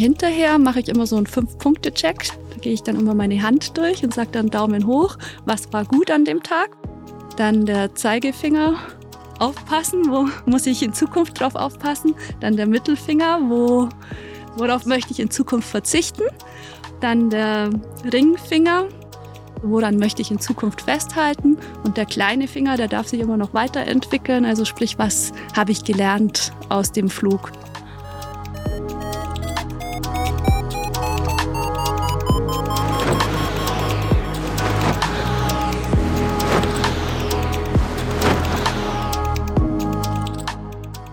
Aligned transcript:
Hinterher 0.00 0.58
mache 0.58 0.80
ich 0.80 0.88
immer 0.88 1.06
so 1.06 1.16
einen 1.16 1.26
Fünf-Punkte-Check. 1.26 2.28
Da 2.48 2.56
gehe 2.62 2.72
ich 2.72 2.82
dann 2.82 2.98
immer 2.98 3.12
meine 3.12 3.42
Hand 3.42 3.76
durch 3.76 4.02
und 4.02 4.14
sage 4.14 4.30
dann 4.32 4.48
Daumen 4.48 4.86
hoch, 4.86 5.18
was 5.44 5.70
war 5.74 5.84
gut 5.84 6.10
an 6.10 6.24
dem 6.24 6.42
Tag. 6.42 6.70
Dann 7.36 7.66
der 7.66 7.94
Zeigefinger, 7.94 8.78
aufpassen, 9.38 10.10
wo 10.10 10.26
muss 10.46 10.64
ich 10.64 10.82
in 10.82 10.94
Zukunft 10.94 11.38
drauf 11.38 11.54
aufpassen. 11.54 12.14
Dann 12.40 12.56
der 12.56 12.66
Mittelfinger, 12.66 13.40
wo, 13.50 13.90
worauf 14.56 14.86
möchte 14.86 15.12
ich 15.12 15.20
in 15.20 15.30
Zukunft 15.30 15.68
verzichten. 15.68 16.22
Dann 17.02 17.28
der 17.28 17.68
Ringfinger, 18.10 18.86
woran 19.62 19.98
möchte 19.98 20.22
ich 20.22 20.30
in 20.30 20.40
Zukunft 20.40 20.80
festhalten. 20.80 21.58
Und 21.84 21.98
der 21.98 22.06
kleine 22.06 22.48
Finger, 22.48 22.78
der 22.78 22.88
darf 22.88 23.08
sich 23.08 23.20
immer 23.20 23.36
noch 23.36 23.52
weiterentwickeln. 23.52 24.46
Also 24.46 24.64
sprich, 24.64 24.98
was 24.98 25.34
habe 25.54 25.72
ich 25.72 25.84
gelernt 25.84 26.54
aus 26.70 26.90
dem 26.90 27.10
Flug. 27.10 27.52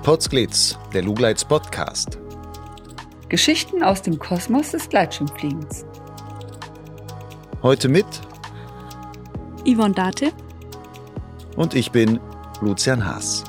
Potsglitz, 0.07 0.79
der 0.93 1.01
Lugleits 1.01 1.43
Podcast. 1.43 2.17
Geschichten 3.27 3.83
aus 3.83 4.01
dem 4.01 4.17
Kosmos 4.17 4.71
des 4.71 4.87
Gleitschirmfliegens. 4.87 5.83
Heute 7.61 7.89
mit 7.89 8.05
Yvonne 9.65 9.93
Date 9.93 10.33
und 11.57 11.73
ich 11.73 11.91
bin 11.91 12.21
Lucian 12.61 13.05
Haas. 13.05 13.43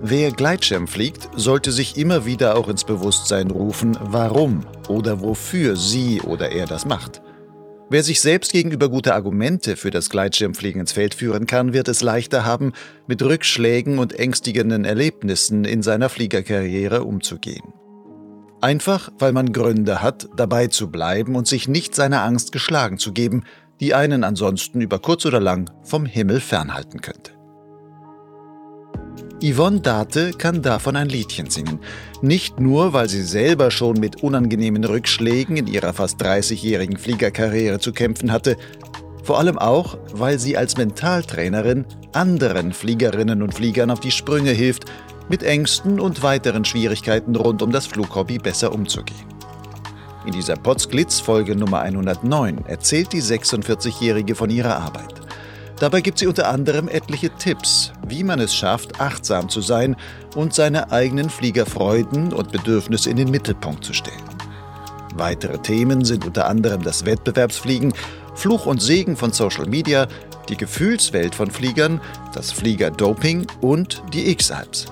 Wer 0.00 0.30
Gleitschirm 0.30 0.88
fliegt, 0.88 1.28
sollte 1.36 1.70
sich 1.70 1.98
immer 1.98 2.24
wieder 2.24 2.56
auch 2.56 2.68
ins 2.68 2.84
Bewusstsein 2.84 3.50
rufen, 3.50 3.98
warum 4.00 4.64
oder 4.88 5.20
wofür 5.20 5.76
sie 5.76 6.22
oder 6.22 6.50
er 6.50 6.64
das 6.64 6.86
macht. 6.86 7.20
Wer 7.90 8.02
sich 8.02 8.20
selbst 8.20 8.52
gegenüber 8.52 8.90
gute 8.90 9.14
Argumente 9.14 9.76
für 9.76 9.90
das 9.90 10.10
Gleitschirmfliegen 10.10 10.82
ins 10.82 10.92
Feld 10.92 11.14
führen 11.14 11.46
kann, 11.46 11.72
wird 11.72 11.88
es 11.88 12.02
leichter 12.02 12.44
haben, 12.44 12.74
mit 13.06 13.22
Rückschlägen 13.22 13.98
und 13.98 14.18
ängstigenden 14.18 14.84
Erlebnissen 14.84 15.64
in 15.64 15.82
seiner 15.82 16.10
Fliegerkarriere 16.10 17.02
umzugehen. 17.02 17.72
Einfach, 18.60 19.10
weil 19.18 19.32
man 19.32 19.54
Gründe 19.54 20.02
hat, 20.02 20.28
dabei 20.36 20.66
zu 20.66 20.90
bleiben 20.90 21.34
und 21.34 21.46
sich 21.46 21.66
nicht 21.66 21.94
seiner 21.94 22.24
Angst 22.24 22.52
geschlagen 22.52 22.98
zu 22.98 23.12
geben, 23.12 23.44
die 23.80 23.94
einen 23.94 24.22
ansonsten 24.22 24.82
über 24.82 24.98
kurz 24.98 25.24
oder 25.24 25.40
lang 25.40 25.70
vom 25.82 26.04
Himmel 26.04 26.40
fernhalten 26.40 27.00
könnte. 27.00 27.37
Yvonne 29.40 29.80
Date 29.80 30.36
kann 30.36 30.62
davon 30.62 30.96
ein 30.96 31.08
Liedchen 31.08 31.48
singen. 31.48 31.78
Nicht 32.22 32.58
nur, 32.58 32.92
weil 32.92 33.08
sie 33.08 33.22
selber 33.22 33.70
schon 33.70 34.00
mit 34.00 34.22
unangenehmen 34.22 34.82
Rückschlägen 34.84 35.56
in 35.56 35.68
ihrer 35.68 35.92
fast 35.92 36.20
30-jährigen 36.20 36.96
Fliegerkarriere 36.96 37.78
zu 37.78 37.92
kämpfen 37.92 38.32
hatte, 38.32 38.56
vor 39.22 39.38
allem 39.38 39.56
auch, 39.56 39.96
weil 40.12 40.40
sie 40.40 40.56
als 40.56 40.76
Mentaltrainerin 40.76 41.84
anderen 42.12 42.72
Fliegerinnen 42.72 43.42
und 43.42 43.54
Fliegern 43.54 43.92
auf 43.92 44.00
die 44.00 44.10
Sprünge 44.10 44.50
hilft, 44.50 44.86
mit 45.28 45.44
Ängsten 45.44 46.00
und 46.00 46.22
weiteren 46.22 46.64
Schwierigkeiten 46.64 47.36
rund 47.36 47.62
um 47.62 47.70
das 47.70 47.86
Flughobby 47.86 48.38
besser 48.38 48.72
umzugehen. 48.72 49.26
In 50.26 50.32
dieser 50.32 50.56
Potsglitz 50.56 51.20
Folge 51.20 51.54
Nummer 51.54 51.80
109 51.80 52.64
erzählt 52.66 53.12
die 53.12 53.22
46-Jährige 53.22 54.34
von 54.34 54.50
ihrer 54.50 54.78
Arbeit. 54.78 55.14
Dabei 55.80 56.00
gibt 56.00 56.18
sie 56.18 56.26
unter 56.26 56.48
anderem 56.48 56.88
etliche 56.88 57.30
Tipps, 57.30 57.92
wie 58.06 58.24
man 58.24 58.40
es 58.40 58.54
schafft, 58.54 59.00
achtsam 59.00 59.48
zu 59.48 59.60
sein 59.60 59.96
und 60.34 60.52
seine 60.52 60.90
eigenen 60.90 61.30
Fliegerfreuden 61.30 62.32
und 62.32 62.50
Bedürfnisse 62.50 63.10
in 63.10 63.16
den 63.16 63.30
Mittelpunkt 63.30 63.84
zu 63.84 63.92
stellen. 63.92 64.16
Weitere 65.14 65.58
Themen 65.58 66.04
sind 66.04 66.26
unter 66.26 66.48
anderem 66.48 66.82
das 66.82 67.04
Wettbewerbsfliegen, 67.04 67.92
Fluch 68.34 68.66
und 68.66 68.82
Segen 68.82 69.16
von 69.16 69.32
Social 69.32 69.66
Media, 69.66 70.06
die 70.48 70.56
Gefühlswelt 70.56 71.34
von 71.34 71.50
Fliegern, 71.50 72.00
das 72.34 72.50
Fliegerdoping 72.52 73.46
und 73.60 74.02
die 74.12 74.30
X-Alps. 74.30 74.86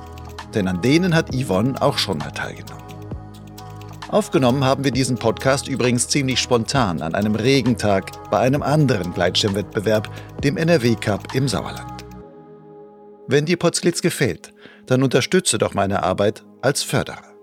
Denn 0.54 0.68
an 0.68 0.82
denen 0.82 1.14
hat 1.14 1.34
Yvonne 1.34 1.80
auch 1.80 1.98
schon 1.98 2.18
mal 2.18 2.30
teilgenommen. 2.30 2.85
Aufgenommen 4.08 4.62
haben 4.62 4.84
wir 4.84 4.92
diesen 4.92 5.16
Podcast 5.16 5.66
übrigens 5.66 6.06
ziemlich 6.06 6.38
spontan 6.38 7.02
an 7.02 7.16
einem 7.16 7.34
Regentag 7.34 8.30
bei 8.30 8.38
einem 8.38 8.62
anderen 8.62 9.12
Gleitschirmwettbewerb, 9.12 10.08
dem 10.44 10.56
NRW 10.56 10.94
Cup 10.94 11.34
im 11.34 11.48
Sauerland. 11.48 12.04
Wenn 13.26 13.46
dir 13.46 13.56
Potsglitz 13.56 14.02
gefällt, 14.02 14.52
dann 14.86 15.02
unterstütze 15.02 15.58
doch 15.58 15.74
meine 15.74 16.04
Arbeit 16.04 16.44
als 16.62 16.84
Förderer. 16.84 17.34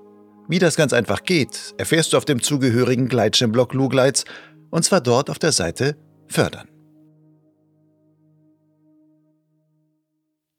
Wie 0.47 0.59
das 0.59 0.77
ganz 0.77 0.93
einfach 0.93 1.23
geht, 1.23 1.73
erfährst 1.77 2.13
du 2.13 2.17
auf 2.17 2.23
dem 2.23 2.41
zugehörigen 2.41 3.09
Gleitschirmblog 3.09 3.73
Lugleits 3.73 4.23
und 4.69 4.83
zwar 4.85 5.01
dort 5.01 5.29
auf 5.29 5.39
der 5.39 5.51
Seite 5.51 5.97
Fördern. 6.27 6.69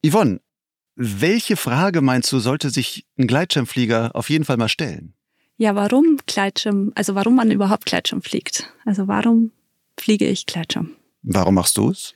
Yvonne, 0.06 0.41
welche 0.97 1.56
Frage 1.56 2.03
meinst 2.03 2.31
du, 2.31 2.41
sollte 2.41 2.69
sich 2.69 3.06
ein 3.19 3.26
Gleitschirmflieger 3.26 4.10
auf 4.14 4.28
jeden 4.28 4.44
Fall 4.44 4.59
mal 4.59 4.69
stellen? 4.69 5.14
Ja, 5.56 5.75
warum 5.75 6.19
Gleitschirm, 6.26 6.92
also 6.94 7.15
warum 7.15 7.37
man 7.37 7.50
überhaupt 7.50 7.87
Gleitschirm 7.87 8.22
fliegt. 8.22 8.72
Also 8.84 9.06
warum 9.06 9.53
fliege 9.97 10.26
ich 10.26 10.47
Gleitschirm? 10.47 10.91
Warum 11.22 11.54
machst 11.54 11.76
du 11.76 11.91
es? 11.91 12.15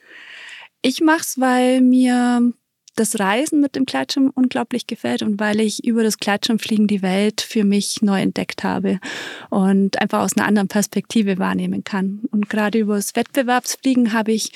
Ich 0.81 1.01
mache 1.01 1.21
es, 1.21 1.39
weil 1.39 1.81
mir 1.81 2.53
das 2.95 3.17
Reisen 3.17 3.61
mit 3.61 3.75
dem 3.75 3.85
Gleitschirm 3.85 4.31
unglaublich 4.35 4.85
gefällt 4.85 5.21
und 5.21 5.39
weil 5.39 5.61
ich 5.61 5.85
über 5.85 6.03
das 6.03 6.17
Gleitschirmfliegen 6.17 6.87
die 6.87 7.01
Welt 7.01 7.39
für 7.39 7.63
mich 7.63 8.01
neu 8.01 8.21
entdeckt 8.21 8.63
habe 8.63 8.99
und 9.49 10.01
einfach 10.01 10.19
aus 10.19 10.35
einer 10.35 10.45
anderen 10.45 10.67
Perspektive 10.67 11.37
wahrnehmen 11.39 11.83
kann. 11.85 12.21
Und 12.31 12.49
gerade 12.49 12.79
über 12.79 12.95
das 12.95 13.15
Wettbewerbsfliegen 13.15 14.11
habe 14.11 14.33
ich 14.33 14.51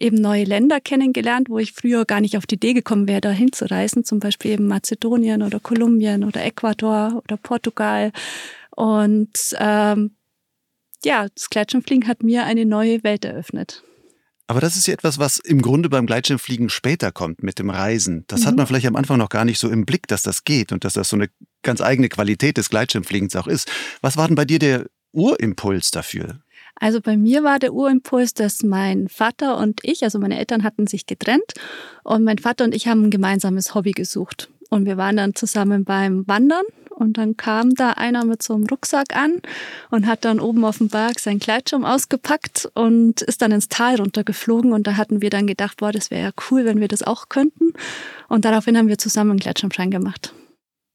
eben 0.00 0.16
neue 0.16 0.44
Länder 0.44 0.80
kennengelernt, 0.80 1.48
wo 1.48 1.58
ich 1.58 1.72
früher 1.72 2.04
gar 2.04 2.20
nicht 2.20 2.36
auf 2.36 2.46
die 2.46 2.56
Idee 2.56 2.72
gekommen 2.72 3.06
wäre, 3.06 3.20
da 3.20 3.30
hinzureisen, 3.30 4.04
zum 4.04 4.18
Beispiel 4.18 4.52
eben 4.52 4.66
Mazedonien 4.66 5.42
oder 5.42 5.60
Kolumbien 5.60 6.24
oder 6.24 6.44
Ecuador 6.44 7.22
oder 7.24 7.36
Portugal. 7.36 8.12
Und 8.70 9.54
ähm, 9.58 10.16
ja, 11.04 11.26
das 11.34 11.50
Gleitschirmfliegen 11.50 12.08
hat 12.08 12.22
mir 12.22 12.44
eine 12.44 12.66
neue 12.66 13.04
Welt 13.04 13.24
eröffnet. 13.24 13.82
Aber 14.46 14.60
das 14.60 14.76
ist 14.76 14.88
ja 14.88 14.94
etwas, 14.94 15.20
was 15.20 15.38
im 15.38 15.62
Grunde 15.62 15.88
beim 15.88 16.06
Gleitschirmfliegen 16.06 16.70
später 16.70 17.12
kommt 17.12 17.44
mit 17.44 17.60
dem 17.60 17.70
Reisen. 17.70 18.24
Das 18.26 18.40
mhm. 18.40 18.46
hat 18.46 18.56
man 18.56 18.66
vielleicht 18.66 18.86
am 18.86 18.96
Anfang 18.96 19.16
noch 19.16 19.28
gar 19.28 19.44
nicht 19.44 19.60
so 19.60 19.70
im 19.70 19.86
Blick, 19.86 20.08
dass 20.08 20.22
das 20.22 20.42
geht 20.42 20.72
und 20.72 20.84
dass 20.84 20.94
das 20.94 21.08
so 21.08 21.16
eine 21.16 21.30
ganz 21.62 21.80
eigene 21.80 22.08
Qualität 22.08 22.56
des 22.56 22.68
Gleitschirmfliegens 22.68 23.36
auch 23.36 23.46
ist. 23.46 23.70
Was 24.00 24.16
war 24.16 24.26
denn 24.26 24.34
bei 24.34 24.44
dir 24.44 24.58
der 24.58 24.86
Urimpuls 25.12 25.92
dafür? 25.92 26.40
Also 26.80 27.00
bei 27.00 27.16
mir 27.16 27.44
war 27.44 27.58
der 27.58 27.74
Urimpuls, 27.74 28.34
dass 28.34 28.62
mein 28.62 29.08
Vater 29.08 29.58
und 29.58 29.80
ich, 29.82 30.02
also 30.02 30.18
meine 30.18 30.38
Eltern 30.38 30.64
hatten 30.64 30.86
sich 30.86 31.06
getrennt 31.06 31.52
und 32.02 32.24
mein 32.24 32.38
Vater 32.38 32.64
und 32.64 32.74
ich 32.74 32.88
haben 32.88 33.04
ein 33.04 33.10
gemeinsames 33.10 33.74
Hobby 33.74 33.92
gesucht. 33.92 34.48
Und 34.70 34.86
wir 34.86 34.96
waren 34.96 35.16
dann 35.16 35.34
zusammen 35.34 35.84
beim 35.84 36.26
Wandern 36.26 36.64
und 37.00 37.18
dann 37.18 37.36
kam 37.36 37.74
da 37.74 37.92
einer 37.92 38.24
mit 38.24 38.42
so 38.42 38.54
einem 38.54 38.66
Rucksack 38.66 39.16
an 39.16 39.40
und 39.90 40.06
hat 40.06 40.24
dann 40.24 40.38
oben 40.38 40.64
auf 40.64 40.78
dem 40.78 40.88
Berg 40.88 41.18
seinen 41.18 41.38
Gleitschirm 41.38 41.84
ausgepackt 41.84 42.70
und 42.74 43.22
ist 43.22 43.42
dann 43.42 43.52
ins 43.52 43.68
Tal 43.68 43.96
runtergeflogen. 43.96 44.72
Und 44.72 44.86
da 44.86 44.96
hatten 44.96 45.20
wir 45.20 45.30
dann 45.30 45.46
gedacht, 45.46 45.78
boah, 45.78 45.92
das 45.92 46.10
wäre 46.10 46.22
ja 46.22 46.30
cool, 46.50 46.64
wenn 46.64 46.80
wir 46.80 46.88
das 46.88 47.02
auch 47.02 47.28
könnten. 47.28 47.72
Und 48.28 48.44
daraufhin 48.44 48.76
haben 48.76 48.88
wir 48.88 48.98
zusammen 48.98 49.30
einen 49.30 49.40
Gleitschirmschein 49.40 49.90
gemacht. 49.90 50.34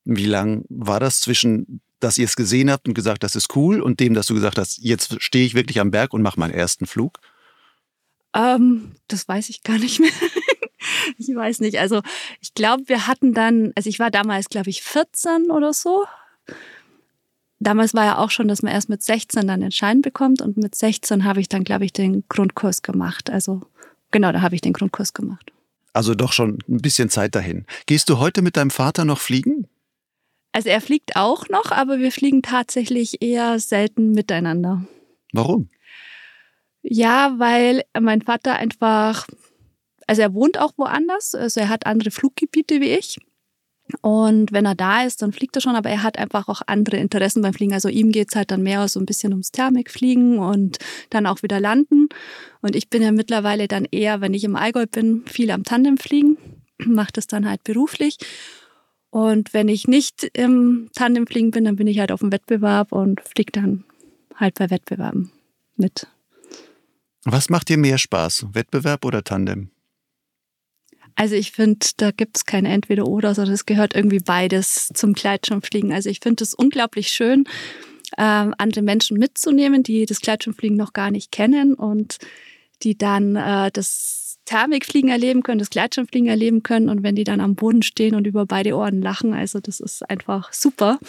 Wie 0.04 0.26
lang 0.26 0.66
war 0.70 1.00
das 1.00 1.22
zwischen 1.22 1.82
dass 2.00 2.18
ihr 2.18 2.26
es 2.26 2.36
gesehen 2.36 2.70
habt 2.70 2.88
und 2.88 2.94
gesagt, 2.94 3.24
das 3.24 3.36
ist 3.36 3.56
cool 3.56 3.82
und 3.82 4.00
dem, 4.00 4.14
dass 4.14 4.28
du 4.28 4.34
gesagt 4.34 4.58
hast, 4.58 4.78
jetzt 4.80 5.22
stehe 5.22 5.46
ich 5.46 5.56
wirklich 5.56 5.80
am 5.80 5.92
Berg 5.92 6.14
und 6.14 6.22
mache 6.22 6.40
meinen 6.40 6.54
ersten 6.54 6.86
Flug? 6.86 7.20
Ähm, 8.36 8.92
das 9.08 9.28
weiß 9.28 9.50
ich 9.50 9.64
gar 9.64 9.78
nicht 9.78 10.00
mehr. 10.00 10.12
ich 11.18 11.34
weiß 11.34 11.62
nicht. 11.62 11.80
Also 11.80 12.02
ich 12.42 12.54
glaube, 12.54 12.84
wir 12.88 13.08
hatten 13.08 13.34
dann, 13.34 13.72
also 13.76 13.90
ich 13.90 14.00
war 14.00 14.12
damals, 14.12 14.50
glaube 14.50 14.70
ich, 14.70 14.82
14 14.84 15.50
oder 15.52 15.74
so. 15.74 16.06
Damals 17.60 17.94
war 17.94 18.06
ja 18.06 18.18
auch 18.18 18.32
schon, 18.32 18.48
dass 18.48 18.62
man 18.62 18.74
erst 18.74 18.90
mit 18.90 19.02
16 19.02 19.48
dann 19.48 19.62
den 19.62 19.72
Schein 19.72 20.02
bekommt 20.02 20.42
und 20.42 20.58
mit 20.58 20.76
16 20.76 21.24
habe 21.24 21.40
ich 21.40 21.48
dann, 21.48 21.64
glaube 21.64 21.86
ich, 21.86 21.94
den 21.94 22.26
Grundkurs 22.28 22.82
gemacht. 22.82 23.30
Also 23.30 23.62
genau, 24.12 24.32
da 24.34 24.42
habe 24.42 24.56
ich 24.56 24.62
den 24.62 24.74
Grundkurs 24.74 25.14
gemacht. 25.14 25.52
Also 25.94 26.14
doch 26.14 26.34
schon 26.34 26.60
ein 26.68 26.82
bisschen 26.82 27.10
Zeit 27.10 27.36
dahin. 27.36 27.66
Gehst 27.86 28.10
du 28.10 28.20
heute 28.20 28.42
mit 28.42 28.58
deinem 28.58 28.70
Vater 28.70 29.06
noch 29.06 29.20
fliegen? 29.20 29.68
Also 30.56 30.70
er 30.70 30.80
fliegt 30.80 31.18
auch 31.18 31.50
noch, 31.50 31.72
aber 31.72 32.00
wir 32.00 32.14
fliegen 32.14 32.42
tatsächlich 32.42 33.22
eher 33.22 33.60
selten 33.60 34.14
miteinander. 34.14 34.86
Warum? 35.34 35.68
Ja, 36.82 37.34
weil 37.40 37.84
mein 38.00 38.22
Vater 38.22 38.56
einfach, 38.56 39.28
also 40.08 40.22
er 40.22 40.34
wohnt 40.34 40.58
auch 40.58 40.72
woanders, 40.78 41.36
also 41.36 41.60
er 41.60 41.68
hat 41.68 41.86
andere 41.86 42.10
Fluggebiete 42.10 42.80
wie 42.80 42.92
ich. 42.92 43.18
Und 44.00 44.54
wenn 44.54 44.66
er 44.66 44.76
da 44.76 45.04
ist, 45.04 45.22
dann 45.22 45.34
fliegt 45.34 45.58
er 45.58 45.62
schon, 45.62 45.76
aber 45.76 45.90
er 45.90 46.04
hat 46.04 46.18
einfach 46.18 46.48
auch 46.48 46.62
andere 46.68 46.96
Interessen 46.96 47.42
beim 47.42 47.54
Fliegen. 47.54 47.74
Also 47.74 47.90
ihm 47.90 48.14
geht 48.14 48.30
es 48.30 48.38
halt 48.38 48.50
dann 48.50 48.64
mehr 48.64 48.88
so 48.88 49.02
ein 49.02 49.06
bisschen 49.06 49.34
ums 49.34 49.52
Thermikfliegen 49.52 50.40
und 50.40 50.78
dann 51.10 51.26
auch 51.26 51.44
wieder 51.44 51.60
landen. 51.60 52.08
Und 52.62 52.78
ich 52.78 52.90
bin 52.90 53.02
ja 53.02 53.12
mittlerweile 53.12 53.68
dann 53.68 53.86
eher, 53.92 54.22
wenn 54.22 54.34
ich 54.34 54.46
im 54.46 54.56
Allgäu 54.56 54.86
bin, 54.86 55.26
viel 55.26 55.52
am 55.52 55.66
Tandem 55.66 55.98
fliegen, 55.98 56.38
mache 56.78 57.12
das 57.12 57.28
dann 57.28 57.46
halt 57.46 57.66
beruflich. 57.66 58.20
Und 59.16 59.54
wenn 59.54 59.70
ich 59.70 59.88
nicht 59.88 60.30
im 60.34 60.90
Tandemfliegen 60.94 61.52
bin, 61.52 61.64
dann 61.64 61.78
bin 61.78 61.88
ich 61.88 62.00
halt 62.00 62.12
auf 62.12 62.20
dem 62.20 62.34
Wettbewerb 62.34 62.92
und 62.92 63.22
fliege 63.22 63.54
dann 63.54 63.86
halt 64.36 64.56
bei 64.56 64.70
Wettbewerben 64.70 65.32
mit. 65.78 66.08
Was 67.24 67.50
macht 67.50 67.70
dir 67.70 67.78
mehr 67.78 67.98
Spaß, 67.98 68.48
Wettbewerb 68.52 69.06
oder 69.06 69.24
Tandem? 69.24 69.70
Also 71.16 71.36
ich 71.36 71.54
finde, 71.54 71.88
da 71.96 72.12
gibt 72.12 72.36
es 72.36 72.46
kein 72.46 72.66
Entweder-Oder, 72.66 73.34
sondern 73.34 73.54
es 73.54 73.66
gehört 73.66 73.96
irgendwie 73.96 74.20
beides 74.20 74.90
zum 74.94 75.14
Gleitschirmfliegen. 75.14 75.94
Also 75.94 76.10
ich 76.10 76.20
finde 76.20 76.44
es 76.44 76.54
unglaublich 76.54 77.08
schön, 77.08 77.46
ähm, 78.18 78.54
andere 78.58 78.82
Menschen 78.82 79.18
mitzunehmen, 79.18 79.82
die 79.82 80.06
das 80.06 80.20
Gleitschirmfliegen 80.20 80.76
noch 80.76 80.92
gar 80.92 81.10
nicht 81.10 81.32
kennen 81.32 81.74
und 81.74 82.18
die 82.84 82.98
dann 82.98 83.38
äh, 83.38 83.72
das 83.72 84.25
Thermikfliegen 84.46 85.10
erleben 85.10 85.44
können, 85.44 85.60
das 85.60 85.70
Gleitschirmfliegen 85.70 86.30
erleben 86.30 86.64
können 86.64 86.90
und 86.90 87.04
wenn 87.04 87.16
die 87.16 87.24
dann 87.24 87.42
am 87.42 87.56
Boden 87.56 87.82
stehen 87.82 88.16
und 88.16 88.28
über 88.28 88.46
beide 88.46 88.76
Ohren 88.76 89.02
lachen, 89.02 89.34
also 89.34 89.60
das 89.60 89.80
ist 89.80 90.08
einfach 90.10 90.54
super. 90.54 91.00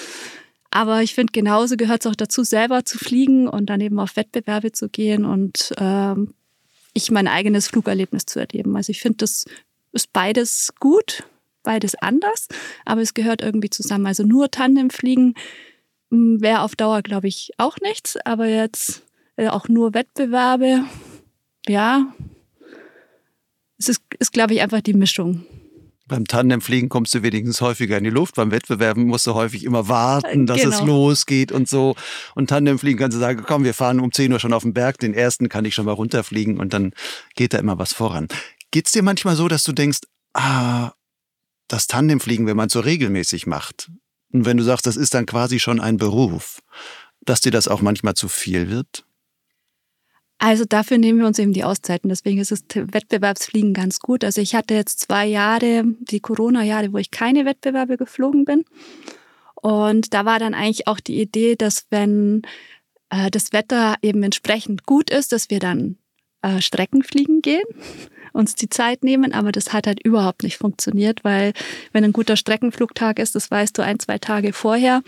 Aber 0.71 1.03
ich 1.03 1.15
finde, 1.15 1.33
genauso 1.33 1.77
gehört 1.77 2.05
es 2.05 2.11
auch 2.11 2.17
dazu, 2.17 2.45
selber 2.45 2.85
zu 2.85 2.99
fliegen 2.99 3.49
und 3.49 3.67
dann 3.67 3.81
eben 3.81 3.99
auf 3.99 4.17
Wettbewerbe 4.17 4.73
zu 4.73 4.89
gehen 4.89 5.25
und 5.25 5.73
ähm, 5.79 6.35
ich 6.93 7.11
mein 7.11 7.29
eigenes 7.29 7.69
Flugerlebnis 7.69 8.27
zu 8.27 8.41
erleben. 8.41 8.75
Also 8.77 8.91
ich 8.91 9.01
finde, 9.01 9.19
das 9.19 9.45
ist 9.93 10.13
beides 10.13 10.73
gut, 10.81 11.25
beides 11.63 11.95
anders, 11.97 12.49
aber 12.85 13.03
es 13.03 13.15
gehört 13.15 13.43
irgendwie 13.43 13.71
zusammen. 13.71 14.07
Also 14.07 14.23
nur 14.23 14.51
Tandemfliegen 14.51 15.35
hm, 16.11 16.41
wäre 16.41 16.61
auf 16.61 16.77
Dauer, 16.77 17.03
glaube 17.03 17.29
ich, 17.29 17.53
auch 17.59 17.77
nichts, 17.83 18.17
aber 18.25 18.47
jetzt 18.47 19.03
äh, 19.37 19.49
auch 19.49 19.69
nur 19.69 19.95
Wettbewerbe, 19.95 20.85
ja, 21.69 22.13
es 23.79 23.89
ist, 23.89 24.03
ist 24.19 24.33
glaube 24.33 24.55
ich, 24.55 24.63
einfach 24.63 24.81
die 24.81 24.95
Mischung. 24.95 25.45
Beim 26.09 26.25
Tandemfliegen 26.25 26.89
kommst 26.89 27.15
du 27.15 27.23
wenigstens 27.23 27.61
häufiger 27.61 27.99
in 27.99 28.05
die 28.05 28.11
Luft. 28.11 28.37
Beim 28.37 28.53
Wettbewerben 28.53 29.07
musst 29.07 29.27
du 29.27 29.35
häufig 29.35 29.65
immer 29.65 29.89
warten, 29.89 30.47
dass 30.47 30.61
genau. 30.61 30.77
es 30.77 30.83
losgeht 30.83 31.51
und 31.51 31.69
so. 31.69 31.97
Und 32.37 32.49
Tandemfliegen 32.49 32.99
kannst 32.99 33.17
du 33.17 33.21
sagen, 33.21 33.43
komm, 33.45 33.65
wir 33.65 33.75
fahren 33.75 33.99
um 33.99 34.13
10 34.13 34.33
Uhr 34.33 34.39
schon 34.39 34.53
auf 34.53 34.63
den 34.63 34.73
Berg. 34.73 34.99
Den 34.99 35.15
ersten 35.15 35.49
kann 35.49 35.65
ich 35.65 35.75
schon 35.75 35.85
mal 35.85 35.93
runterfliegen 35.93 36.61
und 36.61 36.73
dann 36.73 36.93
geht 37.35 37.55
da 37.55 37.59
immer 37.59 37.79
was 37.79 37.93
voran. 37.93 38.29
Geht's 38.71 38.93
dir 38.93 39.03
manchmal 39.03 39.35
so, 39.35 39.49
dass 39.49 39.65
du 39.65 39.73
denkst, 39.73 40.01
ah, 40.35 40.93
das 41.67 41.89
Tandemfliegen, 41.89 42.47
wenn 42.47 42.57
man 42.57 42.69
es 42.69 42.73
so 42.73 42.81
regelmäßig 42.81 43.49
macht, 43.49 43.91
und 44.37 44.45
wenn 44.45 44.59
du 44.59 44.65
sagst, 44.65 44.87
das 44.87 44.97
ist 44.97 45.15
dann 45.15 45.25
quasi 45.25 45.59
schon 45.59 45.81
ein 45.81 45.97
Beruf, 45.97 46.61
dass 47.23 47.41
dir 47.41 47.51
das 47.51 47.69
auch 47.69 47.81
manchmal 47.81 48.15
zu 48.15 48.29
viel 48.29 48.69
wird? 48.69 49.06
Also 50.39 50.65
dafür 50.65 50.99
nehmen 50.99 51.21
wir 51.21 51.27
uns 51.27 51.39
eben 51.39 51.53
die 51.53 51.65
Auszeiten. 51.65 52.09
Deswegen 52.09 52.39
ist 52.39 52.51
das 52.51 52.65
Wettbewerbsfliegen 52.75 53.73
ganz 53.73 54.01
gut. 54.01 54.23
Also 54.23 54.41
ich 54.41 54.55
hatte 54.55 54.75
jetzt 54.75 55.01
zwei 55.01 55.27
Jahre, 55.27 55.85
die 56.01 56.21
Corona-Jahre, 56.21 56.93
wo 56.93 56.99
ich 56.99 57.11
keine 57.11 57.45
Wettbewerbe 57.47 57.97
geflogen 57.97 58.45
bin. 58.45 58.65
Und 59.55 60.13
da 60.13 60.25
war 60.25 60.39
dann 60.39 60.55
eigentlich 60.55 60.87
auch 60.87 61.01
die 61.01 61.21
Idee, 61.21 61.57
dass 61.57 61.87
wenn 61.91 62.43
äh, 63.11 63.31
das 63.31 63.53
Wetter 63.53 63.97
eben 64.03 64.23
entsprechend 64.23 64.85
gut 64.85 65.11
ist, 65.11 65.33
dass 65.33 65.49
wir 65.49 65.59
dann 65.59 65.97
äh, 66.43 66.61
Streckenfliegen 66.61 67.41
gehen 67.41 67.65
uns 68.33 68.55
die 68.55 68.69
Zeit 68.69 69.03
nehmen, 69.03 69.33
aber 69.33 69.51
das 69.51 69.73
hat 69.73 69.87
halt 69.87 70.05
überhaupt 70.05 70.43
nicht 70.43 70.59
funktioniert, 70.59 71.25
weil 71.25 71.55
wenn 71.93 72.05
ein 72.05 72.13
guter 72.13 72.37
Streckenflugtag 72.37 73.19
ist, 73.19 73.35
das 73.35 73.51
weißt 73.51 73.79
du 73.79 73.83
ein, 73.83 73.99
zwei 73.99 74.19
Tage 74.19 74.53
vorher 74.53 75.03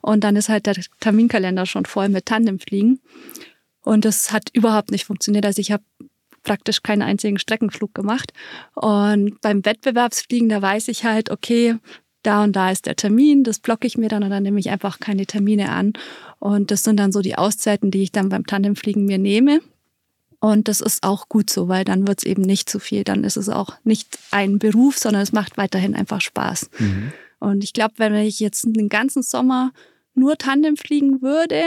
und 0.00 0.24
dann 0.24 0.34
ist 0.34 0.48
halt 0.48 0.64
der 0.64 0.76
Terminkalender 0.98 1.66
schon 1.66 1.84
voll 1.84 2.08
mit 2.08 2.24
Tandemfliegen 2.24 2.98
und 3.82 4.04
das 4.04 4.32
hat 4.32 4.50
überhaupt 4.52 4.90
nicht 4.90 5.04
funktioniert. 5.04 5.46
Also 5.46 5.60
ich 5.60 5.72
habe 5.72 5.84
praktisch 6.42 6.82
keinen 6.82 7.02
einzigen 7.02 7.38
Streckenflug 7.38 7.94
gemacht 7.94 8.32
und 8.74 9.40
beim 9.40 9.64
Wettbewerbsfliegen, 9.64 10.48
da 10.48 10.62
weiß 10.62 10.88
ich 10.88 11.04
halt, 11.04 11.30
okay, 11.30 11.76
da 12.22 12.44
und 12.44 12.54
da 12.54 12.70
ist 12.70 12.86
der 12.86 12.96
Termin, 12.96 13.44
das 13.44 13.58
blocke 13.58 13.86
ich 13.86 13.96
mir 13.96 14.08
dann 14.08 14.22
und 14.22 14.30
dann 14.30 14.42
nehme 14.42 14.60
ich 14.60 14.70
einfach 14.70 15.00
keine 15.00 15.26
Termine 15.26 15.70
an. 15.70 15.94
Und 16.38 16.70
das 16.70 16.82
sind 16.82 16.98
dann 16.98 17.12
so 17.12 17.22
die 17.22 17.36
Auszeiten, 17.36 17.90
die 17.90 18.02
ich 18.02 18.12
dann 18.12 18.28
beim 18.28 18.46
Tandemfliegen 18.46 19.06
mir 19.06 19.18
nehme. 19.18 19.60
Und 20.38 20.68
das 20.68 20.80
ist 20.80 21.02
auch 21.02 21.28
gut 21.28 21.50
so, 21.50 21.68
weil 21.68 21.84
dann 21.84 22.06
wird 22.06 22.18
es 22.18 22.24
eben 22.24 22.42
nicht 22.42 22.68
zu 22.68 22.78
viel. 22.78 23.04
Dann 23.04 23.24
ist 23.24 23.36
es 23.36 23.48
auch 23.48 23.74
nicht 23.84 24.18
ein 24.30 24.58
Beruf, 24.58 24.98
sondern 24.98 25.22
es 25.22 25.32
macht 25.32 25.58
weiterhin 25.58 25.94
einfach 25.94 26.20
Spaß. 26.20 26.70
Mhm. 26.78 27.12
Und 27.40 27.64
ich 27.64 27.72
glaube, 27.72 27.94
wenn 27.98 28.14
ich 28.14 28.40
jetzt 28.40 28.64
den 28.64 28.88
ganzen 28.88 29.22
Sommer 29.22 29.72
nur 30.14 30.36
Tandem 30.36 30.76
fliegen 30.76 31.22
würde, 31.22 31.62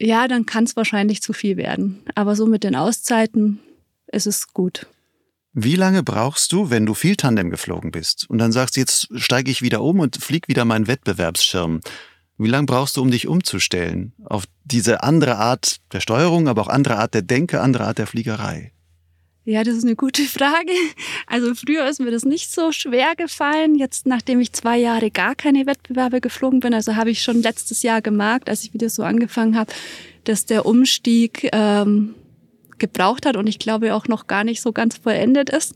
ja, 0.00 0.28
dann 0.28 0.46
kann 0.46 0.64
es 0.64 0.76
wahrscheinlich 0.76 1.22
zu 1.22 1.32
viel 1.32 1.56
werden. 1.56 2.02
Aber 2.14 2.36
so 2.36 2.46
mit 2.46 2.64
den 2.64 2.74
Auszeiten 2.74 3.60
ist 4.06 4.26
es 4.26 4.52
gut. 4.52 4.86
Wie 5.52 5.76
lange 5.76 6.02
brauchst 6.02 6.52
du, 6.52 6.70
wenn 6.70 6.84
du 6.84 6.94
viel 6.94 7.14
Tandem 7.14 7.48
geflogen 7.50 7.92
bist 7.92 8.28
und 8.28 8.38
dann 8.38 8.50
sagst, 8.50 8.76
jetzt 8.76 9.08
steige 9.14 9.52
ich 9.52 9.62
wieder 9.62 9.82
um 9.82 10.00
und 10.00 10.16
fliege 10.16 10.48
wieder 10.48 10.64
meinen 10.64 10.88
Wettbewerbsschirm? 10.88 11.80
Wie 12.36 12.48
lange 12.48 12.66
brauchst 12.66 12.96
du, 12.96 13.02
um 13.02 13.12
dich 13.12 13.28
umzustellen 13.28 14.12
auf 14.24 14.46
diese 14.64 15.04
andere 15.04 15.36
Art 15.36 15.76
der 15.92 16.00
Steuerung, 16.00 16.48
aber 16.48 16.62
auch 16.62 16.68
andere 16.68 16.96
Art 16.96 17.14
der 17.14 17.22
Denke, 17.22 17.60
andere 17.60 17.86
Art 17.86 17.98
der 17.98 18.08
Fliegerei? 18.08 18.73
Ja, 19.44 19.62
das 19.62 19.76
ist 19.76 19.84
eine 19.84 19.96
gute 19.96 20.22
Frage. 20.24 20.72
Also 21.26 21.54
früher 21.54 21.86
ist 21.88 22.00
mir 22.00 22.10
das 22.10 22.24
nicht 22.24 22.52
so 22.52 22.72
schwer 22.72 23.14
gefallen. 23.16 23.74
Jetzt, 23.74 24.06
nachdem 24.06 24.40
ich 24.40 24.52
zwei 24.52 24.78
Jahre 24.78 25.10
gar 25.10 25.34
keine 25.34 25.66
Wettbewerbe 25.66 26.20
geflogen 26.20 26.60
bin, 26.60 26.74
also 26.74 26.96
habe 26.96 27.10
ich 27.10 27.22
schon 27.22 27.42
letztes 27.42 27.82
Jahr 27.82 28.00
gemerkt, 28.00 28.48
als 28.48 28.64
ich 28.64 28.74
wieder 28.74 28.88
so 28.88 29.02
angefangen 29.02 29.56
habe, 29.56 29.72
dass 30.24 30.46
der 30.46 30.64
Umstieg 30.64 31.48
ähm, 31.52 32.14
gebraucht 32.78 33.26
hat 33.26 33.36
und 33.36 33.46
ich 33.46 33.58
glaube 33.58 33.94
auch 33.94 34.08
noch 34.08 34.26
gar 34.26 34.44
nicht 34.44 34.62
so 34.62 34.72
ganz 34.72 34.96
vollendet 34.96 35.50
ist. 35.50 35.74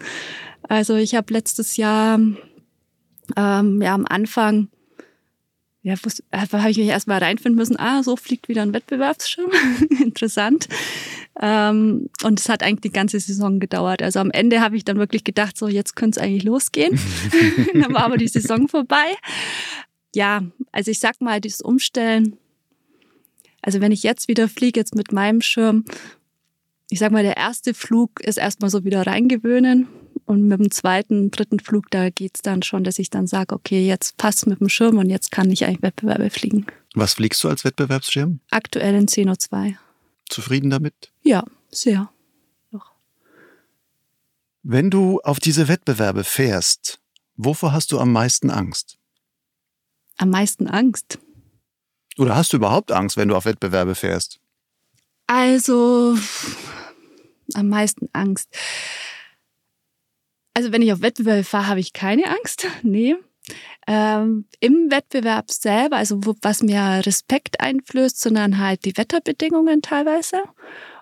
Also 0.62 0.96
ich 0.96 1.14
habe 1.14 1.32
letztes 1.32 1.76
Jahr 1.76 2.18
ähm, 3.36 3.82
ja 3.82 3.94
am 3.94 4.06
Anfang 4.08 4.68
ja, 5.88 5.94
habe 6.32 6.70
ich 6.70 6.76
mich 6.76 6.88
erstmal 6.88 7.18
reinfinden 7.18 7.56
müssen, 7.56 7.78
ah, 7.78 8.02
so 8.02 8.16
fliegt 8.16 8.48
wieder 8.48 8.60
ein 8.60 8.74
Wettbewerbsschirm. 8.74 9.50
Interessant. 10.02 10.68
Ähm, 11.40 12.10
und 12.24 12.38
es 12.38 12.50
hat 12.50 12.62
eigentlich 12.62 12.82
die 12.82 12.92
ganze 12.92 13.18
Saison 13.18 13.58
gedauert. 13.58 14.02
Also 14.02 14.20
am 14.20 14.30
Ende 14.30 14.60
habe 14.60 14.76
ich 14.76 14.84
dann 14.84 14.98
wirklich 14.98 15.24
gedacht, 15.24 15.56
so 15.56 15.66
jetzt 15.66 15.96
könnte 15.96 16.20
es 16.20 16.24
eigentlich 16.24 16.44
losgehen. 16.44 17.00
dann 17.72 17.94
war 17.94 18.04
aber 18.04 18.18
die 18.18 18.28
Saison 18.28 18.68
vorbei. 18.68 19.14
Ja, 20.14 20.42
also 20.72 20.90
ich 20.90 21.00
sag 21.00 21.22
mal, 21.22 21.40
dieses 21.40 21.62
Umstellen, 21.62 22.36
also 23.62 23.80
wenn 23.80 23.92
ich 23.92 24.02
jetzt 24.02 24.28
wieder 24.28 24.46
fliege, 24.46 24.78
jetzt 24.78 24.94
mit 24.94 25.12
meinem 25.12 25.40
Schirm, 25.40 25.86
ich 26.90 26.98
sag 26.98 27.12
mal, 27.12 27.22
der 27.22 27.38
erste 27.38 27.72
Flug 27.72 28.20
ist 28.20 28.36
erstmal 28.36 28.68
so 28.68 28.84
wieder 28.84 29.06
reingewöhnen. 29.06 29.88
Und 30.28 30.46
mit 30.46 30.60
dem 30.60 30.70
zweiten, 30.70 31.30
dritten 31.30 31.58
Flug, 31.58 31.90
da 31.90 32.10
geht's 32.10 32.42
dann 32.42 32.62
schon, 32.62 32.84
dass 32.84 32.98
ich 32.98 33.08
dann 33.08 33.26
sage, 33.26 33.54
okay, 33.54 33.86
jetzt 33.86 34.18
passt 34.18 34.46
mit 34.46 34.60
dem 34.60 34.68
Schirm 34.68 34.98
und 34.98 35.08
jetzt 35.08 35.30
kann 35.30 35.50
ich 35.50 35.64
eigentlich 35.64 35.80
Wettbewerbe 35.80 36.28
fliegen. 36.28 36.66
Was 36.92 37.14
fliegst 37.14 37.42
du 37.42 37.48
als 37.48 37.64
Wettbewerbsschirm? 37.64 38.40
Aktuell 38.50 38.94
in 38.94 39.06
10.02. 39.06 39.76
Zufrieden 40.28 40.68
damit? 40.68 41.10
Ja, 41.22 41.44
sehr. 41.70 42.12
Doch. 42.70 42.92
Wenn 44.62 44.90
du 44.90 45.18
auf 45.22 45.40
diese 45.40 45.66
Wettbewerbe 45.66 46.24
fährst, 46.24 47.00
wovor 47.36 47.72
hast 47.72 47.90
du 47.92 47.98
am 47.98 48.12
meisten 48.12 48.50
Angst? 48.50 48.98
Am 50.18 50.28
meisten 50.28 50.66
Angst? 50.66 51.18
Oder 52.18 52.36
hast 52.36 52.52
du 52.52 52.58
überhaupt 52.58 52.92
Angst, 52.92 53.16
wenn 53.16 53.28
du 53.28 53.34
auf 53.34 53.46
Wettbewerbe 53.46 53.94
fährst? 53.94 54.40
Also, 55.26 56.18
am 57.54 57.68
meisten 57.70 58.10
Angst. 58.12 58.50
Also 60.54 60.72
wenn 60.72 60.82
ich 60.82 60.92
auf 60.92 61.02
Wettbewerb 61.02 61.44
fahre, 61.44 61.68
habe 61.68 61.80
ich 61.80 61.92
keine 61.92 62.24
Angst. 62.26 62.66
Nee. 62.82 63.16
Ähm, 63.86 64.44
Im 64.60 64.90
Wettbewerb 64.90 65.50
selber, 65.50 65.96
also 65.96 66.26
wo, 66.26 66.34
was 66.42 66.62
mir 66.62 67.00
Respekt 67.06 67.60
einflößt, 67.60 68.20
sondern 68.20 68.58
halt 68.58 68.84
die 68.84 68.94
Wetterbedingungen 68.98 69.80
teilweise. 69.80 70.42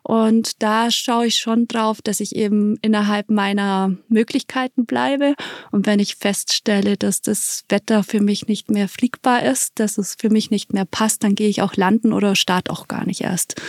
Und 0.05 0.63
da 0.63 0.93
schaue 0.93 1.27
ich 1.27 1.35
schon 1.35 1.67
drauf, 1.67 2.01
dass 2.01 2.21
ich 2.21 2.37
eben 2.37 2.77
innerhalb 2.81 3.29
meiner 3.29 3.97
Möglichkeiten 4.09 4.87
bleibe. 4.87 5.35
Und 5.73 5.87
wenn 5.87 5.99
ich 5.99 6.15
feststelle, 6.15 6.97
dass 6.97 7.23
das 7.23 7.65
Wetter 7.69 8.05
für 8.05 8.21
mich 8.21 8.47
nicht 8.47 8.71
mehr 8.71 8.89
fliegbar 8.89 9.43
ist, 9.43 9.81
dass 9.81 9.99
es 9.99 10.15
für 10.17 10.31
mich 10.31 10.53
nicht 10.53 10.73
mehr 10.73 10.85
passt, 10.85 11.25
dann 11.25 11.35
gehe 11.35 11.49
ich 11.49 11.61
auch 11.61 11.75
landen 11.75 12.13
oder 12.13 12.37
starte 12.37 12.71
auch 12.71 12.87
gar 12.87 13.05
nicht 13.05 13.23
erst. 13.23 13.61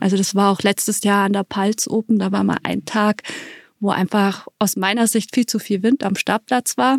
Also 0.00 0.16
das 0.16 0.34
war 0.34 0.50
auch 0.50 0.62
letztes 0.62 1.04
Jahr 1.04 1.26
an 1.26 1.34
der 1.34 1.44
Palz 1.44 1.86
Open, 1.86 2.18
da 2.18 2.32
war 2.32 2.42
mal 2.42 2.58
ein 2.62 2.86
Tag, 2.86 3.22
wo 3.82 3.90
einfach 3.90 4.46
aus 4.60 4.76
meiner 4.76 5.08
Sicht 5.08 5.34
viel 5.34 5.44
zu 5.44 5.58
viel 5.58 5.82
Wind 5.82 6.04
am 6.04 6.14
Startplatz 6.14 6.78
war. 6.78 6.98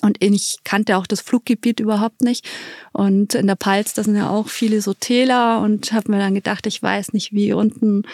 Und 0.00 0.16
ich 0.22 0.58
kannte 0.64 0.96
auch 0.96 1.06
das 1.06 1.20
Fluggebiet 1.20 1.78
überhaupt 1.78 2.22
nicht. 2.22 2.48
Und 2.92 3.34
in 3.34 3.46
der 3.46 3.56
Palz, 3.56 3.92
da 3.92 4.02
sind 4.02 4.16
ja 4.16 4.30
auch 4.30 4.48
viele 4.48 4.80
so 4.80 4.94
Täler 4.94 5.60
und 5.60 5.92
habe 5.92 6.10
mir 6.10 6.18
dann 6.18 6.34
gedacht, 6.34 6.66
ich 6.66 6.82
weiß 6.82 7.12
nicht, 7.12 7.32
wie 7.32 7.52
unten 7.52 8.04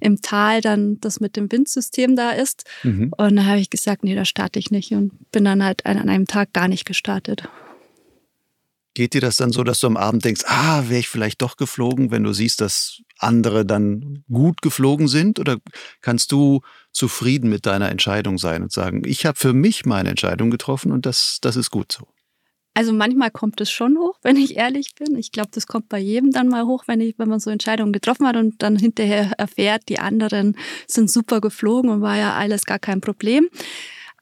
im 0.00 0.22
Tal 0.22 0.60
dann 0.60 0.98
das 1.00 1.20
mit 1.20 1.36
dem 1.36 1.52
Windsystem 1.52 2.16
da 2.16 2.30
ist. 2.30 2.64
Mhm. 2.82 3.12
Und 3.16 3.36
da 3.36 3.44
habe 3.44 3.60
ich 3.60 3.70
gesagt, 3.70 4.02
nee, 4.02 4.16
da 4.16 4.24
starte 4.24 4.58
ich 4.58 4.72
nicht 4.72 4.90
und 4.92 5.12
bin 5.30 5.44
dann 5.44 5.62
halt 5.62 5.86
an 5.86 6.08
einem 6.08 6.26
Tag 6.26 6.52
gar 6.52 6.66
nicht 6.66 6.84
gestartet. 6.84 7.48
Geht 9.00 9.14
dir 9.14 9.22
das 9.22 9.38
dann 9.38 9.50
so, 9.50 9.64
dass 9.64 9.80
du 9.80 9.86
am 9.86 9.96
Abend 9.96 10.26
denkst, 10.26 10.42
ah, 10.44 10.82
wäre 10.88 11.00
ich 11.00 11.08
vielleicht 11.08 11.40
doch 11.40 11.56
geflogen, 11.56 12.10
wenn 12.10 12.22
du 12.22 12.34
siehst, 12.34 12.60
dass 12.60 13.00
andere 13.16 13.64
dann 13.64 14.24
gut 14.30 14.60
geflogen 14.60 15.08
sind? 15.08 15.38
Oder 15.38 15.56
kannst 16.02 16.32
du 16.32 16.60
zufrieden 16.92 17.48
mit 17.48 17.64
deiner 17.64 17.88
Entscheidung 17.88 18.36
sein 18.36 18.62
und 18.62 18.72
sagen, 18.72 19.00
ich 19.06 19.24
habe 19.24 19.38
für 19.38 19.54
mich 19.54 19.86
meine 19.86 20.10
Entscheidung 20.10 20.50
getroffen 20.50 20.92
und 20.92 21.06
das, 21.06 21.38
das 21.40 21.56
ist 21.56 21.70
gut 21.70 21.92
so? 21.92 22.08
Also 22.74 22.92
manchmal 22.92 23.30
kommt 23.30 23.58
es 23.62 23.70
schon 23.70 23.96
hoch, 23.96 24.18
wenn 24.22 24.36
ich 24.36 24.58
ehrlich 24.58 24.94
bin. 24.94 25.16
Ich 25.16 25.32
glaube, 25.32 25.48
das 25.54 25.66
kommt 25.66 25.88
bei 25.88 25.98
jedem 25.98 26.30
dann 26.30 26.48
mal 26.48 26.66
hoch, 26.66 26.84
wenn, 26.86 27.00
ich, 27.00 27.18
wenn 27.18 27.30
man 27.30 27.40
so 27.40 27.48
Entscheidungen 27.48 27.94
getroffen 27.94 28.26
hat 28.26 28.36
und 28.36 28.62
dann 28.62 28.76
hinterher 28.76 29.32
erfährt, 29.38 29.84
die 29.88 29.98
anderen 29.98 30.58
sind 30.86 31.10
super 31.10 31.40
geflogen 31.40 31.90
und 31.90 32.02
war 32.02 32.18
ja 32.18 32.34
alles 32.34 32.66
gar 32.66 32.78
kein 32.78 33.00
Problem. 33.00 33.48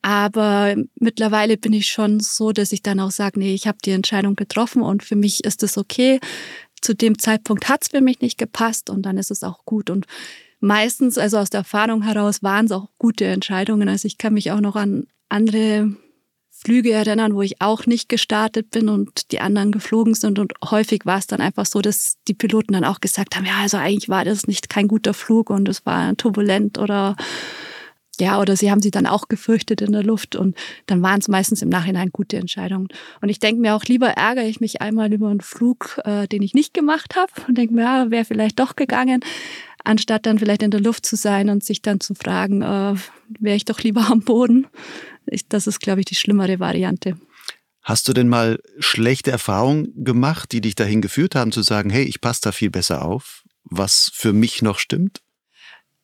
Aber 0.03 0.77
mittlerweile 0.97 1.57
bin 1.57 1.73
ich 1.73 1.89
schon 1.89 2.21
so, 2.21 2.53
dass 2.53 2.73
ich 2.73 2.83
dann 2.83 3.01
auch 3.01 3.11
sage, 3.11 3.39
nee, 3.39 3.55
ich 3.55 3.67
habe 3.67 3.79
die 3.85 3.91
Entscheidung 3.91 4.37
getroffen 4.37 4.83
und 4.83 5.03
für 5.03 5.17
mich 5.17 5.45
ist 5.45 5.63
es 5.63 5.77
okay. 5.77 6.21
Zu 6.81 6.95
dem 6.95 7.19
Zeitpunkt 7.19 7.69
hat 7.69 7.83
es 7.83 7.89
für 7.89 8.01
mich 8.01 8.21
nicht 8.21 8.39
gepasst 8.39 8.91
und 8.91 9.03
dann 9.03 9.19
ist 9.19 9.31
es 9.31 9.43
auch 9.43 9.65
gut. 9.65 9.91
Und 9.91 10.07
meistens, 10.61 11.19
also 11.19 11.39
aus 11.39 11.51
der 11.51 11.61
Erfahrung 11.61 12.03
heraus, 12.03 12.43
waren 12.43 12.67
es 12.67 12.73
auch 12.73 12.89
gute 12.99 13.25
Entscheidungen. 13.25 13.89
Also 13.89 14.07
ich 14.07 14.19
kann 14.19 14.35
mich 14.35 14.53
auch 14.53 14.61
noch 14.61 14.77
an 14.77 15.07
andere 15.29 15.93
Flüge 16.51 16.93
erinnern, 16.93 17.35
wo 17.35 17.43
ich 17.43 17.61
auch 17.61 17.87
nicht 17.87 18.09
gestartet 18.09 18.71
bin 18.71 18.89
und 18.89 19.31
die 19.31 19.41
anderen 19.41 19.71
geflogen 19.71 20.15
sind. 20.15 20.41
Und 20.41 20.55
häufig 20.71 21.07
war 21.07 21.19
es 21.19 21.29
dann 21.29 21.41
einfach 21.41 21.67
so, 21.67 21.81
dass 21.81 22.17
die 22.27 22.35
Piloten 22.35 22.73
dann 22.73 22.85
auch 22.85 23.01
gesagt 23.01 23.37
haben, 23.37 23.45
ja, 23.45 23.59
also 23.61 23.77
eigentlich 23.77 24.09
war 24.09 24.25
das 24.25 24.47
nicht 24.49 24.69
kein 24.69 24.89
guter 24.89 25.15
Flug 25.15 25.51
und 25.51 25.69
es 25.69 25.87
war 25.87 26.17
turbulent 26.17 26.79
oder 26.79 27.17
ja, 28.21 28.41
oder 28.41 28.57
sie 28.57 28.71
haben 28.71 28.83
sie 28.83 28.91
dann 28.91 29.07
auch 29.07 29.29
gefürchtet 29.29 29.81
in 29.81 29.93
der 29.93 30.03
Luft 30.03 30.37
und 30.37 30.57
dann 30.87 31.03
waren 31.03 31.21
es 31.21 31.29
meistens 31.29 31.63
im 31.63 31.69
Nachhinein 31.69 32.11
gute 32.11 32.37
Entscheidungen. 32.37 32.89
Und 33.21 33.29
ich 33.29 33.39
denke 33.39 33.61
mir 33.61 33.75
auch, 33.75 33.85
lieber 33.85 34.09
ärgere 34.09 34.47
ich 34.47 34.61
mich 34.61 34.81
einmal 34.81 35.13
über 35.13 35.29
einen 35.29 35.41
Flug, 35.41 36.01
äh, 36.05 36.27
den 36.27 36.43
ich 36.43 36.55
nicht 36.55 36.75
gemacht 36.75 37.17
habe 37.17 37.33
und 37.47 37.57
denke 37.57 37.75
mir, 37.75 37.83
ja, 37.83 38.11
wäre 38.11 38.25
vielleicht 38.25 38.59
doch 38.59 38.77
gegangen, 38.77 39.21
anstatt 39.85 40.27
dann 40.27 40.39
vielleicht 40.39 40.63
in 40.63 40.71
der 40.71 40.81
Luft 40.81 41.07
zu 41.07 41.17
sein 41.17 41.49
und 41.49 41.65
sich 41.65 41.83
dann 41.83 42.01
zu 42.01 42.15
fragen, 42.15 42.63
äh, 42.63 42.95
wäre 43.39 43.57
ich 43.57 43.65
doch 43.65 43.81
lieber 43.81 44.09
am 44.11 44.21
Boden. 44.21 44.67
Ich, 45.27 45.49
das 45.49 45.67
ist, 45.67 45.81
glaube 45.81 46.01
ich, 46.01 46.07
die 46.07 46.15
schlimmere 46.15 46.61
Variante. 46.61 47.19
Hast 47.83 48.07
du 48.07 48.13
denn 48.13 48.29
mal 48.29 48.61
schlechte 48.79 49.31
Erfahrungen 49.31 50.05
gemacht, 50.05 50.53
die 50.53 50.61
dich 50.61 50.75
dahin 50.75 51.01
geführt 51.01 51.35
haben, 51.35 51.53
zu 51.53 51.63
sagen, 51.63 51.89
hey, 51.89 52.05
ich 52.05 52.21
passe 52.21 52.43
da 52.43 52.53
viel 52.53 52.71
besser 52.71 53.03
auf, 53.03 53.45
was 53.65 54.11
für 54.13 54.35
mich 54.35 54.61
noch 54.61 54.79
stimmt? 54.79 55.23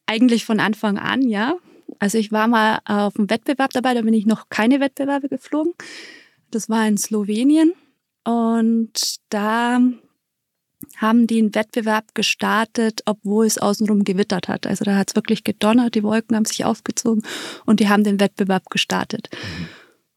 Eigentlich 0.07 0.45
von 0.45 0.61
Anfang 0.61 0.99
an, 0.99 1.23
ja. 1.23 1.57
Also 1.99 2.19
ich 2.19 2.33
war 2.33 2.49
mal 2.49 2.81
auf 2.85 3.17
einem 3.17 3.31
Wettbewerb 3.31 3.71
dabei, 3.73 3.95
da 3.95 4.03
bin 4.03 4.15
ich 4.15 4.27
noch 4.27 4.49
keine 4.49 4.81
Wettbewerbe 4.81 5.29
geflogen. 5.29 5.73
Das 6.51 6.69
war 6.69 6.87
in 6.87 6.97
Slowenien 6.97 7.73
und 8.25 9.17
da 9.31 9.81
haben 10.97 11.27
die 11.27 11.39
einen 11.39 11.55
Wettbewerb 11.55 12.15
gestartet, 12.15 13.03
obwohl 13.07 13.47
es 13.47 13.59
außenrum 13.59 14.05
gewittert 14.05 14.49
hat. 14.49 14.67
Also 14.67 14.85
da 14.85 14.97
hat 14.97 15.11
es 15.11 15.17
wirklich 15.17 15.45
gedonnert, 15.45 15.95
die 15.95 16.03
Wolken 16.03 16.37
haben 16.37 16.45
sich 16.45 16.65
aufgezogen 16.65 17.23
und 17.65 17.81
die 17.81 17.89
haben 17.89 18.05
den 18.05 18.21
Wettbewerb 18.21 18.71
gestartet. 18.71 19.31
Mhm. 19.33 19.69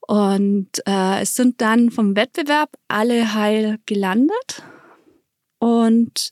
Und 0.07 0.69
äh, 0.85 1.21
es 1.21 1.35
sind 1.35 1.59
dann 1.59 1.91
vom 1.91 2.15
Wettbewerb 2.15 2.69
alle 2.87 3.33
heil 3.33 3.77
gelandet 3.85 4.63
und 5.59 6.31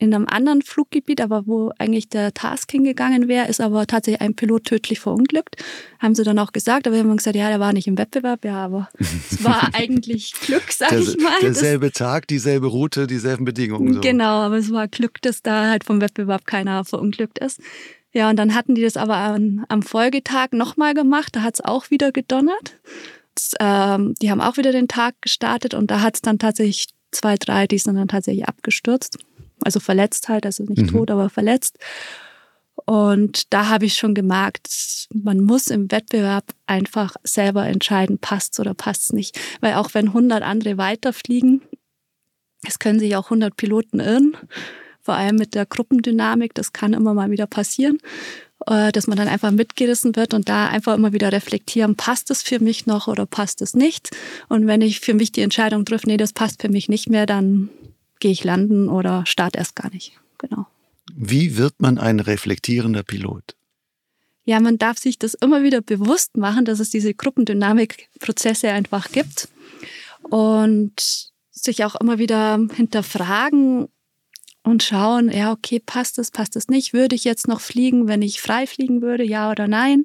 in 0.00 0.14
einem 0.14 0.26
anderen 0.26 0.62
Fluggebiet, 0.62 1.20
aber 1.20 1.46
wo 1.46 1.72
eigentlich 1.78 2.08
der 2.08 2.32
Task 2.32 2.72
hingegangen 2.72 3.28
wäre, 3.28 3.48
ist 3.48 3.60
aber 3.60 3.86
tatsächlich 3.86 4.22
ein 4.22 4.34
Pilot 4.34 4.64
tödlich 4.64 4.98
verunglückt. 4.98 5.62
Haben 5.98 6.14
sie 6.14 6.24
dann 6.24 6.38
auch 6.38 6.52
gesagt, 6.52 6.86
aber 6.86 6.96
wir 6.96 7.04
haben 7.04 7.16
gesagt, 7.16 7.36
ja, 7.36 7.48
der 7.48 7.60
war 7.60 7.74
nicht 7.74 7.86
im 7.86 7.98
Wettbewerb, 7.98 8.46
ja, 8.46 8.64
aber 8.64 8.88
es 8.98 9.44
war 9.44 9.68
eigentlich 9.74 10.32
Glück, 10.32 10.72
sag 10.72 10.88
der, 10.88 11.00
ich 11.00 11.18
mal. 11.18 11.38
Derselbe 11.42 11.92
Tag, 11.92 12.26
dieselbe 12.28 12.68
Route, 12.68 13.06
dieselben 13.06 13.44
Bedingungen. 13.44 13.92
So. 13.92 14.00
Genau, 14.00 14.40
aber 14.40 14.56
es 14.56 14.72
war 14.72 14.88
Glück, 14.88 15.20
dass 15.20 15.42
da 15.42 15.68
halt 15.68 15.84
vom 15.84 16.00
Wettbewerb 16.00 16.46
keiner 16.46 16.82
verunglückt 16.86 17.38
ist. 17.38 17.60
Ja, 18.12 18.30
und 18.30 18.36
dann 18.36 18.54
hatten 18.54 18.74
die 18.74 18.82
das 18.82 18.96
aber 18.96 19.16
am, 19.16 19.66
am 19.68 19.82
Folgetag 19.82 20.52
nochmal 20.52 20.94
gemacht, 20.94 21.36
da 21.36 21.42
hat 21.42 21.54
es 21.54 21.60
auch 21.60 21.90
wieder 21.90 22.10
gedonnert. 22.10 22.80
Das, 23.34 23.52
ähm, 23.60 24.14
die 24.22 24.30
haben 24.30 24.40
auch 24.40 24.56
wieder 24.56 24.72
den 24.72 24.88
Tag 24.88 25.14
gestartet 25.20 25.74
und 25.74 25.90
da 25.90 26.00
hat 26.00 26.14
es 26.14 26.22
dann 26.22 26.38
tatsächlich 26.38 26.86
zwei, 27.12 27.36
drei, 27.36 27.66
die 27.66 27.78
sind 27.78 27.96
dann 27.96 28.08
tatsächlich 28.08 28.48
abgestürzt 28.48 29.18
also 29.64 29.80
verletzt 29.80 30.28
halt, 30.28 30.46
also 30.46 30.64
nicht 30.64 30.82
mhm. 30.82 30.88
tot, 30.88 31.10
aber 31.10 31.30
verletzt. 31.30 31.78
Und 32.86 33.52
da 33.52 33.68
habe 33.68 33.84
ich 33.84 33.94
schon 33.94 34.14
gemerkt, 34.14 34.68
man 35.12 35.40
muss 35.40 35.68
im 35.68 35.90
Wettbewerb 35.90 36.44
einfach 36.66 37.16
selber 37.24 37.66
entscheiden, 37.66 38.18
passt 38.18 38.58
oder 38.58 38.74
passt 38.74 39.12
nicht. 39.12 39.38
Weil 39.60 39.74
auch 39.74 39.94
wenn 39.94 40.08
100 40.08 40.42
andere 40.42 40.78
weiterfliegen, 40.78 41.62
es 42.66 42.78
können 42.78 42.98
sich 42.98 43.16
auch 43.16 43.26
100 43.26 43.56
Piloten 43.56 44.00
irren, 44.00 44.36
vor 45.02 45.14
allem 45.14 45.36
mit 45.36 45.54
der 45.54 45.66
Gruppendynamik, 45.66 46.54
das 46.54 46.72
kann 46.72 46.92
immer 46.92 47.14
mal 47.14 47.30
wieder 47.30 47.46
passieren, 47.46 47.98
äh, 48.66 48.92
dass 48.92 49.06
man 49.06 49.16
dann 49.16 49.28
einfach 49.28 49.50
mitgerissen 49.50 50.14
wird 50.14 50.34
und 50.34 50.48
da 50.48 50.68
einfach 50.68 50.94
immer 50.94 51.12
wieder 51.12 51.32
reflektieren, 51.32 51.96
passt 51.96 52.30
es 52.30 52.42
für 52.42 52.60
mich 52.60 52.86
noch 52.86 53.08
oder 53.08 53.26
passt 53.26 53.62
es 53.62 53.74
nicht? 53.74 54.10
Und 54.48 54.66
wenn 54.66 54.82
ich 54.82 55.00
für 55.00 55.14
mich 55.14 55.32
die 55.32 55.40
Entscheidung 55.40 55.84
treffe, 55.84 56.06
nee, 56.06 56.16
das 56.18 56.32
passt 56.32 56.60
für 56.60 56.68
mich 56.68 56.88
nicht 56.88 57.08
mehr, 57.08 57.26
dann 57.26 57.70
gehe 58.20 58.30
ich 58.30 58.44
landen 58.44 58.88
oder 58.88 59.24
starte 59.26 59.58
erst 59.58 59.76
gar 59.76 59.90
nicht. 59.90 60.12
Genau. 60.38 60.66
Wie 61.14 61.56
wird 61.56 61.80
man 61.80 61.98
ein 61.98 62.20
reflektierender 62.20 63.02
Pilot? 63.02 63.56
Ja, 64.44 64.60
man 64.60 64.78
darf 64.78 64.98
sich 64.98 65.18
das 65.18 65.34
immer 65.34 65.62
wieder 65.62 65.80
bewusst 65.80 66.36
machen, 66.36 66.64
dass 66.64 66.80
es 66.80 66.90
diese 66.90 67.14
Gruppendynamikprozesse 67.14 68.70
einfach 68.70 69.10
gibt 69.12 69.48
und 70.22 71.30
sich 71.50 71.84
auch 71.84 71.94
immer 71.96 72.18
wieder 72.18 72.58
hinterfragen 72.74 73.88
und 74.62 74.82
schauen, 74.82 75.30
ja, 75.30 75.52
okay, 75.52 75.80
passt 75.84 76.18
es, 76.18 76.30
passt 76.30 76.56
es 76.56 76.68
nicht? 76.68 76.92
Würde 76.92 77.14
ich 77.14 77.24
jetzt 77.24 77.48
noch 77.48 77.60
fliegen, 77.60 78.08
wenn 78.08 78.22
ich 78.22 78.40
frei 78.40 78.66
fliegen 78.66 79.02
würde, 79.02 79.24
ja 79.24 79.50
oder 79.50 79.68
nein? 79.68 80.04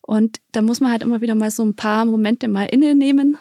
Und 0.00 0.38
da 0.52 0.62
muss 0.62 0.80
man 0.80 0.90
halt 0.90 1.02
immer 1.02 1.20
wieder 1.20 1.34
mal 1.34 1.50
so 1.50 1.64
ein 1.64 1.76
paar 1.76 2.04
Momente 2.04 2.48
mal 2.48 2.64
inne 2.64 2.94
nehmen, 2.94 3.36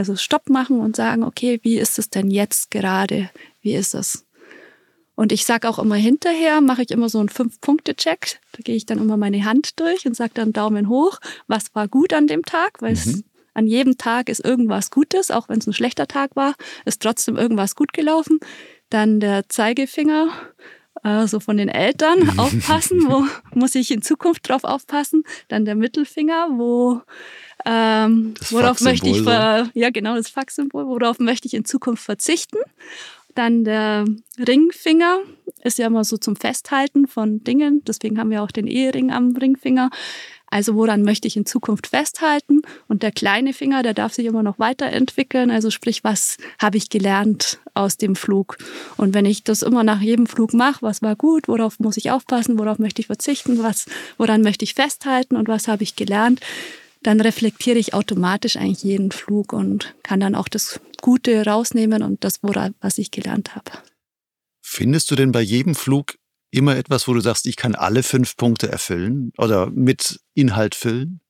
also 0.00 0.16
Stopp 0.16 0.48
machen 0.48 0.80
und 0.80 0.96
sagen, 0.96 1.24
okay, 1.24 1.60
wie 1.62 1.76
ist 1.76 1.98
es 1.98 2.08
denn 2.08 2.30
jetzt 2.30 2.70
gerade? 2.70 3.28
Wie 3.60 3.74
ist 3.74 3.94
es? 3.94 4.24
Und 5.14 5.30
ich 5.30 5.44
sage 5.44 5.68
auch 5.68 5.78
immer 5.78 5.96
hinterher, 5.96 6.62
mache 6.62 6.80
ich 6.80 6.90
immer 6.90 7.10
so 7.10 7.18
einen 7.18 7.28
Fünf-Punkte-Check. 7.28 8.40
Da 8.52 8.60
gehe 8.64 8.76
ich 8.76 8.86
dann 8.86 8.96
immer 8.96 9.18
meine 9.18 9.44
Hand 9.44 9.78
durch 9.78 10.06
und 10.06 10.16
sage 10.16 10.30
dann 10.32 10.54
Daumen 10.54 10.88
hoch, 10.88 11.18
was 11.48 11.74
war 11.74 11.86
gut 11.86 12.14
an 12.14 12.28
dem 12.28 12.46
Tag, 12.46 12.80
weil 12.80 12.94
mhm. 12.94 13.24
an 13.52 13.66
jedem 13.66 13.98
Tag 13.98 14.30
ist 14.30 14.42
irgendwas 14.42 14.90
Gutes, 14.90 15.30
auch 15.30 15.50
wenn 15.50 15.58
es 15.58 15.66
ein 15.66 15.74
schlechter 15.74 16.08
Tag 16.08 16.34
war, 16.34 16.54
ist 16.86 17.02
trotzdem 17.02 17.36
irgendwas 17.36 17.76
gut 17.76 17.92
gelaufen. 17.92 18.40
Dann 18.88 19.20
der 19.20 19.50
Zeigefinger, 19.50 20.30
äh, 21.04 21.26
so 21.26 21.40
von 21.40 21.56
den 21.56 21.68
Eltern 21.68 22.30
aufpassen, 22.38 23.04
wo 23.08 23.24
muss 23.54 23.74
ich 23.74 23.90
in 23.90 24.02
Zukunft 24.02 24.48
drauf 24.48 24.64
aufpassen. 24.64 25.24
Dann 25.48 25.64
der 25.64 25.74
Mittelfinger, 25.74 26.48
wo 26.52 27.00
ähm, 27.66 28.34
worauf 28.50 28.80
möchte 28.80 29.08
ich 29.08 29.22
ver 29.22 29.68
ja 29.74 29.90
genau 29.90 30.14
das 30.14 30.30
Faxsymbol, 30.30 30.86
worauf 30.86 31.18
möchte 31.18 31.46
ich 31.46 31.54
in 31.54 31.64
Zukunft 31.64 32.02
verzichten? 32.02 32.58
Dann 33.34 33.64
der 33.64 34.06
Ringfinger 34.38 35.20
ist 35.62 35.78
ja 35.78 35.86
immer 35.86 36.04
so 36.04 36.16
zum 36.16 36.36
Festhalten 36.36 37.06
von 37.06 37.44
Dingen, 37.44 37.82
deswegen 37.84 38.18
haben 38.18 38.30
wir 38.30 38.42
auch 38.42 38.50
den 38.50 38.66
Ehering 38.66 39.12
am 39.12 39.36
Ringfinger. 39.36 39.90
Also 40.50 40.74
woran 40.74 41.02
möchte 41.02 41.28
ich 41.28 41.36
in 41.36 41.46
Zukunft 41.46 41.86
festhalten? 41.86 42.62
Und 42.88 43.04
der 43.04 43.12
kleine 43.12 43.52
Finger, 43.52 43.84
der 43.84 43.94
darf 43.94 44.12
sich 44.12 44.26
immer 44.26 44.42
noch 44.42 44.58
weiterentwickeln. 44.58 45.50
Also 45.50 45.70
sprich, 45.70 46.02
was 46.02 46.36
habe 46.58 46.76
ich 46.76 46.90
gelernt 46.90 47.60
aus 47.74 47.96
dem 47.96 48.16
Flug? 48.16 48.58
Und 48.96 49.14
wenn 49.14 49.26
ich 49.26 49.44
das 49.44 49.62
immer 49.62 49.84
nach 49.84 50.00
jedem 50.00 50.26
Flug 50.26 50.52
mache, 50.52 50.82
was 50.82 51.02
war 51.02 51.14
gut, 51.14 51.46
worauf 51.46 51.78
muss 51.78 51.96
ich 51.96 52.10
aufpassen, 52.10 52.58
worauf 52.58 52.78
möchte 52.80 53.00
ich 53.00 53.06
verzichten, 53.06 53.62
was, 53.62 53.86
woran 54.18 54.42
möchte 54.42 54.64
ich 54.64 54.74
festhalten 54.74 55.36
und 55.36 55.46
was 55.46 55.68
habe 55.68 55.84
ich 55.84 55.94
gelernt, 55.94 56.40
dann 57.02 57.20
reflektiere 57.20 57.78
ich 57.78 57.94
automatisch 57.94 58.56
eigentlich 58.56 58.82
jeden 58.82 59.12
Flug 59.12 59.52
und 59.52 59.94
kann 60.02 60.20
dann 60.20 60.34
auch 60.34 60.48
das 60.48 60.80
Gute 61.00 61.44
rausnehmen 61.46 62.02
und 62.02 62.24
das, 62.24 62.40
was 62.42 62.98
ich 62.98 63.10
gelernt 63.10 63.54
habe. 63.54 63.70
Findest 64.60 65.10
du 65.10 65.16
denn 65.16 65.32
bei 65.32 65.40
jedem 65.40 65.74
Flug 65.74 66.16
immer 66.50 66.76
etwas, 66.76 67.06
wo 67.08 67.14
du 67.14 67.20
sagst, 67.20 67.46
ich 67.46 67.56
kann 67.56 67.74
alle 67.74 68.02
fünf 68.02 68.36
Punkte 68.36 68.70
erfüllen 68.70 69.32
oder 69.38 69.70
mit 69.70 70.20
Inhalt 70.34 70.74
füllen? 70.74 71.20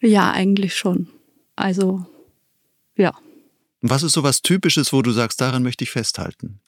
Ja, 0.00 0.30
eigentlich 0.30 0.76
schon. 0.76 1.08
Also, 1.56 2.06
ja. 2.96 3.14
Was 3.80 4.02
ist 4.02 4.12
so 4.12 4.22
was 4.22 4.42
Typisches, 4.42 4.92
wo 4.92 5.02
du 5.02 5.10
sagst, 5.12 5.40
daran 5.40 5.62
möchte 5.62 5.84
ich 5.84 5.90
festhalten? 5.90 6.60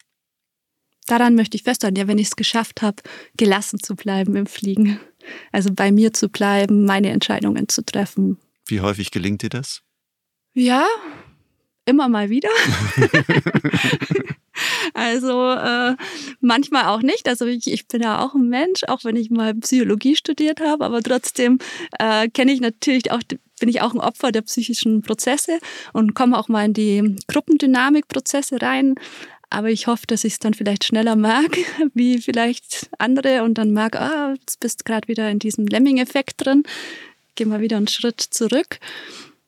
Daran 1.06 1.34
möchte 1.34 1.56
ich 1.56 1.62
festhalten, 1.62 1.96
ja, 1.96 2.06
wenn 2.06 2.18
ich 2.18 2.28
es 2.28 2.36
geschafft 2.36 2.82
habe, 2.82 3.02
gelassen 3.36 3.80
zu 3.80 3.96
bleiben 3.96 4.36
im 4.36 4.46
Fliegen. 4.46 5.00
Also 5.52 5.74
bei 5.74 5.92
mir 5.92 6.14
zu 6.14 6.30
bleiben, 6.30 6.86
meine 6.86 7.10
Entscheidungen 7.10 7.68
zu 7.68 7.84
treffen. 7.84 8.38
Wie 8.66 8.80
häufig 8.80 9.10
gelingt 9.10 9.42
dir 9.42 9.50
das? 9.50 9.82
Ja, 10.54 10.86
immer 11.84 12.08
mal 12.08 12.30
wieder. 12.30 12.48
Also 14.94 15.50
äh, 15.50 15.96
manchmal 16.40 16.86
auch 16.86 17.02
nicht. 17.02 17.28
Also 17.28 17.46
ich, 17.46 17.70
ich 17.70 17.86
bin 17.88 18.02
ja 18.02 18.24
auch 18.24 18.34
ein 18.34 18.48
Mensch, 18.48 18.84
auch 18.88 19.04
wenn 19.04 19.16
ich 19.16 19.30
mal 19.30 19.54
Psychologie 19.54 20.16
studiert 20.16 20.60
habe, 20.60 20.84
aber 20.84 21.02
trotzdem 21.02 21.58
äh, 21.98 22.28
kenne 22.28 22.52
ich 22.52 22.60
natürlich 22.60 23.10
auch 23.10 23.20
bin 23.60 23.68
ich 23.68 23.80
auch 23.80 23.92
ein 23.92 24.00
Opfer 24.00 24.30
der 24.30 24.42
psychischen 24.42 25.02
Prozesse 25.02 25.58
und 25.92 26.14
komme 26.14 26.38
auch 26.38 26.46
mal 26.46 26.66
in 26.66 26.74
die 26.74 27.16
Gruppendynamikprozesse 27.26 28.62
rein. 28.62 28.94
Aber 29.50 29.70
ich 29.70 29.86
hoffe, 29.86 30.06
dass 30.06 30.24
ich 30.24 30.34
es 30.34 30.38
dann 30.38 30.54
vielleicht 30.54 30.84
schneller 30.84 31.16
mag, 31.16 31.56
wie 31.94 32.18
vielleicht 32.18 32.88
andere 32.98 33.42
und 33.42 33.54
dann 33.54 33.72
merke, 33.72 34.00
ah, 34.00 34.34
jetzt 34.38 34.60
bist 34.60 34.84
gerade 34.84 35.08
wieder 35.08 35.30
in 35.30 35.38
diesem 35.38 35.66
Lemming-Effekt 35.66 36.44
drin. 36.44 36.64
Geh 37.34 37.46
mal 37.46 37.60
wieder 37.60 37.78
einen 37.78 37.88
Schritt 37.88 38.20
zurück. 38.20 38.78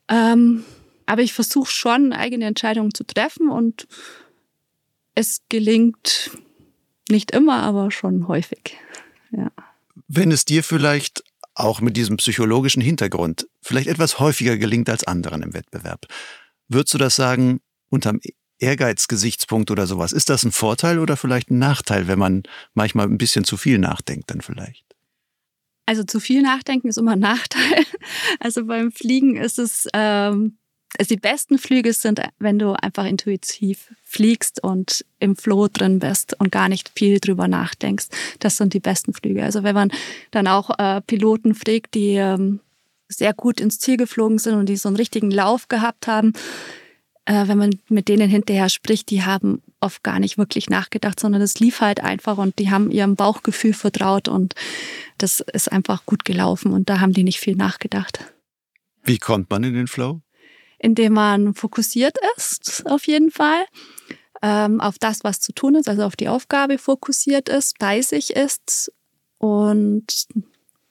Ähm, 0.08 0.64
aber 1.06 1.22
ich 1.22 1.32
versuche 1.32 1.70
schon, 1.70 2.12
eigene 2.12 2.46
Entscheidungen 2.46 2.94
zu 2.94 3.04
treffen 3.04 3.50
und 3.50 3.86
es 5.20 5.42
gelingt 5.48 6.30
nicht 7.10 7.30
immer, 7.30 7.62
aber 7.62 7.90
schon 7.90 8.26
häufig. 8.26 8.76
Ja. 9.30 9.52
Wenn 10.08 10.32
es 10.32 10.44
dir 10.44 10.64
vielleicht 10.64 11.22
auch 11.54 11.80
mit 11.80 11.96
diesem 11.96 12.16
psychologischen 12.16 12.80
Hintergrund 12.80 13.46
vielleicht 13.60 13.88
etwas 13.88 14.18
häufiger 14.18 14.56
gelingt 14.56 14.88
als 14.88 15.04
anderen 15.04 15.42
im 15.42 15.52
Wettbewerb, 15.52 16.06
würdest 16.68 16.94
du 16.94 16.98
das 16.98 17.16
sagen, 17.16 17.60
unterm 17.90 18.20
Ehrgeizgesichtspunkt 18.58 19.70
oder 19.70 19.86
sowas, 19.86 20.12
ist 20.12 20.30
das 20.30 20.42
ein 20.44 20.52
Vorteil 20.52 20.98
oder 20.98 21.16
vielleicht 21.16 21.50
ein 21.50 21.58
Nachteil, 21.58 22.08
wenn 22.08 22.18
man 22.18 22.42
manchmal 22.74 23.06
ein 23.06 23.18
bisschen 23.18 23.44
zu 23.44 23.56
viel 23.56 23.78
nachdenkt 23.78 24.30
dann 24.30 24.40
vielleicht? 24.40 24.84
Also 25.86 26.04
zu 26.04 26.20
viel 26.20 26.40
nachdenken 26.42 26.88
ist 26.88 26.98
immer 26.98 27.12
ein 27.12 27.20
Nachteil. 27.20 27.84
Also 28.38 28.64
beim 28.64 28.92
Fliegen 28.92 29.36
ist 29.36 29.58
es 29.58 29.86
ähm, 29.92 30.58
also 30.98 31.14
die 31.14 31.20
besten 31.20 31.58
Flüge 31.58 31.92
sind, 31.92 32.20
wenn 32.38 32.58
du 32.58 32.72
einfach 32.72 33.04
intuitiv 33.04 33.94
fliegst 34.02 34.62
und 34.62 35.04
im 35.18 35.36
Flow 35.36 35.68
drin 35.68 35.98
bist 35.98 36.38
und 36.38 36.50
gar 36.50 36.68
nicht 36.68 36.90
viel 36.94 37.20
drüber 37.20 37.48
nachdenkst. 37.48 38.08
Das 38.40 38.56
sind 38.56 38.74
die 38.74 38.80
besten 38.80 39.12
Flüge. 39.12 39.44
Also 39.44 39.62
wenn 39.62 39.74
man 39.74 39.92
dann 40.30 40.46
auch 40.46 40.78
äh, 40.78 41.00
Piloten 41.02 41.54
fragt, 41.54 41.94
die 41.94 42.14
ähm, 42.14 42.60
sehr 43.08 43.34
gut 43.34 43.60
ins 43.60 43.78
Ziel 43.78 43.96
geflogen 43.96 44.38
sind 44.38 44.54
und 44.54 44.68
die 44.68 44.76
so 44.76 44.88
einen 44.88 44.96
richtigen 44.96 45.30
Lauf 45.30 45.68
gehabt 45.68 46.06
haben, 46.06 46.32
äh, 47.24 47.46
wenn 47.46 47.58
man 47.58 47.70
mit 47.88 48.08
denen 48.08 48.28
hinterher 48.28 48.68
spricht, 48.68 49.10
die 49.10 49.22
haben 49.22 49.62
oft 49.80 50.02
gar 50.02 50.18
nicht 50.18 50.38
wirklich 50.38 50.68
nachgedacht, 50.68 51.20
sondern 51.20 51.42
es 51.42 51.60
lief 51.60 51.80
halt 51.80 52.00
einfach 52.00 52.38
und 52.38 52.58
die 52.58 52.70
haben 52.70 52.90
ihrem 52.90 53.14
Bauchgefühl 53.14 53.72
vertraut 53.72 54.28
und 54.28 54.54
das 55.18 55.40
ist 55.40 55.70
einfach 55.70 56.04
gut 56.06 56.24
gelaufen 56.24 56.72
und 56.72 56.90
da 56.90 57.00
haben 57.00 57.12
die 57.12 57.24
nicht 57.24 57.40
viel 57.40 57.56
nachgedacht. 57.56 58.24
Wie 59.02 59.18
kommt 59.18 59.50
man 59.50 59.64
in 59.64 59.74
den 59.74 59.86
Flow? 59.86 60.20
Indem 60.80 61.12
man 61.12 61.54
fokussiert 61.54 62.16
ist, 62.36 62.84
auf 62.86 63.06
jeden 63.06 63.30
Fall, 63.30 63.64
ähm, 64.42 64.80
auf 64.80 64.98
das, 64.98 65.22
was 65.22 65.40
zu 65.40 65.52
tun 65.52 65.74
ist, 65.74 65.88
also 65.88 66.02
auf 66.04 66.16
die 66.16 66.28
Aufgabe 66.28 66.78
fokussiert 66.78 67.48
ist, 67.48 67.78
bei 67.78 68.00
sich 68.00 68.34
ist 68.34 68.90
und 69.38 70.26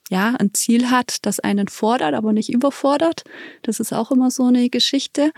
ja, 0.10 0.36
ein 0.40 0.54
Ziel 0.54 0.90
hat, 0.90 1.26
das 1.26 1.40
einen 1.40 1.68
fordert, 1.68 2.16
aber 2.16 2.34
nicht 2.34 2.52
überfordert. 2.52 3.24
Das 3.62 3.80
ist 3.80 3.94
auch 3.94 4.10
immer 4.10 4.32
so 4.32 4.46
eine 4.46 4.70
Geschichte. 4.70 5.32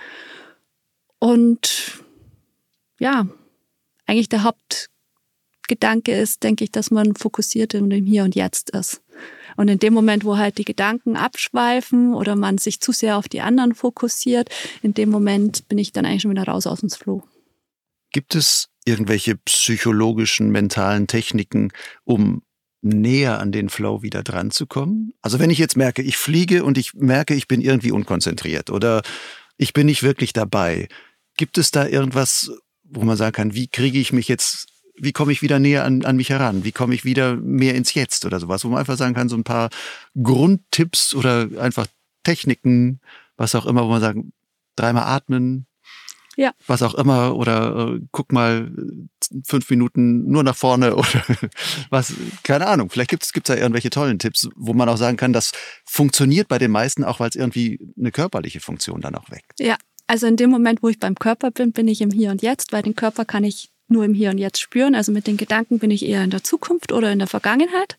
Und 1.20 2.03
ja, 2.98 3.27
eigentlich 4.05 4.29
der 4.29 4.43
Hauptgedanke 4.43 6.13
ist, 6.17 6.43
denke 6.43 6.63
ich, 6.63 6.72
dass 6.72 6.89
man 6.89 7.15
fokussiert 7.15 7.74
im 7.74 7.91
Hier 7.91 8.24
und 8.24 8.34
Jetzt 8.34 8.70
ist. 8.70 9.01
Und 9.58 9.67
in 9.67 9.79
dem 9.79 9.93
Moment, 9.93 10.25
wo 10.25 10.38
halt 10.38 10.58
die 10.58 10.65
Gedanken 10.65 11.15
abschweifen 11.15 12.13
oder 12.13 12.36
man 12.36 12.58
sich 12.58 12.79
zu 12.79 12.91
sehr 12.91 13.17
auf 13.17 13.27
die 13.27 13.41
anderen 13.41 13.75
fokussiert, 13.75 14.50
in 14.81 14.93
dem 14.93 15.10
Moment 15.10 15.67
bin 15.67 15.77
ich 15.77 15.91
dann 15.91 16.05
eigentlich 16.05 16.24
schon 16.24 16.31
wieder 16.31 16.48
raus 16.48 16.67
aus 16.67 16.81
dem 16.81 16.89
Flow. 16.89 17.24
Gibt 18.12 18.36
es 18.36 18.70
irgendwelche 18.86 19.38
psychologischen, 19.38 20.51
mentalen 20.51 21.08
Techniken, 21.08 21.72
um 22.03 22.43
näher 22.81 23.39
an 23.39 23.51
den 23.51 23.70
Flow 23.70 24.01
wieder 24.01 24.24
dran 24.24 24.51
zu 24.51 24.65
kommen? 24.65 25.13
Also 25.22 25.39
wenn 25.39 25.50
ich 25.50 25.60
jetzt 25.60 25.77
merke, 25.77 26.01
ich 26.01 26.17
fliege 26.17 26.63
und 26.63 26.77
ich 26.77 26.93
merke, 26.93 27.36
ich 27.36 27.48
bin 27.48 27.62
irgendwie 27.62 27.91
unkonzentriert 27.91 28.70
oder 28.70 29.01
ich 29.58 29.74
bin 29.74 29.86
nicht 29.86 30.03
wirklich 30.03 30.34
dabei, 30.34 30.88
gibt 31.38 31.58
es 31.58 31.72
da 31.72 31.88
irgendwas, 31.88 32.51
wo 32.84 33.03
man 33.03 33.17
sagen 33.17 33.34
kann, 33.34 33.53
wie 33.53 33.67
kriege 33.67 34.00
ich 34.00 34.12
mich 34.12 34.27
jetzt 34.27 34.67
wie 35.01 35.13
komme 35.13 35.31
ich 35.31 35.41
wieder 35.41 35.58
näher 35.58 35.84
an, 35.84 36.05
an 36.05 36.15
mich 36.15 36.29
heran? 36.29 36.63
Wie 36.63 36.72
komme 36.72 36.93
ich 36.93 37.03
wieder 37.03 37.36
mehr 37.36 37.74
ins 37.74 37.93
Jetzt 37.96 38.24
oder 38.24 38.39
sowas, 38.39 38.63
wo 38.63 38.70
man 38.70 38.79
einfach 38.79 38.98
sagen 38.98 39.15
kann, 39.15 39.29
so 39.29 39.36
ein 39.36 39.43
paar 39.43 39.70
Grundtipps 40.22 41.15
oder 41.15 41.50
einfach 41.60 41.88
Techniken, 42.24 43.01
was 43.35 43.55
auch 43.55 43.66
immer, 43.66 43.83
wo 43.83 43.90
man 43.90 44.01
sagen, 44.01 44.31
dreimal 44.75 45.05
atmen, 45.05 45.66
ja. 46.37 46.51
was 46.68 46.83
auch 46.83 46.94
immer, 46.94 47.35
oder 47.35 47.96
äh, 47.96 48.00
guck 48.11 48.31
mal 48.31 48.72
fünf 49.44 49.72
Minuten 49.72 50.29
nur 50.29 50.44
nach 50.44 50.55
vorne 50.55 50.96
oder 50.96 51.25
was, 51.90 52.14
keine 52.44 52.68
Ahnung. 52.68 52.92
Vielleicht 52.92 53.09
gibt 53.09 53.24
es 53.24 53.31
da 53.31 53.55
irgendwelche 53.55 53.90
tollen 53.90 54.20
Tipps, 54.20 54.50
wo 54.55 54.74
man 54.74 54.87
auch 54.87 54.98
sagen 54.98 55.18
kann, 55.18 55.33
das 55.33 55.51
funktioniert 55.83 56.48
bei 56.48 56.59
den 56.59 56.70
meisten 56.70 57.03
auch, 57.03 57.20
weil 57.20 57.29
es 57.29 57.35
irgendwie 57.35 57.79
eine 57.98 58.11
körperliche 58.11 58.59
Funktion 58.59 59.01
dann 59.01 59.16
auch 59.16 59.31
weckt. 59.31 59.59
Ja, 59.59 59.77
also 60.05 60.27
in 60.27 60.35
dem 60.35 60.51
Moment, 60.51 60.83
wo 60.83 60.90
ich 60.90 61.00
beim 61.00 61.16
Körper 61.16 61.50
bin, 61.50 61.72
bin 61.72 61.87
ich 61.87 62.01
im 62.01 62.11
Hier 62.11 62.29
und 62.29 62.44
Jetzt, 62.44 62.72
weil 62.72 62.83
den 62.83 62.96
Körper 62.96 63.25
kann 63.25 63.44
ich 63.44 63.72
nur 63.92 64.06
im 64.06 64.14
Hier 64.14 64.32
und 64.32 64.38
Jetzt 64.38 64.60
spüren. 64.60 64.96
Also 64.96 65.12
mit 65.12 65.27
den 65.27 65.38
Gedanken 65.38 65.80
bin 65.80 65.92
ich 65.92 66.06
eher 66.06 66.24
in 66.24 66.32
der 66.32 66.44
Zukunft 66.44 66.92
oder 66.92 67.12
in 67.12 67.20
der 67.20 67.27
Vergangenheit. 67.27 67.98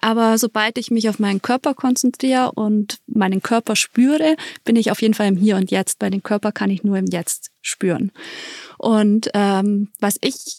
Aber 0.00 0.38
sobald 0.38 0.78
ich 0.78 0.90
mich 0.90 1.08
auf 1.08 1.18
meinen 1.18 1.42
Körper 1.42 1.74
konzentriere 1.74 2.52
und 2.52 2.98
meinen 3.06 3.42
Körper 3.42 3.76
spüre, 3.76 4.36
bin 4.64 4.76
ich 4.76 4.90
auf 4.90 5.00
jeden 5.00 5.14
Fall 5.14 5.26
im 5.26 5.36
Hier 5.36 5.56
und 5.56 5.70
Jetzt. 5.70 5.98
Bei 5.98 6.10
den 6.10 6.22
Körper 6.22 6.52
kann 6.52 6.70
ich 6.70 6.84
nur 6.84 6.98
im 6.98 7.06
Jetzt 7.06 7.50
spüren. 7.62 8.12
Und 8.78 9.30
ähm, 9.34 9.88
was 9.98 10.18
ich 10.20 10.58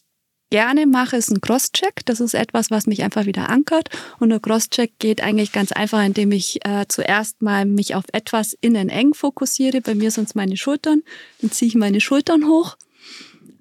gerne 0.50 0.88
mache, 0.88 1.18
ist 1.18 1.30
ein 1.30 1.42
Crosscheck. 1.42 2.06
Das 2.06 2.20
ist 2.20 2.34
etwas, 2.34 2.72
was 2.72 2.88
mich 2.88 3.04
einfach 3.04 3.26
wieder 3.26 3.50
ankert. 3.50 3.90
Und 4.20 4.30
der 4.30 4.40
Crosscheck 4.40 4.98
geht 4.98 5.22
eigentlich 5.22 5.52
ganz 5.52 5.72
einfach, 5.72 6.04
indem 6.04 6.32
ich 6.32 6.66
äh, 6.66 6.86
zuerst 6.88 7.42
mal 7.42 7.66
mich 7.66 7.96
auf 7.96 8.06
etwas 8.14 8.58
innen 8.60 8.90
eng 8.90 9.14
fokussiere. 9.14 9.82
Bei 9.82 9.94
mir 9.94 10.10
sind 10.10 10.30
es 10.30 10.36
meine 10.36 10.58
Schultern. 10.58 11.04
Dann 11.42 11.52
ziehe 11.52 11.68
ich 11.68 11.76
meine 11.76 12.02
Schultern 12.02 12.48
hoch 12.48 12.78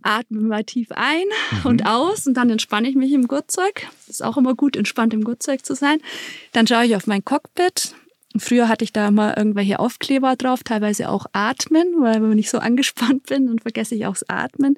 atme 0.07 0.41
mal 0.41 0.65
tief 0.65 0.89
ein 0.93 1.25
mhm. 1.51 1.67
und 1.67 1.87
aus 1.87 2.27
und 2.27 2.35
dann 2.35 2.51
entspanne 2.51 2.89
ich 2.89 2.95
mich 2.95 3.13
im 3.13 3.29
Gurtzeug. 3.29 3.89
Ist 4.09 4.25
auch 4.25 4.37
immer 4.37 4.55
gut, 4.55 4.77
entspannt 4.77 5.13
im 5.15 5.25
Gurtzeug 5.25 5.65
zu 5.65 5.75
sein. 5.75 5.99
Dann 6.53 6.67
schaue 6.67 6.87
ich 6.87 6.97
auf 6.97 7.07
mein 7.07 7.25
Cockpit. 7.25 7.95
Früher 8.39 8.69
hatte 8.69 8.85
ich 8.85 8.93
da 8.93 9.09
immer 9.09 9.37
irgendwelche 9.37 9.79
Aufkleber 9.79 10.37
drauf, 10.37 10.63
teilweise 10.63 11.09
auch 11.09 11.27
Atmen, 11.33 11.95
weil 12.01 12.23
wenn 12.23 12.39
ich 12.39 12.51
so 12.51 12.59
angespannt 12.61 13.27
bin, 13.27 13.47
dann 13.47 13.59
vergesse 13.59 13.95
ich 13.95 14.07
auch 14.07 14.15
das 14.15 14.29
Atmen. 14.29 14.77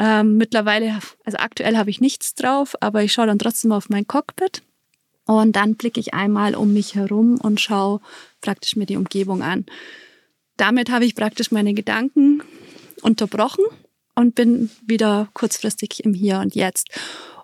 Ähm, 0.00 0.36
mittlerweile, 0.36 0.98
also 1.24 1.38
aktuell 1.38 1.76
habe 1.76 1.90
ich 1.90 2.00
nichts 2.00 2.34
drauf, 2.34 2.74
aber 2.80 3.02
ich 3.02 3.12
schaue 3.12 3.26
dann 3.26 3.38
trotzdem 3.38 3.72
auf 3.72 3.88
mein 3.88 4.06
Cockpit. 4.06 4.62
Und 5.26 5.56
dann 5.56 5.76
blicke 5.76 6.00
ich 6.00 6.12
einmal 6.12 6.54
um 6.54 6.74
mich 6.74 6.94
herum 6.94 7.40
und 7.40 7.60
schaue 7.60 8.00
praktisch 8.42 8.76
mir 8.76 8.86
die 8.86 8.96
Umgebung 8.96 9.42
an. 9.42 9.64
Damit 10.56 10.90
habe 10.90 11.04
ich 11.04 11.14
praktisch 11.14 11.50
meine 11.50 11.74
Gedanken 11.74 12.42
unterbrochen 13.02 13.64
und 14.14 14.34
bin 14.34 14.70
wieder 14.86 15.28
kurzfristig 15.34 16.04
im 16.04 16.14
Hier 16.14 16.38
und 16.38 16.54
Jetzt. 16.54 16.88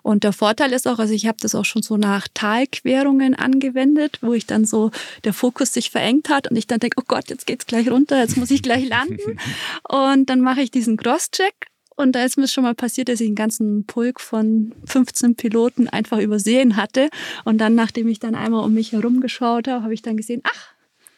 Und 0.03 0.23
der 0.23 0.33
Vorteil 0.33 0.73
ist 0.73 0.87
auch, 0.87 0.97
also 0.97 1.13
ich 1.13 1.27
habe 1.27 1.37
das 1.39 1.53
auch 1.53 1.65
schon 1.65 1.83
so 1.83 1.95
nach 1.95 2.27
Talquerungen 2.33 3.35
angewendet, 3.35 4.17
wo 4.21 4.33
ich 4.33 4.47
dann 4.47 4.65
so 4.65 4.89
der 5.23 5.33
Fokus 5.33 5.73
sich 5.73 5.91
verengt 5.91 6.29
hat 6.29 6.49
und 6.49 6.57
ich 6.57 6.65
dann 6.65 6.79
denke, 6.79 6.97
oh 6.99 7.05
Gott, 7.07 7.29
jetzt 7.29 7.45
geht's 7.45 7.67
gleich 7.67 7.89
runter, 7.89 8.19
jetzt 8.19 8.37
muss 8.37 8.49
ich 8.49 8.63
gleich 8.63 8.87
landen. 8.87 9.37
und 9.87 10.29
dann 10.29 10.41
mache 10.41 10.61
ich 10.61 10.71
diesen 10.71 10.97
Crosscheck 10.97 11.67
und 11.95 12.13
da 12.13 12.23
ist 12.23 12.37
mir 12.37 12.47
schon 12.47 12.63
mal 12.63 12.73
passiert, 12.73 13.09
dass 13.09 13.19
ich 13.19 13.27
einen 13.27 13.35
ganzen 13.35 13.85
Pulk 13.85 14.19
von 14.19 14.73
15 14.85 15.35
Piloten 15.35 15.87
einfach 15.87 16.17
übersehen 16.17 16.75
hatte. 16.75 17.09
Und 17.45 17.59
dann, 17.59 17.75
nachdem 17.75 18.07
ich 18.07 18.19
dann 18.19 18.33
einmal 18.33 18.63
um 18.63 18.73
mich 18.73 18.93
herum 18.93 19.21
geschaut 19.21 19.67
habe, 19.67 19.83
habe 19.83 19.93
ich 19.93 20.01
dann 20.01 20.17
gesehen, 20.17 20.41
ach, 20.43 20.73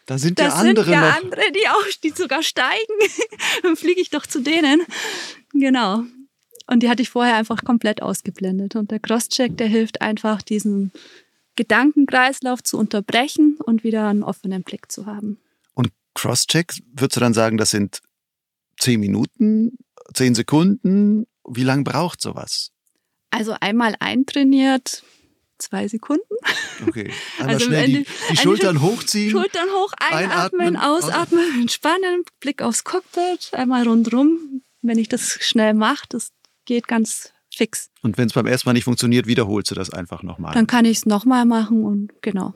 da 0.06 0.18
sind 0.18 0.38
ja 0.38 0.48
andere 0.48 0.84
sind 0.84 0.92
ja 0.92 1.00
noch. 1.00 1.16
andere, 1.16 1.40
die 1.52 1.66
auch, 1.68 1.86
die 2.02 2.10
sogar 2.10 2.42
steigen. 2.42 2.92
Dann 3.62 3.74
fliege 3.74 4.02
ich 4.02 4.10
doch 4.10 4.26
zu 4.26 4.40
denen. 4.42 4.82
Genau. 5.54 6.04
Und 6.66 6.82
die 6.82 6.88
hatte 6.88 7.02
ich 7.02 7.10
vorher 7.10 7.36
einfach 7.36 7.64
komplett 7.64 8.02
ausgeblendet. 8.02 8.76
Und 8.76 8.90
der 8.90 8.98
Crosscheck, 8.98 9.56
der 9.56 9.68
hilft 9.68 10.02
einfach, 10.02 10.42
diesen 10.42 10.92
Gedankenkreislauf 11.56 12.62
zu 12.62 12.78
unterbrechen 12.78 13.58
und 13.64 13.84
wieder 13.84 14.08
einen 14.08 14.22
offenen 14.22 14.62
Blick 14.62 14.90
zu 14.90 15.06
haben. 15.06 15.38
Und 15.74 15.90
Crosscheck, 16.14 16.74
würdest 16.92 17.16
du 17.16 17.20
dann 17.20 17.34
sagen, 17.34 17.56
das 17.56 17.70
sind 17.70 18.00
zehn 18.78 19.00
Minuten, 19.00 19.78
zehn 20.14 20.34
Sekunden? 20.34 21.26
Wie 21.46 21.62
lange 21.62 21.84
braucht 21.84 22.20
sowas? 22.20 22.70
Also 23.30 23.54
einmal 23.60 23.94
eintrainiert, 24.00 25.02
zwei 25.58 25.86
Sekunden. 25.88 26.22
Okay. 26.86 27.10
Einmal 27.38 27.54
also 27.54 27.66
schnell 27.66 27.86
die, 27.86 28.06
die 28.30 28.36
Schultern 28.36 28.80
hochziehen. 28.80 29.30
Schultern 29.30 29.68
hoch, 29.70 29.92
einatmen, 29.98 30.60
einatmen 30.60 30.76
ausatmen, 30.76 31.60
entspannen, 31.60 32.24
Blick 32.40 32.62
aufs 32.62 32.84
Cockpit, 32.84 33.50
einmal 33.52 33.86
rundrum. 33.86 34.62
Wenn 34.84 34.98
ich 34.98 35.08
das 35.08 35.38
schnell 35.40 35.72
mache, 35.72 36.04
das 36.10 36.28
geht 36.66 36.86
ganz 36.88 37.32
fix. 37.50 37.90
Und 38.02 38.18
wenn 38.18 38.26
es 38.26 38.34
beim 38.34 38.46
ersten 38.46 38.68
Mal 38.68 38.74
nicht 38.74 38.84
funktioniert, 38.84 39.26
wiederholst 39.26 39.70
du 39.70 39.74
das 39.74 39.90
einfach 39.90 40.22
nochmal. 40.22 40.52
Dann 40.52 40.66
kann 40.66 40.84
ich 40.84 40.98
es 40.98 41.06
nochmal 41.06 41.46
machen 41.46 41.84
und 41.84 42.12
genau. 42.20 42.54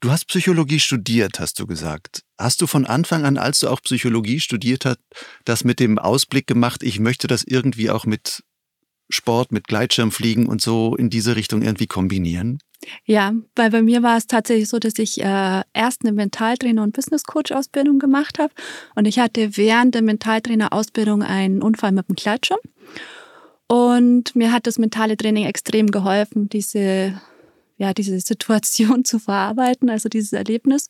Du 0.00 0.10
hast 0.10 0.26
Psychologie 0.26 0.80
studiert, 0.80 1.38
hast 1.38 1.60
du 1.60 1.66
gesagt. 1.68 2.24
Hast 2.36 2.60
du 2.60 2.66
von 2.66 2.86
Anfang 2.86 3.24
an, 3.24 3.38
als 3.38 3.60
du 3.60 3.68
auch 3.68 3.80
Psychologie 3.82 4.40
studiert 4.40 4.84
hast, 4.84 4.98
das 5.44 5.62
mit 5.62 5.78
dem 5.78 5.96
Ausblick 5.96 6.48
gemacht, 6.48 6.82
ich 6.82 6.98
möchte 6.98 7.28
das 7.28 7.44
irgendwie 7.44 7.88
auch 7.88 8.04
mit 8.04 8.42
Sport 9.08 9.52
mit 9.52 9.68
Gleitschirmfliegen 9.68 10.46
und 10.46 10.60
so 10.60 10.96
in 10.96 11.08
diese 11.08 11.36
Richtung 11.36 11.62
irgendwie 11.62 11.86
kombinieren? 11.86 12.58
Ja, 13.04 13.32
weil 13.54 13.70
bei 13.70 13.82
mir 13.82 14.02
war 14.02 14.16
es 14.16 14.26
tatsächlich 14.26 14.68
so, 14.68 14.78
dass 14.78 14.98
ich 14.98 15.20
äh, 15.20 15.62
erst 15.72 16.04
eine 16.04 16.12
Mentaltrainer- 16.12 16.82
und 16.82 16.92
Business-Coach-Ausbildung 16.92 17.98
gemacht 17.98 18.38
habe. 18.38 18.52
Und 18.94 19.06
ich 19.06 19.18
hatte 19.18 19.56
während 19.56 19.94
der 19.94 20.02
Mentaltrainer-Ausbildung 20.02 21.22
einen 21.22 21.62
Unfall 21.62 21.92
mit 21.92 22.08
dem 22.08 22.16
Gleitschirm. 22.16 22.60
Und 23.68 24.36
mir 24.36 24.52
hat 24.52 24.66
das 24.66 24.78
mentale 24.78 25.16
Training 25.16 25.46
extrem 25.46 25.90
geholfen, 25.90 26.48
diese, 26.48 27.20
ja, 27.78 27.94
diese 27.94 28.18
Situation 28.20 29.04
zu 29.06 29.18
verarbeiten, 29.18 29.88
also 29.88 30.08
dieses 30.08 30.32
Erlebnis. 30.32 30.88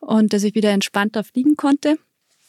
Und 0.00 0.32
dass 0.32 0.44
ich 0.44 0.54
wieder 0.54 0.70
entspannter 0.70 1.24
fliegen 1.24 1.56
konnte. 1.56 1.98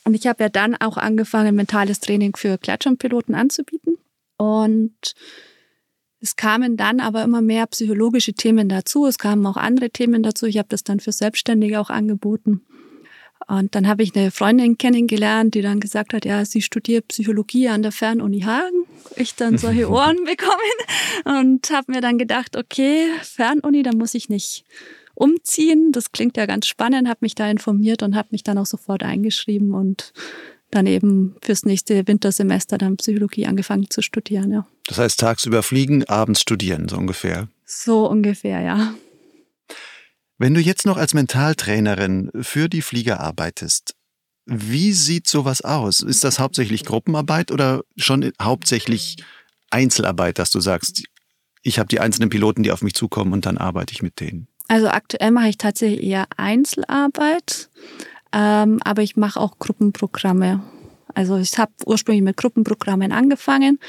Und 0.04 0.14
ich 0.14 0.28
habe 0.28 0.44
ja 0.44 0.50
dann 0.50 0.76
auch 0.76 0.98
angefangen, 0.98 1.56
mentales 1.56 2.00
Training 2.00 2.36
für 2.36 2.58
Gleitschirmpiloten 2.58 3.36
anzubieten. 3.36 3.98
Und 4.38 5.16
es 6.20 6.36
kamen 6.36 6.78
dann 6.78 7.00
aber 7.00 7.24
immer 7.24 7.42
mehr 7.42 7.68
psychologische 7.68 8.34
Themen 8.34 8.70
dazu. 8.70 9.06
Es 9.06 9.18
kamen 9.18 9.46
auch 9.46 9.58
andere 9.58 9.90
Themen 9.90 10.24
dazu. 10.24 10.46
Ich 10.46 10.58
habe 10.58 10.70
das 10.70 10.84
dann 10.84 11.00
für 11.00 11.12
Selbstständige 11.12 11.80
auch 11.80 11.90
angeboten. 11.90 12.62
Und 13.48 13.76
dann 13.76 13.88
habe 13.88 14.04
ich 14.04 14.16
eine 14.16 14.32
Freundin 14.32 14.78
kennengelernt, 14.78 15.54
die 15.54 15.62
dann 15.62 15.80
gesagt 15.80 16.14
hat, 16.14 16.26
ja, 16.26 16.44
sie 16.44 16.62
studiert 16.62 17.08
Psychologie 17.10 17.70
an 17.70 17.82
der 17.82 17.92
Fernuni 17.92 18.42
Hagen. 18.42 18.86
Ich 19.16 19.36
dann 19.36 19.58
solche 19.58 19.90
Ohren 19.92 20.18
bekommen 20.26 21.42
und 21.46 21.70
habe 21.70 21.92
mir 21.94 22.02
dann 22.02 22.18
gedacht, 22.18 22.58
okay, 22.58 23.08
Fernuni, 23.22 23.84
da 23.84 23.92
muss 23.94 24.16
ich 24.16 24.28
nicht 24.28 24.66
umziehen. 25.14 25.92
Das 25.92 26.12
klingt 26.12 26.36
ja 26.36 26.46
ganz 26.46 26.68
spannend, 26.68 27.08
habe 27.08 27.20
mich 27.22 27.36
da 27.36 27.50
informiert 27.50 28.04
und 28.04 28.16
habe 28.16 28.30
mich 28.32 28.44
dann 28.44 28.58
auch 28.58 28.66
sofort 28.66 29.04
eingeschrieben 29.04 29.74
und 29.74 30.14
dann 30.70 30.86
eben 30.86 31.36
fürs 31.42 31.64
nächste 31.64 32.08
Wintersemester 32.08 32.78
dann 32.78 32.98
Psychologie 32.98 33.46
angefangen 33.46 33.90
zu 33.90 34.02
studieren, 34.02 34.52
ja. 34.52 34.68
Das 34.88 34.98
heißt, 34.98 35.20
tagsüber 35.20 35.64
fliegen, 35.64 36.06
abends 36.06 36.42
studieren, 36.42 36.88
so 36.90 36.98
ungefähr. 36.98 37.50
So 37.66 38.10
ungefähr, 38.10 38.62
ja. 38.62 38.94
Wenn 40.38 40.54
du 40.54 40.62
jetzt 40.62 40.86
noch 40.86 40.98
als 40.98 41.14
Mentaltrainerin 41.14 42.32
für 42.42 42.70
die 42.70 42.82
Flieger 42.82 43.20
arbeitest, 43.20 43.96
wie 44.46 44.94
sieht 44.94 45.28
sowas 45.28 45.62
aus? 45.62 46.00
Ist 46.00 46.24
das 46.24 46.40
hauptsächlich 46.40 46.86
Gruppenarbeit 46.86 47.52
oder 47.52 47.84
schon 47.98 48.32
hauptsächlich 48.42 49.18
Einzelarbeit, 49.72 50.40
dass 50.40 50.52
du 50.52 50.62
sagst, 50.62 51.04
ich 51.64 51.80
habe 51.80 51.90
die 51.90 52.00
einzelnen 52.00 52.30
Piloten, 52.30 52.64
die 52.64 52.72
auf 52.72 52.82
mich 52.82 52.94
zukommen 52.94 53.34
und 53.34 53.46
dann 53.46 53.58
arbeite 53.58 53.94
ich 53.94 54.02
mit 54.02 54.22
denen? 54.22 54.48
Also 54.70 54.88
aktuell 54.88 55.32
mache 55.32 55.50
ich 55.50 55.58
tatsächlich 55.58 56.04
eher 56.04 56.28
Einzelarbeit. 56.38 57.70
Ähm, 58.32 58.80
aber 58.84 59.02
ich 59.02 59.18
mache 59.18 59.40
auch 59.40 59.60
Gruppenprogramme. 59.60 60.62
Also 61.14 61.38
ich 61.38 61.58
habe 61.58 61.72
ursprünglich 61.86 62.24
mit 62.24 62.38
Gruppenprogrammen 62.38 63.12
angefangen. 63.12 63.80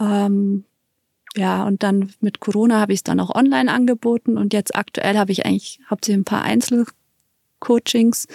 Ähm, 0.00 0.64
ja, 1.36 1.66
und 1.66 1.82
dann 1.82 2.12
mit 2.20 2.40
Corona 2.40 2.80
habe 2.80 2.92
ich 2.92 3.00
es 3.00 3.04
dann 3.04 3.20
auch 3.20 3.34
online 3.34 3.70
angeboten 3.70 4.38
und 4.38 4.54
jetzt 4.54 4.74
aktuell 4.74 5.18
habe 5.18 5.32
ich 5.32 5.44
eigentlich 5.44 5.80
hauptsächlich 5.90 6.20
ein 6.20 6.24
paar 6.24 6.42
Einzelcoachings. 6.42 8.26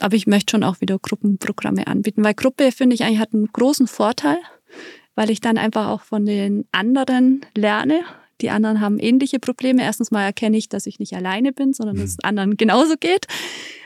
Aber 0.00 0.16
ich 0.16 0.26
möchte 0.26 0.52
schon 0.52 0.64
auch 0.64 0.80
wieder 0.80 0.98
Gruppenprogramme 0.98 1.86
anbieten, 1.86 2.24
weil 2.24 2.34
Gruppe, 2.34 2.72
finde 2.72 2.94
ich, 2.94 3.04
eigentlich 3.04 3.20
hat 3.20 3.32
einen 3.32 3.52
großen 3.52 3.86
Vorteil, 3.86 4.38
weil 5.14 5.30
ich 5.30 5.40
dann 5.40 5.58
einfach 5.58 5.88
auch 5.88 6.00
von 6.02 6.24
den 6.24 6.66
anderen 6.72 7.46
lerne. 7.54 8.00
Die 8.40 8.50
anderen 8.50 8.80
haben 8.80 8.98
ähnliche 8.98 9.38
Probleme. 9.38 9.82
Erstens 9.82 10.10
mal 10.10 10.24
erkenne 10.24 10.56
ich, 10.56 10.68
dass 10.68 10.86
ich 10.86 10.98
nicht 10.98 11.14
alleine 11.14 11.52
bin, 11.52 11.74
sondern 11.74 11.96
dass 11.96 12.06
es 12.06 12.16
mhm. 12.16 12.28
anderen 12.28 12.56
genauso 12.56 12.94
geht. 12.98 13.26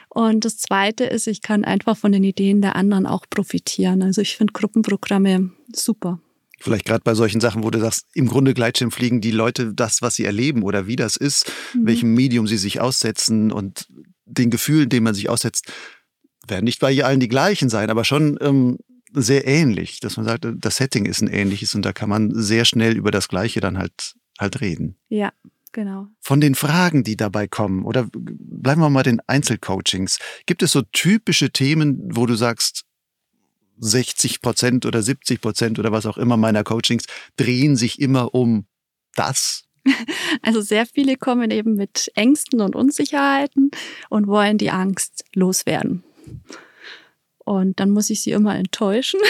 Und 0.08 0.44
das 0.44 0.58
Zweite 0.58 1.04
ist, 1.04 1.26
ich 1.26 1.42
kann 1.42 1.64
einfach 1.64 1.96
von 1.96 2.12
den 2.12 2.22
Ideen 2.22 2.62
der 2.62 2.76
anderen 2.76 3.06
auch 3.06 3.26
profitieren. 3.28 4.00
Also 4.02 4.20
ich 4.20 4.36
finde 4.36 4.52
Gruppenprogramme 4.52 5.50
super. 5.74 6.20
Vielleicht 6.60 6.84
gerade 6.84 7.02
bei 7.04 7.14
solchen 7.14 7.40
Sachen, 7.40 7.64
wo 7.64 7.70
du 7.70 7.80
sagst, 7.80 8.06
im 8.14 8.26
Grunde 8.26 8.54
Gleitschirmfliegen 8.54 9.20
die 9.20 9.30
Leute 9.30 9.74
das, 9.74 10.02
was 10.02 10.14
sie 10.14 10.24
erleben 10.24 10.62
oder 10.62 10.86
wie 10.86 10.96
das 10.96 11.16
ist, 11.16 11.50
mhm. 11.74 11.86
welchem 11.86 12.14
Medium 12.14 12.46
sie 12.46 12.58
sich 12.58 12.80
aussetzen 12.80 13.52
und 13.52 13.88
den 14.24 14.50
Gefühlen, 14.50 14.88
denen 14.88 15.04
man 15.04 15.14
sich 15.14 15.28
aussetzt, 15.28 15.72
werden 16.46 16.64
nicht 16.64 16.80
bei 16.80 17.04
allen 17.04 17.20
die 17.20 17.28
gleichen 17.28 17.68
sein, 17.68 17.90
aber 17.90 18.04
schon 18.04 18.38
ähm, 18.40 18.78
sehr 19.12 19.46
ähnlich, 19.46 20.00
dass 20.00 20.16
man 20.16 20.26
sagt, 20.26 20.46
das 20.56 20.76
Setting 20.76 21.06
ist 21.06 21.22
ein 21.22 21.28
ähnliches 21.28 21.74
und 21.74 21.82
da 21.82 21.92
kann 21.92 22.08
man 22.08 22.34
sehr 22.34 22.64
schnell 22.64 22.96
über 22.96 23.10
das 23.10 23.28
Gleiche 23.28 23.60
dann 23.60 23.78
halt 23.78 24.14
halt 24.38 24.60
reden. 24.60 24.96
Ja, 25.08 25.32
Genau. 25.74 26.06
Von 26.20 26.40
den 26.40 26.54
Fragen, 26.54 27.02
die 27.02 27.16
dabei 27.16 27.48
kommen, 27.48 27.84
oder 27.84 28.06
bleiben 28.12 28.80
wir 28.80 28.90
mal 28.90 29.02
den 29.02 29.20
Einzelcoachings. 29.26 30.20
Gibt 30.46 30.62
es 30.62 30.70
so 30.70 30.82
typische 30.92 31.50
Themen, 31.50 31.98
wo 32.14 32.26
du 32.26 32.36
sagst, 32.36 32.84
60 33.78 34.40
Prozent 34.40 34.86
oder 34.86 35.02
70 35.02 35.40
Prozent 35.40 35.78
oder 35.78 35.92
was 35.92 36.06
auch 36.06 36.18
immer 36.18 36.36
meiner 36.36 36.64
Coachings 36.64 37.04
drehen 37.36 37.76
sich 37.76 38.00
immer 38.00 38.34
um 38.34 38.66
das? 39.14 39.64
Also 40.42 40.60
sehr 40.62 40.86
viele 40.86 41.16
kommen 41.16 41.50
eben 41.50 41.74
mit 41.74 42.10
Ängsten 42.14 42.60
und 42.60 42.74
Unsicherheiten 42.74 43.70
und 44.08 44.26
wollen 44.26 44.58
die 44.58 44.70
Angst 44.70 45.24
loswerden. 45.34 46.02
Und 47.38 47.78
dann 47.78 47.90
muss 47.90 48.08
ich 48.08 48.22
sie 48.22 48.30
immer 48.32 48.56
enttäuschen 48.56 49.20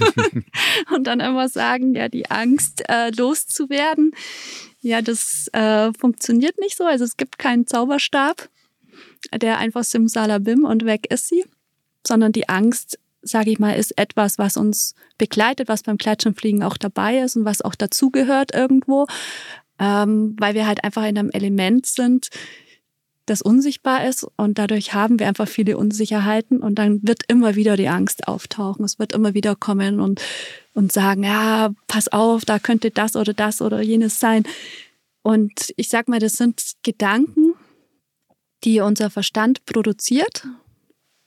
und 0.94 1.06
dann 1.06 1.20
immer 1.20 1.48
sagen, 1.48 1.94
ja, 1.94 2.08
die 2.08 2.30
Angst 2.30 2.82
äh, 2.88 3.10
loszuwerden, 3.10 4.12
ja, 4.82 5.00
das 5.00 5.48
äh, 5.52 5.92
funktioniert 5.94 6.58
nicht 6.58 6.76
so. 6.76 6.84
Also 6.84 7.04
es 7.04 7.16
gibt 7.16 7.38
keinen 7.38 7.66
Zauberstab, 7.66 8.48
der 9.34 9.58
einfach 9.58 9.84
simsalabim 9.84 10.64
und 10.64 10.84
weg 10.84 11.10
ist 11.10 11.28
sie, 11.28 11.44
sondern 12.06 12.32
die 12.32 12.48
Angst, 12.48 12.98
sage 13.22 13.50
ich 13.50 13.58
mal, 13.58 13.72
ist 13.72 13.96
etwas, 13.98 14.38
was 14.38 14.56
uns 14.56 14.94
begleitet, 15.18 15.68
was 15.68 15.82
beim 15.82 15.98
Klatschenfliegen 15.98 16.62
auch 16.62 16.76
dabei 16.76 17.18
ist 17.18 17.36
und 17.36 17.44
was 17.44 17.62
auch 17.62 17.74
dazugehört 17.74 18.54
irgendwo, 18.54 19.06
ähm, 19.78 20.36
weil 20.38 20.54
wir 20.54 20.66
halt 20.66 20.84
einfach 20.84 21.04
in 21.04 21.18
einem 21.18 21.30
Element 21.30 21.86
sind, 21.86 22.30
das 23.26 23.42
unsichtbar 23.42 24.06
ist 24.06 24.26
und 24.36 24.58
dadurch 24.58 24.92
haben 24.92 25.20
wir 25.20 25.28
einfach 25.28 25.46
viele 25.46 25.78
Unsicherheiten 25.78 26.60
und 26.60 26.76
dann 26.76 27.00
wird 27.02 27.22
immer 27.28 27.54
wieder 27.54 27.76
die 27.76 27.88
Angst 27.88 28.26
auftauchen. 28.26 28.84
Es 28.84 28.98
wird 28.98 29.12
immer 29.12 29.34
wieder 29.34 29.54
kommen 29.54 30.00
und, 30.00 30.20
und 30.74 30.92
sagen, 30.92 31.22
ja, 31.22 31.72
pass 31.86 32.08
auf, 32.08 32.44
da 32.44 32.58
könnte 32.58 32.90
das 32.90 33.14
oder 33.14 33.32
das 33.32 33.62
oder 33.62 33.80
jenes 33.82 34.18
sein. 34.18 34.42
Und 35.22 35.72
ich 35.76 35.88
sag 35.88 36.08
mal, 36.08 36.18
das 36.18 36.32
sind 36.34 36.72
Gedanken, 36.82 37.54
die 38.64 38.80
unser 38.80 39.10
Verstand 39.10 39.64
produziert. 39.64 40.46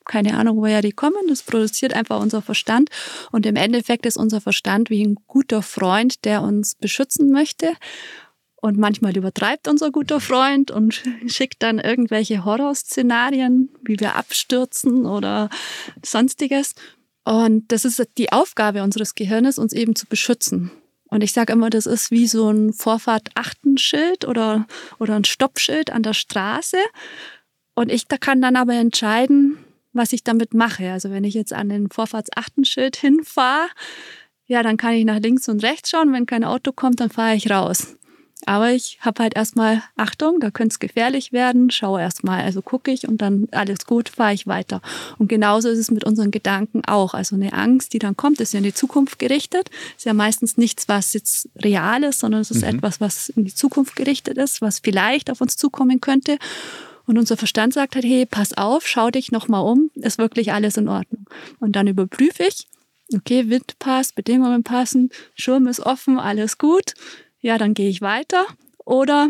Keine 0.05 0.37
Ahnung, 0.37 0.57
woher 0.57 0.81
die 0.81 0.91
kommen. 0.91 1.27
Das 1.27 1.43
produziert 1.43 1.93
einfach 1.93 2.19
unser 2.19 2.41
Verstand. 2.41 2.89
Und 3.31 3.45
im 3.45 3.55
Endeffekt 3.55 4.05
ist 4.05 4.17
unser 4.17 4.41
Verstand 4.41 4.89
wie 4.89 5.05
ein 5.05 5.17
guter 5.27 5.61
Freund, 5.61 6.25
der 6.25 6.41
uns 6.41 6.75
beschützen 6.75 7.31
möchte. 7.31 7.73
Und 8.55 8.77
manchmal 8.77 9.15
übertreibt 9.17 9.67
unser 9.67 9.91
guter 9.91 10.21
Freund 10.21 10.71
und 10.71 11.03
schickt 11.27 11.61
dann 11.63 11.79
irgendwelche 11.79 12.45
Horrorszenarien, 12.45 13.69
wie 13.81 13.99
wir 13.99 14.15
abstürzen 14.15 15.05
oder 15.05 15.49
sonstiges. 16.03 16.73
Und 17.25 17.71
das 17.71 17.85
ist 17.85 18.01
die 18.17 18.31
Aufgabe 18.31 18.83
unseres 18.83 19.15
Gehirnes, 19.15 19.57
uns 19.57 19.73
eben 19.73 19.95
zu 19.95 20.07
beschützen. 20.07 20.71
Und 21.13 21.23
ich 21.23 21.31
sage 21.31 21.53
immer, 21.53 21.69
das 21.69 21.85
ist 21.85 22.09
wie 22.09 22.25
so 22.25 22.49
ein 22.49 22.73
Vorfahrt-Achtenschild 22.73 24.25
oder, 24.25 24.65
oder 24.97 25.15
ein 25.15 25.25
Stoppschild 25.25 25.91
an 25.91 26.01
der 26.01 26.13
Straße. 26.13 26.77
Und 27.75 27.91
ich 27.91 28.07
da 28.07 28.17
kann 28.17 28.41
dann 28.41 28.55
aber 28.55 28.73
entscheiden, 28.73 29.57
was 29.93 30.13
ich 30.13 30.23
damit 30.23 30.53
mache. 30.53 30.91
Also 30.91 31.11
wenn 31.11 31.23
ich 31.23 31.33
jetzt 31.33 31.53
an 31.53 31.69
den 31.69 31.89
Vorfahrts-Achtenschild 31.89 32.95
hinfahre, 32.95 33.67
ja, 34.45 34.61
dann 34.61 34.77
kann 34.77 34.93
ich 34.93 35.05
nach 35.05 35.19
links 35.19 35.47
und 35.47 35.63
rechts 35.63 35.89
schauen. 35.89 36.11
Wenn 36.11 36.25
kein 36.25 36.43
Auto 36.43 36.71
kommt, 36.71 36.99
dann 36.99 37.09
fahre 37.09 37.35
ich 37.35 37.49
raus. 37.49 37.95
Aber 38.45 38.71
ich 38.71 38.97
habe 39.01 39.23
halt 39.23 39.35
erstmal 39.35 39.83
Achtung, 39.95 40.39
da 40.39 40.51
könnte 40.51 40.73
es 40.73 40.79
gefährlich 40.79 41.31
werden, 41.31 41.69
schaue 41.69 42.01
erstmal, 42.01 42.43
also 42.43 42.61
gucke 42.61 42.91
ich 42.91 43.07
und 43.07 43.21
dann 43.21 43.47
alles 43.51 43.85
gut, 43.85 44.09
fahre 44.09 44.33
ich 44.33 44.47
weiter. 44.47 44.81
Und 45.17 45.29
genauso 45.29 45.69
ist 45.69 45.79
es 45.79 45.91
mit 45.91 46.03
unseren 46.03 46.31
Gedanken 46.31 46.83
auch. 46.85 47.13
Also 47.13 47.35
eine 47.35 47.53
Angst, 47.53 47.93
die 47.93 47.99
dann 47.99 48.17
kommt, 48.17 48.41
ist 48.41 48.53
ja 48.53 48.57
in 48.57 48.65
die 48.65 48.73
Zukunft 48.73 49.19
gerichtet. 49.19 49.69
Ist 49.95 50.05
ja 50.05 50.13
meistens 50.13 50.57
nichts, 50.57 50.89
was 50.89 51.13
jetzt 51.13 51.49
real 51.55 52.03
ist, 52.03 52.19
sondern 52.19 52.41
es 52.41 52.51
ist 52.51 52.63
mhm. 52.63 52.77
etwas, 52.77 52.99
was 52.99 53.29
in 53.29 53.45
die 53.45 53.55
Zukunft 53.55 53.95
gerichtet 53.95 54.37
ist, 54.37 54.61
was 54.61 54.79
vielleicht 54.79 55.31
auf 55.31 55.39
uns 55.39 55.55
zukommen 55.55 56.01
könnte. 56.01 56.37
Und 57.05 57.17
unser 57.17 57.37
Verstand 57.37 57.73
sagt 57.73 57.95
halt, 57.95 58.05
hey, 58.05 58.25
pass 58.25 58.53
auf, 58.57 58.87
schau 58.87 59.09
dich 59.09 59.31
nochmal 59.31 59.63
um, 59.65 59.91
ist 59.95 60.17
wirklich 60.17 60.53
alles 60.53 60.77
in 60.77 60.87
Ordnung. 60.87 61.25
Und 61.59 61.75
dann 61.75 61.87
überprüfe 61.87 62.43
ich, 62.43 62.67
okay, 63.13 63.49
Wind 63.49 63.77
passt, 63.79 64.15
Bedingungen 64.15 64.63
passen, 64.63 65.09
Schirm 65.35 65.67
ist 65.67 65.81
offen, 65.81 66.19
alles 66.19 66.57
gut 66.57 66.93
ja, 67.43 67.57
dann 67.57 67.75
gehe 67.75 67.89
ich 67.89 68.01
weiter. 68.01 68.47
Oder 68.85 69.29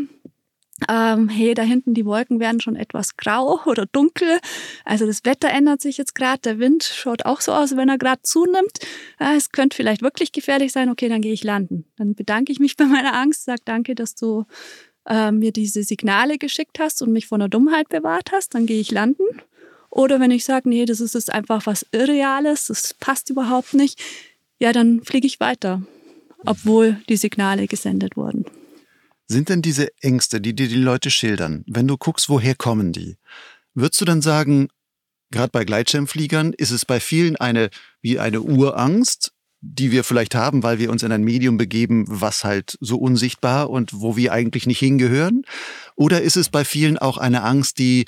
ähm, 0.87 1.29
hey, 1.29 1.53
da 1.53 1.63
hinten 1.63 1.93
die 1.93 2.05
Wolken 2.05 2.39
werden 2.39 2.61
schon 2.61 2.75
etwas 2.75 3.17
grau 3.17 3.59
oder 3.65 3.85
dunkel. 3.87 4.39
Also 4.85 5.05
das 5.05 5.25
Wetter 5.25 5.49
ändert 5.49 5.81
sich 5.81 5.97
jetzt 5.97 6.15
gerade. 6.15 6.39
Der 6.41 6.59
Wind 6.59 6.83
schaut 6.83 7.25
auch 7.25 7.41
so 7.41 7.51
aus, 7.51 7.75
wenn 7.75 7.89
er 7.89 7.97
gerade 7.97 8.21
zunimmt. 8.21 8.79
Ja, 9.19 9.35
es 9.35 9.51
könnte 9.51 9.75
vielleicht 9.75 10.01
wirklich 10.01 10.31
gefährlich 10.31 10.71
sein. 10.71 10.89
Okay, 10.89 11.09
dann 11.09 11.21
gehe 11.21 11.33
ich 11.33 11.43
landen. 11.43 11.85
Dann 11.97 12.15
bedanke 12.15 12.51
ich 12.51 12.59
mich 12.59 12.77
bei 12.77 12.85
meiner 12.85 13.15
Angst, 13.15 13.45
sage 13.45 13.61
danke, 13.65 13.95
dass 13.95 14.15
du 14.15 14.45
äh, 15.07 15.31
mir 15.31 15.51
diese 15.51 15.83
Signale 15.83 16.37
geschickt 16.37 16.79
hast 16.79 17.01
und 17.01 17.11
mich 17.11 17.27
von 17.27 17.39
der 17.39 17.49
Dummheit 17.49 17.89
bewahrt 17.89 18.31
hast. 18.31 18.55
Dann 18.55 18.65
gehe 18.65 18.79
ich 18.79 18.91
landen. 18.91 19.23
Oder 19.89 20.19
wenn 20.19 20.31
ich 20.31 20.45
sage, 20.45 20.69
nee, 20.69 20.85
das 20.85 21.01
ist 21.01 21.13
jetzt 21.13 21.31
einfach 21.31 21.65
was 21.65 21.85
Irreales, 21.91 22.67
das 22.67 22.95
passt 22.95 23.29
überhaupt 23.29 23.75
nicht, 23.75 24.01
ja, 24.59 24.71
dann 24.71 25.03
fliege 25.03 25.27
ich 25.27 25.39
weiter 25.39 25.83
obwohl 26.45 27.01
die 27.09 27.17
Signale 27.17 27.67
gesendet 27.67 28.15
wurden. 28.15 28.45
Sind 29.27 29.49
denn 29.49 29.61
diese 29.61 29.89
Ängste, 30.01 30.41
die 30.41 30.53
dir 30.53 30.67
die 30.67 30.75
Leute 30.75 31.09
schildern, 31.09 31.63
wenn 31.67 31.87
du 31.87 31.97
guckst, 31.97 32.29
woher 32.29 32.55
kommen 32.55 32.91
die? 32.91 33.17
Würdest 33.73 34.01
du 34.01 34.05
dann 34.05 34.21
sagen, 34.21 34.67
gerade 35.31 35.49
bei 35.51 35.63
Gleitschirmfliegern 35.63 36.53
ist 36.53 36.71
es 36.71 36.85
bei 36.85 36.99
vielen 36.99 37.37
eine 37.37 37.69
wie 38.01 38.19
eine 38.19 38.41
Urangst, 38.41 39.31
die 39.65 39.91
wir 39.91 40.03
vielleicht 40.03 40.35
haben, 40.35 40.61
weil 40.61 40.77
wir 40.77 40.91
uns 40.91 41.03
in 41.03 41.11
ein 41.13 41.23
Medium 41.23 41.57
begeben, 41.57 42.05
was 42.07 42.43
halt 42.43 42.77
so 42.81 42.97
unsichtbar 42.97 43.69
und 43.69 43.91
wo 43.93 44.17
wir 44.17 44.33
eigentlich 44.33 44.67
nicht 44.67 44.79
hingehören? 44.79 45.43
Oder 45.95 46.21
ist 46.21 46.35
es 46.35 46.49
bei 46.49 46.65
vielen 46.65 46.97
auch 46.97 47.17
eine 47.17 47.43
Angst, 47.43 47.79
die 47.79 48.05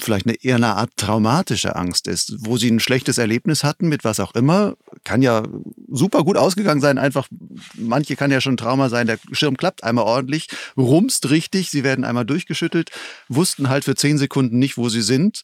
vielleicht 0.00 0.26
eine 0.26 0.34
eher 0.42 0.56
eine 0.56 0.74
Art 0.74 0.90
traumatische 0.96 1.76
Angst 1.76 2.08
ist, 2.08 2.34
wo 2.38 2.56
sie 2.56 2.70
ein 2.70 2.80
schlechtes 2.80 3.18
Erlebnis 3.18 3.62
hatten 3.62 3.88
mit 3.88 4.02
was 4.02 4.18
auch 4.18 4.34
immer, 4.34 4.74
kann 5.04 5.22
ja 5.22 5.44
super 5.88 6.24
gut 6.24 6.36
ausgegangen 6.36 6.80
sein, 6.80 6.98
einfach 6.98 7.28
manche 7.74 8.16
kann 8.16 8.30
ja 8.30 8.40
schon 8.40 8.56
Trauma 8.56 8.88
sein, 8.88 9.06
der 9.06 9.18
Schirm 9.32 9.56
klappt 9.56 9.84
einmal 9.84 10.04
ordentlich, 10.04 10.48
rumst 10.76 11.30
richtig, 11.30 11.70
sie 11.70 11.84
werden 11.84 12.04
einmal 12.04 12.24
durchgeschüttelt, 12.24 12.90
wussten 13.28 13.68
halt 13.68 13.84
für 13.84 13.94
zehn 13.94 14.18
Sekunden 14.18 14.58
nicht, 14.58 14.76
wo 14.76 14.88
sie 14.88 15.02
sind, 15.02 15.42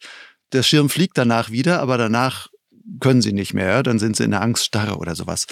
der 0.53 0.63
Schirm 0.63 0.89
fliegt 0.89 1.19
danach 1.19 1.51
wieder, 1.51 1.81
aber 1.81 1.99
danach 1.99 2.49
können 2.99 3.23
sie 3.23 3.33
nicht 3.33 3.55
mehr, 3.55 3.83
dann 3.83 3.99
sind 3.99 4.17
sie 4.17 4.25
in 4.25 4.33
der 4.33 4.43
Angststarre 4.43 4.97
oder 4.97 5.15
sowas. 5.15 5.47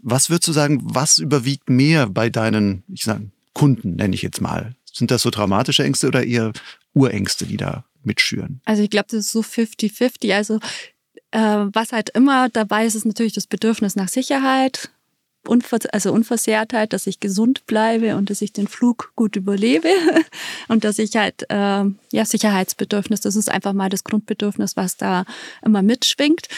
Was 0.00 0.30
würdest 0.30 0.48
du 0.48 0.52
sagen, 0.52 0.80
was 0.82 1.18
überwiegt 1.18 1.68
mehr 1.68 2.06
bei 2.06 2.30
deinen, 2.30 2.84
ich 2.88 3.04
sag, 3.04 3.20
Kunden, 3.52 3.96
nenne 3.96 4.14
ich 4.14 4.22
jetzt 4.22 4.40
mal? 4.40 4.74
Sind 4.92 5.10
das 5.10 5.22
so 5.22 5.30
traumatische 5.30 5.84
Ängste 5.84 6.06
oder 6.06 6.24
eher 6.24 6.52
Urängste, 6.94 7.46
die 7.46 7.56
da 7.56 7.84
mitschüren? 8.04 8.60
Also 8.64 8.82
ich 8.82 8.90
glaube, 8.90 9.08
das 9.10 9.20
ist 9.20 9.32
so 9.32 9.40
50-50. 9.40 10.34
Also 10.34 10.60
äh, 11.32 11.66
was 11.72 11.92
halt 11.92 12.10
immer 12.10 12.48
dabei 12.48 12.86
ist, 12.86 12.94
ist 12.94 13.04
natürlich 13.04 13.32
das 13.32 13.46
Bedürfnis 13.46 13.96
nach 13.96 14.08
Sicherheit, 14.08 14.90
Unver 15.48 15.78
also 15.92 16.12
Unversehrtheit, 16.12 16.92
dass 16.92 17.06
ich 17.06 17.20
gesund 17.20 17.66
bleibe 17.66 18.16
und 18.16 18.30
dass 18.30 18.42
ich 18.42 18.52
den 18.52 18.68
Flug 18.68 19.12
gut 19.16 19.36
überlebe 19.36 19.88
und 20.68 20.84
dass 20.84 20.98
ich 20.98 21.16
halt 21.16 21.44
äh, 21.50 21.84
ja 22.12 22.24
Sicherheitsbedürfnis, 22.24 23.20
das 23.20 23.36
ist 23.36 23.50
einfach 23.50 23.72
mal 23.72 23.88
das 23.88 24.04
Grundbedürfnis, 24.04 24.76
was 24.76 24.96
da 24.96 25.24
immer 25.64 25.82
mitschwingt. 25.82 26.48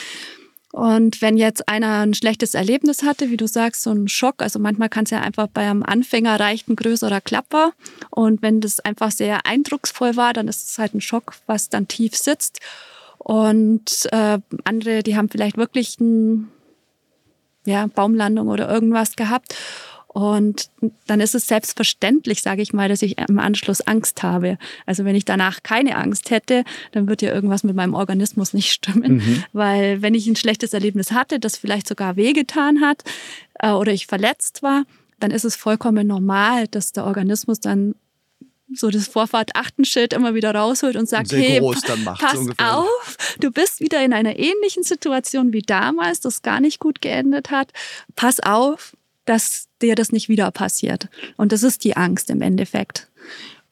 Und 0.72 1.20
wenn 1.20 1.37
jetzt 1.37 1.68
einer 1.68 2.00
ein 2.00 2.14
schlechtes 2.14 2.55
Erlebnis 2.55 3.03
hatte, 3.03 3.31
wie 3.31 3.37
du 3.37 3.48
sagst, 3.48 3.83
so 3.83 3.90
ein 3.90 4.07
Schock, 4.07 4.40
also 4.40 4.61
manchmal 4.61 4.88
kann 4.88 5.05
es 5.05 5.11
ja 5.11 5.20
einfach 5.20 5.48
bei 5.48 5.62
einem 5.68 5.83
Anfänger 5.83 6.38
reicht 6.38 6.68
ein 6.68 6.76
größerer 6.76 7.20
Klapper. 7.20 7.72
Und 8.11 8.40
wenn 8.42 8.61
das 8.61 8.79
einfach 8.79 9.11
sehr 9.11 9.46
eindrucksvoll 9.46 10.16
war, 10.16 10.33
dann 10.33 10.46
ist 10.46 10.70
es 10.70 10.79
halt 10.79 10.94
ein 10.94 11.00
Schock, 11.00 11.35
was 11.46 11.70
dann 11.70 11.88
tief 11.88 12.16
sitzt. 12.16 12.61
Und 13.18 14.09
äh, 14.12 14.38
andere, 14.64 15.03
die 15.03 15.16
haben 15.16 15.29
vielleicht 15.29 15.57
wirklich 15.57 15.98
ein, 15.98 16.48
ja, 17.70 17.87
Baumlandung 17.87 18.48
oder 18.48 18.68
irgendwas 18.68 19.16
gehabt. 19.16 19.54
Und 20.12 20.70
dann 21.06 21.20
ist 21.20 21.37
es 21.37 21.46
selbstverständlich, 21.46 22.42
sage 22.42 22.62
ich 22.62 22.72
mal, 22.72 22.88
dass 22.88 23.00
ich 23.00 23.16
im 23.28 23.38
Anschluss 23.38 23.80
Angst 23.80 24.24
habe. 24.24 24.59
Also 24.85 25.04
wenn 25.04 25.14
ich 25.14 25.24
danach 25.24 25.62
keine 25.62 25.96
Angst 25.96 26.33
hätte, 26.33 26.64
dann 26.90 27.09
wird 27.09 27.22
ja 27.22 27.33
irgendwas 27.33 27.62
mit 27.62 27.76
meinem 27.76 27.94
Organismus 27.94 28.52
nicht 28.52 28.72
stimmen. 28.72 29.18
Mhm. 29.18 29.44
Weil 29.52 30.02
wenn 30.02 30.14
ich 30.14 30.26
ein 30.26 30.35
schlechtes 30.35 30.72
Erlebnis 30.72 31.12
hatte, 31.12 31.38
das 31.38 31.56
vielleicht 31.56 31.87
sogar 31.87 32.16
wehgetan 32.16 32.80
hat 32.80 33.04
äh, 33.61 33.70
oder 33.70 33.92
ich 33.92 34.09
verletzt 34.09 34.64
war, 34.64 34.83
dann 35.20 35.30
ist 35.30 35.44
es 35.44 35.54
vollkommen 35.54 36.09
normal, 36.09 36.66
dass 36.66 36.90
der 36.90 37.04
Organismus 37.04 37.61
dann 37.61 37.94
so 38.74 38.90
das 38.90 39.09
Vorfahrt-Achtenschild 39.09 40.12
immer 40.12 40.35
wieder 40.35 40.54
rausholt 40.54 40.96
und 40.96 41.09
sagt, 41.09 41.28
Sehr 41.28 41.40
hey, 41.40 41.61
pass 41.61 42.44
so 42.44 42.52
auf, 42.59 43.16
du 43.40 43.50
bist 43.50 43.80
wieder 43.80 44.04
in 44.04 44.12
einer 44.12 44.38
ähnlichen 44.38 44.83
Situation 44.83 45.52
wie 45.52 45.62
damals, 45.62 46.20
das 46.20 46.42
gar 46.42 46.61
nicht 46.61 46.78
gut 46.78 47.00
geendet 47.00 47.50
hat. 47.50 47.72
Pass 48.16 48.40
auf, 48.40 48.96
dass 49.24 49.68
dir 49.83 49.94
das 49.94 50.12
nicht 50.12 50.28
wieder 50.28 50.50
passiert. 50.50 51.09
Und 51.37 51.52
das 51.52 51.62
ist 51.62 51.85
die 51.85 51.96
Angst 51.96 52.30
im 52.30 52.42
Endeffekt. 52.42 53.09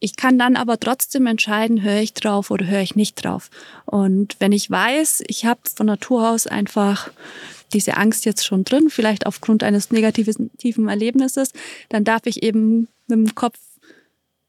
Ich 0.01 0.17
kann 0.17 0.39
dann 0.39 0.57
aber 0.57 0.79
trotzdem 0.79 1.27
entscheiden, 1.27 1.83
höre 1.83 2.01
ich 2.01 2.15
drauf 2.15 2.51
oder 2.51 2.67
höre 2.67 2.83
ich 2.83 2.95
nicht 2.95 3.17
drauf. 3.17 3.51
Und 3.85 4.37
wenn 4.39 4.53
ich 4.53 4.71
weiß, 4.71 5.25
ich 5.27 5.45
habe 5.45 5.61
von 5.75 5.87
Natur 5.87 6.31
aus 6.31 6.47
einfach 6.47 7.11
diese 7.73 7.97
Angst 7.97 8.25
jetzt 8.25 8.47
schon 8.47 8.65
drin, 8.65 8.91
vielleicht 8.91 9.27
aufgrund 9.27 9.63
eines 9.63 9.91
negativen 9.91 10.89
Erlebnisses, 10.89 11.53
dann 11.89 12.05
darf 12.05 12.23
ich 12.27 12.43
eben 12.43 12.89
mit 13.09 13.19
dem 13.19 13.35
Kopf 13.35 13.59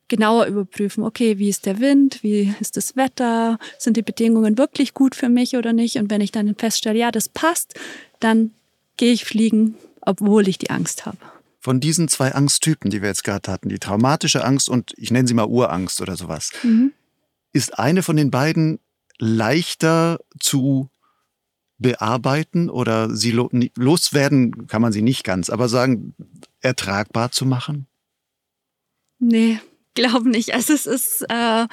genauer 0.10 0.48
überprüfen, 0.48 1.04
okay, 1.04 1.38
wie 1.38 1.50
ist 1.50 1.66
der 1.66 1.80
Wind, 1.80 2.24
wie 2.24 2.54
ist 2.60 2.76
das 2.76 2.96
Wetter, 2.96 3.58
sind 3.78 3.96
die 3.96 4.02
Bedingungen 4.02 4.58
wirklich 4.58 4.94
gut 4.94 5.16
für 5.16 5.30
mich 5.30 5.56
oder 5.56 5.72
nicht. 5.72 5.96
Und 5.96 6.10
wenn 6.10 6.22
ich 6.22 6.32
dann 6.32 6.54
feststelle, 6.56 7.00
ja, 7.00 7.12
das 7.12 7.30
passt, 7.30 7.76
dann 8.20 8.52
gehe 8.98 9.14
ich 9.14 9.24
fliegen 9.24 9.76
obwohl 10.02 10.48
ich 10.48 10.58
die 10.58 10.70
Angst 10.70 11.06
habe. 11.06 11.18
Von 11.60 11.80
diesen 11.80 12.08
zwei 12.08 12.34
Angsttypen, 12.34 12.90
die 12.90 13.02
wir 13.02 13.10
jetzt 13.10 13.24
gerade 13.24 13.52
hatten, 13.52 13.70
die 13.70 13.80
traumatische 13.80 14.44
Angst 14.44 14.70
und 14.70 14.94
ich 14.98 15.12
nenne 15.12 15.28
sie 15.28 15.34
mal 15.34 15.48
Urangst 15.48 16.02
oder 16.02 16.16
sowas, 16.16 16.52
mhm. 16.64 16.94
ist 17.52 17.78
eine 17.78 18.02
von 18.02 18.16
den 18.16 18.32
beiden 18.32 18.80
leichter 19.18 20.20
zu 20.40 20.90
bearbeiten 21.78 22.70
oder 22.70 23.14
sie 23.14 23.32
loswerden, 23.32 24.68
kann 24.68 24.82
man 24.82 24.92
sie 24.92 25.02
nicht 25.02 25.24
ganz, 25.24 25.50
aber 25.50 25.70
sagen, 25.70 26.16
ertragbar 26.62 27.32
zu 27.32 27.46
machen? 27.46 27.88
Nee, 29.20 29.60
glaube 29.94 30.30
nicht. 30.30 30.54
Also 30.54 30.74
es 30.74 30.86
ist, 30.86 31.26
äh, 31.30 31.68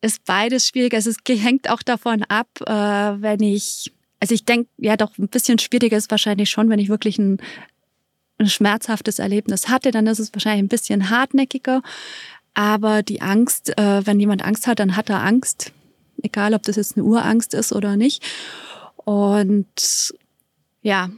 ist 0.00 0.24
beides 0.24 0.66
schwierig. 0.66 0.94
Also 0.94 1.10
es 1.10 1.16
hängt 1.26 1.70
auch 1.70 1.82
davon 1.82 2.22
ab, 2.24 2.48
äh, 2.66 3.22
wenn 3.22 3.40
ich 3.40 3.92
also 4.24 4.34
ich 4.34 4.46
denke, 4.46 4.70
ja 4.78 4.96
doch, 4.96 5.18
ein 5.18 5.28
bisschen 5.28 5.58
schwieriger 5.58 5.98
ist 5.98 6.10
wahrscheinlich 6.10 6.48
schon, 6.48 6.70
wenn 6.70 6.78
ich 6.78 6.88
wirklich 6.88 7.18
ein, 7.18 7.42
ein 8.38 8.48
schmerzhaftes 8.48 9.18
Erlebnis 9.18 9.68
hatte, 9.68 9.90
dann 9.90 10.06
ist 10.06 10.18
es 10.18 10.32
wahrscheinlich 10.32 10.64
ein 10.64 10.68
bisschen 10.68 11.10
hartnäckiger. 11.10 11.82
Aber 12.54 13.02
die 13.02 13.20
Angst, 13.20 13.76
äh, 13.76 14.06
wenn 14.06 14.18
jemand 14.18 14.42
Angst 14.42 14.66
hat, 14.66 14.78
dann 14.78 14.96
hat 14.96 15.10
er 15.10 15.22
Angst. 15.22 15.72
Egal, 16.22 16.54
ob 16.54 16.62
das 16.62 16.76
jetzt 16.76 16.96
eine 16.96 17.04
Urangst 17.04 17.52
ist 17.52 17.74
oder 17.74 17.98
nicht. 17.98 18.24
Und 18.96 20.14
ja, 20.80 21.10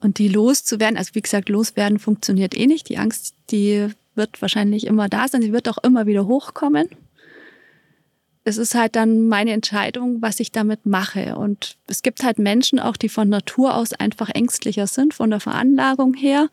und 0.00 0.18
die 0.18 0.28
loszuwerden, 0.28 0.98
also 0.98 1.14
wie 1.14 1.22
gesagt, 1.22 1.48
loswerden 1.48 1.98
funktioniert 1.98 2.54
eh 2.54 2.66
nicht. 2.66 2.90
Die 2.90 2.98
Angst, 2.98 3.34
die 3.48 3.88
wird 4.18 4.42
wahrscheinlich 4.42 4.86
immer 4.86 5.08
da 5.08 5.26
sein. 5.26 5.40
Sie 5.40 5.54
wird 5.54 5.68
auch 5.70 5.78
immer 5.78 6.06
wieder 6.06 6.26
hochkommen 6.26 6.90
es 8.48 8.56
ist 8.56 8.74
halt 8.74 8.96
dann 8.96 9.28
meine 9.28 9.52
Entscheidung, 9.52 10.22
was 10.22 10.40
ich 10.40 10.50
damit 10.50 10.86
mache. 10.86 11.36
Und 11.36 11.76
es 11.86 12.02
gibt 12.02 12.24
halt 12.24 12.38
Menschen 12.38 12.80
auch, 12.80 12.96
die 12.96 13.10
von 13.10 13.28
Natur 13.28 13.76
aus 13.76 13.92
einfach 13.92 14.30
ängstlicher 14.30 14.86
sind, 14.86 15.14
von 15.14 15.30
der 15.30 15.40
Veranlagung 15.40 16.14
her 16.14 16.48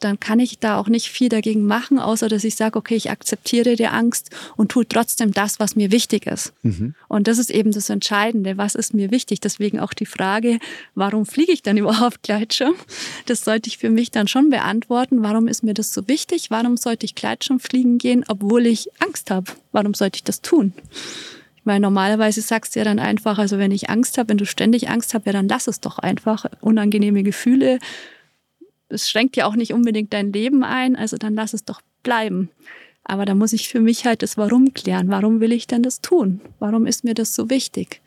dann 0.00 0.18
kann 0.18 0.40
ich 0.40 0.58
da 0.58 0.78
auch 0.78 0.88
nicht 0.88 1.10
viel 1.10 1.28
dagegen 1.28 1.64
machen, 1.64 1.98
außer 1.98 2.28
dass 2.28 2.44
ich 2.44 2.56
sage, 2.56 2.78
okay, 2.78 2.96
ich 2.96 3.10
akzeptiere 3.10 3.76
die 3.76 3.86
Angst 3.86 4.30
und 4.56 4.70
tue 4.70 4.86
trotzdem 4.88 5.32
das, 5.32 5.60
was 5.60 5.76
mir 5.76 5.92
wichtig 5.92 6.26
ist. 6.26 6.52
Mhm. 6.62 6.94
Und 7.08 7.28
das 7.28 7.38
ist 7.38 7.50
eben 7.50 7.70
das 7.72 7.90
Entscheidende. 7.90 8.56
Was 8.56 8.74
ist 8.74 8.94
mir 8.94 9.10
wichtig? 9.10 9.40
Deswegen 9.40 9.78
auch 9.78 9.92
die 9.92 10.06
Frage, 10.06 10.58
warum 10.94 11.26
fliege 11.26 11.52
ich 11.52 11.62
dann 11.62 11.76
überhaupt 11.78 12.22
Gleitschirm? 12.22 12.74
Das 13.26 13.44
sollte 13.44 13.68
ich 13.68 13.78
für 13.78 13.90
mich 13.90 14.10
dann 14.10 14.28
schon 14.28 14.50
beantworten. 14.50 15.22
Warum 15.22 15.48
ist 15.48 15.62
mir 15.62 15.74
das 15.74 15.92
so 15.92 16.08
wichtig? 16.08 16.50
Warum 16.50 16.76
sollte 16.76 17.04
ich 17.04 17.14
Gleitschirm 17.14 17.60
fliegen 17.60 17.98
gehen, 17.98 18.24
obwohl 18.28 18.66
ich 18.66 18.90
Angst 19.00 19.30
habe? 19.30 19.52
Warum 19.72 19.94
sollte 19.94 20.16
ich 20.16 20.24
das 20.24 20.40
tun? 20.40 20.72
Ich 21.56 21.66
meine, 21.66 21.80
normalerweise 21.80 22.40
sagst 22.40 22.74
du 22.74 22.80
ja 22.80 22.84
dann 22.84 22.98
einfach, 22.98 23.38
also 23.38 23.58
wenn 23.58 23.70
ich 23.70 23.90
Angst 23.90 24.16
habe, 24.16 24.30
wenn 24.30 24.38
du 24.38 24.46
ständig 24.46 24.88
Angst 24.88 25.12
hast, 25.12 25.26
ja, 25.26 25.32
dann 25.32 25.46
lass 25.46 25.66
es 25.66 25.80
doch 25.80 25.98
einfach. 25.98 26.46
Unangenehme 26.62 27.22
Gefühle 27.22 27.78
es 28.90 29.08
schränkt 29.08 29.36
ja 29.36 29.46
auch 29.46 29.56
nicht 29.56 29.72
unbedingt 29.72 30.12
dein 30.12 30.32
Leben 30.32 30.64
ein, 30.64 30.96
also 30.96 31.16
dann 31.16 31.34
lass 31.34 31.54
es 31.54 31.64
doch 31.64 31.80
bleiben. 32.02 32.50
Aber 33.04 33.24
da 33.24 33.34
muss 33.34 33.52
ich 33.52 33.68
für 33.68 33.80
mich 33.80 34.04
halt 34.04 34.22
das 34.22 34.36
Warum 34.36 34.74
klären. 34.74 35.08
Warum 35.08 35.40
will 35.40 35.52
ich 35.52 35.66
denn 35.66 35.82
das 35.82 36.00
tun? 36.00 36.40
Warum 36.58 36.86
ist 36.86 37.02
mir 37.02 37.14
das 37.14 37.34
so 37.34 37.50
wichtig? 37.50 38.00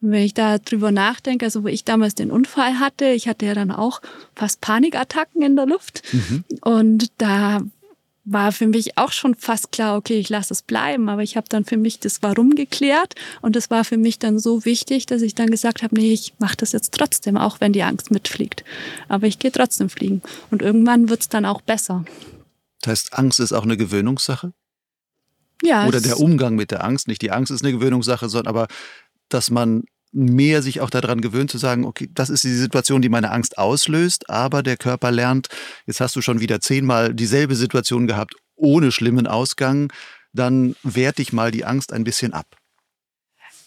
Und 0.00 0.10
wenn 0.10 0.22
ich 0.24 0.34
da 0.34 0.58
drüber 0.58 0.90
nachdenke, 0.90 1.46
also 1.46 1.62
wo 1.62 1.68
ich 1.68 1.84
damals 1.84 2.14
den 2.14 2.30
Unfall 2.30 2.80
hatte, 2.80 3.06
ich 3.06 3.28
hatte 3.28 3.46
ja 3.46 3.54
dann 3.54 3.70
auch 3.70 4.02
fast 4.34 4.60
Panikattacken 4.60 5.42
in 5.42 5.56
der 5.56 5.66
Luft. 5.66 6.02
Mhm. 6.12 6.44
Und 6.60 7.12
da 7.18 7.60
war 8.24 8.52
für 8.52 8.68
mich 8.68 8.98
auch 8.98 9.10
schon 9.10 9.34
fast 9.34 9.72
klar, 9.72 9.96
okay, 9.96 10.18
ich 10.18 10.28
lasse 10.28 10.54
es 10.54 10.62
bleiben, 10.62 11.08
aber 11.08 11.22
ich 11.22 11.36
habe 11.36 11.48
dann 11.48 11.64
für 11.64 11.76
mich 11.76 11.98
das 11.98 12.22
Warum 12.22 12.54
geklärt 12.54 13.14
und 13.40 13.56
das 13.56 13.70
war 13.70 13.84
für 13.84 13.96
mich 13.96 14.18
dann 14.18 14.38
so 14.38 14.64
wichtig, 14.64 15.06
dass 15.06 15.22
ich 15.22 15.34
dann 15.34 15.50
gesagt 15.50 15.82
habe, 15.82 15.94
nee, 15.94 16.12
ich 16.12 16.34
mache 16.38 16.56
das 16.56 16.72
jetzt 16.72 16.94
trotzdem, 16.94 17.36
auch 17.36 17.60
wenn 17.60 17.72
die 17.72 17.82
Angst 17.82 18.10
mitfliegt. 18.10 18.64
Aber 19.08 19.26
ich 19.26 19.38
gehe 19.38 19.50
trotzdem 19.50 19.88
fliegen 19.90 20.22
und 20.50 20.62
irgendwann 20.62 21.08
wird 21.08 21.22
es 21.22 21.28
dann 21.28 21.44
auch 21.44 21.62
besser. 21.62 22.04
Das 22.80 22.90
heißt, 22.90 23.12
Angst 23.14 23.40
ist 23.40 23.52
auch 23.52 23.64
eine 23.64 23.76
Gewöhnungssache? 23.76 24.52
Ja. 25.62 25.86
Oder 25.86 26.00
der 26.00 26.18
Umgang 26.18 26.54
mit 26.54 26.70
der 26.70 26.84
Angst, 26.84 27.08
nicht 27.08 27.22
die 27.22 27.30
Angst 27.30 27.50
ist 27.50 27.62
eine 27.62 27.72
Gewöhnungssache, 27.72 28.28
sondern 28.28 28.48
aber, 28.48 28.68
dass 29.28 29.50
man 29.50 29.84
mehr 30.12 30.62
sich 30.62 30.80
auch 30.80 30.90
daran 30.90 31.20
gewöhnt 31.20 31.50
zu 31.50 31.58
sagen, 31.58 31.84
okay, 31.84 32.08
das 32.12 32.30
ist 32.30 32.44
die 32.44 32.54
Situation, 32.54 33.02
die 33.02 33.08
meine 33.08 33.30
Angst 33.30 33.58
auslöst, 33.58 34.28
aber 34.28 34.62
der 34.62 34.76
Körper 34.76 35.10
lernt, 35.10 35.48
jetzt 35.86 36.00
hast 36.00 36.14
du 36.14 36.20
schon 36.20 36.40
wieder 36.40 36.60
zehnmal 36.60 37.14
dieselbe 37.14 37.56
Situation 37.56 38.06
gehabt, 38.06 38.34
ohne 38.54 38.92
schlimmen 38.92 39.26
Ausgang, 39.26 39.92
dann 40.32 40.76
werte 40.82 41.22
ich 41.22 41.32
mal 41.32 41.50
die 41.50 41.64
Angst 41.64 41.92
ein 41.92 42.04
bisschen 42.04 42.34
ab. 42.34 42.46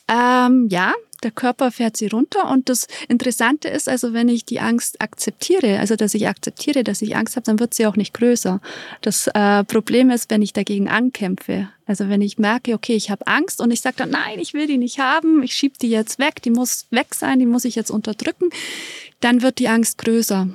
Ähm, 0.07 0.67
ja, 0.69 0.93
der 1.25 1.31
Körper 1.31 1.71
fährt 1.71 1.97
sie 1.97 2.07
runter. 2.07 2.49
Und 2.49 2.69
das 2.69 2.87
Interessante 3.09 3.67
ist 3.67 3.89
also, 3.89 4.13
wenn 4.13 4.29
ich 4.29 4.45
die 4.45 4.61
Angst 4.61 5.01
akzeptiere, 5.01 5.79
also 5.79 5.95
dass 5.95 6.13
ich 6.13 6.27
akzeptiere, 6.27 6.83
dass 6.83 7.01
ich 7.01 7.15
Angst 7.15 7.35
habe, 7.35 7.45
dann 7.45 7.59
wird 7.59 7.73
sie 7.73 7.87
auch 7.87 7.97
nicht 7.97 8.13
größer. 8.13 8.61
Das 9.01 9.27
äh, 9.33 9.63
Problem 9.65 10.09
ist, 10.11 10.29
wenn 10.29 10.41
ich 10.41 10.53
dagegen 10.53 10.87
ankämpfe. 10.87 11.69
Also 11.87 12.07
wenn 12.09 12.21
ich 12.21 12.37
merke, 12.37 12.73
okay, 12.73 12.95
ich 12.95 13.09
habe 13.09 13.27
Angst 13.27 13.59
und 13.59 13.71
ich 13.71 13.81
sage 13.81 13.95
dann, 13.97 14.11
nein, 14.11 14.39
ich 14.39 14.53
will 14.53 14.67
die 14.67 14.77
nicht 14.77 14.99
haben, 14.99 15.43
ich 15.43 15.53
schiebe 15.53 15.77
die 15.81 15.89
jetzt 15.89 16.19
weg, 16.19 16.41
die 16.43 16.51
muss 16.51 16.85
weg 16.91 17.13
sein, 17.13 17.39
die 17.39 17.45
muss 17.45 17.65
ich 17.65 17.75
jetzt 17.75 17.91
unterdrücken, 17.91 18.49
dann 19.19 19.41
wird 19.41 19.59
die 19.59 19.67
Angst 19.67 19.97
größer. 19.97 20.47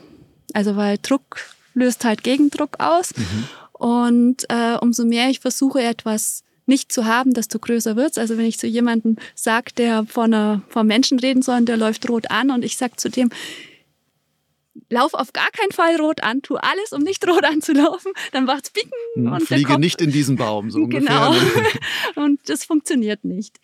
Also 0.54 0.76
weil 0.76 0.98
Druck 1.02 1.40
löst 1.74 2.04
halt 2.04 2.24
Gegendruck 2.24 2.76
aus. 2.78 3.12
Mhm. 3.16 3.48
Und 3.72 4.46
äh, 4.48 4.76
umso 4.80 5.04
mehr 5.04 5.30
ich 5.30 5.40
versuche, 5.40 5.82
etwas 5.82 6.42
nicht 6.66 6.92
zu 6.92 7.04
haben, 7.04 7.32
desto 7.32 7.58
größer 7.58 7.96
wird's. 7.96 8.18
Also 8.18 8.36
wenn 8.38 8.46
ich 8.46 8.58
zu 8.58 8.66
jemandem 8.66 9.16
sage, 9.34 9.72
der 9.76 10.04
vor 10.06 10.24
einer 10.24 10.62
vor 10.68 10.84
Menschen 10.84 11.18
reden 11.18 11.42
soll, 11.42 11.58
und 11.58 11.68
der 11.68 11.76
läuft 11.76 12.08
rot 12.08 12.30
an 12.30 12.50
und 12.50 12.64
ich 12.64 12.76
sage 12.76 12.96
zu 12.96 13.10
dem, 13.10 13.30
lauf 14.88 15.14
auf 15.14 15.32
gar 15.32 15.50
keinen 15.50 15.72
Fall 15.72 15.96
rot 15.96 16.22
an, 16.22 16.42
tu 16.42 16.56
alles, 16.56 16.92
um 16.92 17.02
nicht 17.02 17.26
rot 17.26 17.44
anzulaufen, 17.44 18.12
dann 18.32 18.44
macht's 18.44 18.70
bicken 18.70 18.90
hm, 19.14 19.32
und 19.32 19.42
fliege 19.42 19.68
Kopf, 19.68 19.78
nicht 19.78 20.00
in 20.00 20.10
diesen 20.10 20.36
Baum 20.36 20.70
so 20.70 20.78
ungefähr. 20.82 21.08
Genau. 21.08 21.34
und 22.16 22.40
das 22.48 22.64
funktioniert 22.64 23.24
nicht. 23.24 23.58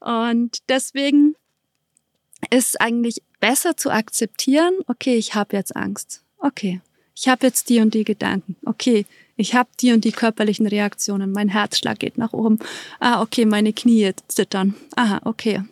Und 0.00 0.58
deswegen 0.68 1.34
ist 2.50 2.80
eigentlich 2.80 3.22
besser 3.40 3.76
zu 3.76 3.90
akzeptieren, 3.90 4.74
okay, 4.86 5.16
ich 5.16 5.34
habe 5.34 5.56
jetzt 5.56 5.76
Angst. 5.76 6.22
Okay, 6.38 6.80
ich 7.16 7.28
habe 7.28 7.46
jetzt 7.46 7.68
die 7.68 7.80
und 7.80 7.94
die 7.94 8.04
Gedanken. 8.04 8.56
Okay, 8.64 9.06
ich 9.38 9.54
habe 9.54 9.70
die 9.80 9.92
und 9.92 10.04
die 10.04 10.12
körperlichen 10.12 10.66
Reaktionen. 10.66 11.32
Mein 11.32 11.48
Herzschlag 11.48 12.00
geht 12.00 12.18
nach 12.18 12.32
oben. 12.32 12.58
Ah, 12.98 13.22
okay, 13.22 13.46
meine 13.46 13.72
Knie 13.72 14.12
zittern. 14.26 14.74
Aha, 14.96 15.20
okay. 15.24 15.62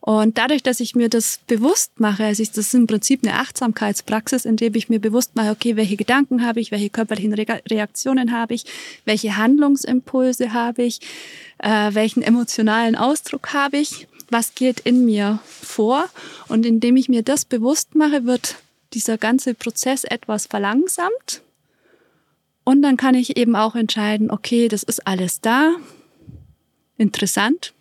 Und 0.00 0.38
dadurch, 0.38 0.62
dass 0.62 0.80
ich 0.80 0.96
mir 0.96 1.08
das 1.08 1.38
bewusst 1.46 2.00
mache, 2.00 2.24
also 2.24 2.42
das 2.42 2.56
ist 2.56 2.74
im 2.74 2.88
Prinzip 2.88 3.20
eine 3.22 3.38
Achtsamkeitspraxis, 3.38 4.44
in 4.44 4.56
der 4.56 4.74
ich 4.74 4.88
mir 4.88 4.98
bewusst 4.98 5.36
mache, 5.36 5.50
okay, 5.50 5.76
welche 5.76 5.96
Gedanken 5.96 6.44
habe 6.44 6.58
ich, 6.58 6.72
welche 6.72 6.90
körperlichen 6.90 7.34
Reaktionen 7.34 8.32
habe 8.32 8.54
ich, 8.54 8.64
welche 9.04 9.36
Handlungsimpulse 9.36 10.52
habe 10.52 10.82
ich, 10.82 11.00
äh, 11.58 11.94
welchen 11.94 12.22
emotionalen 12.22 12.96
Ausdruck 12.96 13.52
habe 13.52 13.76
ich, 13.76 14.08
was 14.30 14.56
geht 14.56 14.80
in 14.80 15.04
mir 15.04 15.38
vor. 15.44 16.06
Und 16.48 16.66
indem 16.66 16.96
ich 16.96 17.08
mir 17.08 17.22
das 17.22 17.44
bewusst 17.44 17.94
mache, 17.94 18.24
wird 18.24 18.56
dieser 18.94 19.16
ganze 19.16 19.54
Prozess 19.54 20.02
etwas 20.02 20.46
verlangsamt 20.46 21.42
und 22.70 22.82
dann 22.82 22.96
kann 22.96 23.16
ich 23.16 23.36
eben 23.36 23.56
auch 23.56 23.74
entscheiden, 23.74 24.30
okay, 24.30 24.68
das 24.68 24.84
ist 24.84 25.04
alles 25.04 25.40
da, 25.40 25.74
interessant, 26.98 27.72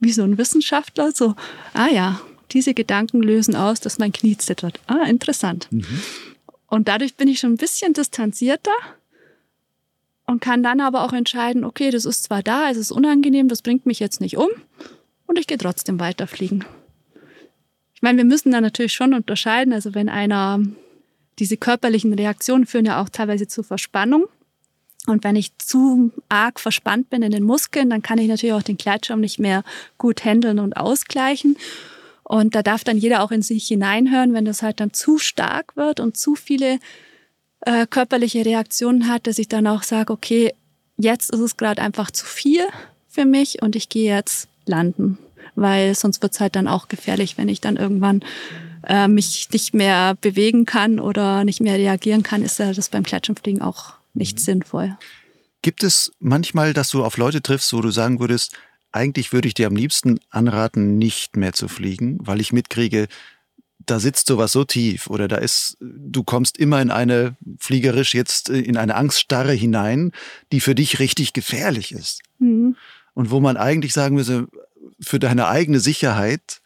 wie 0.00 0.12
so 0.12 0.22
ein 0.22 0.36
Wissenschaftler, 0.36 1.12
so, 1.12 1.34
ah 1.72 1.88
ja, 1.88 2.20
diese 2.50 2.74
Gedanken 2.74 3.22
lösen 3.22 3.56
aus, 3.56 3.80
dass 3.80 3.98
mein 3.98 4.12
Knie 4.12 4.36
zittert. 4.36 4.80
Ah, 4.86 5.04
interessant. 5.04 5.68
Mhm. 5.70 5.86
Und 6.66 6.88
dadurch 6.88 7.14
bin 7.14 7.26
ich 7.28 7.38
schon 7.38 7.54
ein 7.54 7.56
bisschen 7.56 7.94
distanzierter 7.94 8.76
und 10.26 10.42
kann 10.42 10.62
dann 10.62 10.82
aber 10.82 11.04
auch 11.04 11.14
entscheiden, 11.14 11.64
okay, 11.64 11.90
das 11.90 12.04
ist 12.04 12.24
zwar 12.24 12.42
da, 12.42 12.70
es 12.70 12.76
ist 12.76 12.92
unangenehm, 12.92 13.48
das 13.48 13.62
bringt 13.62 13.86
mich 13.86 13.98
jetzt 13.98 14.20
nicht 14.20 14.36
um 14.36 14.50
und 15.26 15.38
ich 15.38 15.46
gehe 15.46 15.56
trotzdem 15.56 15.98
weiterfliegen. 15.98 16.66
Ich 17.94 18.02
meine, 18.02 18.18
wir 18.18 18.26
müssen 18.26 18.52
da 18.52 18.60
natürlich 18.60 18.92
schon 18.92 19.14
unterscheiden, 19.14 19.72
also 19.72 19.94
wenn 19.94 20.10
einer 20.10 20.60
diese 21.38 21.56
körperlichen 21.56 22.12
Reaktionen 22.14 22.66
führen 22.66 22.86
ja 22.86 23.02
auch 23.02 23.08
teilweise 23.08 23.46
zu 23.48 23.62
Verspannung. 23.62 24.26
Und 25.06 25.22
wenn 25.22 25.36
ich 25.36 25.56
zu 25.58 26.12
arg 26.28 26.58
verspannt 26.58 27.10
bin 27.10 27.22
in 27.22 27.30
den 27.30 27.42
Muskeln, 27.42 27.90
dann 27.90 28.02
kann 28.02 28.18
ich 28.18 28.28
natürlich 28.28 28.54
auch 28.54 28.62
den 28.62 28.78
Gleitschirm 28.78 29.20
nicht 29.20 29.38
mehr 29.38 29.62
gut 29.98 30.24
handeln 30.24 30.58
und 30.58 30.76
ausgleichen. 30.76 31.56
Und 32.22 32.54
da 32.54 32.62
darf 32.62 32.84
dann 32.84 32.96
jeder 32.96 33.22
auch 33.22 33.30
in 33.30 33.42
sich 33.42 33.68
hineinhören, 33.68 34.32
wenn 34.32 34.46
das 34.46 34.62
halt 34.62 34.80
dann 34.80 34.94
zu 34.94 35.18
stark 35.18 35.76
wird 35.76 36.00
und 36.00 36.16
zu 36.16 36.34
viele 36.34 36.78
äh, 37.60 37.86
körperliche 37.86 38.46
Reaktionen 38.46 39.08
hat, 39.08 39.26
dass 39.26 39.38
ich 39.38 39.48
dann 39.48 39.66
auch 39.66 39.82
sage, 39.82 40.12
okay, 40.12 40.54
jetzt 40.96 41.30
ist 41.30 41.40
es 41.40 41.56
gerade 41.58 41.82
einfach 41.82 42.10
zu 42.10 42.24
viel 42.24 42.62
für 43.08 43.26
mich 43.26 43.62
und 43.62 43.76
ich 43.76 43.90
gehe 43.90 44.14
jetzt 44.14 44.48
landen, 44.64 45.18
weil 45.54 45.94
sonst 45.94 46.22
wird 46.22 46.32
es 46.32 46.40
halt 46.40 46.56
dann 46.56 46.68
auch 46.68 46.88
gefährlich, 46.88 47.36
wenn 47.36 47.48
ich 47.48 47.60
dann 47.60 47.76
irgendwann 47.76 48.24
äh, 48.86 49.08
mich 49.08 49.48
nicht 49.52 49.74
mehr 49.74 50.16
bewegen 50.20 50.64
kann 50.64 51.00
oder 51.00 51.44
nicht 51.44 51.60
mehr 51.60 51.76
reagieren 51.76 52.22
kann, 52.22 52.42
ist 52.42 52.58
ja 52.58 52.72
das 52.72 52.88
beim 52.88 53.02
Klatschenfliegen 53.02 53.62
auch 53.62 53.94
nicht 54.14 54.38
mhm. 54.38 54.42
sinnvoll. 54.42 54.96
Gibt 55.62 55.82
es 55.82 56.12
manchmal, 56.18 56.72
dass 56.72 56.90
du 56.90 57.04
auf 57.04 57.16
Leute 57.16 57.42
triffst, 57.42 57.72
wo 57.72 57.80
du 57.80 57.90
sagen 57.90 58.20
würdest, 58.20 58.56
eigentlich 58.92 59.32
würde 59.32 59.48
ich 59.48 59.54
dir 59.54 59.66
am 59.66 59.76
liebsten 59.76 60.20
anraten, 60.30 60.98
nicht 60.98 61.36
mehr 61.36 61.52
zu 61.52 61.68
fliegen, 61.68 62.18
weil 62.20 62.40
ich 62.40 62.52
mitkriege, 62.52 63.08
da 63.86 63.98
sitzt 63.98 64.28
sowas 64.28 64.52
so 64.52 64.64
tief 64.64 65.08
oder 65.08 65.28
da 65.28 65.36
ist, 65.36 65.76
du 65.80 66.22
kommst 66.22 66.58
immer 66.58 66.80
in 66.80 66.90
eine, 66.90 67.36
fliegerisch 67.58 68.14
jetzt 68.14 68.50
äh, 68.50 68.60
in 68.60 68.76
eine 68.76 68.94
Angststarre 68.94 69.52
hinein, 69.52 70.12
die 70.52 70.60
für 70.60 70.74
dich 70.74 70.98
richtig 71.00 71.32
gefährlich 71.32 71.92
ist. 71.92 72.22
Mhm. 72.38 72.76
Und 73.14 73.30
wo 73.30 73.40
man 73.40 73.56
eigentlich 73.56 73.92
sagen 73.92 74.14
müsse, 74.14 74.46
für 75.00 75.18
deine 75.18 75.48
eigene 75.48 75.80
Sicherheit, 75.80 76.60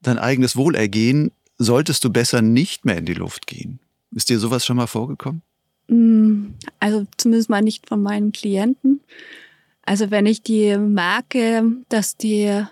dein 0.00 0.18
eigenes 0.18 0.56
Wohlergehen 0.56 1.32
solltest 1.58 2.04
du 2.04 2.10
besser 2.10 2.40
nicht 2.40 2.84
mehr 2.84 2.98
in 2.98 3.04
die 3.04 3.14
Luft 3.14 3.46
gehen. 3.46 3.80
Ist 4.12 4.30
dir 4.30 4.38
sowas 4.38 4.64
schon 4.64 4.76
mal 4.76 4.86
vorgekommen? 4.86 5.42
Mm, 5.88 6.54
also 6.80 7.06
zumindest 7.16 7.50
mal 7.50 7.62
nicht 7.62 7.88
von 7.88 8.02
meinen 8.02 8.32
Klienten. 8.32 9.00
Also 9.82 10.10
wenn 10.10 10.26
ich 10.26 10.42
die 10.42 10.76
merke, 10.76 11.64
dass 11.88 12.16
die 12.16 12.62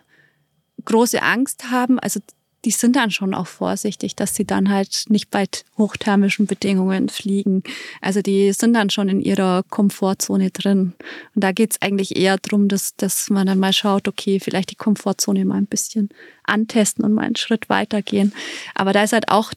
große 0.84 1.22
Angst 1.22 1.70
haben, 1.70 1.98
also 1.98 2.20
die 2.66 2.72
sind 2.72 2.96
dann 2.96 3.12
schon 3.12 3.32
auch 3.32 3.46
vorsichtig, 3.46 4.16
dass 4.16 4.34
sie 4.34 4.44
dann 4.44 4.70
halt 4.70 5.04
nicht 5.08 5.30
bei 5.30 5.46
hochthermischen 5.78 6.46
Bedingungen 6.46 7.08
fliegen. 7.08 7.62
Also 8.00 8.22
die 8.22 8.52
sind 8.52 8.74
dann 8.74 8.90
schon 8.90 9.08
in 9.08 9.20
ihrer 9.20 9.62
Komfortzone 9.70 10.50
drin. 10.50 10.94
Und 11.36 11.44
da 11.44 11.52
geht's 11.52 11.80
eigentlich 11.80 12.16
eher 12.16 12.38
darum, 12.38 12.66
dass, 12.66 12.96
dass 12.96 13.30
man 13.30 13.46
dann 13.46 13.60
mal 13.60 13.72
schaut, 13.72 14.08
okay, 14.08 14.40
vielleicht 14.40 14.72
die 14.72 14.76
Komfortzone 14.76 15.44
mal 15.44 15.58
ein 15.58 15.66
bisschen 15.66 16.08
antesten 16.42 17.04
und 17.04 17.14
mal 17.14 17.22
einen 17.22 17.36
Schritt 17.36 17.68
weitergehen. 17.68 18.32
Aber 18.74 18.92
da 18.92 19.04
ist 19.04 19.12
halt 19.12 19.28
auch 19.28 19.52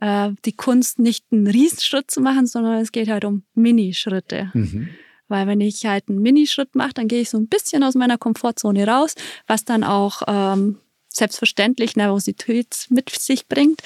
äh, 0.00 0.30
die 0.46 0.56
Kunst, 0.56 0.98
nicht 0.98 1.26
einen 1.30 1.46
Riesenschritt 1.46 2.10
zu 2.10 2.22
machen, 2.22 2.46
sondern 2.46 2.80
es 2.80 2.92
geht 2.92 3.10
halt 3.10 3.26
um 3.26 3.42
Minischritte. 3.54 4.50
Mhm. 4.54 4.88
Weil 5.28 5.46
wenn 5.46 5.60
ich 5.60 5.84
halt 5.84 6.08
einen 6.08 6.22
Minischritt 6.22 6.74
mache, 6.74 6.94
dann 6.94 7.08
gehe 7.08 7.20
ich 7.20 7.28
so 7.28 7.36
ein 7.36 7.46
bisschen 7.46 7.82
aus 7.82 7.94
meiner 7.94 8.16
Komfortzone 8.16 8.86
raus, 8.86 9.16
was 9.46 9.66
dann 9.66 9.84
auch 9.84 10.22
ähm, 10.26 10.78
selbstverständlich 11.16 11.96
Nervosität 11.96 12.86
mit 12.90 13.10
sich 13.10 13.46
bringt. 13.46 13.80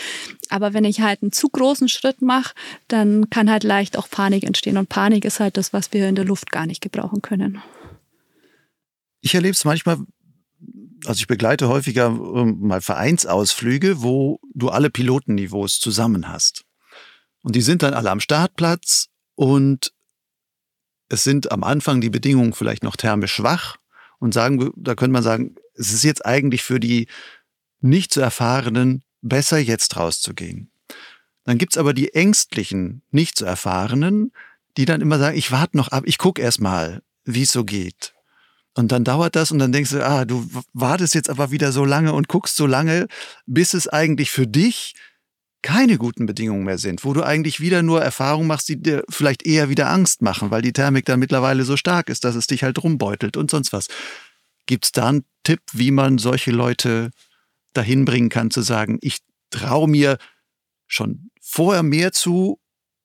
Aber 0.48 0.74
wenn 0.74 0.84
ich 0.84 1.00
halt 1.00 1.22
einen 1.22 1.32
zu 1.32 1.48
großen 1.48 1.88
Schritt 1.88 2.22
mache, 2.22 2.54
dann 2.88 3.30
kann 3.30 3.50
halt 3.50 3.64
leicht 3.64 3.96
auch 3.96 4.08
Panik 4.08 4.44
entstehen. 4.44 4.76
Und 4.76 4.88
Panik 4.88 5.24
ist 5.24 5.40
halt 5.40 5.56
das, 5.56 5.72
was 5.72 5.92
wir 5.92 6.08
in 6.08 6.14
der 6.14 6.24
Luft 6.24 6.50
gar 6.50 6.66
nicht 6.66 6.80
gebrauchen 6.80 7.22
können. 7.22 7.62
Ich 9.20 9.34
erlebe 9.34 9.52
es 9.52 9.64
manchmal, 9.64 9.98
also 11.04 11.18
ich 11.18 11.26
begleite 11.26 11.68
häufiger 11.68 12.06
ähm, 12.06 12.58
mal 12.60 12.80
Vereinsausflüge, 12.80 14.02
wo 14.02 14.40
du 14.54 14.68
alle 14.68 14.90
Pilotenniveaus 14.90 15.80
zusammen 15.80 16.28
hast. 16.28 16.64
Und 17.42 17.56
die 17.56 17.62
sind 17.62 17.82
dann 17.82 17.94
alle 17.94 18.10
am 18.10 18.20
Startplatz 18.20 19.08
und 19.34 19.92
es 21.08 21.24
sind 21.24 21.52
am 21.52 21.64
Anfang 21.64 22.00
die 22.00 22.10
Bedingungen 22.10 22.52
vielleicht 22.52 22.82
noch 22.82 22.96
thermisch 22.96 23.32
schwach 23.32 23.76
und 24.18 24.34
sagen, 24.34 24.72
da 24.76 24.94
könnte 24.94 25.12
man 25.12 25.22
sagen, 25.22 25.54
es 25.78 25.92
ist 25.92 26.04
jetzt 26.04 26.26
eigentlich 26.26 26.62
für 26.62 26.80
die 26.80 27.06
nicht 27.80 28.12
so 28.12 28.20
erfahrenen 28.20 29.02
besser 29.22 29.58
jetzt 29.58 29.96
rauszugehen. 29.96 30.70
Dann 31.44 31.58
gibt's 31.58 31.78
aber 31.78 31.94
die 31.94 32.14
ängstlichen, 32.14 33.02
nicht 33.10 33.38
so 33.38 33.44
erfahrenen, 33.44 34.32
die 34.76 34.84
dann 34.84 35.00
immer 35.00 35.18
sagen, 35.18 35.36
ich 35.36 35.50
warte 35.50 35.76
noch 35.76 35.88
ab, 35.88 36.04
ich 36.06 36.18
guck 36.18 36.38
erst 36.38 36.60
mal, 36.60 37.02
wie 37.24 37.42
es 37.42 37.52
so 37.52 37.64
geht. 37.64 38.14
Und 38.74 38.92
dann 38.92 39.02
dauert 39.02 39.34
das 39.34 39.50
und 39.50 39.58
dann 39.58 39.72
denkst 39.72 39.90
du, 39.90 40.06
ah, 40.06 40.24
du 40.24 40.48
wartest 40.72 41.14
jetzt 41.14 41.30
aber 41.30 41.50
wieder 41.50 41.72
so 41.72 41.84
lange 41.84 42.12
und 42.12 42.28
guckst 42.28 42.54
so 42.54 42.66
lange, 42.66 43.08
bis 43.46 43.74
es 43.74 43.88
eigentlich 43.88 44.30
für 44.30 44.46
dich 44.46 44.94
keine 45.62 45.98
guten 45.98 46.26
Bedingungen 46.26 46.64
mehr 46.64 46.78
sind, 46.78 47.04
wo 47.04 47.12
du 47.12 47.24
eigentlich 47.24 47.58
wieder 47.58 47.82
nur 47.82 48.00
Erfahrungen 48.00 48.46
machst, 48.46 48.68
die 48.68 48.80
dir 48.80 49.02
vielleicht 49.08 49.44
eher 49.44 49.68
wieder 49.68 49.90
Angst 49.90 50.22
machen, 50.22 50.50
weil 50.52 50.62
die 50.62 50.72
Thermik 50.72 51.04
dann 51.06 51.18
mittlerweile 51.18 51.64
so 51.64 51.76
stark 51.76 52.08
ist, 52.08 52.24
dass 52.24 52.36
es 52.36 52.46
dich 52.46 52.62
halt 52.62 52.80
rumbeutelt 52.82 53.36
und 53.36 53.50
sonst 53.50 53.72
was. 53.72 53.88
Gibt 54.68 54.84
es 54.84 54.92
da 54.92 55.08
einen 55.08 55.24
Tipp, 55.44 55.62
wie 55.72 55.90
man 55.90 56.18
solche 56.18 56.50
Leute 56.50 57.10
dahin 57.72 58.04
bringen 58.04 58.28
kann, 58.28 58.50
zu 58.50 58.60
sagen, 58.60 58.98
ich 59.00 59.18
traue 59.50 59.88
mir 59.88 60.18
schon 60.86 61.30
vorher 61.40 61.82
mehr 61.82 62.12
zu, 62.12 62.60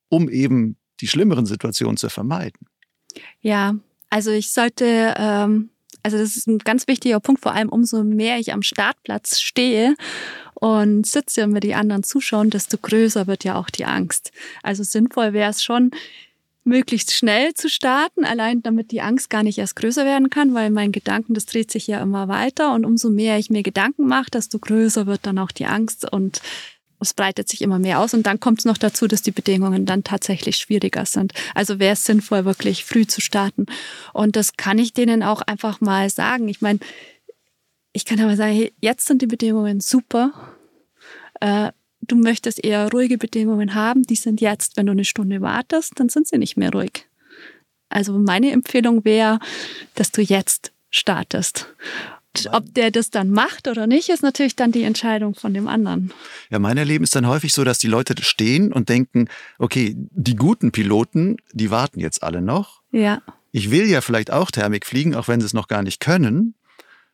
um 0.10 0.30
eben 0.30 0.78
die 1.00 1.08
schlimmeren 1.08 1.46
Situationen 1.46 1.96
zu 1.96 2.10
vermeiden? 2.10 2.68
Ja, 3.40 3.76
also 4.10 4.32
ich 4.32 4.52
sollte, 4.52 5.16
ähm, 5.18 5.70
also 6.04 6.18
das 6.18 6.36
ist 6.36 6.48
ein 6.48 6.58
ganz 6.58 6.88
wichtiger 6.88 7.22
Punkt, 7.22 7.42
vor 7.42 7.54
allem 7.54 7.70
umso 7.70 8.04
mehr 8.04 8.40
ich 8.40 8.52
am 8.52 8.62
Startplatz 8.62 9.40
stehe 9.40 9.96
und 10.56 11.08
sitze 11.08 11.46
und 11.46 11.52
mir 11.52 11.62
die 11.62 11.76
anderen 11.76 12.04
zuschauen, 12.04 12.50
desto 12.50 12.78
größer 12.78 13.26
wird 13.26 13.46
ja 13.46 13.56
auch 13.56 13.70
die 13.70 13.86
Angst. 13.86 14.34
Also 14.64 14.84
sinnvoll 14.84 15.32
wäre 15.32 15.52
es 15.52 15.64
schon, 15.64 15.92
möglichst 16.64 17.14
schnell 17.14 17.54
zu 17.54 17.70
starten, 17.70 18.26
allein 18.26 18.64
damit 18.64 18.92
die 18.92 19.02
Angst 19.02 19.30
gar 19.30 19.44
nicht 19.44 19.58
erst 19.58 19.76
größer 19.76 20.06
werden 20.06 20.30
kann, 20.30 20.54
weil 20.54 20.70
mein 20.70 20.92
Gedanken, 20.92 21.34
das 21.34 21.46
dreht 21.46 21.72
sich 21.72 21.88
ja 21.88 22.02
immer 22.02 22.28
weiter 22.28 22.74
und 22.74 22.86
umso 22.86 23.10
mehr 23.10 23.38
ich 23.38 23.50
mir 23.50 23.64
Gedanken 23.64 24.08
mache, 24.08 24.32
desto 24.32 24.60
größer 24.60 25.06
wird 25.06 25.26
dann 25.26 25.40
auch 25.40 25.52
die 25.52 25.66
Angst 25.66 26.12
und 26.12 26.42
es 27.04 27.14
breitet 27.14 27.50
sich 27.50 27.62
immer 27.62 27.80
mehr 27.80 28.00
aus 28.00 28.14
und 28.14 28.24
dann 28.26 28.40
kommt 28.40 28.60
es 28.60 28.66
noch 28.66 28.78
dazu, 28.78 29.08
dass 29.08 29.22
die 29.22 29.32
Bedingungen 29.32 29.86
dann 29.86 30.04
tatsächlich 30.04 30.56
schwieriger 30.56 31.06
sind. 31.06 31.34
Also 31.54 31.78
wäre 31.80 31.94
es 31.94 32.06
sinnvoll, 32.06 32.46
wirklich 32.46 32.86
früh 32.86 33.06
zu 33.06 33.20
starten. 33.20 33.66
Und 34.14 34.36
das 34.38 34.56
kann 34.56 34.80
ich 34.80 34.94
denen 34.94 35.22
auch 35.22 35.42
einfach 35.42 35.82
mal 35.82 36.10
sagen. 36.10 36.48
Ich 36.48 36.62
meine, 36.62 36.80
ich 37.92 38.06
kann 38.06 38.22
aber 38.22 38.36
sagen, 38.36 38.70
jetzt 38.80 39.06
sind 39.06 39.22
die 39.22 39.28
Bedingungen 39.28 39.82
super. 39.82 40.32
Äh, 41.42 41.72
du 42.08 42.16
möchtest 42.16 42.64
eher 42.64 42.90
ruhige 42.92 43.18
Bedingungen 43.18 43.76
haben, 43.76 44.04
die 44.04 44.16
sind 44.16 44.42
jetzt, 44.42 44.78
wenn 44.78 44.86
du 44.86 44.92
eine 44.92 45.06
Stunde 45.06 45.42
wartest, 45.42 45.94
dann 46.00 46.10
sind 46.10 46.28
sie 46.28 46.38
nicht 46.38 46.58
mehr 46.58 46.72
ruhig. 46.72 47.08
Also 47.90 48.18
meine 48.18 48.52
Empfehlung 48.52 49.06
wäre, 49.06 49.40
dass 49.96 50.12
du 50.12 50.22
jetzt 50.22 50.72
startest. 50.90 51.68
Ob 52.52 52.74
der 52.74 52.90
das 52.90 53.12
dann 53.12 53.30
macht 53.30 53.68
oder 53.68 53.86
nicht, 53.86 54.10
ist 54.10 54.24
natürlich 54.24 54.56
dann 54.56 54.72
die 54.72 54.84
Entscheidung 54.84 55.36
von 55.36 55.54
dem 55.54 55.68
anderen. 55.68 56.12
Ja, 56.50 56.58
mein 56.58 56.78
Erleben 56.78 57.04
ist 57.04 57.16
dann 57.16 57.28
häufig 57.28 57.54
so, 57.54 57.64
dass 57.64 57.78
die 57.78 57.88
Leute 57.88 58.16
stehen 58.24 58.74
und 58.74 58.90
denken, 58.90 59.28
okay, 59.60 59.96
die 59.96 60.36
guten 60.36 60.72
Piloten, 60.72 61.38
die 61.52 61.70
warten 61.70 62.00
jetzt 62.00 62.24
alle 62.24 62.42
noch. 62.42 62.82
Ja. 62.92 63.22
Ich 63.52 63.70
will 63.70 63.88
ja 63.88 64.02
vielleicht 64.02 64.32
auch 64.32 64.50
Thermik 64.50 64.88
fliegen, 64.88 65.14
auch 65.14 65.28
wenn 65.28 65.42
sie 65.42 65.46
es 65.46 65.54
noch 65.54 65.68
gar 65.68 65.84
nicht 65.84 66.00
können. 66.00 66.56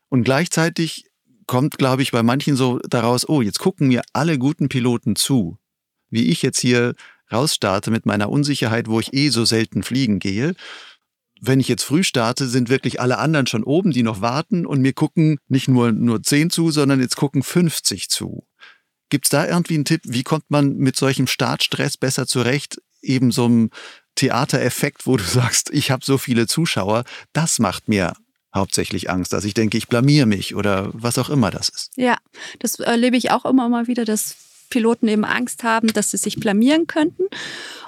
Und 0.07 0.23
gleichzeitig 0.23 1.08
kommt, 1.49 1.77
glaube 1.77 2.01
ich, 2.01 2.11
bei 2.11 2.23
manchen 2.23 2.55
so 2.55 2.79
daraus, 2.87 3.27
oh, 3.27 3.41
jetzt 3.41 3.59
gucken 3.59 3.89
mir 3.89 4.03
alle 4.13 4.37
guten 4.37 4.69
Piloten 4.69 5.17
zu, 5.17 5.57
wie 6.09 6.29
ich 6.29 6.41
jetzt 6.41 6.61
hier 6.61 6.95
rausstarte 7.31 7.91
mit 7.91 8.05
meiner 8.05 8.29
Unsicherheit, 8.29 8.87
wo 8.87 8.99
ich 9.01 9.13
eh 9.13 9.29
so 9.29 9.43
selten 9.43 9.83
fliegen 9.83 10.19
gehe 10.19 10.55
wenn 11.41 11.59
ich 11.59 11.67
jetzt 11.67 11.83
früh 11.83 12.03
starte, 12.03 12.47
sind 12.47 12.69
wirklich 12.69 12.99
alle 12.99 13.17
anderen 13.17 13.47
schon 13.47 13.63
oben, 13.63 13.91
die 13.91 14.03
noch 14.03 14.21
warten 14.21 14.65
und 14.65 14.81
mir 14.81 14.93
gucken 14.93 15.39
nicht 15.47 15.67
nur, 15.67 15.91
nur 15.91 16.21
10 16.21 16.49
zu, 16.49 16.71
sondern 16.71 16.99
jetzt 16.99 17.15
gucken 17.15 17.43
50 17.43 18.09
zu. 18.09 18.45
Gibt 19.09 19.25
es 19.25 19.29
da 19.29 19.47
irgendwie 19.47 19.75
einen 19.75 19.85
Tipp, 19.85 20.01
wie 20.03 20.23
kommt 20.23 20.49
man 20.49 20.77
mit 20.77 20.95
solchem 20.95 21.27
Startstress 21.27 21.97
besser 21.97 22.27
zurecht? 22.27 22.81
Eben 23.01 23.31
so 23.31 23.45
einem 23.45 23.69
Theatereffekt, 24.15 25.07
wo 25.07 25.17
du 25.17 25.23
sagst, 25.25 25.69
ich 25.71 25.91
habe 25.91 26.05
so 26.05 26.17
viele 26.17 26.47
Zuschauer, 26.47 27.05
das 27.33 27.59
macht 27.59 27.87
mir 27.87 28.13
hauptsächlich 28.53 29.09
Angst, 29.09 29.33
dass 29.33 29.45
ich 29.45 29.53
denke, 29.53 29.77
ich 29.77 29.87
blamier 29.87 30.25
mich 30.25 30.55
oder 30.55 30.89
was 30.93 31.17
auch 31.17 31.29
immer 31.29 31.51
das 31.51 31.69
ist. 31.69 31.91
Ja, 31.95 32.17
das 32.59 32.79
erlebe 32.79 33.17
ich 33.17 33.31
auch 33.31 33.45
immer 33.45 33.69
mal 33.69 33.87
wieder, 33.87 34.05
dass 34.05 34.35
Piloten 34.69 35.07
eben 35.07 35.25
Angst 35.25 35.63
haben, 35.63 35.87
dass 35.87 36.11
sie 36.11 36.17
sich 36.17 36.39
blamieren 36.39 36.87
könnten. 36.87 37.23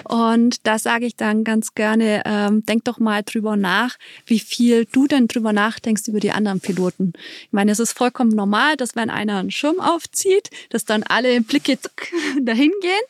Und 0.04 0.66
da 0.66 0.78
sage 0.78 1.06
ich 1.06 1.16
dann 1.16 1.44
ganz 1.44 1.74
gerne, 1.74 2.22
ähm, 2.24 2.66
denk 2.66 2.84
doch 2.84 2.98
mal 2.98 3.22
drüber 3.22 3.56
nach, 3.56 3.96
wie 4.26 4.40
viel 4.40 4.86
du 4.86 5.06
denn 5.06 5.28
drüber 5.28 5.52
nachdenkst 5.52 6.08
über 6.08 6.20
die 6.20 6.32
anderen 6.32 6.60
Piloten. 6.60 7.12
Ich 7.44 7.52
meine, 7.52 7.70
es 7.70 7.78
ist 7.78 7.92
vollkommen 7.92 8.32
normal, 8.32 8.76
dass 8.76 8.96
wenn 8.96 9.10
einer 9.10 9.38
einen 9.38 9.50
Schirm 9.50 9.80
aufzieht, 9.80 10.50
dass 10.70 10.84
dann 10.84 11.04
alle 11.04 11.40
Blicke 11.40 11.78
dahin 12.42 12.72
gehen 12.80 13.04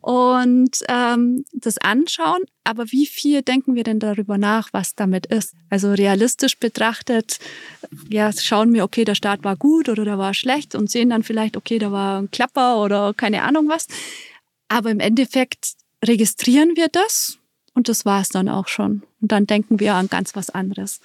und 0.00 0.78
ähm, 0.88 1.44
das 1.52 1.78
anschauen. 1.78 2.42
Aber 2.64 2.90
wie 2.92 3.06
viel 3.06 3.42
denken 3.42 3.74
wir 3.74 3.84
denn 3.84 3.98
darüber 3.98 4.38
nach, 4.38 4.72
was 4.72 4.94
damit 4.94 5.26
ist? 5.26 5.54
Also 5.70 5.92
realistisch 5.92 6.58
betrachtet, 6.58 7.38
ja, 8.10 8.32
schauen 8.32 8.72
wir, 8.72 8.84
okay, 8.84 9.04
der 9.04 9.14
Start 9.14 9.44
war 9.44 9.56
gut 9.56 9.88
oder 9.88 10.04
der 10.04 10.18
war 10.18 10.34
schlecht 10.34 10.74
und 10.74 10.90
sehen 10.90 11.10
dann 11.10 11.22
vielleicht, 11.22 11.56
okay, 11.56 11.78
da 11.78 11.92
war 11.92 12.20
ein 12.20 12.30
Klapper 12.30 12.82
oder 12.82 13.14
keine 13.14 13.42
Ahnung 13.42 13.68
was. 13.68 13.86
Aber 14.68 14.90
im 14.90 15.00
Endeffekt 15.00 15.74
registrieren 16.04 16.76
wir 16.76 16.88
das 16.88 17.38
und 17.74 17.88
das 17.88 18.04
war 18.04 18.20
es 18.20 18.28
dann 18.28 18.48
auch 18.48 18.68
schon. 18.68 19.02
Und 19.20 19.32
dann 19.32 19.46
denken 19.46 19.80
wir 19.80 19.94
an 19.94 20.08
ganz 20.08 20.36
was 20.36 20.50
anderes. 20.50 21.00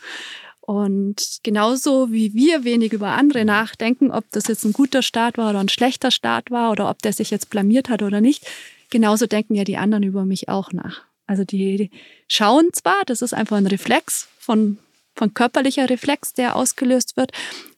Und 0.69 1.39
genauso 1.41 2.11
wie 2.11 2.35
wir 2.35 2.63
wenig 2.63 2.93
über 2.93 3.13
andere 3.13 3.43
nachdenken, 3.43 4.11
ob 4.11 4.25
das 4.29 4.45
jetzt 4.45 4.63
ein 4.65 4.71
guter 4.71 5.01
Start 5.01 5.39
war 5.39 5.49
oder 5.49 5.61
ein 5.61 5.67
schlechter 5.67 6.11
Start 6.11 6.51
war 6.51 6.69
oder 6.69 6.91
ob 6.91 7.01
der 7.01 7.11
sich 7.11 7.31
jetzt 7.31 7.49
blamiert 7.49 7.89
hat 7.89 8.03
oder 8.03 8.21
nicht, 8.21 8.45
genauso 8.91 9.25
denken 9.25 9.55
ja 9.55 9.63
die 9.63 9.77
anderen 9.77 10.03
über 10.03 10.25
mich 10.25 10.47
auch 10.47 10.71
nach. 10.71 11.01
Also 11.25 11.43
die 11.43 11.89
schauen 12.27 12.69
zwar, 12.71 13.03
das 13.07 13.23
ist 13.23 13.33
einfach 13.33 13.57
ein 13.57 13.65
Reflex 13.65 14.27
von, 14.37 14.77
von 15.15 15.33
körperlicher 15.33 15.89
Reflex, 15.89 16.35
der 16.35 16.55
ausgelöst 16.55 17.17
wird, 17.17 17.31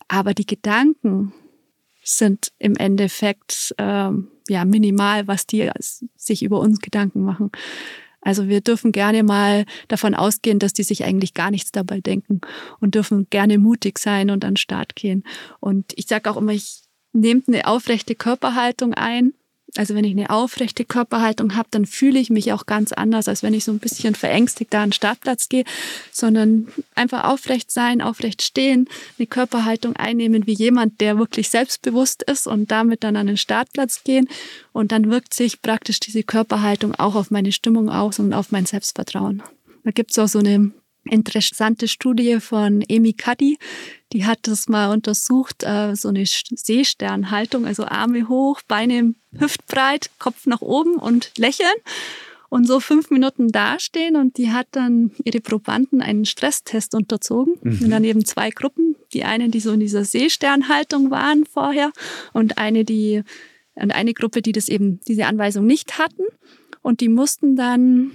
aber 0.09 0.33
die 0.33 0.45
Gedanken 0.45 1.31
sind 2.03 2.51
im 2.59 2.75
Endeffekt 2.75 3.73
ähm, 3.77 4.27
ja 4.49 4.65
minimal, 4.65 5.29
was 5.29 5.47
die 5.47 5.71
sich 6.17 6.43
über 6.43 6.59
uns 6.59 6.81
Gedanken 6.81 7.21
machen. 7.21 7.53
Also 8.21 8.47
wir 8.47 8.61
dürfen 8.61 8.91
gerne 8.91 9.23
mal 9.23 9.65
davon 9.87 10.15
ausgehen, 10.15 10.59
dass 10.59 10.73
die 10.73 10.83
sich 10.83 11.03
eigentlich 11.03 11.33
gar 11.33 11.51
nichts 11.51 11.71
dabei 11.71 11.99
denken 11.99 12.41
und 12.79 12.95
dürfen 12.95 13.27
gerne 13.29 13.57
mutig 13.57 13.99
sein 13.99 14.29
und 14.29 14.45
an 14.45 14.51
den 14.53 14.57
Start 14.57 14.95
gehen. 14.95 15.23
Und 15.59 15.93
ich 15.95 16.07
sage 16.07 16.29
auch 16.29 16.37
immer, 16.37 16.51
ich 16.51 16.83
nehmt 17.13 17.47
eine 17.47 17.67
aufrechte 17.67 18.15
Körperhaltung 18.15 18.93
ein 18.93 19.33
also 19.77 19.95
wenn 19.95 20.03
ich 20.03 20.11
eine 20.11 20.29
aufrechte 20.29 20.85
Körperhaltung 20.85 21.55
habe, 21.55 21.69
dann 21.71 21.85
fühle 21.85 22.19
ich 22.19 22.29
mich 22.29 22.51
auch 22.51 22.65
ganz 22.65 22.91
anders, 22.91 23.27
als 23.27 23.43
wenn 23.43 23.53
ich 23.53 23.63
so 23.63 23.71
ein 23.71 23.79
bisschen 23.79 24.15
verängstigt 24.15 24.73
da 24.73 24.83
an 24.83 24.89
den 24.89 24.93
Startplatz 24.93 25.49
gehe, 25.49 25.63
sondern 26.11 26.67
einfach 26.95 27.23
aufrecht 27.23 27.71
sein, 27.71 28.01
aufrecht 28.01 28.41
stehen, 28.41 28.87
eine 29.17 29.27
Körperhaltung 29.27 29.95
einnehmen 29.95 30.45
wie 30.47 30.53
jemand, 30.53 30.99
der 30.99 31.17
wirklich 31.17 31.49
selbstbewusst 31.49 32.23
ist 32.23 32.47
und 32.47 32.71
damit 32.71 33.03
dann 33.03 33.15
an 33.15 33.27
den 33.27 33.37
Startplatz 33.37 34.03
gehen. 34.03 34.27
Und 34.73 34.91
dann 34.91 35.09
wirkt 35.09 35.33
sich 35.33 35.61
praktisch 35.61 35.99
diese 35.99 36.23
Körperhaltung 36.23 36.95
auch 36.95 37.15
auf 37.15 37.31
meine 37.31 37.51
Stimmung 37.51 37.89
aus 37.89 38.19
und 38.19 38.33
auf 38.33 38.51
mein 38.51 38.65
Selbstvertrauen. 38.65 39.41
Da 39.83 39.91
gibt 39.91 40.11
es 40.11 40.19
auch 40.19 40.27
so 40.27 40.39
eine 40.39 40.71
interessante 41.05 41.87
Studie 41.87 42.39
von 42.39 42.83
Amy 42.89 43.13
Cuddy. 43.13 43.57
Die 44.13 44.25
hat 44.25 44.39
das 44.43 44.67
mal 44.67 44.91
untersucht, 44.91 45.63
äh, 45.63 45.95
so 45.95 46.09
eine 46.09 46.25
Seesternhaltung, 46.25 47.65
also 47.65 47.85
Arme 47.85 48.27
hoch, 48.27 48.61
Beine 48.67 49.15
hüftbreit, 49.37 50.09
Kopf 50.19 50.45
nach 50.45 50.61
oben 50.61 50.95
und 50.95 51.31
lächeln 51.37 51.69
und 52.49 52.67
so 52.67 52.81
fünf 52.81 53.09
Minuten 53.09 53.47
dastehen. 53.47 54.17
Und 54.17 54.37
die 54.37 54.51
hat 54.51 54.67
dann 54.71 55.11
ihre 55.23 55.39
Probanden 55.39 56.01
einen 56.01 56.25
Stresstest 56.25 56.93
unterzogen. 56.93 57.55
Mhm. 57.63 57.79
Und 57.83 57.89
dann 57.89 58.03
eben 58.03 58.25
zwei 58.25 58.49
Gruppen. 58.49 58.97
Die 59.13 59.23
eine, 59.23 59.49
die 59.49 59.61
so 59.61 59.71
in 59.71 59.79
dieser 59.79 60.03
Seesternhaltung 60.03 61.11
waren 61.11 61.45
vorher 61.45 61.91
und 62.33 62.57
eine, 62.57 62.83
die, 62.83 63.23
und 63.75 63.91
eine 63.91 64.13
Gruppe, 64.13 64.41
die 64.41 64.51
das 64.51 64.67
eben, 64.67 64.99
diese 65.07 65.27
Anweisung 65.27 65.65
nicht 65.65 65.97
hatten. 65.97 66.23
Und 66.81 66.99
die 66.99 67.09
mussten 67.09 67.55
dann 67.55 68.11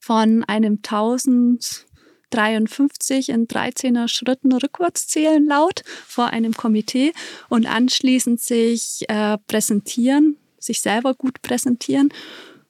von 0.00 0.42
einem 0.44 0.78
1000 0.78 1.86
53 2.32 3.28
in 3.28 3.46
13er 3.46 4.08
Schritten 4.08 4.52
rückwärts 4.52 5.06
zählen 5.06 5.44
laut 5.46 5.82
vor 6.06 6.28
einem 6.28 6.54
Komitee 6.54 7.12
und 7.48 7.66
anschließend 7.66 8.40
sich 8.40 9.04
äh, 9.08 9.38
präsentieren, 9.46 10.36
sich 10.58 10.80
selber 10.80 11.14
gut 11.14 11.42
präsentieren. 11.42 12.08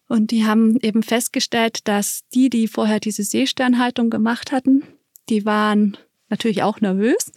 Und 0.08 0.30
die 0.30 0.44
haben 0.44 0.78
eben 0.80 1.02
festgestellt, 1.02 1.88
dass 1.88 2.22
die, 2.34 2.50
die 2.50 2.68
vorher 2.68 3.00
diese 3.00 3.24
Seesternhaltung 3.24 4.10
gemacht 4.10 4.52
hatten, 4.52 4.82
die 5.28 5.46
waren 5.46 5.96
natürlich 6.28 6.62
auch 6.62 6.80
nervös, 6.80 7.32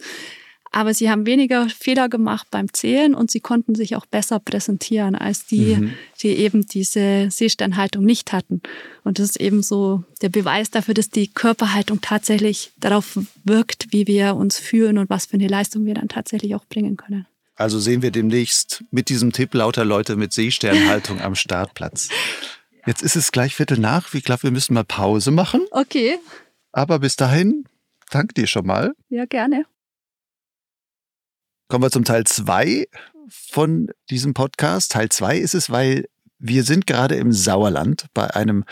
aber 0.76 0.92
sie 0.92 1.08
haben 1.08 1.24
weniger 1.24 1.70
Fehler 1.70 2.10
gemacht 2.10 2.48
beim 2.50 2.70
Zählen 2.70 3.14
und 3.14 3.30
sie 3.30 3.40
konnten 3.40 3.74
sich 3.74 3.96
auch 3.96 4.04
besser 4.04 4.38
präsentieren 4.40 5.14
als 5.14 5.46
die, 5.46 5.74
mhm. 5.74 5.94
die 6.20 6.28
eben 6.28 6.66
diese 6.66 7.28
Seesternhaltung 7.30 8.04
nicht 8.04 8.34
hatten. 8.34 8.60
Und 9.02 9.18
das 9.18 9.30
ist 9.30 9.40
eben 9.40 9.62
so 9.62 10.04
der 10.20 10.28
Beweis 10.28 10.70
dafür, 10.70 10.92
dass 10.92 11.08
die 11.08 11.28
Körperhaltung 11.28 12.02
tatsächlich 12.02 12.72
darauf 12.76 13.18
wirkt, 13.42 13.86
wie 13.90 14.06
wir 14.06 14.36
uns 14.36 14.58
fühlen 14.58 14.98
und 14.98 15.08
was 15.08 15.24
für 15.24 15.38
eine 15.38 15.48
Leistung 15.48 15.86
wir 15.86 15.94
dann 15.94 16.08
tatsächlich 16.08 16.54
auch 16.54 16.66
bringen 16.66 16.98
können. 16.98 17.26
Also 17.54 17.80
sehen 17.80 18.02
wir 18.02 18.10
demnächst 18.10 18.84
mit 18.90 19.08
diesem 19.08 19.32
Tipp 19.32 19.54
lauter 19.54 19.86
Leute 19.86 20.16
mit 20.16 20.34
Seesternhaltung 20.34 21.20
am 21.22 21.36
Startplatz. 21.36 22.10
Jetzt 22.84 23.02
ist 23.02 23.16
es 23.16 23.32
gleich 23.32 23.54
Viertel 23.54 23.78
nach. 23.78 24.12
Ich 24.12 24.24
glaube, 24.24 24.42
wir 24.42 24.50
müssen 24.50 24.74
mal 24.74 24.84
Pause 24.84 25.30
machen. 25.30 25.62
Okay. 25.70 26.18
Aber 26.72 26.98
bis 26.98 27.16
dahin, 27.16 27.64
danke 28.10 28.34
dir 28.34 28.46
schon 28.46 28.66
mal. 28.66 28.92
Ja, 29.08 29.24
gerne. 29.24 29.64
Kommen 31.68 31.82
wir 31.82 31.90
zum 31.90 32.04
Teil 32.04 32.22
2 32.24 32.86
von 33.28 33.88
diesem 34.08 34.34
Podcast. 34.34 34.92
Teil 34.92 35.08
2 35.08 35.38
ist 35.38 35.54
es, 35.54 35.68
weil 35.68 36.08
wir 36.38 36.62
sind 36.62 36.86
gerade 36.86 37.16
im 37.16 37.32
Sauerland 37.32 38.06
bei 38.14 38.32
einem 38.32 38.64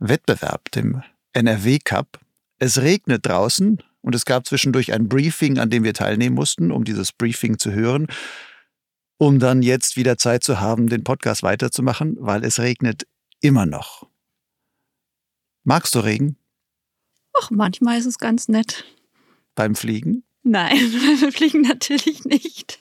Wettbewerb, 0.00 0.72
dem 0.72 1.02
NRW 1.34 1.78
Cup. 1.78 2.18
Es 2.58 2.78
regnet 2.78 3.26
draußen 3.26 3.80
und 4.00 4.14
es 4.16 4.24
gab 4.24 4.44
zwischendurch 4.44 4.92
ein 4.92 5.08
Briefing, 5.08 5.60
an 5.60 5.70
dem 5.70 5.84
wir 5.84 5.94
teilnehmen 5.94 6.34
mussten, 6.34 6.72
um 6.72 6.84
dieses 6.84 7.12
Briefing 7.12 7.58
zu 7.58 7.70
hören, 7.70 8.08
um 9.18 9.38
dann 9.38 9.62
jetzt 9.62 9.96
wieder 9.96 10.18
Zeit 10.18 10.42
zu 10.42 10.58
haben, 10.58 10.88
den 10.88 11.04
Podcast 11.04 11.44
weiterzumachen, 11.44 12.16
weil 12.18 12.44
es 12.44 12.58
regnet 12.58 13.06
immer 13.40 13.66
noch. 13.66 14.08
Magst 15.62 15.94
du 15.94 16.00
Regen? 16.00 16.36
Ach, 17.40 17.50
manchmal 17.52 17.98
ist 17.98 18.06
es 18.06 18.18
ganz 18.18 18.48
nett. 18.48 18.84
Beim 19.54 19.76
Fliegen? 19.76 20.25
Nein, 20.48 20.78
wir 21.20 21.32
fliegen 21.32 21.62
natürlich 21.62 22.24
nicht. 22.24 22.78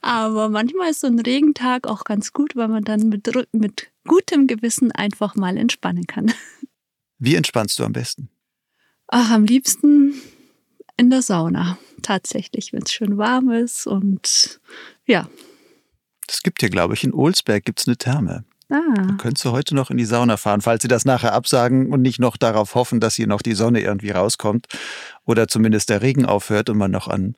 Aber 0.00 0.48
manchmal 0.48 0.90
ist 0.90 1.00
so 1.00 1.06
ein 1.06 1.18
Regentag 1.18 1.86
auch 1.86 2.04
ganz 2.04 2.32
gut, 2.32 2.56
weil 2.56 2.68
man 2.68 2.82
dann 2.82 3.10
mit, 3.10 3.30
mit 3.52 3.90
gutem 4.06 4.46
Gewissen 4.46 4.90
einfach 4.90 5.34
mal 5.34 5.58
entspannen 5.58 6.06
kann. 6.06 6.32
Wie 7.18 7.34
entspannst 7.34 7.78
du 7.78 7.84
am 7.84 7.92
besten? 7.92 8.30
Ach, 9.08 9.32
am 9.32 9.44
liebsten 9.44 10.14
in 10.96 11.10
der 11.10 11.20
Sauna. 11.20 11.78
Tatsächlich, 12.00 12.72
wenn 12.72 12.82
es 12.82 12.92
schön 12.92 13.18
warm 13.18 13.50
ist 13.50 13.86
und 13.86 14.60
ja. 15.06 15.28
Es 16.26 16.42
gibt 16.42 16.60
hier, 16.60 16.70
glaube 16.70 16.94
ich, 16.94 17.04
in 17.04 17.12
Olsberg 17.12 17.66
gibt 17.66 17.80
es 17.80 17.86
eine 17.86 17.98
Therme. 17.98 18.46
Ah. 18.74 18.94
Da 18.96 19.14
könntest 19.18 19.44
du 19.44 19.52
heute 19.52 19.76
noch 19.76 19.90
in 19.90 19.96
die 19.96 20.04
Sauna 20.04 20.36
fahren, 20.36 20.60
falls 20.60 20.82
sie 20.82 20.88
das 20.88 21.04
nachher 21.04 21.32
absagen 21.32 21.92
und 21.92 22.02
nicht 22.02 22.18
noch 22.18 22.36
darauf 22.36 22.74
hoffen, 22.74 22.98
dass 22.98 23.14
hier 23.14 23.28
noch 23.28 23.40
die 23.40 23.52
Sonne 23.52 23.80
irgendwie 23.80 24.10
rauskommt 24.10 24.66
oder 25.24 25.46
zumindest 25.46 25.90
der 25.90 26.02
Regen 26.02 26.26
aufhört 26.26 26.70
und 26.70 26.78
man 26.78 26.90
noch 26.90 27.06
an 27.06 27.36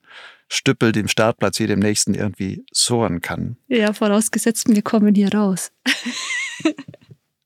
Stüppel, 0.48 0.92
dem 0.92 1.08
Startplatz 1.08 1.58
hier 1.58 1.66
dem 1.66 1.80
nächsten 1.80 2.14
irgendwie 2.14 2.64
sohren 2.72 3.20
kann. 3.20 3.58
Ja, 3.68 3.92
vorausgesetzt, 3.92 4.68
wir 4.68 4.80
kommen 4.80 5.14
hier 5.14 5.34
raus. 5.34 5.72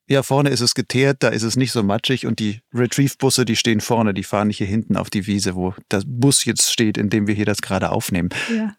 ja, 0.07 0.23
vorne 0.23 0.51
ist 0.51 0.61
es 0.61 0.75
geteert, 0.75 1.25
da 1.25 1.29
ist 1.29 1.43
es 1.43 1.57
nicht 1.57 1.73
so 1.73 1.83
matschig 1.83 2.27
und 2.27 2.39
die 2.39 2.61
Retrieve-Busse, 2.73 3.45
die 3.45 3.57
stehen 3.57 3.81
vorne, 3.81 4.15
die 4.15 4.23
fahren 4.23 4.49
nicht 4.49 4.59
hier 4.59 4.69
hinten 4.69 4.97
auf 4.97 5.11
die 5.11 5.27
Wiese, 5.27 5.57
wo 5.57 5.75
der 5.91 6.03
Bus 6.07 6.45
jetzt 6.45 6.71
steht, 6.71 6.97
in 6.97 7.11
dem 7.11 7.27
wir 7.27 7.35
hier 7.35 7.47
das 7.47 7.61
gerade 7.61 7.91
aufnehmen. 7.91 8.29
Ja. 8.55 8.77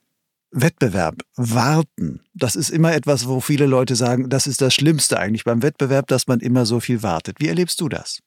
Wettbewerb, 0.52 1.24
warten, 1.36 2.22
das 2.34 2.56
ist 2.56 2.70
immer 2.70 2.94
etwas, 2.94 3.28
wo 3.28 3.40
viele 3.40 3.66
Leute 3.66 3.96
sagen, 3.96 4.30
das 4.30 4.48
ist 4.48 4.62
das 4.62 4.74
Schlimmste 4.74 5.18
eigentlich 5.20 5.46
beim 5.46 5.64
Wettbewerb, 5.64 6.08
dass 6.08 6.28
man 6.28 6.40
immer 6.40 6.66
so 6.66 6.80
viel 6.80 7.04
wartet. 7.04 7.38
Wie 7.40 7.48
erlebst 7.48 7.80
du 7.80 7.90
das? 7.90 8.20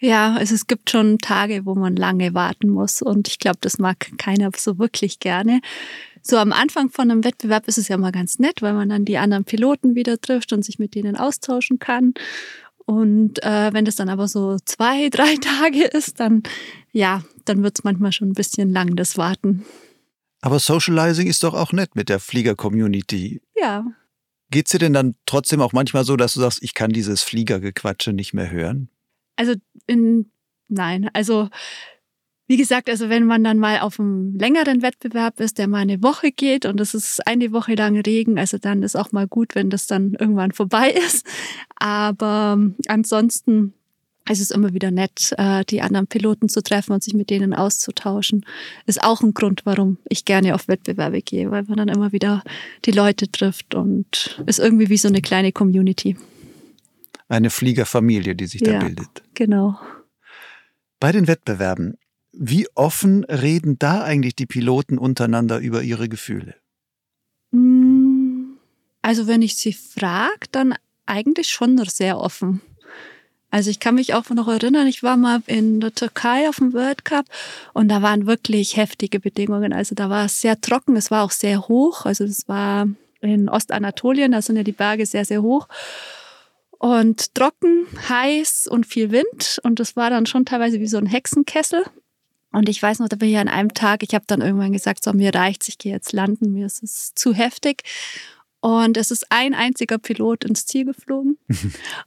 Ja, 0.00 0.34
also 0.34 0.54
es 0.54 0.66
gibt 0.66 0.90
schon 0.90 1.18
Tage, 1.18 1.66
wo 1.66 1.74
man 1.74 1.96
lange 1.96 2.32
warten 2.32 2.68
muss 2.68 3.02
und 3.02 3.28
ich 3.28 3.38
glaube, 3.38 3.58
das 3.60 3.78
mag 3.78 4.16
keiner 4.16 4.50
so 4.56 4.78
wirklich 4.78 5.18
gerne. 5.18 5.60
So 6.22 6.36
am 6.36 6.52
Anfang 6.52 6.90
von 6.90 7.10
einem 7.10 7.24
Wettbewerb 7.24 7.66
ist 7.68 7.78
es 7.78 7.88
ja 7.88 7.96
mal 7.96 8.12
ganz 8.12 8.38
nett, 8.38 8.62
weil 8.62 8.74
man 8.74 8.88
dann 8.88 9.04
die 9.04 9.18
anderen 9.18 9.44
Piloten 9.44 9.94
wieder 9.94 10.20
trifft 10.20 10.52
und 10.52 10.64
sich 10.64 10.78
mit 10.78 10.94
denen 10.94 11.16
austauschen 11.16 11.78
kann. 11.78 12.14
Und 12.86 13.42
äh, 13.42 13.72
wenn 13.72 13.84
das 13.84 13.96
dann 13.96 14.08
aber 14.08 14.28
so 14.28 14.56
zwei, 14.64 15.08
drei 15.10 15.36
Tage 15.36 15.84
ist, 15.84 16.20
dann 16.20 16.44
ja, 16.92 17.22
dann 17.44 17.62
wird 17.62 17.78
es 17.78 17.84
manchmal 17.84 18.12
schon 18.12 18.30
ein 18.30 18.34
bisschen 18.34 18.70
lang, 18.70 18.96
das 18.96 19.18
Warten. 19.18 19.64
Aber 20.40 20.58
Socializing 20.58 21.26
ist 21.26 21.42
doch 21.42 21.54
auch 21.54 21.72
nett 21.72 21.96
mit 21.96 22.08
der 22.08 22.20
Flieger-Community. 22.20 23.42
Ja. 23.56 23.84
Geht's 24.50 24.70
dir 24.70 24.78
denn 24.78 24.92
dann 24.92 25.14
trotzdem 25.26 25.60
auch 25.60 25.72
manchmal 25.72 26.04
so, 26.04 26.16
dass 26.16 26.34
du 26.34 26.40
sagst, 26.40 26.62
ich 26.62 26.74
kann 26.74 26.90
dieses 26.90 27.22
Fliegergequatsche 27.22 28.12
nicht 28.12 28.34
mehr 28.34 28.50
hören? 28.50 28.88
Also 29.36 29.54
in, 29.86 30.30
nein, 30.68 31.10
also 31.12 31.48
wie 32.48 32.56
gesagt, 32.56 32.88
also 32.88 33.10
wenn 33.10 33.26
man 33.26 33.44
dann 33.44 33.58
mal 33.58 33.80
auf 33.80 34.00
einem 34.00 34.34
längeren 34.38 34.80
Wettbewerb 34.80 35.38
ist, 35.38 35.58
der 35.58 35.68
mal 35.68 35.78
eine 35.78 36.02
Woche 36.02 36.32
geht 36.32 36.64
und 36.64 36.80
es 36.80 36.94
ist 36.94 37.26
eine 37.26 37.52
Woche 37.52 37.74
lang 37.74 38.00
Regen, 38.00 38.38
also 38.38 38.56
dann 38.56 38.82
ist 38.82 38.96
auch 38.96 39.12
mal 39.12 39.28
gut, 39.28 39.54
wenn 39.54 39.68
das 39.68 39.86
dann 39.86 40.14
irgendwann 40.14 40.52
vorbei 40.52 40.90
ist. 41.06 41.26
Aber 41.76 42.58
ansonsten 42.88 43.74
es 44.28 44.40
ist 44.40 44.52
immer 44.52 44.74
wieder 44.74 44.90
nett, 44.90 45.34
äh, 45.38 45.64
die 45.64 45.82
anderen 45.82 46.06
Piloten 46.06 46.48
zu 46.48 46.62
treffen 46.62 46.92
und 46.92 47.02
sich 47.02 47.14
mit 47.14 47.30
denen 47.30 47.54
auszutauschen. 47.54 48.44
Ist 48.86 49.02
auch 49.02 49.22
ein 49.22 49.34
Grund, 49.34 49.62
warum 49.64 49.98
ich 50.08 50.24
gerne 50.24 50.54
auf 50.54 50.68
Wettbewerbe 50.68 51.22
gehe, 51.22 51.50
weil 51.50 51.64
man 51.64 51.78
dann 51.78 51.88
immer 51.88 52.12
wieder 52.12 52.42
die 52.84 52.90
Leute 52.90 53.30
trifft 53.30 53.74
und 53.74 54.42
ist 54.46 54.58
irgendwie 54.58 54.88
wie 54.88 54.98
so 54.98 55.08
eine 55.08 55.22
kleine 55.22 55.52
Community. 55.52 56.16
Eine 57.28 57.50
Fliegerfamilie, 57.50 58.34
die 58.34 58.46
sich 58.46 58.60
ja, 58.62 58.78
da 58.78 58.86
bildet. 58.86 59.22
Genau. 59.34 59.78
Bei 61.00 61.12
den 61.12 61.26
Wettbewerben, 61.26 61.96
wie 62.32 62.66
offen 62.74 63.24
reden 63.24 63.78
da 63.78 64.02
eigentlich 64.02 64.36
die 64.36 64.46
Piloten 64.46 64.98
untereinander 64.98 65.58
über 65.58 65.82
ihre 65.82 66.08
Gefühle? 66.08 66.54
Mm, 67.50 68.56
also 69.02 69.26
wenn 69.26 69.42
ich 69.42 69.56
sie 69.56 69.72
frage, 69.72 70.46
dann 70.52 70.74
eigentlich 71.06 71.48
schon 71.48 71.78
sehr 71.86 72.18
offen. 72.18 72.60
Also 73.50 73.70
ich 73.70 73.80
kann 73.80 73.94
mich 73.94 74.12
auch 74.12 74.28
noch 74.30 74.48
erinnern, 74.48 74.86
ich 74.86 75.02
war 75.02 75.16
mal 75.16 75.42
in 75.46 75.80
der 75.80 75.94
Türkei 75.94 76.48
auf 76.48 76.56
dem 76.56 76.74
World 76.74 77.04
Cup 77.04 77.24
und 77.72 77.88
da 77.88 78.02
waren 78.02 78.26
wirklich 78.26 78.76
heftige 78.76 79.20
Bedingungen. 79.20 79.72
Also 79.72 79.94
da 79.94 80.10
war 80.10 80.26
es 80.26 80.40
sehr 80.40 80.60
trocken, 80.60 80.96
es 80.96 81.10
war 81.10 81.24
auch 81.24 81.30
sehr 81.30 81.66
hoch. 81.66 82.04
Also 82.04 82.24
es 82.24 82.46
war 82.46 82.86
in 83.20 83.48
Ostanatolien, 83.48 84.32
da 84.32 84.42
sind 84.42 84.56
ja 84.56 84.62
die 84.62 84.72
Berge 84.72 85.06
sehr, 85.06 85.24
sehr 85.24 85.42
hoch. 85.42 85.66
Und 86.72 87.34
trocken, 87.34 87.86
heiß 88.08 88.68
und 88.68 88.86
viel 88.86 89.10
Wind. 89.10 89.60
Und 89.62 89.80
das 89.80 89.96
war 89.96 90.10
dann 90.10 90.26
schon 90.26 90.44
teilweise 90.44 90.78
wie 90.78 90.86
so 90.86 90.98
ein 90.98 91.06
Hexenkessel. 91.06 91.84
Und 92.52 92.68
ich 92.68 92.82
weiß 92.82 93.00
noch, 93.00 93.08
da 93.08 93.16
bin 93.16 93.30
ich 93.30 93.38
an 93.38 93.48
einem 93.48 93.74
Tag, 93.74 94.02
ich 94.02 94.14
habe 94.14 94.24
dann 94.26 94.40
irgendwann 94.40 94.72
gesagt, 94.72 95.04
so 95.04 95.12
mir 95.12 95.34
reicht's, 95.34 95.68
ich 95.68 95.78
gehe 95.78 95.92
jetzt 95.92 96.12
landen, 96.12 96.52
mir 96.52 96.66
ist 96.66 96.82
es 96.82 97.14
zu 97.14 97.34
heftig. 97.34 97.82
Und 98.60 98.96
es 98.96 99.10
ist 99.10 99.30
ein 99.30 99.54
einziger 99.54 99.98
Pilot 99.98 100.44
ins 100.44 100.66
Ziel 100.66 100.84
geflogen. 100.84 101.38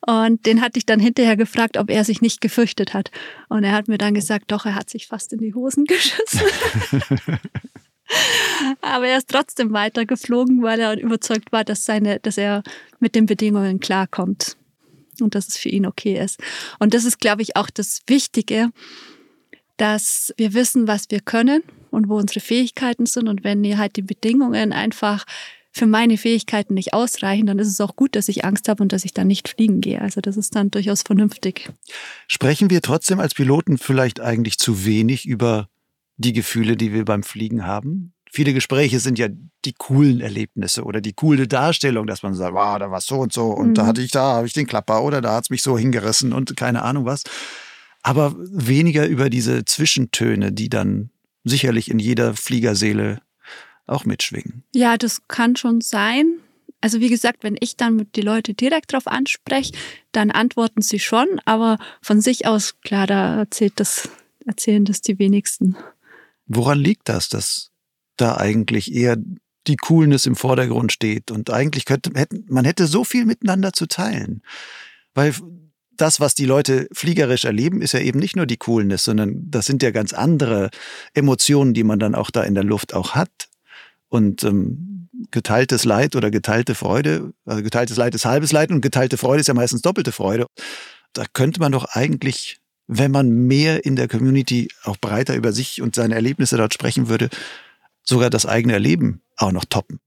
Und 0.06 0.46
den 0.46 0.62
hatte 0.62 0.78
ich 0.78 0.86
dann 0.86 1.00
hinterher 1.00 1.38
gefragt, 1.38 1.78
ob 1.78 1.90
er 1.90 2.04
sich 2.04 2.22
nicht 2.22 2.42
gefürchtet 2.42 2.94
hat. 2.94 3.10
Und 3.48 3.64
er 3.64 3.72
hat 3.72 3.88
mir 3.88 3.98
dann 3.98 4.14
gesagt, 4.14 4.52
doch, 4.52 4.66
er 4.66 4.76
hat 4.76 4.90
sich 4.90 5.08
fast 5.08 5.32
in 5.32 5.40
die 5.40 5.54
Hosen 5.54 5.86
geschissen. 5.88 6.42
Aber 8.82 9.08
er 9.08 9.18
ist 9.18 9.30
trotzdem 9.30 9.72
weitergeflogen, 9.72 10.62
weil 10.62 10.82
er 10.82 11.00
überzeugt 11.00 11.54
war, 11.54 11.64
dass, 11.64 11.86
seine, 11.86 12.20
dass 12.20 12.38
er 12.38 12.64
mit 13.00 13.16
den 13.16 13.26
Bedingungen 13.26 13.80
klarkommt 13.80 14.58
und 15.22 15.36
dass 15.36 15.48
es 15.48 15.58
für 15.58 15.70
ihn 15.70 15.86
okay 15.86 16.22
ist. 16.22 16.40
Und 16.80 16.94
das 16.94 17.06
ist, 17.06 17.20
glaube 17.20 17.42
ich, 17.42 17.56
auch 17.56 17.70
das 17.70 18.02
Wichtige, 18.08 18.72
dass 19.78 20.34
wir 20.38 20.54
wissen, 20.54 20.88
was 20.88 21.06
wir 21.10 21.22
können 21.22 21.64
und 21.90 22.10
wo 22.10 22.18
unsere 22.18 22.42
Fähigkeiten 22.42 23.06
sind. 23.06 23.30
Und 23.30 23.44
wenn 23.44 23.78
halt 23.78 23.96
die 23.96 24.02
Bedingungen 24.02 24.74
einfach 24.74 25.26
für 25.72 25.88
meine 25.88 26.18
Fähigkeiten 26.18 26.74
nicht 26.74 26.94
ausreichen, 26.94 27.46
dann 27.46 27.60
ist 27.60 27.70
es 27.70 27.80
auch 27.80 27.96
gut, 27.96 28.16
dass 28.16 28.28
ich 28.28 28.44
Angst 28.44 28.68
habe 28.68 28.84
und 28.84 28.92
dass 28.92 29.06
ich 29.06 29.14
dann 29.14 29.28
nicht 29.28 29.48
fliegen 29.48 29.82
gehe. 29.82 30.02
Also 30.02 30.20
das 30.20 30.38
ist 30.38 30.56
dann 30.56 30.70
durchaus 30.70 31.02
vernünftig. 31.02 31.70
Sprechen 32.28 32.70
wir 32.70 32.82
trotzdem 32.82 33.20
als 33.20 33.34
Piloten 33.34 33.78
vielleicht 33.78 34.20
eigentlich 34.20 34.58
zu 34.58 34.86
wenig 34.86 35.26
über 35.26 35.70
die 36.18 36.34
Gefühle, 36.34 36.76
die 36.76 36.94
wir 36.94 37.06
beim 37.06 37.24
Fliegen 37.24 37.66
haben? 37.66 38.14
Viele 38.34 38.54
Gespräche 38.54 39.00
sind 39.00 39.20
ja 39.20 39.28
die 39.66 39.74
coolen 39.74 40.22
Erlebnisse 40.22 40.84
oder 40.84 41.02
die 41.02 41.14
coole 41.14 41.48
Darstellung, 41.48 42.08
dass 42.08 42.24
man 42.24 42.34
sagt, 42.34 42.54
wow, 42.54 42.78
da 42.80 42.90
war 42.90 43.02
so 43.02 43.20
und 43.20 43.34
so 43.34 43.48
und 43.48 43.70
mhm. 43.70 43.74
da 43.74 43.86
hatte 43.86 44.02
ich 44.02 44.12
da, 44.12 44.36
habe 44.36 44.48
ich 44.48 44.54
den 44.54 44.68
Klapper 44.68 45.04
oder 45.04 45.22
da 45.22 45.36
hat 45.36 45.46
es 45.46 45.50
mich 45.50 45.62
so 45.62 45.78
hingerissen 45.78 46.32
und 46.32 46.56
keine 46.56 46.84
Ahnung 46.84 47.06
was. 47.06 47.24
Aber 48.04 48.34
weniger 48.38 49.06
über 49.06 49.30
diese 49.30 49.66
Zwischentöne, 49.66 50.52
die 50.52 50.70
dann 50.70 51.12
sicherlich 51.44 51.92
in 51.92 52.00
jeder 52.00 52.34
Fliegerseele 52.34 53.22
auch 53.92 54.06
mitschwingen. 54.06 54.64
Ja, 54.74 54.98
das 54.98 55.22
kann 55.28 55.56
schon 55.56 55.82
sein. 55.82 56.40
Also 56.82 57.00
wie 57.00 57.10
gesagt, 57.10 57.44
wenn 57.44 57.58
ich 57.60 57.78
dann 57.78 58.08
die 58.16 58.22
Leute 58.22 58.54
direkt 58.54 58.94
darauf 58.94 59.08
anspreche, 59.08 59.74
dann 60.12 60.32
antworten 60.32 60.82
sie 60.82 61.00
schon, 61.00 61.28
aber 61.46 61.78
von 62.02 62.22
sich 62.22 62.48
aus, 62.48 62.80
klar, 62.82 63.06
da 63.06 63.38
erzählt 63.38 63.74
das, 63.76 64.10
erzählen 64.46 64.84
das 64.84 65.02
die 65.02 65.20
wenigsten. 65.20 65.78
Woran 66.48 66.80
liegt 66.80 67.08
das, 67.08 67.30
dass 67.30 67.70
da 68.18 68.38
eigentlich 68.38 68.94
eher 68.94 69.18
die 69.68 69.78
Coolness 69.78 70.26
im 70.26 70.36
Vordergrund 70.36 70.92
steht 70.92 71.30
und 71.30 71.52
eigentlich 71.52 71.86
könnte 71.86 72.12
man 72.48 72.66
hätte 72.66 72.88
so 72.88 73.04
viel 73.04 73.26
miteinander 73.26 73.74
zu 73.74 73.86
teilen, 73.86 74.42
weil 75.14 75.36
das, 75.92 76.20
was 76.20 76.34
die 76.34 76.46
Leute 76.46 76.88
fliegerisch 76.92 77.46
erleben, 77.46 77.82
ist 77.82 77.94
ja 77.94 78.00
eben 78.00 78.20
nicht 78.20 78.36
nur 78.36 78.48
die 78.48 78.58
Coolness, 78.58 79.04
sondern 79.04 79.50
das 79.52 79.66
sind 79.66 79.84
ja 79.84 79.92
ganz 79.92 80.14
andere 80.14 80.72
Emotionen, 81.14 81.76
die 81.76 81.84
man 81.84 82.00
dann 82.00 82.16
auch 82.16 82.32
da 82.32 82.44
in 82.44 82.56
der 82.56 82.64
Luft 82.64 82.96
auch 82.96 83.12
hat. 83.14 83.50
Und 84.12 84.44
ähm, 84.44 85.08
geteiltes 85.32 85.86
Leid 85.86 86.18
oder 86.18 86.32
geteilte 86.32 86.76
Freude, 86.76 87.34
also 87.46 87.64
geteiltes 87.64 87.96
Leid 87.96 88.14
ist 88.14 88.26
halbes 88.26 88.52
Leid 88.52 88.70
und 88.70 88.82
geteilte 88.82 89.16
Freude 89.18 89.40
ist 89.40 89.48
ja 89.48 89.54
meistens 89.54 89.82
doppelte 89.82 90.12
Freude. 90.12 90.48
Da 91.14 91.24
könnte 91.32 91.62
man 91.62 91.72
doch 91.72 91.86
eigentlich, 91.86 92.60
wenn 92.88 93.10
man 93.10 93.30
mehr 93.30 93.86
in 93.86 93.96
der 93.96 94.10
Community 94.10 94.68
auch 94.84 94.98
breiter 94.98 95.36
über 95.36 95.54
sich 95.54 95.82
und 95.82 95.96
seine 95.96 96.16
Erlebnisse 96.16 96.58
dort 96.58 96.74
sprechen 96.74 97.08
würde, 97.08 97.30
sogar 98.04 98.30
das 98.30 98.46
eigene 98.46 98.74
Erleben 98.74 99.22
auch 99.38 99.54
noch 99.54 99.64
toppen. 99.64 100.02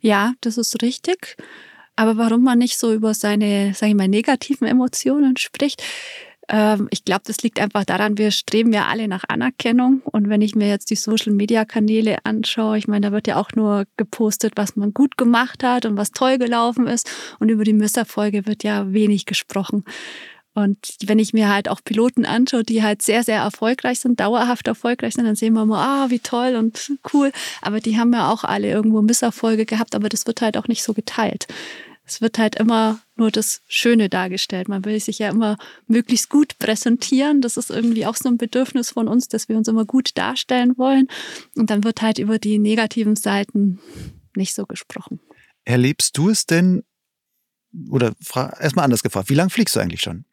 Ja, 0.00 0.34
das 0.42 0.58
ist 0.58 0.82
richtig. 0.82 1.36
Aber 1.96 2.18
warum 2.18 2.44
man 2.44 2.58
nicht 2.58 2.76
so 2.76 2.92
über 2.92 3.14
seine, 3.14 3.72
sage 3.72 3.92
ich 3.92 3.96
mal, 3.96 4.06
negativen 4.06 4.66
Emotionen 4.66 5.38
spricht, 5.38 5.82
ich 6.48 7.04
glaube, 7.04 7.22
das 7.26 7.38
liegt 7.42 7.58
einfach 7.58 7.84
daran, 7.84 8.18
wir 8.18 8.30
streben 8.30 8.72
ja 8.72 8.86
alle 8.86 9.08
nach 9.08 9.24
Anerkennung. 9.26 10.02
Und 10.04 10.28
wenn 10.28 10.42
ich 10.42 10.54
mir 10.54 10.68
jetzt 10.68 10.90
die 10.90 10.96
Social-Media-Kanäle 10.96 12.18
anschaue, 12.24 12.78
ich 12.78 12.86
meine, 12.86 13.08
da 13.08 13.12
wird 13.12 13.26
ja 13.26 13.36
auch 13.36 13.50
nur 13.56 13.84
gepostet, 13.96 14.52
was 14.54 14.76
man 14.76 14.94
gut 14.94 15.16
gemacht 15.16 15.64
hat 15.64 15.86
und 15.86 15.96
was 15.96 16.12
toll 16.12 16.38
gelaufen 16.38 16.86
ist. 16.86 17.10
Und 17.40 17.48
über 17.48 17.64
die 17.64 17.72
Misserfolge 17.72 18.46
wird 18.46 18.62
ja 18.62 18.92
wenig 18.92 19.26
gesprochen. 19.26 19.84
Und 20.54 20.78
wenn 21.04 21.18
ich 21.18 21.34
mir 21.34 21.52
halt 21.52 21.68
auch 21.68 21.80
Piloten 21.84 22.24
anschaue, 22.24 22.62
die 22.62 22.82
halt 22.82 23.02
sehr, 23.02 23.24
sehr 23.24 23.40
erfolgreich 23.40 24.00
sind, 24.00 24.20
dauerhaft 24.20 24.68
erfolgreich 24.68 25.14
sind, 25.14 25.26
dann 25.26 25.36
sehen 25.36 25.52
wir 25.52 25.62
immer, 25.62 25.78
ah, 25.78 26.06
wie 26.10 26.20
toll 26.20 26.54
und 26.56 26.92
cool. 27.12 27.32
Aber 27.60 27.80
die 27.80 27.98
haben 27.98 28.12
ja 28.14 28.30
auch 28.30 28.44
alle 28.44 28.70
irgendwo 28.70 29.02
Misserfolge 29.02 29.66
gehabt, 29.66 29.94
aber 29.94 30.08
das 30.08 30.26
wird 30.26 30.40
halt 30.40 30.56
auch 30.56 30.68
nicht 30.68 30.82
so 30.82 30.94
geteilt 30.94 31.46
es 32.06 32.20
wird 32.20 32.38
halt 32.38 32.54
immer 32.54 33.00
nur 33.16 33.30
das 33.30 33.62
Schöne 33.66 34.08
dargestellt. 34.08 34.68
Man 34.68 34.84
will 34.84 34.98
sich 35.00 35.18
ja 35.18 35.28
immer 35.28 35.58
möglichst 35.88 36.30
gut 36.30 36.56
präsentieren. 36.58 37.40
Das 37.40 37.56
ist 37.56 37.70
irgendwie 37.70 38.06
auch 38.06 38.14
so 38.14 38.28
ein 38.28 38.38
Bedürfnis 38.38 38.90
von 38.90 39.08
uns, 39.08 39.26
dass 39.28 39.48
wir 39.48 39.56
uns 39.56 39.66
immer 39.66 39.84
gut 39.84 40.16
darstellen 40.16 40.78
wollen. 40.78 41.08
Und 41.56 41.70
dann 41.70 41.82
wird 41.82 42.02
halt 42.02 42.18
über 42.18 42.38
die 42.38 42.58
negativen 42.58 43.16
Seiten 43.16 43.80
nicht 44.36 44.54
so 44.54 44.66
gesprochen. 44.66 45.20
Erlebst 45.64 46.16
du 46.16 46.30
es 46.30 46.46
denn, 46.46 46.84
oder 47.90 48.14
erstmal 48.30 48.84
anders 48.84 49.02
gefragt, 49.02 49.28
wie 49.28 49.34
lange 49.34 49.50
fliegst 49.50 49.74
du 49.74 49.80
eigentlich 49.80 50.02
schon? 50.02 50.24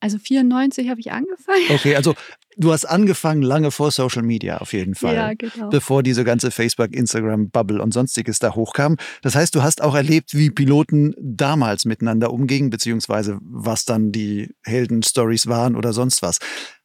Also 0.00 0.18
94 0.18 0.88
habe 0.88 1.00
ich 1.00 1.12
angefangen. 1.12 1.64
Okay, 1.70 1.94
also 1.96 2.14
du 2.58 2.72
hast 2.72 2.84
angefangen 2.84 3.42
lange 3.42 3.70
vor 3.70 3.90
Social 3.90 4.22
Media 4.22 4.58
auf 4.58 4.72
jeden 4.72 4.94
Fall. 4.94 5.14
Ja, 5.14 5.34
genau. 5.34 5.70
Bevor 5.70 6.02
diese 6.02 6.24
ganze 6.24 6.50
Facebook, 6.50 6.92
Instagram, 6.92 7.50
Bubble 7.50 7.80
und 7.80 7.94
sonstiges 7.94 8.38
da 8.38 8.54
hochkam. 8.54 8.96
Das 9.22 9.34
heißt, 9.34 9.54
du 9.54 9.62
hast 9.62 9.80
auch 9.82 9.94
erlebt, 9.94 10.34
wie 10.34 10.50
Piloten 10.50 11.14
damals 11.18 11.84
miteinander 11.84 12.32
umgingen, 12.32 12.70
beziehungsweise 12.70 13.38
was 13.40 13.84
dann 13.84 14.12
die 14.12 14.54
Heldenstories 14.64 15.46
waren 15.46 15.76
oder 15.76 15.92
sonst 15.92 16.20
was. 16.22 16.38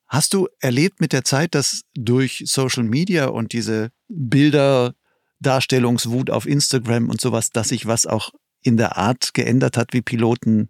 Hast 0.07 0.33
du 0.33 0.47
erlebt 0.59 1.01
mit 1.01 1.11
der 1.11 1.23
Zeit, 1.23 1.55
dass 1.55 1.81
durch 1.95 2.43
Social 2.45 2.83
Media 2.83 3.27
und 3.27 3.51
diese 3.51 3.89
Bilder, 4.07 4.93
Darstellungswut 5.39 6.29
auf 6.29 6.45
Instagram 6.45 7.09
und 7.09 7.19
sowas, 7.19 7.49
dass 7.49 7.69
sich 7.69 7.87
was 7.87 8.05
auch 8.05 8.31
in 8.61 8.77
der 8.77 8.97
Art 8.97 9.33
geändert 9.33 9.75
hat, 9.75 9.91
wie 9.91 10.01
Piloten 10.01 10.69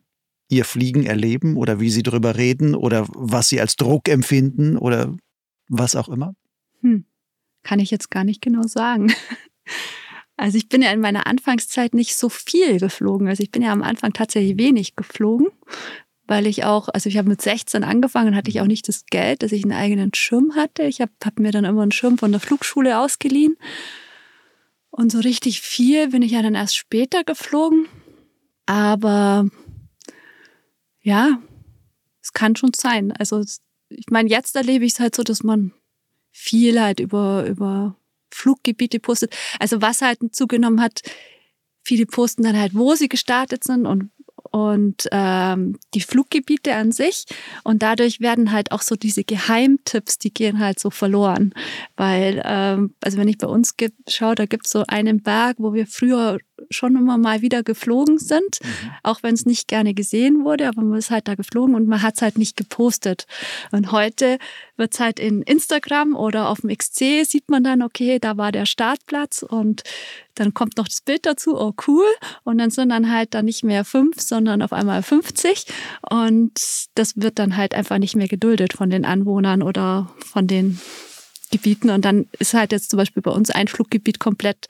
ihr 0.55 0.65
Fliegen 0.65 1.05
erleben 1.05 1.57
oder 1.57 1.79
wie 1.79 1.89
sie 1.89 2.03
darüber 2.03 2.37
reden 2.37 2.75
oder 2.75 3.05
was 3.09 3.49
sie 3.49 3.61
als 3.61 3.75
Druck 3.75 4.09
empfinden 4.09 4.77
oder 4.77 5.15
was 5.67 5.95
auch 5.95 6.09
immer? 6.09 6.35
Hm. 6.81 7.05
Kann 7.63 7.79
ich 7.79 7.91
jetzt 7.91 8.11
gar 8.11 8.23
nicht 8.23 8.41
genau 8.41 8.63
sagen. 8.63 9.13
Also 10.35 10.57
ich 10.57 10.67
bin 10.67 10.81
ja 10.81 10.91
in 10.91 10.99
meiner 10.99 11.27
Anfangszeit 11.27 11.93
nicht 11.93 12.15
so 12.15 12.27
viel 12.27 12.79
geflogen. 12.79 13.27
Also 13.27 13.43
ich 13.43 13.51
bin 13.51 13.61
ja 13.61 13.71
am 13.71 13.83
Anfang 13.83 14.13
tatsächlich 14.13 14.57
wenig 14.57 14.95
geflogen, 14.95 15.47
weil 16.25 16.47
ich 16.47 16.63
auch, 16.63 16.89
also 16.89 17.07
ich 17.07 17.17
habe 17.17 17.29
mit 17.29 17.41
16 17.41 17.83
angefangen, 17.83 18.35
hatte 18.35 18.49
ich 18.49 18.59
auch 18.59 18.65
nicht 18.65 18.87
das 18.87 19.05
Geld, 19.05 19.43
dass 19.43 19.51
ich 19.51 19.63
einen 19.63 19.73
eigenen 19.73 20.13
Schirm 20.13 20.55
hatte. 20.55 20.83
Ich 20.83 21.01
habe 21.01 21.11
hab 21.23 21.39
mir 21.39 21.51
dann 21.51 21.65
immer 21.65 21.83
einen 21.83 21.91
Schirm 21.91 22.17
von 22.17 22.31
der 22.31 22.41
Flugschule 22.41 22.99
ausgeliehen. 22.99 23.57
Und 24.89 25.11
so 25.11 25.19
richtig 25.19 25.61
viel 25.61 26.09
bin 26.09 26.23
ich 26.23 26.31
ja 26.31 26.41
dann 26.41 26.55
erst 26.55 26.77
später 26.77 27.23
geflogen. 27.23 27.87
Aber 28.65 29.47
ja, 31.03 31.39
es 32.21 32.33
kann 32.33 32.55
schon 32.55 32.73
sein. 32.73 33.11
Also 33.11 33.43
ich 33.89 34.09
meine, 34.09 34.29
jetzt 34.29 34.55
erlebe 34.55 34.85
ich 34.85 34.93
es 34.93 34.99
halt 34.99 35.15
so, 35.15 35.23
dass 35.23 35.43
man 35.43 35.73
viel 36.31 36.81
halt 36.81 36.99
über, 36.99 37.45
über 37.45 37.95
Fluggebiete 38.31 38.99
postet. 38.99 39.35
Also 39.59 39.81
was 39.81 40.01
halt 40.01 40.19
zugenommen 40.33 40.81
hat, 40.81 41.01
viele 41.83 42.05
posten 42.05 42.43
dann 42.43 42.57
halt, 42.57 42.73
wo 42.73 42.95
sie 42.95 43.09
gestartet 43.09 43.63
sind 43.63 43.85
und 43.85 44.09
und 44.51 45.07
ähm, 45.11 45.79
die 45.95 46.01
Fluggebiete 46.01 46.75
an 46.75 46.91
sich. 46.91 47.25
Und 47.63 47.81
dadurch 47.81 48.19
werden 48.19 48.51
halt 48.51 48.71
auch 48.71 48.83
so 48.83 48.95
diese 48.95 49.23
Geheimtipps, 49.23 50.19
die 50.19 50.31
gehen 50.31 50.59
halt 50.59 50.79
so 50.79 50.91
verloren. 50.91 51.55
Weil, 51.95 52.39
ähm, 52.45 52.93
also 53.01 53.17
wenn 53.17 53.27
ich 53.27 53.39
bei 53.39 53.47
uns 53.47 53.73
schaue, 54.07 54.35
da 54.35 54.45
gibt 54.45 54.67
es 54.67 54.71
so 54.71 54.83
einen 54.87 55.23
Berg, 55.23 55.55
wo 55.57 55.73
wir 55.73 55.87
früher 55.87 56.37
schon 56.69 56.95
immer 56.95 57.17
mal 57.17 57.41
wieder 57.41 57.63
geflogen 57.63 58.17
sind, 58.17 58.59
mhm. 58.61 58.91
auch 59.03 59.23
wenn 59.23 59.33
es 59.33 59.45
nicht 59.45 59.67
gerne 59.67 59.93
gesehen 59.93 60.43
wurde, 60.43 60.67
aber 60.67 60.81
man 60.81 60.97
ist 60.97 61.11
halt 61.11 61.27
da 61.27 61.35
geflogen 61.35 61.75
und 61.75 61.87
man 61.87 62.01
hat 62.01 62.15
es 62.15 62.21
halt 62.21 62.37
nicht 62.37 62.57
gepostet. 62.57 63.25
Und 63.71 63.91
heute 63.91 64.37
wird 64.77 64.93
es 64.93 64.99
halt 64.99 65.19
in 65.19 65.41
Instagram 65.41 66.15
oder 66.15 66.49
auf 66.49 66.61
dem 66.61 66.75
XC 66.75 67.25
sieht 67.25 67.49
man 67.49 67.63
dann, 67.63 67.81
okay, 67.81 68.19
da 68.19 68.37
war 68.37 68.51
der 68.51 68.65
Startplatz 68.65 69.43
und 69.43 69.83
dann 70.35 70.53
kommt 70.53 70.77
noch 70.77 70.87
das 70.87 71.01
Bild 71.01 71.25
dazu, 71.25 71.55
oh 71.59 71.73
cool. 71.87 72.05
Und 72.43 72.57
dann 72.57 72.71
sind 72.71 72.89
dann 72.89 73.11
halt 73.11 73.33
dann 73.33 73.45
nicht 73.45 73.63
mehr 73.63 73.85
fünf, 73.85 74.19
sondern 74.19 74.61
auf 74.61 74.73
einmal 74.73 75.03
50. 75.03 75.65
Und 76.09 76.59
das 76.95 77.17
wird 77.17 77.39
dann 77.39 77.55
halt 77.55 77.75
einfach 77.75 77.99
nicht 77.99 78.15
mehr 78.15 78.27
geduldet 78.27 78.73
von 78.73 78.89
den 78.89 79.05
Anwohnern 79.05 79.61
oder 79.61 80.11
von 80.25 80.47
den 80.47 80.79
Gebieten. 81.51 81.91
Und 81.91 82.03
dann 82.03 82.27
ist 82.39 82.55
halt 82.55 82.71
jetzt 82.71 82.89
zum 82.89 82.97
Beispiel 82.97 83.21
bei 83.21 83.31
uns 83.31 83.51
ein 83.51 83.67
Fluggebiet 83.67 84.19
komplett 84.19 84.67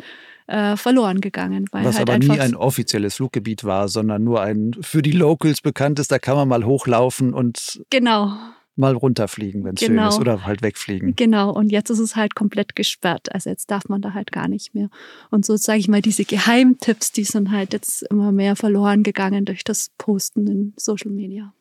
äh, 0.47 0.75
verloren 0.77 1.21
gegangen. 1.21 1.67
Was 1.71 1.97
halt 1.97 2.09
aber 2.09 2.19
nie 2.19 2.39
ein 2.39 2.55
offizielles 2.55 3.15
Fluggebiet 3.15 3.63
war, 3.63 3.87
sondern 3.87 4.23
nur 4.23 4.41
ein 4.41 4.75
für 4.81 5.01
die 5.01 5.11
Locals 5.11 5.61
bekanntes, 5.61 6.07
da 6.07 6.19
kann 6.19 6.35
man 6.35 6.47
mal 6.47 6.65
hochlaufen 6.65 7.33
und 7.33 7.81
genau. 7.89 8.33
mal 8.75 8.93
runterfliegen, 8.93 9.63
wenn 9.63 9.75
es 9.75 9.81
genau. 9.81 10.03
schön 10.03 10.09
ist, 10.09 10.19
oder 10.19 10.45
halt 10.45 10.61
wegfliegen. 10.61 11.15
Genau, 11.15 11.51
und 11.51 11.71
jetzt 11.71 11.89
ist 11.89 11.99
es 11.99 12.15
halt 12.15 12.35
komplett 12.35 12.75
gesperrt. 12.75 13.33
Also 13.33 13.49
jetzt 13.49 13.71
darf 13.71 13.87
man 13.89 14.01
da 14.01 14.13
halt 14.13 14.31
gar 14.31 14.47
nicht 14.47 14.73
mehr. 14.73 14.89
Und 15.29 15.45
so 15.45 15.55
sage 15.55 15.79
ich 15.79 15.87
mal, 15.87 16.01
diese 16.01 16.25
Geheimtipps, 16.25 17.11
die 17.11 17.23
sind 17.23 17.51
halt 17.51 17.73
jetzt 17.73 18.03
immer 18.03 18.31
mehr 18.31 18.55
verloren 18.55 19.03
gegangen 19.03 19.45
durch 19.45 19.63
das 19.63 19.91
Posten 19.97 20.47
in 20.47 20.73
Social 20.77 21.11
Media. 21.11 21.53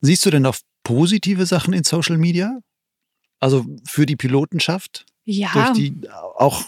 Siehst 0.00 0.26
du 0.26 0.30
denn 0.30 0.46
auch 0.46 0.56
positive 0.82 1.46
Sachen 1.46 1.72
in 1.72 1.84
Social 1.84 2.18
Media? 2.18 2.58
Also 3.38 3.64
für 3.84 4.06
die 4.06 4.16
Pilotenschaft? 4.16 5.06
Ja. 5.24 5.50
Durch 5.52 5.72
die, 5.72 6.08
auch, 6.36 6.64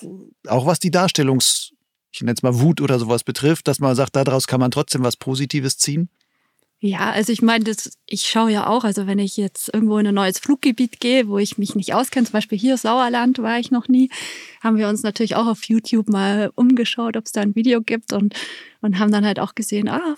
auch 0.46 0.66
was 0.66 0.78
die 0.78 0.90
Darstellungs, 0.90 1.72
ich 2.12 2.20
nenne 2.20 2.34
es 2.34 2.42
mal 2.42 2.61
Wut 2.61 2.80
oder 2.80 2.98
sowas 2.98 3.24
betrifft, 3.24 3.66
dass 3.68 3.80
man 3.80 3.94
sagt, 3.96 4.16
daraus 4.16 4.46
kann 4.46 4.61
man 4.61 4.70
trotzdem 4.70 5.02
was 5.02 5.16
Positives 5.16 5.78
ziehen? 5.78 6.09
Ja, 6.86 7.12
also 7.12 7.32
ich 7.32 7.40
meine, 7.40 7.64
das, 7.64 7.96
ich 8.05 8.26
schaue 8.26 8.52
ja 8.52 8.66
auch, 8.66 8.84
also 8.84 9.07
wenn 9.07 9.18
ich 9.18 9.38
jetzt 9.38 9.72
irgendwo 9.72 9.96
in 9.96 10.07
ein 10.07 10.14
neues 10.14 10.38
Fluggebiet 10.38 11.00
gehe, 11.00 11.28
wo 11.28 11.38
ich 11.38 11.57
mich 11.57 11.74
nicht 11.74 11.94
auskenne, 11.94 12.26
zum 12.26 12.34
Beispiel 12.34 12.59
hier 12.59 12.76
Sauerland 12.76 13.38
war 13.38 13.59
ich 13.59 13.70
noch 13.70 13.88
nie, 13.88 14.11
haben 14.62 14.76
wir 14.76 14.88
uns 14.88 15.02
natürlich 15.02 15.34
auch 15.34 15.46
auf 15.46 15.64
YouTube 15.64 16.11
mal 16.11 16.52
umgeschaut, 16.57 17.16
ob 17.16 17.24
es 17.24 17.32
da 17.32 17.40
ein 17.40 17.55
Video 17.55 17.80
gibt 17.80 18.12
und, 18.12 18.34
und 18.82 18.98
haben 18.98 19.11
dann 19.11 19.24
halt 19.24 19.40
auch 19.40 19.55
gesehen, 19.55 19.88
ah, 19.88 20.16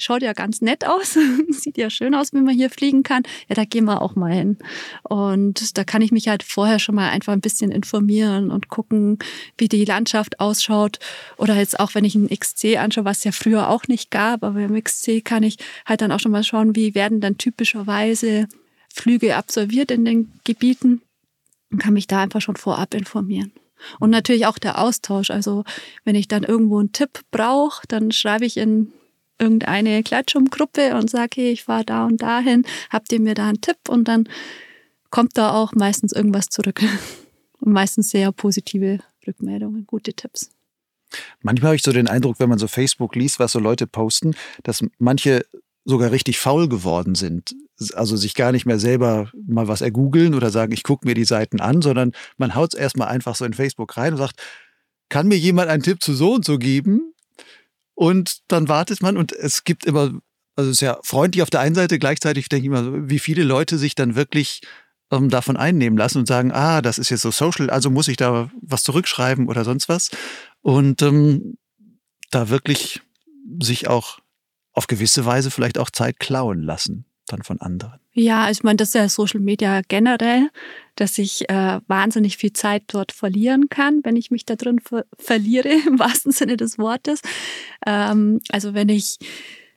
schaut 0.00 0.22
ja 0.22 0.32
ganz 0.32 0.60
nett 0.60 0.86
aus, 0.86 1.16
sieht 1.50 1.78
ja 1.78 1.90
schön 1.90 2.14
aus, 2.14 2.32
wenn 2.32 2.44
man 2.44 2.54
hier 2.54 2.70
fliegen 2.70 3.02
kann. 3.02 3.22
Ja, 3.48 3.54
da 3.54 3.64
gehen 3.64 3.84
wir 3.84 4.02
auch 4.02 4.16
mal 4.16 4.32
hin. 4.32 4.58
Und 5.02 5.78
da 5.78 5.84
kann 5.84 6.02
ich 6.02 6.10
mich 6.10 6.28
halt 6.28 6.42
vorher 6.42 6.78
schon 6.78 6.94
mal 6.94 7.10
einfach 7.10 7.32
ein 7.32 7.40
bisschen 7.40 7.70
informieren 7.70 8.50
und 8.50 8.68
gucken, 8.68 9.18
wie 9.58 9.68
die 9.68 9.84
Landschaft 9.84 10.40
ausschaut. 10.40 10.98
Oder 11.36 11.56
jetzt 11.56 11.78
auch, 11.78 11.94
wenn 11.94 12.04
ich 12.04 12.14
ein 12.14 12.28
XC 12.28 12.78
anschaue, 12.78 13.04
was 13.04 13.24
ja 13.24 13.32
früher 13.32 13.68
auch 13.68 13.86
nicht 13.86 14.10
gab, 14.10 14.42
aber 14.42 14.60
im 14.60 14.82
XC 14.82 15.24
kann 15.24 15.42
ich 15.42 15.58
halt 15.86 16.00
dann 16.00 16.12
auch 16.12 16.20
schon 16.20 16.32
mal 16.32 16.44
schauen, 16.44 16.74
wie 16.74 16.94
werden 16.94 17.20
dann 17.20 17.38
typischerweise 17.38 18.48
Flüge 18.92 19.36
absolviert 19.36 19.90
in 19.90 20.04
den 20.04 20.32
Gebieten 20.44 21.02
und 21.70 21.78
kann 21.78 21.94
mich 21.94 22.06
da 22.06 22.22
einfach 22.22 22.40
schon 22.40 22.56
vorab 22.56 22.94
informieren. 22.94 23.52
Und 23.98 24.10
natürlich 24.10 24.46
auch 24.46 24.58
der 24.58 24.78
Austausch. 24.78 25.30
Also 25.30 25.64
wenn 26.04 26.14
ich 26.14 26.28
dann 26.28 26.44
irgendwo 26.44 26.78
einen 26.78 26.92
Tipp 26.92 27.20
brauche, 27.30 27.86
dann 27.88 28.12
schreibe 28.12 28.44
ich 28.44 28.56
in 28.56 28.92
irgendeine 29.40 30.02
Gleitschirmgruppe 30.02 30.94
und 30.94 31.10
sage, 31.10 31.40
hey, 31.40 31.50
ich 31.50 31.64
fahre 31.64 31.84
da 31.84 32.06
und 32.06 32.22
dahin, 32.22 32.64
habt 32.90 33.12
ihr 33.12 33.20
mir 33.20 33.34
da 33.34 33.48
einen 33.48 33.60
Tipp? 33.60 33.88
Und 33.88 34.06
dann 34.06 34.28
kommt 35.10 35.36
da 35.36 35.52
auch 35.54 35.72
meistens 35.74 36.12
irgendwas 36.12 36.46
zurück. 36.46 36.82
Und 37.62 37.72
meistens 37.72 38.08
sehr 38.08 38.32
positive 38.32 39.00
Rückmeldungen, 39.26 39.86
gute 39.86 40.14
Tipps. 40.14 40.48
Manchmal 41.42 41.68
habe 41.68 41.76
ich 41.76 41.82
so 41.82 41.92
den 41.92 42.08
Eindruck, 42.08 42.40
wenn 42.40 42.48
man 42.48 42.58
so 42.58 42.68
Facebook 42.68 43.14
liest, 43.16 43.38
was 43.38 43.52
so 43.52 43.58
Leute 43.58 43.86
posten, 43.86 44.34
dass 44.62 44.82
manche 44.98 45.44
sogar 45.84 46.10
richtig 46.10 46.38
faul 46.38 46.70
geworden 46.70 47.14
sind. 47.14 47.54
Also 47.94 48.16
sich 48.16 48.34
gar 48.34 48.52
nicht 48.52 48.64
mehr 48.64 48.78
selber 48.78 49.30
mal 49.46 49.68
was 49.68 49.82
ergoogeln 49.82 50.34
oder 50.34 50.50
sagen, 50.50 50.72
ich 50.72 50.82
gucke 50.82 51.06
mir 51.06 51.14
die 51.14 51.24
Seiten 51.24 51.60
an, 51.60 51.82
sondern 51.82 52.12
man 52.38 52.54
haut 52.54 52.74
es 52.74 52.80
erstmal 52.80 53.08
einfach 53.08 53.34
so 53.34 53.44
in 53.44 53.52
Facebook 53.54 53.96
rein 53.96 54.12
und 54.12 54.18
sagt, 54.18 54.40
kann 55.08 55.28
mir 55.28 55.38
jemand 55.38 55.68
einen 55.68 55.82
Tipp 55.82 56.02
zu 56.02 56.14
so 56.14 56.34
und 56.34 56.44
so 56.44 56.58
geben? 56.58 57.12
Und 58.00 58.40
dann 58.48 58.68
wartet 58.68 59.02
man 59.02 59.18
und 59.18 59.30
es 59.30 59.62
gibt 59.64 59.84
immer, 59.84 60.10
also 60.56 60.70
es 60.70 60.78
ist 60.78 60.80
ja 60.80 60.98
freundlich 61.02 61.42
auf 61.42 61.50
der 61.50 61.60
einen 61.60 61.74
Seite, 61.74 61.98
gleichzeitig 61.98 62.48
denke 62.48 62.62
ich 62.62 62.68
immer, 62.68 63.10
wie 63.10 63.18
viele 63.18 63.44
Leute 63.44 63.76
sich 63.76 63.94
dann 63.94 64.14
wirklich 64.14 64.62
ähm, 65.10 65.28
davon 65.28 65.58
einnehmen 65.58 65.98
lassen 65.98 66.16
und 66.16 66.26
sagen, 66.26 66.50
ah, 66.50 66.80
das 66.80 66.96
ist 66.96 67.10
jetzt 67.10 67.20
so 67.20 67.30
social, 67.30 67.68
also 67.68 67.90
muss 67.90 68.08
ich 68.08 68.16
da 68.16 68.50
was 68.62 68.84
zurückschreiben 68.84 69.48
oder 69.48 69.64
sonst 69.66 69.90
was. 69.90 70.08
Und 70.62 71.02
ähm, 71.02 71.58
da 72.30 72.48
wirklich 72.48 73.02
sich 73.60 73.86
auch 73.86 74.20
auf 74.72 74.86
gewisse 74.86 75.26
Weise 75.26 75.50
vielleicht 75.50 75.76
auch 75.76 75.90
Zeit 75.90 76.18
klauen 76.18 76.62
lassen 76.62 77.04
dann 77.32 77.42
von 77.42 77.60
anderen. 77.60 78.00
Ja, 78.12 78.50
ich 78.50 78.62
meine, 78.62 78.76
das 78.76 78.88
ist 78.88 78.94
ja 78.94 79.08
Social 79.08 79.40
Media 79.40 79.82
generell, 79.86 80.50
dass 80.96 81.18
ich 81.18 81.48
äh, 81.48 81.80
wahnsinnig 81.86 82.36
viel 82.36 82.52
Zeit 82.52 82.84
dort 82.88 83.12
verlieren 83.12 83.68
kann, 83.68 84.00
wenn 84.04 84.16
ich 84.16 84.30
mich 84.30 84.44
da 84.44 84.56
drin 84.56 84.80
ver 84.80 85.04
verliere, 85.18 85.68
im 85.86 85.98
wahrsten 85.98 86.32
Sinne 86.32 86.56
des 86.56 86.78
Wortes. 86.78 87.20
Ähm, 87.86 88.40
also 88.50 88.74
wenn 88.74 88.88
ich 88.88 89.18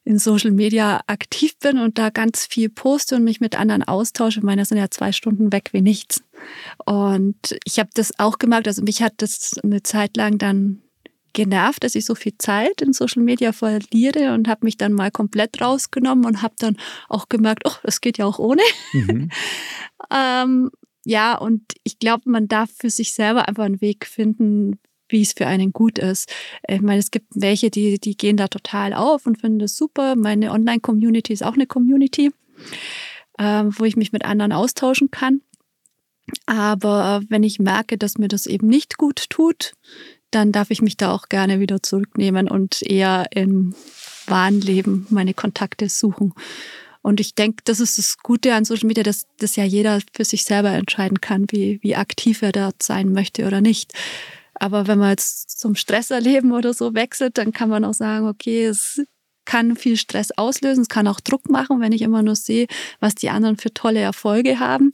in 0.05 0.19
Social 0.19 0.51
Media 0.51 1.01
aktiv 1.07 1.57
bin 1.59 1.77
und 1.77 1.97
da 1.97 2.09
ganz 2.09 2.45
viel 2.45 2.69
poste 2.69 3.15
und 3.15 3.23
mich 3.23 3.39
mit 3.39 3.57
anderen 3.57 3.83
austausche, 3.83 4.41
meine, 4.41 4.65
sind 4.65 4.77
ja 4.77 4.89
zwei 4.89 5.11
Stunden 5.11 5.53
weg 5.53 5.69
wie 5.71 5.81
nichts. 5.81 6.21
Und 6.85 7.57
ich 7.63 7.79
habe 7.79 7.89
das 7.93 8.11
auch 8.19 8.37
gemerkt, 8.37 8.67
also 8.67 8.81
mich 8.81 9.01
hat 9.01 9.13
das 9.17 9.53
eine 9.63 9.81
Zeit 9.83 10.17
lang 10.17 10.37
dann 10.37 10.81
genervt, 11.33 11.83
dass 11.83 11.95
ich 11.95 12.05
so 12.05 12.15
viel 12.15 12.37
Zeit 12.37 12.81
in 12.81 12.93
Social 12.93 13.23
Media 13.23 13.51
verliere 13.51 14.33
und 14.33 14.47
habe 14.47 14.65
mich 14.65 14.77
dann 14.77 14.93
mal 14.93 15.11
komplett 15.11 15.61
rausgenommen 15.61 16.25
und 16.25 16.41
habe 16.41 16.55
dann 16.59 16.77
auch 17.09 17.29
gemerkt, 17.29 17.63
oh, 17.65 17.75
das 17.83 18.01
geht 18.01 18.17
ja 18.17 18.25
auch 18.25 18.39
ohne. 18.39 18.61
Mhm. 18.93 19.29
ähm, 20.13 20.71
ja, 21.05 21.37
und 21.37 21.61
ich 21.83 21.99
glaube, 21.99 22.29
man 22.29 22.47
darf 22.47 22.69
für 22.77 22.89
sich 22.89 23.13
selber 23.13 23.47
einfach 23.47 23.65
einen 23.65 23.81
Weg 23.81 24.05
finden, 24.05 24.79
wie 25.09 25.21
es 25.21 25.33
für 25.33 25.47
einen 25.47 25.73
gut 25.73 25.99
ist. 25.99 26.31
Ich 26.67 26.81
meine, 26.81 26.99
es 26.99 27.11
gibt 27.11 27.27
welche, 27.35 27.69
die, 27.69 27.99
die 27.99 28.15
gehen 28.15 28.37
da 28.37 28.47
total 28.47 28.93
auf 28.93 29.25
und 29.25 29.39
finden 29.39 29.59
das 29.59 29.75
super. 29.75 30.15
Meine 30.15 30.51
Online-Community 30.51 31.33
ist 31.33 31.43
auch 31.43 31.53
eine 31.53 31.67
Community, 31.67 32.31
äh, 33.37 33.63
wo 33.65 33.83
ich 33.83 33.95
mich 33.97 34.13
mit 34.13 34.23
anderen 34.23 34.53
austauschen 34.53 35.11
kann. 35.11 35.41
Aber 36.45 37.21
wenn 37.27 37.43
ich 37.43 37.59
merke, 37.59 37.97
dass 37.97 38.17
mir 38.17 38.29
das 38.29 38.47
eben 38.47 38.67
nicht 38.67 38.97
gut 38.97 39.29
tut, 39.29 39.73
dann 40.35 40.51
darf 40.51 40.71
ich 40.71 40.81
mich 40.81 40.97
da 40.97 41.11
auch 41.11 41.29
gerne 41.29 41.59
wieder 41.59 41.81
zurücknehmen 41.81 42.49
und 42.49 42.81
eher 42.81 43.27
im 43.31 43.75
wahren 44.27 44.61
Leben 44.61 45.07
meine 45.09 45.33
Kontakte 45.33 45.89
suchen. 45.89 46.33
Und 47.01 47.19
ich 47.19 47.35
denke, 47.35 47.63
das 47.65 47.81
ist 47.81 47.97
das 47.97 48.17
Gute 48.17 48.53
an 48.53 48.63
Social 48.63 48.87
Media, 48.87 49.03
dass, 49.03 49.25
dass 49.37 49.57
ja 49.57 49.65
jeder 49.65 49.99
für 50.13 50.23
sich 50.23 50.45
selber 50.45 50.69
entscheiden 50.71 51.19
kann, 51.19 51.47
wie, 51.49 51.79
wie 51.81 51.97
aktiv 51.97 52.41
er 52.41 52.53
dort 52.53 52.81
sein 52.81 53.11
möchte 53.11 53.45
oder 53.45 53.59
nicht. 53.59 53.93
Aber 54.55 54.87
wenn 54.87 54.99
man 54.99 55.09
jetzt 55.09 55.59
zum 55.59 55.75
Stresserleben 55.75 56.53
oder 56.53 56.73
so 56.73 56.93
wechselt, 56.93 57.37
dann 57.37 57.51
kann 57.51 57.69
man 57.69 57.83
auch 57.83 57.93
sagen, 57.93 58.27
okay, 58.27 58.65
es 58.65 59.01
kann 59.45 59.75
viel 59.75 59.97
Stress 59.97 60.31
auslösen, 60.31 60.83
es 60.83 60.87
kann 60.87 61.07
auch 61.07 61.19
Druck 61.19 61.49
machen, 61.49 61.81
wenn 61.81 61.91
ich 61.91 62.01
immer 62.01 62.23
nur 62.23 62.37
sehe, 62.37 62.67
was 63.01 63.15
die 63.15 63.29
anderen 63.29 63.57
für 63.57 63.73
tolle 63.73 63.99
Erfolge 63.99 64.59
haben. 64.59 64.91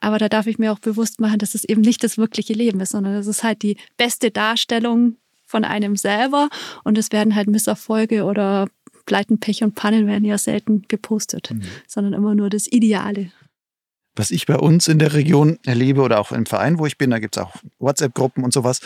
Aber 0.00 0.18
da 0.18 0.28
darf 0.28 0.46
ich 0.46 0.58
mir 0.58 0.72
auch 0.72 0.78
bewusst 0.78 1.20
machen, 1.20 1.38
dass 1.38 1.54
es 1.54 1.64
eben 1.64 1.80
nicht 1.80 2.04
das 2.04 2.18
wirkliche 2.18 2.52
Leben 2.52 2.80
ist, 2.80 2.90
sondern 2.90 3.14
es 3.14 3.26
ist 3.26 3.42
halt 3.42 3.62
die 3.62 3.76
beste 3.96 4.30
Darstellung 4.30 5.16
von 5.46 5.64
einem 5.64 5.96
selber 5.96 6.48
und 6.84 6.98
es 6.98 7.12
werden 7.12 7.34
halt 7.34 7.48
Misserfolge 7.48 8.24
oder 8.24 8.68
Pleiten, 9.06 9.38
Pech 9.38 9.62
und 9.62 9.74
Pannen 9.74 10.06
werden 10.06 10.24
ja 10.24 10.36
selten 10.36 10.82
gepostet, 10.88 11.52
mhm. 11.52 11.62
sondern 11.86 12.12
immer 12.12 12.34
nur 12.34 12.50
das 12.50 12.66
Ideale. 12.70 13.30
Was 14.16 14.30
ich 14.30 14.46
bei 14.46 14.56
uns 14.56 14.88
in 14.88 14.98
der 14.98 15.14
Region 15.14 15.58
erlebe 15.64 16.00
oder 16.00 16.18
auch 16.18 16.32
im 16.32 16.46
Verein, 16.46 16.78
wo 16.78 16.86
ich 16.86 16.98
bin, 16.98 17.10
da 17.10 17.18
gibt 17.18 17.36
es 17.36 17.42
auch 17.42 17.54
WhatsApp-Gruppen 17.78 18.44
und 18.44 18.52
sowas. 18.52 18.80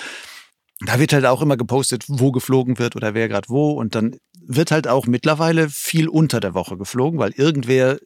Da 0.84 0.98
wird 0.98 1.12
halt 1.12 1.24
auch 1.24 1.40
immer 1.40 1.56
gepostet, 1.56 2.04
wo 2.08 2.32
geflogen 2.32 2.78
wird 2.78 2.96
oder 2.96 3.14
wer 3.14 3.28
gerade 3.28 3.48
wo. 3.48 3.72
Und 3.72 3.94
dann 3.94 4.16
wird 4.44 4.70
halt 4.70 4.88
auch 4.88 5.06
mittlerweile 5.06 5.68
viel 5.68 6.08
unter 6.08 6.40
der 6.40 6.54
Woche 6.54 6.76
geflogen, 6.76 7.18
weil 7.20 7.32
irgendwer 7.32 7.98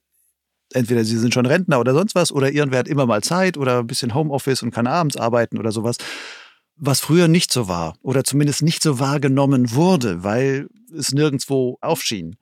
entweder 0.75 1.05
sie 1.05 1.19
sind 1.19 1.35
schon 1.35 1.47
Rentner 1.47 1.81
oder 1.81 1.95
sonst 1.95 2.15
was 2.15 2.33
oder 2.33 2.53
irgendwer 2.53 2.81
hat 2.81 2.89
immer 2.89 3.07
mal 3.07 3.23
Zeit 3.23 3.57
oder 3.57 3.81
ein 3.81 3.87
bisschen 3.87 4.15
Homeoffice 4.15 4.63
und 4.63 4.71
kann 4.71 4.87
abends 4.87 5.17
arbeiten 5.17 5.59
oder 5.59 5.73
sowas. 5.73 5.97
Was 6.77 7.01
früher 7.01 7.29
nicht 7.29 7.53
so 7.53 7.69
war 7.69 7.97
oder 8.03 8.25
zumindest 8.25 8.63
nicht 8.63 8.83
so 8.83 8.99
wahrgenommen 8.99 9.73
wurde, 9.73 10.25
weil 10.25 10.69
es 10.97 11.13
nirgendwo 11.13 11.79
aufschien. 11.81 12.37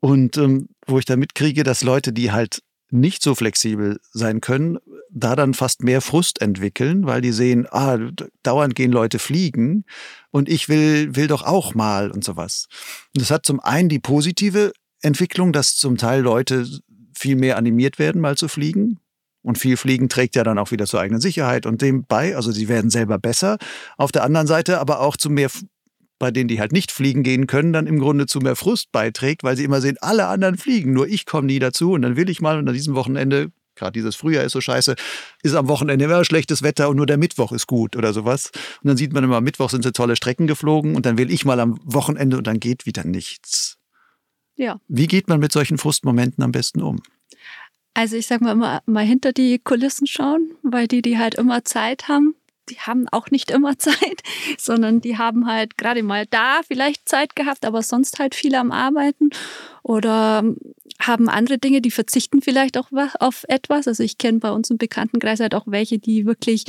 Und 0.00 0.36
ähm, 0.36 0.68
wo 0.86 0.98
ich 0.98 1.04
da 1.04 1.16
mitkriege, 1.16 1.64
dass 1.64 1.82
Leute, 1.82 2.12
die 2.12 2.30
halt 2.30 2.60
nicht 2.90 3.22
so 3.22 3.34
flexibel 3.34 3.98
sein 4.12 4.40
können, 4.40 4.78
da 5.10 5.34
dann 5.34 5.54
fast 5.54 5.82
mehr 5.82 6.00
Frust 6.00 6.40
entwickeln, 6.40 7.06
weil 7.06 7.20
die 7.20 7.32
sehen, 7.32 7.66
ah, 7.70 7.98
dauernd 8.42 8.74
gehen 8.74 8.92
Leute 8.92 9.18
fliegen 9.18 9.84
und 10.30 10.48
ich 10.48 10.68
will, 10.68 11.16
will 11.16 11.26
doch 11.26 11.42
auch 11.42 11.74
mal 11.74 12.10
und 12.10 12.22
sowas. 12.22 12.66
Und 13.14 13.20
das 13.20 13.30
hat 13.30 13.46
zum 13.46 13.60
einen 13.60 13.88
die 13.88 13.98
positive 13.98 14.72
Entwicklung, 15.02 15.52
dass 15.52 15.76
zum 15.76 15.96
Teil 15.96 16.22
Leute 16.22 16.66
viel 17.16 17.36
mehr 17.36 17.56
animiert 17.56 17.98
werden, 17.98 18.20
mal 18.20 18.36
zu 18.36 18.48
fliegen. 18.48 18.98
Und 19.42 19.58
viel 19.58 19.76
Fliegen 19.76 20.08
trägt 20.08 20.36
ja 20.36 20.42
dann 20.42 20.58
auch 20.58 20.70
wieder 20.70 20.86
zur 20.86 21.00
eigenen 21.00 21.20
Sicherheit 21.20 21.66
und 21.66 21.82
dem 21.82 22.04
bei. 22.06 22.34
Also 22.34 22.50
sie 22.50 22.68
werden 22.68 22.90
selber 22.90 23.18
besser. 23.18 23.58
Auf 23.98 24.10
der 24.10 24.24
anderen 24.24 24.46
Seite 24.46 24.80
aber 24.80 25.00
auch 25.00 25.18
zu 25.18 25.28
mehr, 25.28 25.50
bei 26.18 26.30
denen, 26.30 26.48
die 26.48 26.60
halt 26.60 26.72
nicht 26.72 26.90
fliegen 26.90 27.22
gehen 27.22 27.46
können, 27.46 27.74
dann 27.74 27.86
im 27.86 27.98
Grunde 27.98 28.24
zu 28.24 28.38
mehr 28.38 28.56
Frust 28.56 28.90
beiträgt, 28.90 29.44
weil 29.44 29.56
sie 29.56 29.64
immer 29.64 29.82
sehen, 29.82 29.96
alle 30.00 30.28
anderen 30.28 30.56
fliegen, 30.56 30.94
nur 30.94 31.06
ich 31.06 31.26
komme 31.26 31.46
nie 31.46 31.58
dazu. 31.58 31.92
Und 31.92 32.02
dann 32.02 32.16
will 32.16 32.30
ich 32.30 32.40
mal 32.40 32.58
und 32.58 32.66
an 32.66 32.74
diesem 32.74 32.94
Wochenende 32.94 33.50
gerade 33.74 33.92
dieses 33.92 34.16
Frühjahr 34.16 34.44
ist 34.44 34.52
so 34.52 34.60
scheiße, 34.60 34.94
ist 35.42 35.54
am 35.54 35.68
Wochenende 35.68 36.04
immer 36.04 36.24
schlechtes 36.24 36.62
Wetter 36.62 36.88
und 36.88 36.96
nur 36.96 37.06
der 37.06 37.18
Mittwoch 37.18 37.52
ist 37.52 37.66
gut 37.66 37.96
oder 37.96 38.12
sowas. 38.12 38.50
Und 38.82 38.88
dann 38.88 38.96
sieht 38.96 39.12
man 39.12 39.24
immer, 39.24 39.36
am 39.36 39.44
Mittwoch 39.44 39.70
sind 39.70 39.82
sie 39.82 39.92
tolle 39.92 40.16
Strecken 40.16 40.46
geflogen 40.46 40.96
und 40.96 41.06
dann 41.06 41.18
will 41.18 41.30
ich 41.30 41.44
mal 41.44 41.60
am 41.60 41.78
Wochenende 41.84 42.38
und 42.38 42.46
dann 42.46 42.60
geht 42.60 42.86
wieder 42.86 43.04
nichts. 43.04 43.78
Ja. 44.56 44.80
Wie 44.88 45.06
geht 45.06 45.28
man 45.28 45.40
mit 45.40 45.52
solchen 45.52 45.78
Frustmomenten 45.78 46.42
am 46.44 46.52
besten 46.52 46.82
um? 46.82 47.02
Also 47.94 48.16
ich 48.16 48.26
sag 48.26 48.40
mal 48.40 48.52
immer 48.52 48.82
mal 48.86 49.04
hinter 49.04 49.32
die 49.32 49.58
Kulissen 49.58 50.06
schauen, 50.06 50.52
weil 50.62 50.88
die, 50.88 51.00
die 51.00 51.18
halt 51.18 51.36
immer 51.36 51.64
Zeit 51.64 52.08
haben, 52.08 52.34
die 52.68 52.78
haben 52.78 53.08
auch 53.10 53.30
nicht 53.30 53.50
immer 53.50 53.78
Zeit, 53.78 54.22
sondern 54.58 55.00
die 55.00 55.16
haben 55.18 55.46
halt 55.46 55.76
gerade 55.78 56.02
mal 56.02 56.26
da 56.26 56.60
vielleicht 56.66 57.08
Zeit 57.08 57.36
gehabt, 57.36 57.64
aber 57.64 57.82
sonst 57.82 58.18
halt 58.18 58.34
viel 58.34 58.54
am 58.54 58.72
Arbeiten 58.72 59.30
oder 59.82 60.42
haben 61.00 61.28
andere 61.28 61.58
Dinge, 61.58 61.80
die 61.80 61.90
verzichten 61.90 62.40
vielleicht 62.40 62.78
auch 62.78 62.90
auf 63.20 63.44
etwas. 63.48 63.86
Also 63.86 64.02
ich 64.02 64.18
kenne 64.18 64.38
bei 64.38 64.50
uns 64.50 64.70
im 64.70 64.78
Bekanntenkreis 64.78 65.40
halt 65.40 65.54
auch 65.54 65.64
welche, 65.66 65.98
die 65.98 66.26
wirklich 66.26 66.64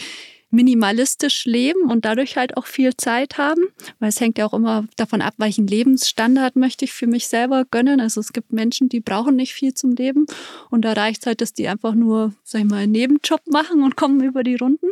minimalistisch 0.55 1.45
leben 1.45 1.89
und 1.91 2.05
dadurch 2.05 2.37
halt 2.37 2.57
auch 2.57 2.65
viel 2.65 2.95
Zeit 2.95 3.37
haben, 3.37 3.61
weil 3.99 4.09
es 4.09 4.19
hängt 4.19 4.37
ja 4.37 4.45
auch 4.45 4.53
immer 4.53 4.87
davon 4.95 5.21
ab, 5.21 5.35
welchen 5.37 5.67
Lebensstandard 5.67 6.55
möchte 6.55 6.85
ich 6.85 6.93
für 6.93 7.07
mich 7.07 7.27
selber 7.27 7.65
gönnen. 7.69 7.99
Also 7.99 8.21
es 8.21 8.33
gibt 8.33 8.53
Menschen, 8.53 8.89
die 8.89 9.01
brauchen 9.01 9.35
nicht 9.35 9.53
viel 9.53 9.73
zum 9.73 9.91
Leben 9.91 10.25
und 10.71 10.83
da 10.83 10.93
reicht 10.93 11.21
es 11.21 11.27
halt, 11.27 11.41
dass 11.41 11.53
die 11.53 11.67
einfach 11.67 11.93
nur, 11.93 12.33
sag 12.43 12.61
ich 12.61 12.67
mal, 12.67 12.83
einen 12.83 12.93
Nebenjob 12.93 13.41
machen 13.47 13.83
und 13.83 13.97
kommen 13.97 14.23
über 14.23 14.43
die 14.43 14.55
Runden. 14.55 14.87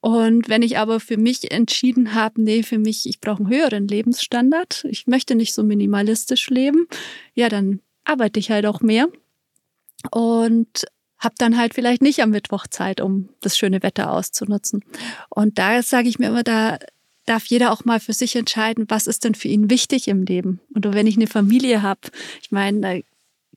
Und 0.00 0.50
wenn 0.50 0.62
ich 0.62 0.76
aber 0.76 1.00
für 1.00 1.16
mich 1.16 1.50
entschieden 1.50 2.14
habe, 2.14 2.42
nee, 2.42 2.62
für 2.62 2.78
mich, 2.78 3.08
ich 3.08 3.20
brauche 3.20 3.38
einen 3.38 3.48
höheren 3.48 3.88
Lebensstandard, 3.88 4.84
ich 4.90 5.06
möchte 5.06 5.34
nicht 5.34 5.54
so 5.54 5.62
minimalistisch 5.62 6.50
leben, 6.50 6.86
ja, 7.32 7.48
dann 7.48 7.80
arbeite 8.04 8.38
ich 8.38 8.50
halt 8.50 8.66
auch 8.66 8.80
mehr. 8.82 9.08
Und 10.10 10.84
habe 11.24 11.34
dann 11.38 11.56
halt 11.56 11.74
vielleicht 11.74 12.02
nicht 12.02 12.20
am 12.20 12.30
Mittwoch 12.30 12.66
Zeit, 12.66 13.00
um 13.00 13.28
das 13.40 13.56
schöne 13.56 13.82
Wetter 13.82 14.12
auszunutzen. 14.12 14.84
Und 15.28 15.58
da 15.58 15.82
sage 15.82 16.08
ich 16.08 16.18
mir 16.18 16.28
immer, 16.28 16.42
da 16.42 16.78
darf 17.26 17.46
jeder 17.46 17.72
auch 17.72 17.84
mal 17.84 18.00
für 18.00 18.12
sich 18.12 18.36
entscheiden, 18.36 18.84
was 18.88 19.06
ist 19.06 19.24
denn 19.24 19.34
für 19.34 19.48
ihn 19.48 19.70
wichtig 19.70 20.08
im 20.08 20.24
Leben. 20.24 20.60
Und 20.74 20.92
wenn 20.92 21.06
ich 21.06 21.16
eine 21.16 21.26
Familie 21.26 21.82
habe, 21.82 22.00
ich 22.42 22.52
meine, 22.52 23.02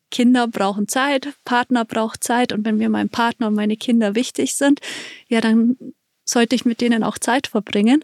Kinder 0.09 0.47
brauchen 0.47 0.87
Zeit, 0.87 1.33
Partner 1.43 1.83
braucht 1.83 2.23
Zeit 2.23 2.53
und 2.53 2.65
wenn 2.65 2.77
mir 2.77 2.89
mein 2.89 3.09
Partner 3.09 3.47
und 3.47 3.55
meine 3.55 3.75
Kinder 3.75 4.15
wichtig 4.15 4.55
sind, 4.55 4.79
ja, 5.27 5.41
dann 5.41 5.75
sollte 6.23 6.55
ich 6.55 6.65
mit 6.65 6.81
denen 6.81 7.03
auch 7.03 7.17
Zeit 7.17 7.47
verbringen 7.47 8.03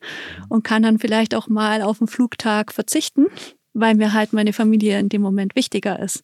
und 0.50 0.64
kann 0.64 0.84
dann 0.84 1.00
vielleicht 1.00 1.36
auch 1.36 1.48
mal 1.48 1.82
auf 1.82 2.02
einen 2.02 2.08
Flugtag 2.08 2.74
verzichten, 2.74 3.28
weil 3.74 3.96
mir 3.96 4.14
halt 4.14 4.34
meine 4.34 4.54
Familie 4.54 5.00
in 5.00 5.10
dem 5.10 5.22
Moment 5.22 5.56
wichtiger 5.56 6.00
ist. 6.00 6.24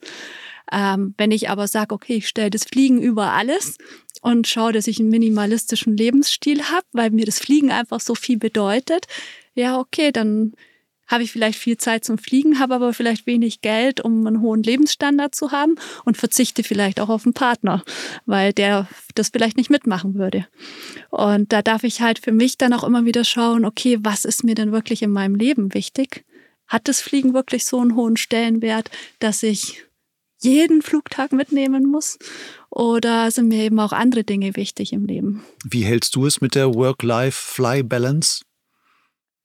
Ähm, 0.71 1.13
wenn 1.17 1.31
ich 1.31 1.49
aber 1.49 1.67
sage, 1.67 1.95
okay, 1.95 2.15
ich 2.15 2.27
stelle 2.27 2.49
das 2.49 2.65
Fliegen 2.65 3.01
über 3.01 3.33
alles 3.33 3.77
und 4.21 4.47
schaue, 4.47 4.73
dass 4.73 4.87
ich 4.87 4.99
einen 4.99 5.09
minimalistischen 5.09 5.95
Lebensstil 5.95 6.63
habe, 6.63 6.85
weil 6.91 7.11
mir 7.11 7.25
das 7.25 7.39
Fliegen 7.39 7.71
einfach 7.71 7.99
so 7.99 8.15
viel 8.15 8.37
bedeutet, 8.37 9.07
ja, 9.55 9.79
okay, 9.79 10.11
dann 10.11 10.53
habe 11.09 11.23
ich 11.23 11.31
vielleicht 11.31 11.57
viel 11.57 11.77
Zeit 11.77 12.05
zum 12.05 12.19
Fliegen, 12.19 12.59
habe 12.59 12.75
aber 12.75 12.93
vielleicht 12.93 13.25
wenig 13.25 13.61
Geld, 13.61 13.99
um 13.99 14.25
einen 14.25 14.41
hohen 14.41 14.61
Lebensstandard 14.61 15.33
zu 15.33 15.51
haben 15.51 15.75
und 16.05 16.17
verzichte 16.17 16.63
vielleicht 16.63 16.99
auch 16.99 17.09
auf 17.09 17.25
einen 17.25 17.33
Partner, 17.33 17.83
weil 18.25 18.53
der 18.53 18.87
das 19.15 19.29
vielleicht 19.29 19.57
nicht 19.57 19.71
mitmachen 19.71 20.13
würde. 20.13 20.45
Und 21.09 21.51
da 21.51 21.63
darf 21.63 21.83
ich 21.83 22.01
halt 22.01 22.19
für 22.19 22.31
mich 22.31 22.57
dann 22.57 22.73
auch 22.73 22.83
immer 22.83 23.05
wieder 23.05 23.23
schauen, 23.23 23.65
okay, 23.65 23.97
was 24.01 24.23
ist 24.23 24.43
mir 24.43 24.53
denn 24.53 24.71
wirklich 24.71 25.01
in 25.01 25.11
meinem 25.11 25.33
Leben 25.33 25.73
wichtig? 25.73 26.25
Hat 26.67 26.87
das 26.87 27.01
Fliegen 27.01 27.33
wirklich 27.33 27.65
so 27.65 27.79
einen 27.79 27.95
hohen 27.95 28.15
Stellenwert, 28.15 28.91
dass 29.17 29.41
ich 29.41 29.88
jeden 30.39 30.81
Flugtag 30.81 31.31
mitnehmen 31.31 31.85
muss? 31.89 32.17
Oder 32.69 33.31
sind 33.31 33.49
mir 33.49 33.63
eben 33.63 33.79
auch 33.79 33.91
andere 33.91 34.23
Dinge 34.23 34.55
wichtig 34.55 34.93
im 34.93 35.05
Leben? 35.05 35.43
Wie 35.63 35.83
hältst 35.83 36.15
du 36.15 36.25
es 36.25 36.41
mit 36.41 36.55
der 36.55 36.73
Work-Life-Fly-Balance? 36.73 38.41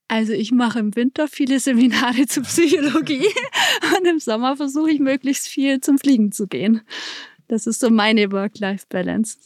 Also 0.09 0.33
ich 0.33 0.53
mache 0.53 0.79
im 0.79 0.95
Winter 0.97 1.29
viele 1.29 1.61
Seminare 1.61 2.27
zur 2.29 2.45
Psychologie 2.45 3.27
und 3.97 4.07
im 4.07 4.19
Sommer 4.19 4.57
versuche 4.57 4.91
ich 4.91 5.01
möglichst 5.01 5.49
viel 5.49 5.81
zum 5.81 5.99
Fliegen 5.99 6.33
zu 6.33 6.47
gehen. 6.47 6.83
Das 7.49 7.67
ist 7.67 7.81
so 7.81 7.91
meine 7.91 8.31
Work-Life-Balance. 8.33 9.39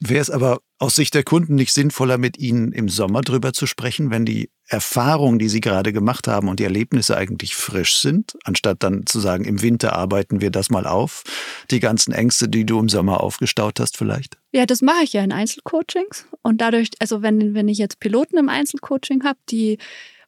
Wäre 0.00 0.20
es 0.20 0.30
aber 0.30 0.60
aus 0.78 0.94
Sicht 0.94 1.14
der 1.14 1.24
Kunden 1.24 1.54
nicht 1.54 1.74
sinnvoller, 1.74 2.16
mit 2.16 2.38
Ihnen 2.38 2.72
im 2.72 2.88
Sommer 2.88 3.20
drüber 3.20 3.52
zu 3.52 3.66
sprechen, 3.66 4.10
wenn 4.10 4.24
die 4.24 4.50
Erfahrungen, 4.70 5.38
die 5.38 5.48
Sie 5.48 5.60
gerade 5.60 5.92
gemacht 5.92 6.28
haben 6.28 6.48
und 6.48 6.60
die 6.60 6.64
Erlebnisse 6.64 7.16
eigentlich 7.16 7.56
frisch 7.56 7.96
sind, 7.96 8.36
anstatt 8.44 8.82
dann 8.82 9.04
zu 9.04 9.18
sagen, 9.18 9.44
im 9.44 9.62
Winter 9.62 9.94
arbeiten 9.94 10.40
wir 10.40 10.50
das 10.50 10.70
mal 10.70 10.86
auf, 10.86 11.24
die 11.70 11.80
ganzen 11.80 12.12
Ängste, 12.12 12.48
die 12.48 12.64
du 12.64 12.78
im 12.78 12.88
Sommer 12.88 13.20
aufgestaut 13.20 13.80
hast 13.80 13.96
vielleicht? 13.96 14.38
Ja, 14.52 14.66
das 14.66 14.80
mache 14.80 15.02
ich 15.02 15.12
ja 15.12 15.24
in 15.24 15.32
Einzelcoachings 15.32 16.26
und 16.42 16.60
dadurch, 16.60 16.90
also 17.00 17.20
wenn, 17.22 17.54
wenn 17.54 17.68
ich 17.68 17.78
jetzt 17.78 17.98
Piloten 17.98 18.38
im 18.38 18.48
Einzelcoaching 18.48 19.24
habe, 19.24 19.38
die 19.50 19.78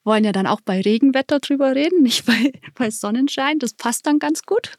wollen 0.05 0.24
ja 0.24 0.32
dann 0.32 0.49
auch 0.49 0.61
bei 0.61 0.80
Regenwetter 0.80 1.38
drüber 1.38 1.74
reden, 1.74 2.03
nicht 2.03 2.26
bei, 2.26 2.53
bei 2.74 2.90
Sonnenschein. 2.90 3.59
Das 3.59 3.74
passt 3.74 4.07
dann 4.07 4.18
ganz 4.18 4.43
gut. 4.43 4.72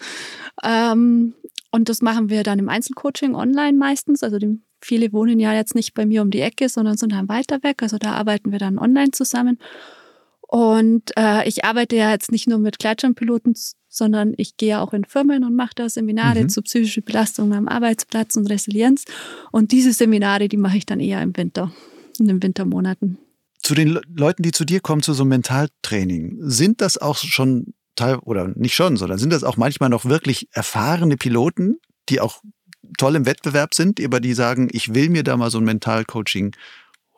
Ähm, 0.63 1.35
und 1.71 1.89
das 1.89 2.01
machen 2.01 2.29
wir 2.29 2.43
dann 2.43 2.59
im 2.59 2.69
Einzelcoaching 2.69 3.33
online 3.33 3.77
meistens. 3.77 4.21
Also 4.23 4.37
die 4.37 4.59
Viele 4.83 5.13
wohnen 5.13 5.39
ja 5.39 5.53
jetzt 5.53 5.75
nicht 5.75 5.93
bei 5.93 6.05
mir 6.05 6.21
um 6.21 6.29
die 6.29 6.41
Ecke, 6.41 6.69
sondern 6.69 6.97
sind 6.97 7.13
dann 7.13 7.29
weiter 7.29 7.63
weg. 7.63 7.81
Also 7.81 7.97
da 7.97 8.13
arbeiten 8.13 8.51
wir 8.51 8.59
dann 8.59 8.77
online 8.77 9.11
zusammen. 9.11 9.57
Und 10.41 11.11
äh, 11.17 11.47
ich 11.47 11.65
arbeite 11.65 11.95
ja 11.95 12.11
jetzt 12.11 12.31
nicht 12.31 12.47
nur 12.47 12.59
mit 12.59 12.77
Gleitschirmpiloten, 12.77 13.55
sondern 13.87 14.33
ich 14.37 14.57
gehe 14.57 14.79
auch 14.79 14.93
in 14.93 15.05
Firmen 15.05 15.43
und 15.43 15.55
mache 15.55 15.73
da 15.75 15.89
Seminare 15.89 16.43
mhm. 16.43 16.49
zu 16.49 16.61
psychischer 16.61 17.01
Belastung 17.01 17.53
am 17.53 17.67
Arbeitsplatz 17.67 18.35
und 18.35 18.47
Resilienz. 18.47 19.05
Und 19.51 19.71
diese 19.71 19.93
Seminare, 19.93 20.49
die 20.49 20.57
mache 20.57 20.77
ich 20.77 20.85
dann 20.85 20.99
eher 20.99 21.21
im 21.21 21.35
Winter, 21.35 21.71
in 22.19 22.27
den 22.27 22.43
Wintermonaten. 22.43 23.17
Zu 23.63 23.73
den 23.73 23.99
Leuten, 24.13 24.43
die 24.43 24.51
zu 24.51 24.65
dir 24.65 24.79
kommen, 24.79 25.01
zu 25.01 25.13
so 25.13 25.23
einem 25.23 25.29
Mentaltraining, 25.29 26.37
sind 26.39 26.81
das 26.81 26.97
auch 26.97 27.17
schon 27.17 27.73
Teil, 27.95 28.17
oder 28.17 28.47
nicht 28.49 28.75
schon, 28.75 28.97
sondern 28.97 29.17
sind 29.17 29.31
das 29.31 29.43
auch 29.43 29.57
manchmal 29.57 29.89
noch 29.89 30.05
wirklich 30.05 30.49
erfahrene 30.51 31.17
Piloten, 31.17 31.79
die 32.09 32.19
auch 32.19 32.41
toll 32.97 33.15
im 33.15 33.25
Wettbewerb 33.25 33.73
sind, 33.73 34.03
aber 34.03 34.19
die 34.19 34.33
sagen, 34.33 34.69
ich 34.71 34.93
will 34.93 35.09
mir 35.09 35.23
da 35.23 35.37
mal 35.37 35.51
so 35.51 35.57
ein 35.57 35.63
Mentalcoaching 35.63 36.55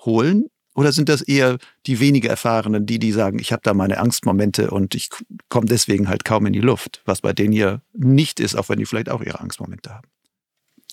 holen? 0.05 0.45
Oder 0.75 0.91
sind 0.91 1.07
das 1.07 1.21
eher 1.21 1.57
die 1.85 2.01
weniger 2.01 2.29
Erfahrenen, 2.29 2.85
die, 2.85 2.99
die 2.99 3.13
sagen, 3.13 3.39
ich 3.39 3.53
habe 3.53 3.61
da 3.63 3.73
meine 3.73 3.97
Angstmomente 3.97 4.71
und 4.71 4.93
ich 4.93 5.09
komme 5.47 5.67
deswegen 5.67 6.09
halt 6.09 6.25
kaum 6.25 6.45
in 6.45 6.53
die 6.53 6.59
Luft, 6.59 7.01
was 7.05 7.21
bei 7.21 7.31
denen 7.31 7.53
hier 7.53 7.81
nicht 7.93 8.41
ist, 8.41 8.55
auch 8.55 8.67
wenn 8.67 8.79
die 8.79 8.85
vielleicht 8.85 9.09
auch 9.09 9.21
ihre 9.21 9.39
Angstmomente 9.39 9.89
haben? 9.89 10.07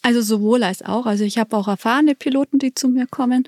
Also 0.03 0.23
sowohl 0.23 0.63
als 0.63 0.83
auch. 0.83 1.07
Also 1.07 1.25
ich 1.25 1.39
habe 1.39 1.57
auch 1.57 1.67
erfahrene 1.67 2.15
Piloten, 2.15 2.61
die 2.61 2.75
zu 2.75 2.89
mir 2.89 3.07
kommen, 3.09 3.45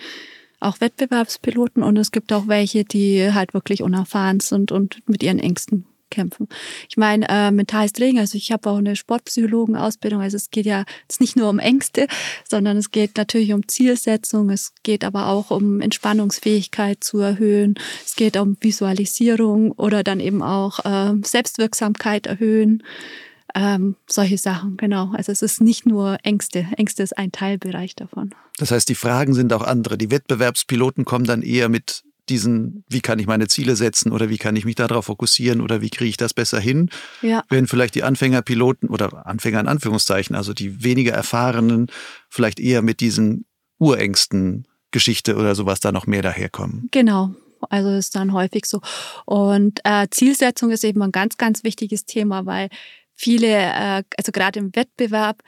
auch 0.58 0.80
Wettbewerbspiloten 0.80 1.82
und 1.82 1.96
es 1.96 2.10
gibt 2.10 2.32
auch 2.32 2.48
welche, 2.48 2.84
die 2.84 3.32
halt 3.32 3.54
wirklich 3.54 3.82
unerfahren 3.82 4.40
sind 4.40 4.72
und 4.72 5.08
mit 5.08 5.22
ihren 5.22 5.38
Ängsten 5.38 5.86
kämpfen. 6.10 6.48
Ich 6.88 6.96
meine, 6.96 7.28
äh, 7.28 7.50
mentales 7.50 7.92
Training, 7.92 8.18
also 8.18 8.36
ich 8.36 8.52
habe 8.52 8.70
auch 8.70 8.78
eine 8.78 8.96
Sportpsychologenausbildung, 8.96 10.20
also 10.20 10.36
es 10.36 10.50
geht 10.50 10.66
ja 10.66 10.84
jetzt 11.02 11.20
nicht 11.20 11.36
nur 11.36 11.50
um 11.50 11.58
Ängste, 11.58 12.06
sondern 12.48 12.76
es 12.76 12.90
geht 12.90 13.16
natürlich 13.16 13.52
um 13.52 13.66
Zielsetzung, 13.68 14.50
es 14.50 14.72
geht 14.82 15.04
aber 15.04 15.28
auch 15.28 15.50
um 15.50 15.80
Entspannungsfähigkeit 15.80 17.02
zu 17.02 17.18
erhöhen, 17.18 17.74
es 18.04 18.16
geht 18.16 18.36
um 18.36 18.56
Visualisierung 18.60 19.72
oder 19.72 20.02
dann 20.02 20.20
eben 20.20 20.42
auch 20.42 20.84
äh, 20.84 21.14
Selbstwirksamkeit 21.24 22.26
erhöhen. 22.26 22.82
Ähm, 23.56 23.94
solche 24.08 24.36
Sachen, 24.36 24.76
genau. 24.76 25.12
Also 25.12 25.30
es 25.30 25.40
ist 25.40 25.60
nicht 25.60 25.86
nur 25.86 26.18
Ängste. 26.24 26.66
Ängste 26.76 27.04
ist 27.04 27.16
ein 27.16 27.30
Teilbereich 27.30 27.94
davon. 27.94 28.30
Das 28.58 28.72
heißt, 28.72 28.88
die 28.88 28.96
Fragen 28.96 29.32
sind 29.32 29.52
auch 29.52 29.62
andere. 29.62 29.96
Die 29.96 30.10
Wettbewerbspiloten 30.10 31.04
kommen 31.04 31.24
dann 31.24 31.42
eher 31.42 31.68
mit 31.68 32.02
diesen, 32.28 32.84
wie 32.88 33.00
kann 33.00 33.18
ich 33.18 33.26
meine 33.26 33.48
Ziele 33.48 33.76
setzen 33.76 34.12
oder 34.12 34.28
wie 34.28 34.38
kann 34.38 34.56
ich 34.56 34.64
mich 34.64 34.76
darauf 34.76 35.06
fokussieren 35.06 35.60
oder 35.60 35.80
wie 35.80 35.90
kriege 35.90 36.10
ich 36.10 36.16
das 36.16 36.34
besser 36.34 36.60
hin? 36.60 36.90
Ja. 37.22 37.44
Wenn 37.48 37.66
vielleicht 37.66 37.94
die 37.94 38.02
Anfängerpiloten 38.02 38.88
oder 38.88 39.26
Anfänger 39.26 39.60
in 39.60 39.68
Anführungszeichen, 39.68 40.34
also 40.34 40.54
die 40.54 40.82
weniger 40.82 41.12
erfahrenen, 41.12 41.88
vielleicht 42.28 42.60
eher 42.60 42.82
mit 42.82 43.00
diesen 43.00 43.44
Urängsten 43.78 44.66
Geschichte 44.90 45.36
oder 45.36 45.54
sowas 45.54 45.80
da 45.80 45.92
noch 45.92 46.06
mehr 46.06 46.22
daherkommen. 46.22 46.88
Genau. 46.92 47.34
Also 47.68 47.90
ist 47.90 48.14
dann 48.14 48.32
häufig 48.32 48.66
so. 48.66 48.80
Und 49.24 49.80
äh, 49.84 50.06
Zielsetzung 50.10 50.70
ist 50.70 50.84
eben 50.84 51.02
ein 51.02 51.12
ganz, 51.12 51.36
ganz 51.36 51.64
wichtiges 51.64 52.04
Thema, 52.04 52.46
weil 52.46 52.68
viele, 53.12 53.48
äh, 53.48 54.02
also 54.16 54.32
gerade 54.32 54.60
im 54.60 54.74
Wettbewerb, 54.76 55.42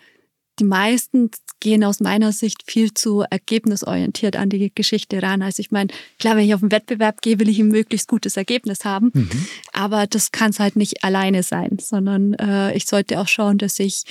die 0.59 0.65
meisten 0.65 1.31
gehen 1.67 1.83
aus 1.83 1.99
meiner 1.99 2.31
Sicht 2.31 2.63
viel 2.71 2.95
zu 2.95 3.25
ergebnisorientiert 3.29 4.37
an 4.37 4.49
die 4.49 4.71
Geschichte 4.73 5.21
ran. 5.21 5.43
Also 5.43 5.59
ich 5.61 5.73
meine, 5.73 5.93
klar, 6.21 6.37
wenn 6.37 6.45
ich 6.45 6.55
auf 6.55 6.63
einen 6.63 6.71
Wettbewerb 6.71 7.23
gehe, 7.23 7.41
will 7.41 7.49
ich 7.49 7.59
ein 7.59 7.67
möglichst 7.67 8.07
gutes 8.07 8.37
Ergebnis 8.37 8.85
haben. 8.85 9.11
Mhm. 9.13 9.47
Aber 9.73 10.07
das 10.07 10.31
kann 10.31 10.51
es 10.51 10.61
halt 10.61 10.77
nicht 10.77 11.03
alleine 11.03 11.43
sein, 11.43 11.79
sondern 11.81 12.35
äh, 12.35 12.73
ich 12.77 12.87
sollte 12.87 13.19
auch 13.19 13.27
schauen, 13.27 13.59
dass 13.59 13.81
ich 13.81 14.05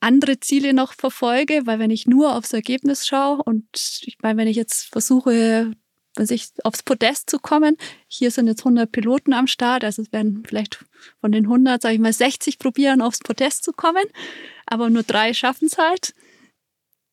andere 0.00 0.40
Ziele 0.40 0.72
noch 0.72 0.94
verfolge, 0.94 1.66
weil 1.66 1.78
wenn 1.78 1.90
ich 1.90 2.06
nur 2.06 2.34
aufs 2.34 2.54
Ergebnis 2.54 3.06
schaue 3.06 3.42
und 3.42 3.66
ich 4.06 4.16
meine, 4.22 4.38
wenn 4.40 4.48
ich 4.48 4.56
jetzt 4.56 4.84
versuche, 4.90 5.72
sich 6.24 6.48
aufs 6.64 6.82
Podest 6.82 7.28
zu 7.28 7.38
kommen. 7.38 7.76
Hier 8.08 8.30
sind 8.30 8.46
jetzt 8.46 8.60
100 8.60 8.90
Piloten 8.90 9.34
am 9.34 9.46
Start, 9.46 9.84
also 9.84 10.00
es 10.00 10.10
werden 10.10 10.42
vielleicht 10.48 10.82
von 11.20 11.32
den 11.32 11.44
100, 11.44 11.82
sage 11.82 11.96
ich 11.96 12.00
mal, 12.00 12.14
60 12.14 12.58
probieren, 12.58 13.02
aufs 13.02 13.18
Podest 13.18 13.62
zu 13.62 13.72
kommen, 13.72 14.04
aber 14.64 14.88
nur 14.88 15.02
drei 15.02 15.34
schaffen 15.34 15.66
es 15.66 15.76
halt. 15.76 16.14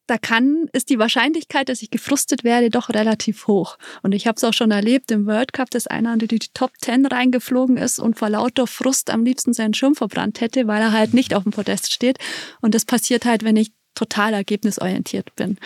Da 0.07 0.17
kann, 0.17 0.67
ist 0.73 0.89
die 0.89 0.99
Wahrscheinlichkeit, 0.99 1.69
dass 1.69 1.81
ich 1.81 1.89
gefrustet 1.89 2.43
werde, 2.43 2.69
doch 2.69 2.89
relativ 2.89 3.47
hoch. 3.47 3.77
Und 4.01 4.13
ich 4.13 4.27
habe 4.27 4.35
es 4.35 4.43
auch 4.43 4.53
schon 4.53 4.71
erlebt 4.71 5.11
im 5.11 5.25
World 5.25 5.53
Cup, 5.53 5.69
dass 5.69 5.87
einer 5.87 6.13
in 6.13 6.19
die 6.19 6.39
Top 6.53 6.71
10 6.81 7.05
reingeflogen 7.05 7.77
ist 7.77 7.99
und 7.99 8.17
vor 8.17 8.29
lauter 8.29 8.67
Frust 8.67 9.09
am 9.09 9.23
liebsten 9.23 9.53
seinen 9.53 9.73
Schirm 9.73 9.95
verbrannt 9.95 10.41
hätte, 10.41 10.67
weil 10.67 10.81
er 10.81 10.91
halt 10.91 11.13
nicht 11.13 11.33
auf 11.33 11.43
dem 11.43 11.53
Podest 11.53 11.93
steht. 11.93 12.17
Und 12.59 12.75
das 12.75 12.83
passiert 12.83 13.23
halt, 13.23 13.43
wenn 13.43 13.55
ich 13.55 13.71
total 13.95 14.33
ergebnisorientiert 14.33 15.35
bin. 15.35 15.57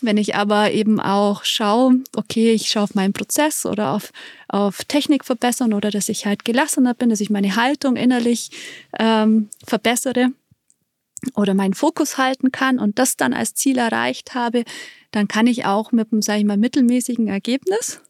Wenn 0.00 0.16
ich 0.16 0.34
aber 0.34 0.72
eben 0.72 1.00
auch 1.00 1.44
schaue, 1.44 2.00
okay, 2.14 2.52
ich 2.52 2.68
schaue 2.68 2.84
auf 2.84 2.94
meinen 2.94 3.12
Prozess 3.12 3.66
oder 3.66 3.92
auf, 3.92 4.12
auf 4.48 4.84
Technik 4.84 5.24
verbessern 5.24 5.72
oder 5.72 5.90
dass 5.90 6.08
ich 6.08 6.26
halt 6.26 6.44
gelassener 6.44 6.94
bin, 6.94 7.10
dass 7.10 7.20
ich 7.20 7.30
meine 7.30 7.56
Haltung 7.56 7.96
innerlich 7.96 8.50
ähm, 8.98 9.48
verbessere 9.64 10.32
oder 11.34 11.54
meinen 11.54 11.74
Fokus 11.74 12.18
halten 12.18 12.52
kann 12.52 12.78
und 12.78 12.98
das 12.98 13.16
dann 13.16 13.32
als 13.32 13.54
Ziel 13.54 13.78
erreicht 13.78 14.34
habe, 14.34 14.64
dann 15.10 15.28
kann 15.28 15.46
ich 15.46 15.64
auch 15.64 15.92
mit 15.92 16.12
einem, 16.12 16.22
sage 16.22 16.40
ich 16.40 16.44
mal, 16.44 16.56
mittelmäßigen 16.56 17.28
Ergebnis 17.28 18.00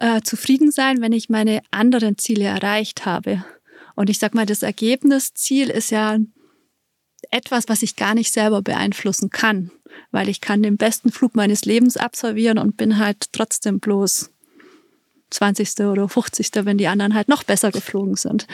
äh, 0.00 0.20
zufrieden 0.22 0.70
sein, 0.70 1.00
wenn 1.00 1.12
ich 1.12 1.28
meine 1.30 1.62
anderen 1.70 2.18
Ziele 2.18 2.44
erreicht 2.44 3.06
habe. 3.06 3.44
Und 3.94 4.10
ich 4.10 4.18
sag 4.18 4.34
mal, 4.34 4.46
das 4.46 4.62
Ergebnisziel 4.62 5.70
ist 5.70 5.90
ja 5.90 6.18
etwas, 7.30 7.68
was 7.68 7.82
ich 7.82 7.96
gar 7.96 8.14
nicht 8.14 8.32
selber 8.32 8.62
beeinflussen 8.62 9.30
kann, 9.30 9.70
weil 10.10 10.28
ich 10.28 10.40
kann 10.40 10.62
den 10.62 10.76
besten 10.76 11.12
Flug 11.12 11.34
meines 11.34 11.64
Lebens 11.64 11.96
absolvieren 11.96 12.58
und 12.58 12.76
bin 12.76 12.98
halt 12.98 13.32
trotzdem 13.32 13.80
bloß 13.80 14.31
20. 15.32 15.80
oder 15.80 16.08
50. 16.08 16.50
wenn 16.64 16.78
die 16.78 16.88
anderen 16.88 17.14
halt 17.14 17.28
noch 17.28 17.42
besser 17.42 17.70
geflogen 17.70 18.16
sind. 18.16 18.46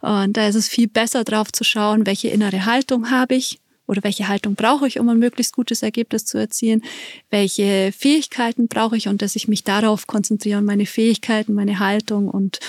Und 0.00 0.36
da 0.36 0.48
ist 0.48 0.54
es 0.54 0.68
viel 0.68 0.88
besser 0.88 1.24
drauf 1.24 1.52
zu 1.52 1.64
schauen, 1.64 2.06
welche 2.06 2.28
innere 2.28 2.66
Haltung 2.66 3.10
habe 3.10 3.34
ich 3.34 3.60
oder 3.86 4.04
welche 4.04 4.28
Haltung 4.28 4.54
brauche 4.54 4.86
ich, 4.86 4.98
um 4.98 5.08
ein 5.08 5.18
möglichst 5.18 5.54
gutes 5.54 5.82
Ergebnis 5.82 6.24
zu 6.24 6.38
erzielen, 6.38 6.82
welche 7.30 7.92
Fähigkeiten 7.96 8.68
brauche 8.68 8.96
ich 8.96 9.08
und 9.08 9.22
dass 9.22 9.36
ich 9.36 9.48
mich 9.48 9.64
darauf 9.64 10.06
konzentriere 10.06 10.58
und 10.58 10.66
meine 10.66 10.86
Fähigkeiten, 10.86 11.54
meine 11.54 11.78
Haltung 11.78 12.28
und 12.28 12.60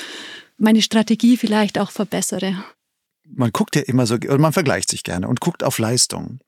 meine 0.58 0.82
Strategie 0.82 1.38
vielleicht 1.38 1.78
auch 1.78 1.92
verbessere 1.92 2.64
man 3.36 3.52
guckt 3.52 3.76
ja 3.76 3.82
immer 3.84 4.06
so, 4.06 4.18
man 4.38 4.54
vergleicht 4.54 4.90
sich 4.90 5.04
gerne 5.04 5.28
und 5.28 5.40
guckt 5.40 5.64
auf 5.64 5.80
Leistung. 5.80 6.40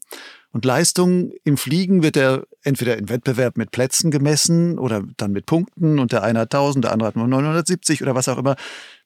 Und 0.51 0.65
Leistung 0.65 1.31
im 1.45 1.55
Fliegen 1.57 2.03
wird 2.03 2.17
ja 2.17 2.43
entweder 2.61 2.97
im 2.97 3.07
Wettbewerb 3.07 3.57
mit 3.57 3.71
Plätzen 3.71 4.11
gemessen 4.11 4.77
oder 4.77 5.03
dann 5.15 5.31
mit 5.31 5.45
Punkten 5.45 5.97
und 5.97 6.11
der 6.11 6.23
eine 6.23 6.39
hat 6.39 6.53
1000, 6.53 6.85
der 6.85 6.91
andere 6.91 7.07
hat 7.07 7.15
nur 7.15 7.27
970 7.27 8.01
oder 8.01 8.15
was 8.15 8.27
auch 8.27 8.37
immer. 8.37 8.57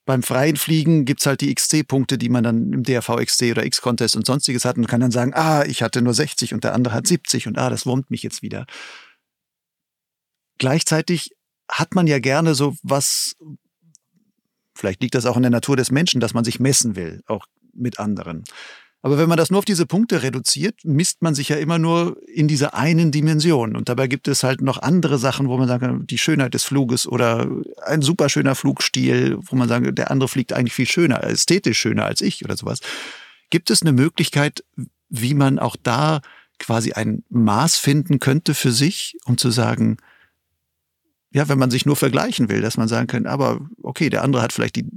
Beim 0.05 0.23
freien 0.23 0.55
Fliegen 0.55 1.05
gibt's 1.05 1.25
halt 1.25 1.41
die 1.41 1.53
XC-Punkte, 1.53 2.17
die 2.17 2.29
man 2.29 2.43
dann 2.43 2.73
im 2.73 2.83
DRV 2.83 3.17
XC 3.23 3.51
oder 3.51 3.65
X-Contest 3.65 4.15
und 4.15 4.25
sonstiges 4.25 4.65
hat 4.65 4.77
und 4.77 4.87
kann 4.87 5.01
dann 5.01 5.11
sagen, 5.11 5.33
ah, 5.35 5.63
ich 5.65 5.83
hatte 5.83 6.01
nur 6.01 6.13
60 6.13 6.53
und 6.53 6.63
der 6.63 6.73
andere 6.73 6.95
hat 6.95 7.07
70 7.07 7.47
und 7.47 7.57
ah, 7.57 7.69
das 7.69 7.85
wurmt 7.85 8.09
mich 8.09 8.23
jetzt 8.23 8.41
wieder. 8.41 8.65
Gleichzeitig 10.57 11.31
hat 11.69 11.95
man 11.95 12.07
ja 12.07 12.19
gerne 12.19 12.55
so 12.55 12.75
was, 12.81 13.35
vielleicht 14.73 15.01
liegt 15.01 15.15
das 15.15 15.25
auch 15.25 15.37
in 15.37 15.43
der 15.43 15.51
Natur 15.51 15.75
des 15.75 15.91
Menschen, 15.91 16.21
dass 16.21 16.33
man 16.33 16.43
sich 16.43 16.59
messen 16.59 16.95
will, 16.95 17.21
auch 17.27 17.45
mit 17.73 17.99
anderen. 17.99 18.43
Aber 19.05 19.19
wenn 19.19 19.29
man 19.29 19.37
das 19.37 19.51
nur 19.51 19.59
auf 19.59 19.65
diese 19.65 19.85
Punkte 19.85 20.23
reduziert, 20.23 20.79
misst 20.83 21.21
man 21.21 21.35
sich 21.35 21.49
ja 21.49 21.57
immer 21.57 21.77
nur 21.77 22.17
in 22.27 22.47
dieser 22.47 22.73
einen 22.73 23.11
Dimension. 23.11 23.75
Und 23.75 23.87
dabei 23.87 24.07
gibt 24.07 24.27
es 24.27 24.41
halt 24.41 24.61
noch 24.61 24.81
andere 24.81 25.19
Sachen, 25.19 25.47
wo 25.47 25.55
man 25.59 25.67
sagen 25.67 25.85
kann, 25.85 26.07
die 26.07 26.17
Schönheit 26.17 26.55
des 26.55 26.63
Fluges 26.63 27.05
oder 27.05 27.47
ein 27.85 28.01
super 28.01 28.29
schöner 28.29 28.55
Flugstil, 28.55 29.37
wo 29.43 29.55
man 29.55 29.69
sagt, 29.69 29.95
der 29.95 30.09
andere 30.09 30.27
fliegt 30.27 30.53
eigentlich 30.53 30.73
viel 30.73 30.87
schöner, 30.87 31.23
ästhetisch 31.23 31.77
schöner 31.77 32.05
als 32.05 32.21
ich 32.21 32.43
oder 32.43 32.57
sowas. 32.57 32.79
Gibt 33.51 33.69
es 33.69 33.83
eine 33.83 33.91
Möglichkeit, 33.91 34.63
wie 35.09 35.35
man 35.35 35.59
auch 35.59 35.75
da 35.75 36.21
quasi 36.57 36.93
ein 36.93 37.23
Maß 37.29 37.77
finden 37.77 38.19
könnte 38.19 38.55
für 38.55 38.71
sich, 38.71 39.17
um 39.25 39.37
zu 39.37 39.51
sagen, 39.51 39.97
ja, 41.31 41.47
wenn 41.47 41.59
man 41.59 41.69
sich 41.69 41.85
nur 41.85 41.95
vergleichen 41.95 42.49
will, 42.49 42.61
dass 42.61 42.77
man 42.77 42.87
sagen 42.87 43.05
kann, 43.05 43.27
aber 43.27 43.69
okay, 43.83 44.09
der 44.09 44.23
andere 44.23 44.41
hat 44.41 44.51
vielleicht 44.51 44.77
die 44.77 44.87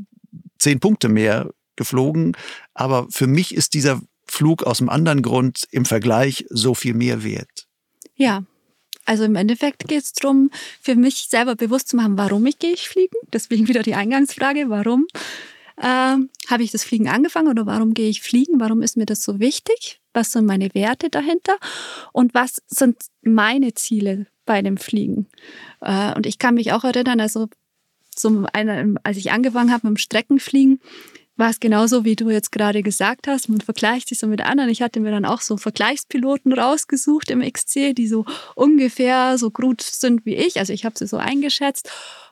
zehn 0.59 0.81
Punkte 0.81 1.11
mehr 1.11 1.51
geflogen. 1.79 2.37
Aber 2.75 3.07
für 3.11 3.27
mich 3.27 3.55
ist 3.55 3.73
dieser 3.73 4.03
Flug 4.27 4.65
aus 4.65 4.81
einem 4.81 4.91
anderen 4.91 5.23
Grund 5.23 5.67
im 5.71 5.87
Vergleich 5.87 6.45
so 6.51 6.75
viel 6.75 6.93
mehr 6.93 7.25
wert. 7.25 7.67
Ja, 8.15 8.43
also 9.07 9.25
im 9.25 9.37
Endeffekt 9.37 9.89
geht 9.89 10.03
es 10.03 10.13
darum, 10.13 10.51
für 10.83 10.95
mich 10.95 11.29
selber 11.31 11.57
bewusst 11.57 11.89
zu 11.89 11.97
machen, 11.97 12.19
warum 12.19 12.45
ich 12.45 12.59
gehe 12.59 12.75
ich 12.75 12.91
fliegen. 12.91 13.17
Deswegen 13.33 13.67
wieder 13.67 13.83
die 13.83 13.95
Eingangsfrage, 13.95 14.69
warum 14.69 15.07
äh, 15.79 16.17
habe 16.49 16.63
ich 16.63 16.73
das 16.73 16.85
Fliegen 16.85 17.09
angefangen 17.09 17.49
oder 17.49 17.65
warum 17.65 17.95
gehe 17.95 18.11
ich 18.11 18.21
fliegen? 18.21 18.61
Warum 18.61 18.83
ist 18.83 18.99
mir 18.99 19.07
das 19.07 19.23
so 19.23 19.41
wichtig? 19.41 20.01
Was 20.13 20.33
sind 20.33 20.45
meine 20.45 20.75
Werte 20.75 21.09
dahinter? 21.09 21.57
Und 22.13 22.35
was 22.35 22.61
sind 22.67 22.97
meine 23.23 23.73
Ziele 23.73 24.27
bei 24.45 24.61
dem 24.61 24.77
Fliegen? 24.77 25.27
Äh, 25.81 26.15
und 26.15 26.27
ich 26.27 26.39
kann 26.39 26.55
mich 26.55 26.73
auch 26.73 26.85
erinnern, 26.85 27.21
also 27.21 27.49
zum 28.11 28.47
einen, 28.53 28.99
als 29.05 29.17
ich 29.17 29.31
angefangen 29.31 29.73
habe 29.73 29.87
mit 29.87 29.97
dem 29.97 30.01
Streckenfliegen, 30.01 30.81
war 31.39 31.51
es 31.51 31.61
genauso, 31.61 32.05
wie 32.05 32.17
du 32.17 32.31
jetzt 32.31 32.53
gerade 32.53 32.83
gesagt 32.83 33.29
hast. 33.29 33.49
Man 33.49 33.61
vergleicht 33.61 34.09
sich 34.09 34.19
so 34.19 34.27
mit 34.27 34.41
anderen. 34.41 34.71
Ich 34.71 34.83
hatte 34.83 35.01
mir 35.01 35.13
dann 35.13 35.25
auch 35.25 35.41
so 35.41 35.57
Vergleichspiloten 35.57 36.53
rausgesucht 36.53 37.31
im 37.31 37.41
XC, 37.41 37.95
die 37.95 38.09
so 38.09 38.25
ungefähr 38.55 39.39
so 39.39 39.51
gut 39.51 39.81
sind 39.81 40.27
wie 40.27 40.35
ich. 40.35 40.59
Also 40.59 40.73
ich 40.73 40.85
habe 40.85 40.99
sie 40.99 41.07
so 41.07 41.17
eingeschätzt. 41.17 41.91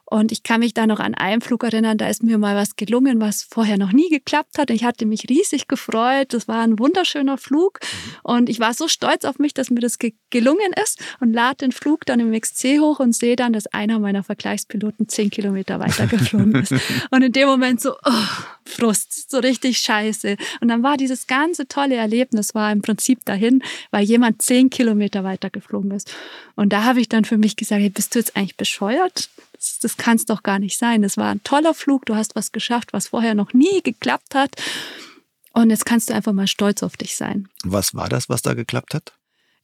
Und 0.09 0.31
ich 0.31 0.45
kann 0.45 0.61
mich 0.61 0.73
da 0.73 0.87
noch 0.87 1.01
an 1.01 1.15
einen 1.15 1.41
Flug 1.41 1.65
erinnern, 1.65 1.99
da 1.99 2.09
ist 2.09 2.23
mir 2.23 2.39
mal 2.39 2.55
was 2.55 2.77
gelungen, 2.77 3.21
was 3.21 3.43
vorher 3.43 3.77
noch 3.77 3.91
nie 3.91 4.09
geklappt 4.09 4.57
hat. 4.57 4.71
Ich 4.71 4.85
hatte 4.85 5.05
mich 5.05 5.29
riesig 5.29 5.67
gefreut. 5.67 6.33
Das 6.33 6.47
war 6.47 6.63
ein 6.63 6.79
wunderschöner 6.79 7.39
Flug. 7.39 7.81
Mhm. 7.83 8.13
Und 8.23 8.49
ich 8.49 8.61
war 8.61 8.73
so 8.73 8.87
stolz 8.87 9.25
auf 9.25 9.41
mich, 9.41 9.53
dass 9.53 9.69
mir 9.71 9.81
das 9.81 9.99
ge 9.99 10.15
gelungen 10.31 10.73
ist 10.83 11.03
und 11.21 11.33
lade 11.33 11.57
den 11.57 11.73
Flug 11.73 12.07
dann 12.07 12.21
im 12.21 12.39
XC 12.39 12.79
hoch 12.79 13.01
und 13.01 13.17
sehe 13.17 13.37
dann, 13.37 13.53
dass 13.53 13.67
einer 13.69 13.99
meiner 13.99 14.23
Vergleichspiloten 14.23 15.09
zehn 15.09 15.31
Kilometer 15.31 15.81
weiter 15.81 16.07
geflogen 16.07 16.55
ist. 16.55 16.75
und 17.11 17.23
in 17.23 17.33
dem 17.33 17.49
Moment 17.49 17.81
so, 17.81 17.93
oh, 18.05 18.45
Frust, 18.65 19.31
so 19.31 19.39
richtig 19.39 19.79
scheiße. 19.79 20.37
Und 20.61 20.69
dann 20.69 20.83
war 20.83 20.97
dieses 20.97 21.27
ganze 21.27 21.67
tolle 21.67 21.97
Erlebnis, 21.97 22.55
war 22.55 22.71
im 22.71 22.83
Prinzip 22.83 23.25
dahin, 23.25 23.63
weil 23.91 24.05
jemand 24.05 24.43
zehn 24.43 24.71
Kilometer 24.71 25.25
weiter 25.25 25.51
geflogen 25.51 25.91
ist. 25.91 26.15
Und 26.55 26.73
da 26.73 26.85
habe 26.85 27.01
ich 27.01 27.09
dann 27.09 27.25
für 27.25 27.39
mich 27.39 27.57
gesagt, 27.57 27.81
hey, 27.81 27.91
bist 27.91 28.15
du 28.15 28.19
jetzt 28.19 28.37
eigentlich 28.37 28.57
bescheuert? 28.57 29.31
Das, 29.67 29.79
das 29.81 29.97
kann 29.97 30.17
es 30.17 30.25
doch 30.25 30.43
gar 30.43 30.59
nicht 30.59 30.79
sein. 30.79 31.03
Das 31.03 31.17
war 31.17 31.31
ein 31.31 31.43
toller 31.43 31.75
Flug, 31.75 32.07
du 32.07 32.15
hast 32.15 32.37
was 32.37 32.53
geschafft, 32.53 32.93
was 32.93 33.09
vorher 33.09 33.35
noch 33.35 33.53
nie 33.53 33.83
geklappt 33.83 34.35
hat. 34.35 34.55
Und 35.53 35.71
jetzt 35.71 35.87
kannst 35.87 36.11
du 36.11 36.15
einfach 36.15 36.33
mal 36.33 36.47
stolz 36.47 36.83
auf 36.83 36.97
dich 36.97 37.17
sein. 37.17 37.49
Was 37.65 37.95
war 37.95 38.09
das, 38.09 38.29
was 38.29 38.43
da 38.43 38.55
geklappt 38.55 38.95
hat? 38.95 39.15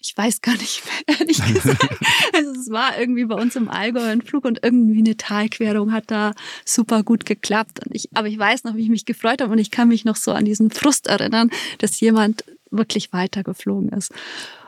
Ich 0.05 0.17
weiß 0.17 0.41
gar 0.41 0.57
nicht 0.57 0.83
mehr, 0.85 1.19
ehrlich 1.19 1.37
gesagt. 1.45 1.89
Also 2.35 2.51
es 2.59 2.71
war 2.71 2.99
irgendwie 2.99 3.27
bei 3.27 3.37
uns 3.37 3.55
im 3.55 3.69
Allgäu 3.69 4.01
ein 4.01 4.23
Flug 4.23 4.45
und 4.45 4.61
irgendwie 4.63 4.99
eine 4.99 5.17
Talquerung 5.17 5.93
hat 5.93 6.11
da 6.11 6.33
super 6.65 7.05
gut 7.05 7.25
geklappt. 7.25 7.87
Und 7.87 7.95
ich, 7.95 8.09
aber 8.15 8.27
ich 8.27 8.39
weiß 8.39 8.65
noch, 8.65 8.75
wie 8.75 8.83
ich 8.83 8.89
mich 8.89 9.05
gefreut 9.05 9.41
habe 9.41 9.53
und 9.53 9.59
ich 9.59 9.71
kann 9.71 9.89
mich 9.89 10.05
noch 10.05 10.17
so 10.17 10.33
an 10.33 10.45
diesen 10.45 10.71
Frust 10.71 11.07
erinnern, 11.07 11.51
dass 11.79 12.01
jemand 12.01 12.45
wirklich 12.71 13.13
weitergeflogen 13.13 13.91
ist. 13.91 14.13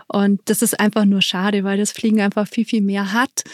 Und 0.07 0.41
das 0.45 0.62
ist 0.62 0.78
einfach 0.78 1.05
nur 1.05 1.22
schade, 1.22 1.64
weil 1.64 1.78
das 1.78 1.91
Fliegen 1.91 2.20
einfach 2.20 2.47
viel, 2.47 2.64
viel 2.64 2.82
mehr 2.82 3.12
hat. 3.12 3.45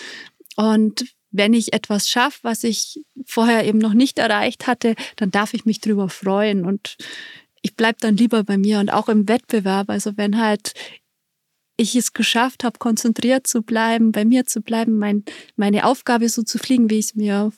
Und 0.57 1.07
wenn 1.31 1.55
ich 1.55 1.73
etwas 1.73 2.09
schaffe, 2.09 2.41
was 2.43 2.65
ich 2.65 3.01
vorher 3.25 3.65
eben 3.67 3.79
noch 3.79 3.95
nicht 3.95 4.19
erreicht 4.19 4.67
hatte, 4.67 4.95
dann 5.17 5.31
darf 5.31 5.55
ich 5.55 5.65
mich 5.65 5.81
drüber 5.81 6.09
freuen 6.09 6.65
und 6.65 6.97
ich 7.63 7.77
bleibe 7.77 7.99
dann 8.01 8.17
lieber 8.17 8.43
bei 8.43 8.59
mir 8.59 8.81
und 8.81 8.91
auch 8.91 9.09
im 9.09 9.29
Wettbewerb. 9.29 9.91
Also 9.91 10.17
wenn 10.17 10.41
halt 10.41 10.75
ich 11.77 11.97
es 11.97 12.13
geschafft 12.13 12.65
habe, 12.65 12.79
konzentriert 12.79 13.47
zu 13.47 13.63
bleiben, 13.63 14.13
bei 14.13 14.25
mir 14.25 14.47
zu 14.47 14.61
bleiben, 14.61 14.99
mein, 14.99 15.25
meine 15.57 15.87
Aufgabe 15.87 16.29
so 16.29 16.43
zu 16.43 16.59
fliegen, 16.59 16.91
wie 16.91 16.99
ich 16.99 17.07
es 17.07 17.15
mir 17.15 17.53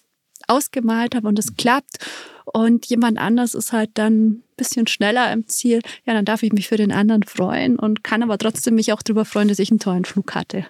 ausgemalt 0.48 1.14
habe 1.14 1.28
und 1.28 1.38
es 1.38 1.56
klappt 1.56 1.98
und 2.44 2.86
jemand 2.86 3.18
anders 3.18 3.54
ist 3.54 3.72
halt 3.72 3.90
dann 3.94 4.26
ein 4.26 4.44
bisschen 4.56 4.86
schneller 4.86 5.32
im 5.32 5.48
Ziel, 5.48 5.80
ja, 6.04 6.14
dann 6.14 6.24
darf 6.24 6.42
ich 6.42 6.52
mich 6.52 6.68
für 6.68 6.76
den 6.76 6.92
anderen 6.92 7.22
freuen 7.22 7.78
und 7.78 8.04
kann 8.04 8.22
aber 8.22 8.38
trotzdem 8.38 8.74
mich 8.74 8.92
auch 8.92 9.02
darüber 9.02 9.24
freuen, 9.24 9.48
dass 9.48 9.58
ich 9.58 9.70
einen 9.70 9.80
tollen 9.80 10.04
Flug 10.04 10.34
hatte. 10.34 10.66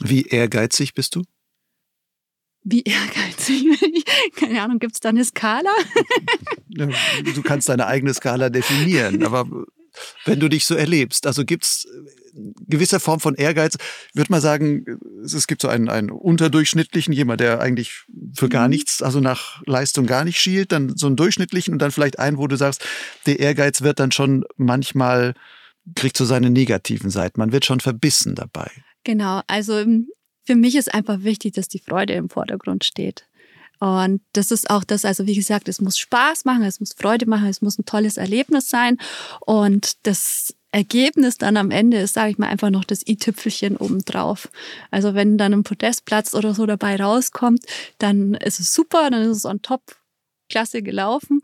Wie 0.00 0.22
ehrgeizig 0.22 0.94
bist 0.94 1.14
du? 1.14 1.22
Wie 2.68 2.82
ehrgeizig? 2.82 3.64
Keine 4.34 4.60
Ahnung, 4.60 4.80
gibt 4.80 4.94
es 4.94 5.00
da 5.00 5.10
eine 5.10 5.24
Skala? 5.24 5.70
du 6.68 7.42
kannst 7.42 7.68
deine 7.68 7.86
eigene 7.86 8.12
Skala 8.12 8.50
definieren, 8.50 9.22
aber 9.24 9.46
wenn 10.24 10.40
du 10.40 10.48
dich 10.48 10.66
so 10.66 10.74
erlebst, 10.74 11.28
also 11.28 11.44
gibt 11.44 11.62
es 11.62 11.86
gewisser 12.66 12.98
Form 12.98 13.20
von 13.20 13.36
Ehrgeiz, 13.36 13.76
würde 14.14 14.32
man 14.32 14.40
sagen, 14.40 14.84
es 15.24 15.46
gibt 15.46 15.62
so 15.62 15.68
einen, 15.68 15.88
einen 15.88 16.10
unterdurchschnittlichen, 16.10 17.14
jemand, 17.14 17.40
der 17.40 17.60
eigentlich 17.60 18.04
für 18.34 18.48
gar 18.48 18.64
mhm. 18.64 18.70
nichts, 18.70 19.00
also 19.00 19.20
nach 19.20 19.62
Leistung 19.66 20.06
gar 20.06 20.24
nicht 20.24 20.40
schielt, 20.40 20.72
dann 20.72 20.96
so 20.96 21.06
einen 21.06 21.14
durchschnittlichen 21.14 21.72
und 21.72 21.78
dann 21.78 21.92
vielleicht 21.92 22.18
einen, 22.18 22.36
wo 22.36 22.48
du 22.48 22.56
sagst, 22.56 22.84
der 23.26 23.38
Ehrgeiz 23.38 23.82
wird 23.82 24.00
dann 24.00 24.10
schon 24.10 24.44
manchmal, 24.56 25.34
kriegt 25.94 26.16
so 26.16 26.24
seine 26.24 26.50
negativen 26.50 27.10
Seiten. 27.10 27.38
Man 27.38 27.52
wird 27.52 27.64
schon 27.64 27.78
verbissen 27.78 28.34
dabei. 28.34 28.70
Genau, 29.04 29.42
also 29.46 29.84
für 30.46 30.54
mich 30.54 30.76
ist 30.76 30.94
einfach 30.94 31.22
wichtig, 31.22 31.54
dass 31.54 31.68
die 31.68 31.80
Freude 31.80 32.14
im 32.14 32.30
Vordergrund 32.30 32.84
steht. 32.84 33.26
Und 33.78 34.22
das 34.32 34.50
ist 34.52 34.70
auch 34.70 34.84
das, 34.84 35.04
also 35.04 35.26
wie 35.26 35.34
gesagt, 35.34 35.68
es 35.68 35.80
muss 35.80 35.98
Spaß 35.98 36.46
machen, 36.46 36.62
es 36.62 36.80
muss 36.80 36.94
Freude 36.94 37.26
machen, 37.26 37.48
es 37.48 37.60
muss 37.60 37.78
ein 37.78 37.84
tolles 37.84 38.16
Erlebnis 38.16 38.70
sein. 38.70 38.96
Und 39.40 40.06
das 40.06 40.54
Ergebnis 40.70 41.36
dann 41.36 41.56
am 41.56 41.70
Ende 41.70 41.98
ist, 41.98 42.14
sage 42.14 42.30
ich 42.30 42.38
mal, 42.38 42.48
einfach 42.48 42.70
noch 42.70 42.84
das 42.84 43.06
i-Tüpfelchen 43.06 43.76
obendrauf. 43.76 44.50
Also 44.90 45.14
wenn 45.14 45.36
dann 45.36 45.52
ein 45.52 45.64
Podestplatz 45.64 46.32
oder 46.34 46.54
so 46.54 46.64
dabei 46.64 46.96
rauskommt, 46.96 47.64
dann 47.98 48.34
ist 48.34 48.60
es 48.60 48.72
super, 48.72 49.10
dann 49.10 49.22
ist 49.22 49.38
es 49.38 49.44
on 49.44 49.60
top 49.60 49.82
klasse 50.48 50.80
gelaufen. 50.82 51.40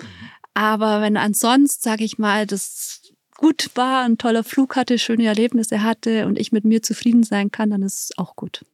Aber 0.54 1.00
wenn 1.02 1.16
ansonsten, 1.16 1.82
sage 1.82 2.04
ich 2.04 2.18
mal, 2.18 2.46
das 2.46 3.12
gut 3.36 3.70
war, 3.74 4.04
ein 4.04 4.18
toller 4.18 4.44
Flug 4.44 4.76
hatte, 4.76 4.98
schöne 4.98 5.26
Erlebnisse 5.26 5.82
hatte 5.82 6.26
und 6.26 6.38
ich 6.38 6.52
mit 6.52 6.64
mir 6.64 6.82
zufrieden 6.82 7.24
sein 7.24 7.50
kann, 7.50 7.70
dann 7.70 7.82
ist 7.82 8.02
es 8.04 8.18
auch 8.18 8.36
gut. 8.36 8.64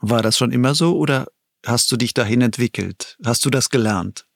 War 0.00 0.22
das 0.22 0.38
schon 0.38 0.52
immer 0.52 0.74
so 0.74 0.96
oder 0.96 1.26
hast 1.64 1.92
du 1.92 1.96
dich 1.96 2.14
dahin 2.14 2.40
entwickelt? 2.40 3.18
Hast 3.24 3.44
du 3.44 3.50
das 3.50 3.68
gelernt? 3.68 4.26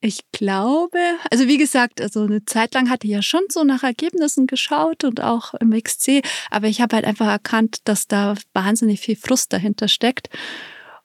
Ich 0.00 0.20
glaube, 0.30 0.98
also 1.30 1.48
wie 1.48 1.56
gesagt, 1.56 2.00
also 2.00 2.24
eine 2.24 2.44
Zeit 2.44 2.74
lang 2.74 2.90
hatte 2.90 3.06
ich 3.06 3.12
ja 3.12 3.22
schon 3.22 3.42
so 3.48 3.64
nach 3.64 3.82
Ergebnissen 3.82 4.46
geschaut 4.46 5.04
und 5.04 5.20
auch 5.20 5.54
im 5.54 5.72
XC, 5.72 6.22
aber 6.50 6.68
ich 6.68 6.80
habe 6.80 6.96
halt 6.96 7.06
einfach 7.06 7.26
erkannt, 7.26 7.78
dass 7.84 8.06
da 8.06 8.34
wahnsinnig 8.52 9.00
viel 9.00 9.16
Frust 9.16 9.52
dahinter 9.52 9.88
steckt. 9.88 10.28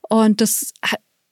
Und 0.09 0.41
das 0.41 0.73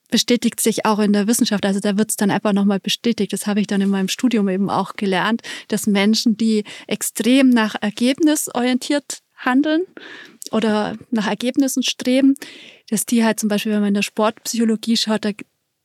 bestätigt 0.09 0.61
sich 0.61 0.85
auch 0.85 0.99
in 0.99 1.13
der 1.13 1.27
Wissenschaft. 1.27 1.65
Also 1.65 1.79
da 1.79 1.97
wird 1.97 2.09
es 2.09 2.15
dann 2.15 2.31
einfach 2.31 2.53
nochmal 2.53 2.79
bestätigt. 2.79 3.33
Das 3.33 3.45
habe 3.45 3.59
ich 3.59 3.67
dann 3.67 3.81
in 3.81 3.89
meinem 3.89 4.07
Studium 4.07 4.49
eben 4.49 4.69
auch 4.69 4.93
gelernt, 4.93 5.41
dass 5.67 5.85
Menschen, 5.85 6.37
die 6.37 6.63
extrem 6.87 7.49
nach 7.49 7.75
Ergebnis 7.79 8.49
orientiert 8.53 9.19
handeln 9.35 9.83
oder 10.51 10.97
nach 11.11 11.27
Ergebnissen 11.27 11.83
streben, 11.83 12.35
dass 12.89 13.05
die 13.05 13.23
halt 13.23 13.39
zum 13.39 13.49
Beispiel, 13.49 13.71
wenn 13.71 13.81
man 13.81 13.89
in 13.89 13.93
der 13.95 14.01
Sportpsychologie 14.01 14.97
schaut, 14.97 15.25
da, 15.25 15.31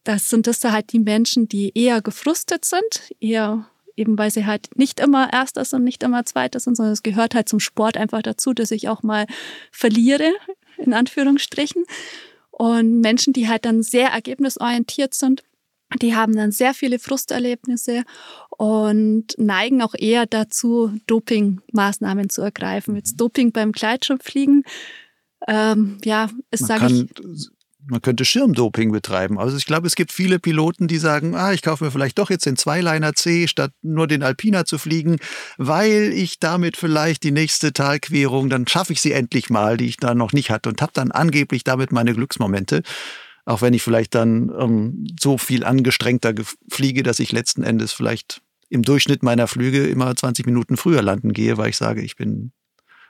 das 0.05 0.31
sind 0.31 0.47
das 0.47 0.61
da 0.61 0.73
halt 0.73 0.93
die 0.93 0.99
Menschen, 0.99 1.49
die 1.49 1.73
eher 1.75 2.03
gefrustet 2.03 2.65
sind, 2.65 3.15
eher 3.21 3.67
eben 3.97 4.19
weil 4.19 4.31
sie 4.31 4.47
halt 4.47 4.77
nicht 4.77 5.01
immer 5.01 5.33
Erster 5.33 5.65
sind, 5.65 5.85
nicht 5.85 6.03
immer 6.03 6.25
Zweiter 6.25 6.61
sind, 6.61 6.77
sondern 6.77 6.93
es 6.93 7.03
gehört 7.03 7.35
halt 7.35 7.49
zum 7.49 7.61
Sport 7.61 7.97
einfach 7.97 8.23
dazu, 8.23 8.53
dass 8.53 8.71
ich 8.71 8.89
auch 8.89 9.03
mal 9.03 9.27
verliere, 9.71 10.33
in 10.79 10.93
Anführungsstrichen. 10.93 11.85
Und 12.51 13.01
Menschen, 13.01 13.33
die 13.33 13.49
halt 13.49 13.65
dann 13.65 13.83
sehr 13.83 14.09
ergebnisorientiert 14.09 15.15
sind, 15.15 15.43
die 16.01 16.15
haben 16.15 16.35
dann 16.35 16.53
sehr 16.53 16.75
viele 16.75 16.99
Frusterlebnisse 16.99 18.05
und 18.51 19.27
neigen 19.39 19.83
auch 19.83 19.95
eher 19.97 20.27
dazu, 20.27 20.93
Dopingmaßnahmen 21.07 22.31
zu 22.31 22.43
ergreifen. 22.43 22.97
Jetzt 22.97 23.17
Doping 23.17 23.53
beim 23.53 23.73
Gleitschirmfliegen, 23.73 24.65
ähm, 25.49 25.99
ja, 26.05 26.31
ist, 26.51 26.67
sage 26.67 26.87
ich. 26.87 27.51
Man 27.87 28.01
könnte 28.01 28.25
Schirmdoping 28.25 28.93
betreiben. 28.93 29.39
Also 29.39 29.59
ich 29.59 29.67
glaube, 29.67 29.87
es 29.87 29.95
gibt 29.95 30.11
viele 30.11 30.39
Piloten, 30.39 30.89
die 30.89 30.97
sagen, 30.97 31.35
ah, 31.35 31.53
ich 31.53 31.61
kaufe 31.61 31.85
mir 31.85 31.91
vielleicht 31.91 32.19
doch 32.19 32.31
jetzt 32.31 32.47
den 32.47 32.57
Zweiliner 32.57 33.13
C, 33.13 33.47
statt 33.47 33.73
nur 33.83 34.07
den 34.07 34.23
Alpina 34.23 34.65
zu 34.65 34.79
fliegen, 34.79 35.19
weil 35.59 36.11
ich 36.15 36.41
damit 36.41 36.79
vielleicht 36.79 37.25
die 37.25 37.31
nächste 37.31 37.75
Talquerung, 37.75 38.49
dann 38.49 38.67
schaffe 38.67 38.95
ich 38.95 39.03
sie 39.03 39.13
endlich 39.13 39.51
mal, 39.51 39.77
die 39.77 39.85
ich 39.85 39.99
da 39.99 40.15
noch 40.15 40.33
nicht 40.33 40.51
hatte 40.51 40.71
und 40.71 40.81
habe 40.81 40.93
dann 40.95 41.11
angeblich 41.11 41.63
damit 41.63 41.93
meine 41.93 42.15
Glücksmomente 42.15 42.83
auch 43.45 43.63
wenn 43.63 43.75
ich 43.75 43.83
vielleicht 43.83 44.15
dann 44.15 44.53
ähm, 44.59 45.07
so 45.21 45.39
viel 45.39 45.65
angestrengter 45.65 46.35
fliege, 46.69 47.03
dass 47.03 47.19
ich 47.19 47.33
letzten 47.33 47.63
Endes 47.63 47.93
vielleicht 47.93 48.41
im 48.69 48.83
Durchschnitt 48.83 49.23
meiner 49.23 49.47
Flüge 49.47 49.87
immer 49.87 50.15
20 50.15 50.47
Minuten 50.47 50.77
früher 50.77 51.03
landen 51.03 51.33
gehe, 51.33 51.57
weil 51.59 51.71
ich 51.71 51.77
sage, 51.77 52.03
ich 52.03 52.17
bin 52.17 52.53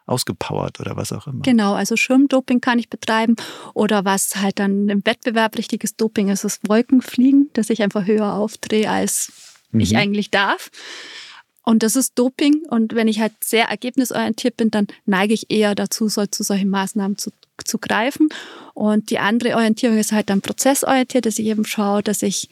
ausgepowert 0.07 0.80
oder 0.80 0.97
was 0.97 1.12
auch 1.12 1.26
immer. 1.26 1.43
Genau, 1.43 1.74
also 1.74 1.97
Schirmdoping 1.97 2.61
kann 2.61 2.78
ich 2.78 2.91
betreiben 2.91 3.37
oder 3.72 4.05
was 4.05 4.37
halt 4.37 4.59
dann 4.59 4.89
im 4.89 5.05
Wettbewerb 5.07 5.57
richtiges 5.57 5.97
Doping 5.97 6.28
ist, 6.28 6.45
ist 6.45 6.68
Wolkenfliegen, 6.68 7.51
dass 7.55 7.70
ich 7.70 7.82
einfach 7.82 8.07
höher 8.07 8.35
aufdrehe, 8.35 8.91
als 8.91 9.32
mhm. 9.70 9.80
ich 9.80 9.97
eigentlich 9.97 10.30
darf. 10.30 10.70
Und 11.62 11.82
das 11.82 11.97
ist 11.97 12.18
Doping. 12.18 12.62
Und 12.68 12.95
wenn 12.95 13.09
ich 13.09 13.20
halt 13.20 13.32
sehr 13.43 13.66
ergebnisorientiert 13.68 14.59
bin, 14.59 14.70
dann 14.70 14.87
neige 15.07 15.32
ich 15.32 15.51
eher 15.51 15.74
dazu, 15.74 16.09
so, 16.09 16.26
zu 16.26 16.43
solchen 16.43 16.68
Maßnahmen 16.68 17.16
zu, 17.16 17.30
zu 17.64 17.78
greifen. 17.78 18.28
Und 18.74 19.11
die 19.11 19.18
andere 19.18 19.57
Orientierung 19.57 19.98
ist 19.98 20.12
halt 20.12 20.30
dann 20.30 20.40
prozessorientiert, 20.40 21.26
dass 21.26 21.38
ich 21.38 21.46
eben 21.46 21.64
schaue, 21.64 22.02
dass 22.02 22.22
ich 22.22 22.48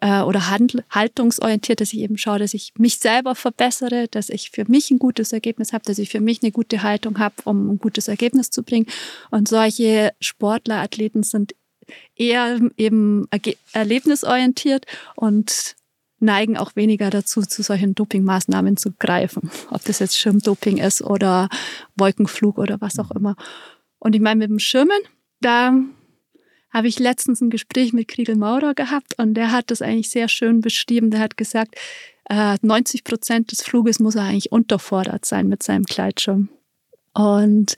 äh, 0.00 0.20
oder 0.22 0.50
haltungsorientiert, 0.90 1.80
dass 1.80 1.92
ich 1.92 2.00
eben 2.00 2.18
schaue, 2.18 2.38
dass 2.38 2.54
ich 2.54 2.72
mich 2.76 2.98
selber 2.98 3.34
verbessere, 3.34 4.08
dass 4.08 4.28
ich 4.28 4.50
für 4.50 4.64
mich 4.68 4.90
ein 4.90 4.98
gutes 4.98 5.32
Ergebnis 5.32 5.72
habe, 5.72 5.84
dass 5.84 5.98
ich 5.98 6.10
für 6.10 6.20
mich 6.20 6.42
eine 6.42 6.52
gute 6.52 6.82
Haltung 6.82 7.18
habe, 7.18 7.34
um 7.44 7.70
ein 7.70 7.78
gutes 7.78 8.08
Ergebnis 8.08 8.50
zu 8.50 8.62
bringen. 8.62 8.86
Und 9.30 9.48
solche 9.48 10.12
Sportler, 10.20 10.80
Athleten 10.80 11.22
sind 11.22 11.54
eher 12.16 12.60
eben 12.76 13.28
erlebnisorientiert 13.72 14.86
und 15.14 15.76
neigen 16.20 16.56
auch 16.56 16.76
weniger 16.76 17.10
dazu, 17.10 17.42
zu 17.42 17.62
solchen 17.62 17.94
Dopingmaßnahmen 17.94 18.76
zu 18.76 18.92
greifen. 18.92 19.50
Ob 19.70 19.84
das 19.84 19.98
jetzt 19.98 20.16
Schirmdoping 20.16 20.78
ist 20.78 21.02
oder 21.02 21.48
Wolkenflug 21.96 22.58
oder 22.58 22.80
was 22.80 22.98
auch 22.98 23.10
immer. 23.10 23.36
Und 24.02 24.16
ich 24.16 24.20
meine, 24.20 24.38
mit 24.38 24.50
dem 24.50 24.58
Schirmen, 24.58 24.98
da 25.40 25.72
habe 26.70 26.88
ich 26.88 26.98
letztens 26.98 27.40
ein 27.40 27.50
Gespräch 27.50 27.92
mit 27.92 28.08
Kriegel 28.08 28.34
Maurer 28.34 28.74
gehabt 28.74 29.16
und 29.16 29.34
der 29.34 29.52
hat 29.52 29.70
das 29.70 29.80
eigentlich 29.80 30.10
sehr 30.10 30.26
schön 30.26 30.60
beschrieben. 30.60 31.12
Der 31.12 31.20
hat 31.20 31.36
gesagt, 31.36 31.76
90 32.28 33.00
äh, 33.00 33.02
Prozent 33.04 33.52
des 33.52 33.62
Fluges 33.62 34.00
muss 34.00 34.16
er 34.16 34.24
eigentlich 34.24 34.50
unterfordert 34.50 35.24
sein 35.24 35.46
mit 35.46 35.62
seinem 35.62 35.84
Gleitschirm. 35.84 36.48
Und 37.14 37.76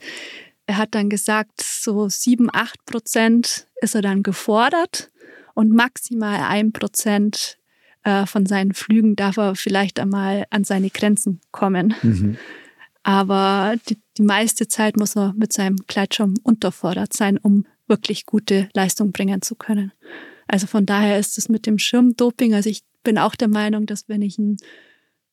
er 0.65 0.77
hat 0.77 0.95
dann 0.95 1.11
gesagt, 1.11 1.61
so 1.61 2.09
sieben, 2.09 2.49
acht 2.51 2.83
Prozent 2.85 3.67
ist 3.81 3.93
er 3.93 4.01
dann 4.01 4.23
gefordert 4.23 5.11
und 5.53 5.73
maximal 5.73 6.39
ein 6.41 6.71
Prozent 6.71 7.59
äh, 8.03 8.25
von 8.25 8.47
seinen 8.47 8.73
Flügen 8.73 9.15
darf 9.15 9.37
er 9.37 9.53
vielleicht 9.53 9.99
einmal 9.99 10.47
an 10.49 10.63
seine 10.63 10.89
Grenzen 10.89 11.39
kommen. 11.51 11.93
Mhm. 12.01 12.37
Aber 13.05 13.75
die, 13.87 13.99
die 14.17 14.23
meiste 14.23 14.67
Zeit 14.67 14.97
muss 14.97 15.15
er 15.15 15.33
mit 15.37 15.53
seinem 15.53 15.75
Gleitschirm 15.85 16.33
unterfordert 16.41 17.13
sein, 17.13 17.37
um 17.37 17.67
wirklich 17.87 18.25
gute 18.25 18.67
Leistung 18.73 19.11
bringen 19.11 19.43
zu 19.43 19.53
können. 19.53 19.91
Also 20.47 20.65
von 20.65 20.87
daher 20.87 21.19
ist 21.19 21.37
es 21.37 21.47
mit 21.47 21.67
dem 21.67 21.77
Schirmdoping, 21.77 22.55
also 22.55 22.67
ich 22.67 22.81
bin 23.03 23.19
auch 23.19 23.35
der 23.35 23.47
Meinung, 23.47 23.85
dass 23.85 24.09
wenn 24.09 24.23
ich 24.23 24.39
einen 24.39 24.57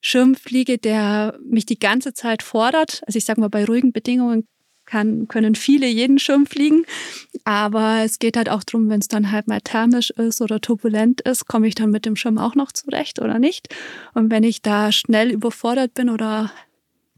Schirm 0.03 0.35
fliege, 0.35 0.77
der 0.77 1.39
mich 1.49 1.64
die 1.64 1.79
ganze 1.79 2.12
Zeit 2.12 2.43
fordert, 2.43 3.01
also 3.07 3.16
ich 3.16 3.25
sage 3.25 3.41
mal, 3.41 3.49
bei 3.49 3.64
ruhigen 3.64 3.93
Bedingungen 3.93 4.47
kann, 4.85 5.27
können 5.27 5.55
viele 5.55 5.87
jeden 5.87 6.18
Schirm 6.18 6.45
fliegen. 6.45 6.85
Aber 7.45 8.01
es 8.05 8.18
geht 8.18 8.37
halt 8.37 8.51
auch 8.51 8.64
darum, 8.64 8.91
wenn 8.91 9.01
es 9.01 9.09
dann 9.09 9.33
halt 9.33 9.47
mal 9.47 9.62
thermisch 9.62 10.11
ist 10.11 10.43
oder 10.43 10.61
turbulent 10.61 11.23
ist, 11.23 11.47
komme 11.47 11.68
ich 11.68 11.75
dann 11.75 11.91
mit 11.91 12.05
dem 12.05 12.16
Schirm 12.16 12.37
auch 12.37 12.55
noch 12.55 12.73
zurecht 12.73 13.18
oder 13.18 13.39
nicht. 13.39 13.75
Und 14.12 14.31
wenn 14.31 14.43
ich 14.43 14.61
da 14.61 14.93
schnell 14.93 15.31
überfordert 15.31 15.95
bin 15.95 16.11
oder 16.11 16.53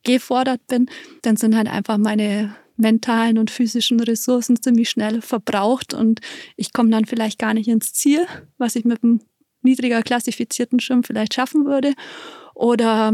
gefordert 0.05 0.67
bin, 0.67 0.89
dann 1.23 1.37
sind 1.37 1.57
halt 1.57 1.69
einfach 1.69 1.99
meine 1.99 2.55
mentalen 2.77 3.39
und 3.39 3.51
physischen 3.51 4.01
Ressourcen 4.01 4.61
ziemlich 4.61 4.91
schnell 4.91 5.23
verbraucht 5.23 5.95
und 5.95 6.21
ich 6.57 6.73
komme 6.73 6.91
dann 6.91 7.05
vielleicht 7.05 7.39
gar 7.39 7.55
nicht 7.55 7.69
ins 7.69 7.93
Ziel, 7.93 8.27
was 8.59 8.77
ich 8.77 8.85
mit 8.85 9.03
einem 9.03 9.21
niedriger 9.63 10.03
klassifizierten 10.03 10.81
Schirm 10.81 11.05
vielleicht 11.05 11.35
schaffen 11.35 11.65
würde. 11.67 11.95
Oder 12.55 13.13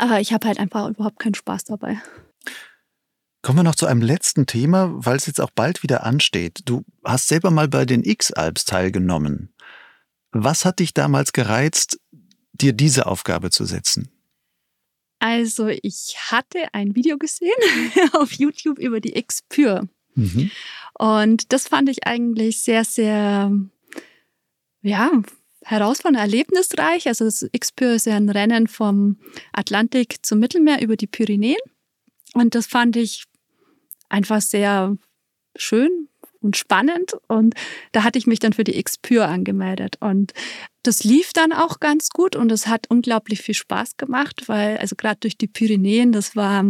äh, 0.00 0.20
ich 0.20 0.32
habe 0.32 0.46
halt 0.46 0.58
einfach 0.58 0.88
überhaupt 0.90 1.18
keinen 1.18 1.34
Spaß 1.34 1.64
dabei. 1.64 2.00
Kommen 3.42 3.60
wir 3.60 3.62
noch 3.62 3.74
zu 3.74 3.86
einem 3.86 4.02
letzten 4.02 4.46
Thema, 4.46 4.90
weil 4.92 5.16
es 5.16 5.26
jetzt 5.26 5.40
auch 5.40 5.50
bald 5.50 5.82
wieder 5.82 6.04
ansteht. 6.04 6.60
Du 6.66 6.84
hast 7.04 7.28
selber 7.28 7.50
mal 7.50 7.68
bei 7.68 7.86
den 7.86 8.04
X-Alps 8.04 8.66
teilgenommen. 8.66 9.54
Was 10.30 10.64
hat 10.64 10.78
dich 10.78 10.92
damals 10.92 11.32
gereizt, 11.32 11.98
dir 12.52 12.74
diese 12.74 13.06
Aufgabe 13.06 13.50
zu 13.50 13.64
setzen? 13.64 14.10
Also 15.20 15.68
ich 15.68 16.16
hatte 16.30 16.72
ein 16.72 16.96
Video 16.96 17.18
gesehen 17.18 17.52
auf 18.12 18.32
YouTube 18.32 18.78
über 18.78 19.00
die 19.00 19.16
X-Pure. 19.16 19.88
Mhm. 20.14 20.50
Und 20.98 21.52
das 21.52 21.68
fand 21.68 21.88
ich 21.88 22.06
eigentlich 22.06 22.62
sehr, 22.62 22.84
sehr, 22.84 23.52
ja, 24.82 25.10
herausfordernd, 25.62 26.22
erlebnisreich. 26.22 27.06
Also 27.06 27.26
das 27.26 27.46
X-Pure 27.52 27.94
ist 27.94 28.06
ja 28.06 28.16
ein 28.16 28.30
Rennen 28.30 28.66
vom 28.66 29.18
Atlantik 29.52 30.24
zum 30.24 30.40
Mittelmeer 30.40 30.82
über 30.82 30.96
die 30.96 31.06
Pyrenäen. 31.06 31.60
Und 32.34 32.54
das 32.54 32.66
fand 32.66 32.96
ich 32.96 33.24
einfach 34.08 34.40
sehr 34.40 34.96
schön 35.54 36.09
und 36.40 36.56
spannend. 36.56 37.14
Und 37.28 37.54
da 37.92 38.04
hatte 38.04 38.18
ich 38.18 38.26
mich 38.26 38.38
dann 38.38 38.52
für 38.52 38.64
die 38.64 38.82
Xpure 38.82 39.26
angemeldet. 39.26 39.96
Und 40.00 40.32
das 40.82 41.04
lief 41.04 41.32
dann 41.32 41.52
auch 41.52 41.80
ganz 41.80 42.10
gut 42.10 42.36
und 42.36 42.50
es 42.50 42.66
hat 42.66 42.86
unglaublich 42.88 43.42
viel 43.42 43.54
Spaß 43.54 43.96
gemacht, 43.96 44.48
weil, 44.48 44.78
also 44.78 44.96
gerade 44.96 45.20
durch 45.20 45.36
die 45.36 45.48
Pyrenäen, 45.48 46.12
das 46.12 46.36
war 46.36 46.64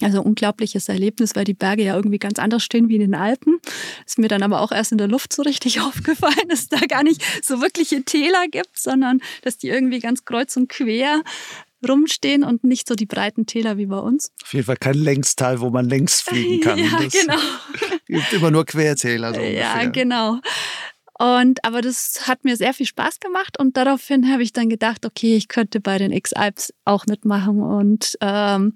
also 0.00 0.22
unglaubliches 0.22 0.88
Erlebnis, 0.88 1.34
weil 1.34 1.44
die 1.44 1.54
Berge 1.54 1.82
ja 1.82 1.96
irgendwie 1.96 2.18
ganz 2.18 2.38
anders 2.38 2.62
stehen 2.62 2.88
wie 2.88 2.94
in 2.94 3.00
den 3.00 3.14
Alpen. 3.14 3.58
Ist 4.06 4.18
mir 4.18 4.28
dann 4.28 4.42
aber 4.42 4.60
auch 4.60 4.72
erst 4.72 4.92
in 4.92 4.98
der 4.98 5.08
Luft 5.08 5.32
so 5.32 5.42
richtig 5.42 5.80
aufgefallen, 5.82 6.48
dass 6.48 6.60
es 6.60 6.68
da 6.68 6.78
gar 6.86 7.02
nicht 7.02 7.22
so 7.42 7.60
wirkliche 7.60 8.02
Täler 8.04 8.46
gibt, 8.50 8.78
sondern 8.78 9.20
dass 9.42 9.58
die 9.58 9.68
irgendwie 9.68 10.00
ganz 10.00 10.24
kreuz 10.24 10.56
und 10.56 10.68
quer 10.68 11.22
rumstehen 11.86 12.44
und 12.44 12.64
nicht 12.64 12.88
so 12.88 12.94
die 12.94 13.06
breiten 13.06 13.46
Täler 13.46 13.76
wie 13.76 13.86
bei 13.86 13.98
uns. 13.98 14.32
Auf 14.42 14.52
jeden 14.52 14.66
Fall 14.66 14.76
kein 14.76 14.94
Längstal, 14.94 15.60
wo 15.60 15.70
man 15.70 15.88
längs 15.88 16.20
fliegen 16.20 16.60
kann. 16.62 16.78
ja, 16.78 17.00
das 17.00 17.12
genau. 17.12 17.38
Gibt 18.06 18.32
immer 18.32 18.50
nur 18.50 18.64
Quertäler. 18.64 19.34
So 19.34 19.40
ja, 19.40 19.84
genau. 19.84 20.40
Und 21.18 21.64
aber 21.64 21.80
das 21.80 22.28
hat 22.28 22.44
mir 22.44 22.56
sehr 22.56 22.72
viel 22.72 22.86
Spaß 22.86 23.18
gemacht 23.18 23.58
und 23.58 23.76
daraufhin 23.76 24.30
habe 24.30 24.42
ich 24.44 24.52
dann 24.52 24.68
gedacht, 24.68 25.04
okay, 25.04 25.36
ich 25.36 25.48
könnte 25.48 25.80
bei 25.80 25.98
den 25.98 26.12
X-Alps 26.12 26.72
auch 26.84 27.06
mitmachen 27.06 27.60
und 27.60 28.16
ähm, 28.20 28.74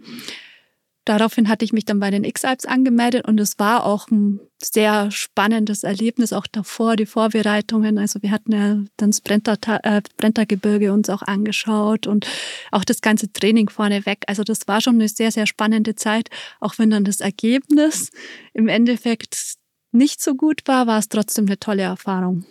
daraufhin 1.04 1.48
hatte 1.48 1.64
ich 1.64 1.72
mich 1.72 1.84
dann 1.84 2.00
bei 2.00 2.10
den 2.10 2.24
X-Alps 2.24 2.64
angemeldet 2.64 3.26
und 3.26 3.38
es 3.40 3.58
war 3.58 3.84
auch 3.84 4.08
ein 4.08 4.40
sehr 4.62 5.10
spannendes 5.10 5.82
Erlebnis, 5.82 6.32
auch 6.32 6.46
davor, 6.46 6.96
die 6.96 7.06
Vorbereitungen. 7.06 7.98
Also 7.98 8.22
wir 8.22 8.30
hatten 8.30 8.52
ja 8.52 8.74
dann 8.96 9.10
das 9.10 9.20
Brenter, 9.20 9.56
äh, 9.82 10.02
Brentergebirge 10.16 10.92
uns 10.92 11.10
auch 11.10 11.22
angeschaut 11.22 12.06
und 12.06 12.26
auch 12.70 12.84
das 12.84 13.00
ganze 13.00 13.32
Training 13.32 13.68
vorneweg. 13.68 14.24
Also 14.26 14.44
das 14.44 14.68
war 14.68 14.80
schon 14.80 14.94
eine 14.94 15.08
sehr, 15.08 15.32
sehr 15.32 15.46
spannende 15.46 15.94
Zeit, 15.94 16.28
auch 16.60 16.78
wenn 16.78 16.90
dann 16.90 17.04
das 17.04 17.20
Ergebnis 17.20 18.10
im 18.54 18.68
Endeffekt 18.68 19.56
nicht 19.90 20.22
so 20.22 20.34
gut 20.34 20.62
war, 20.66 20.86
war 20.86 20.98
es 20.98 21.08
trotzdem 21.08 21.46
eine 21.46 21.58
tolle 21.58 21.82
Erfahrung. 21.82 22.46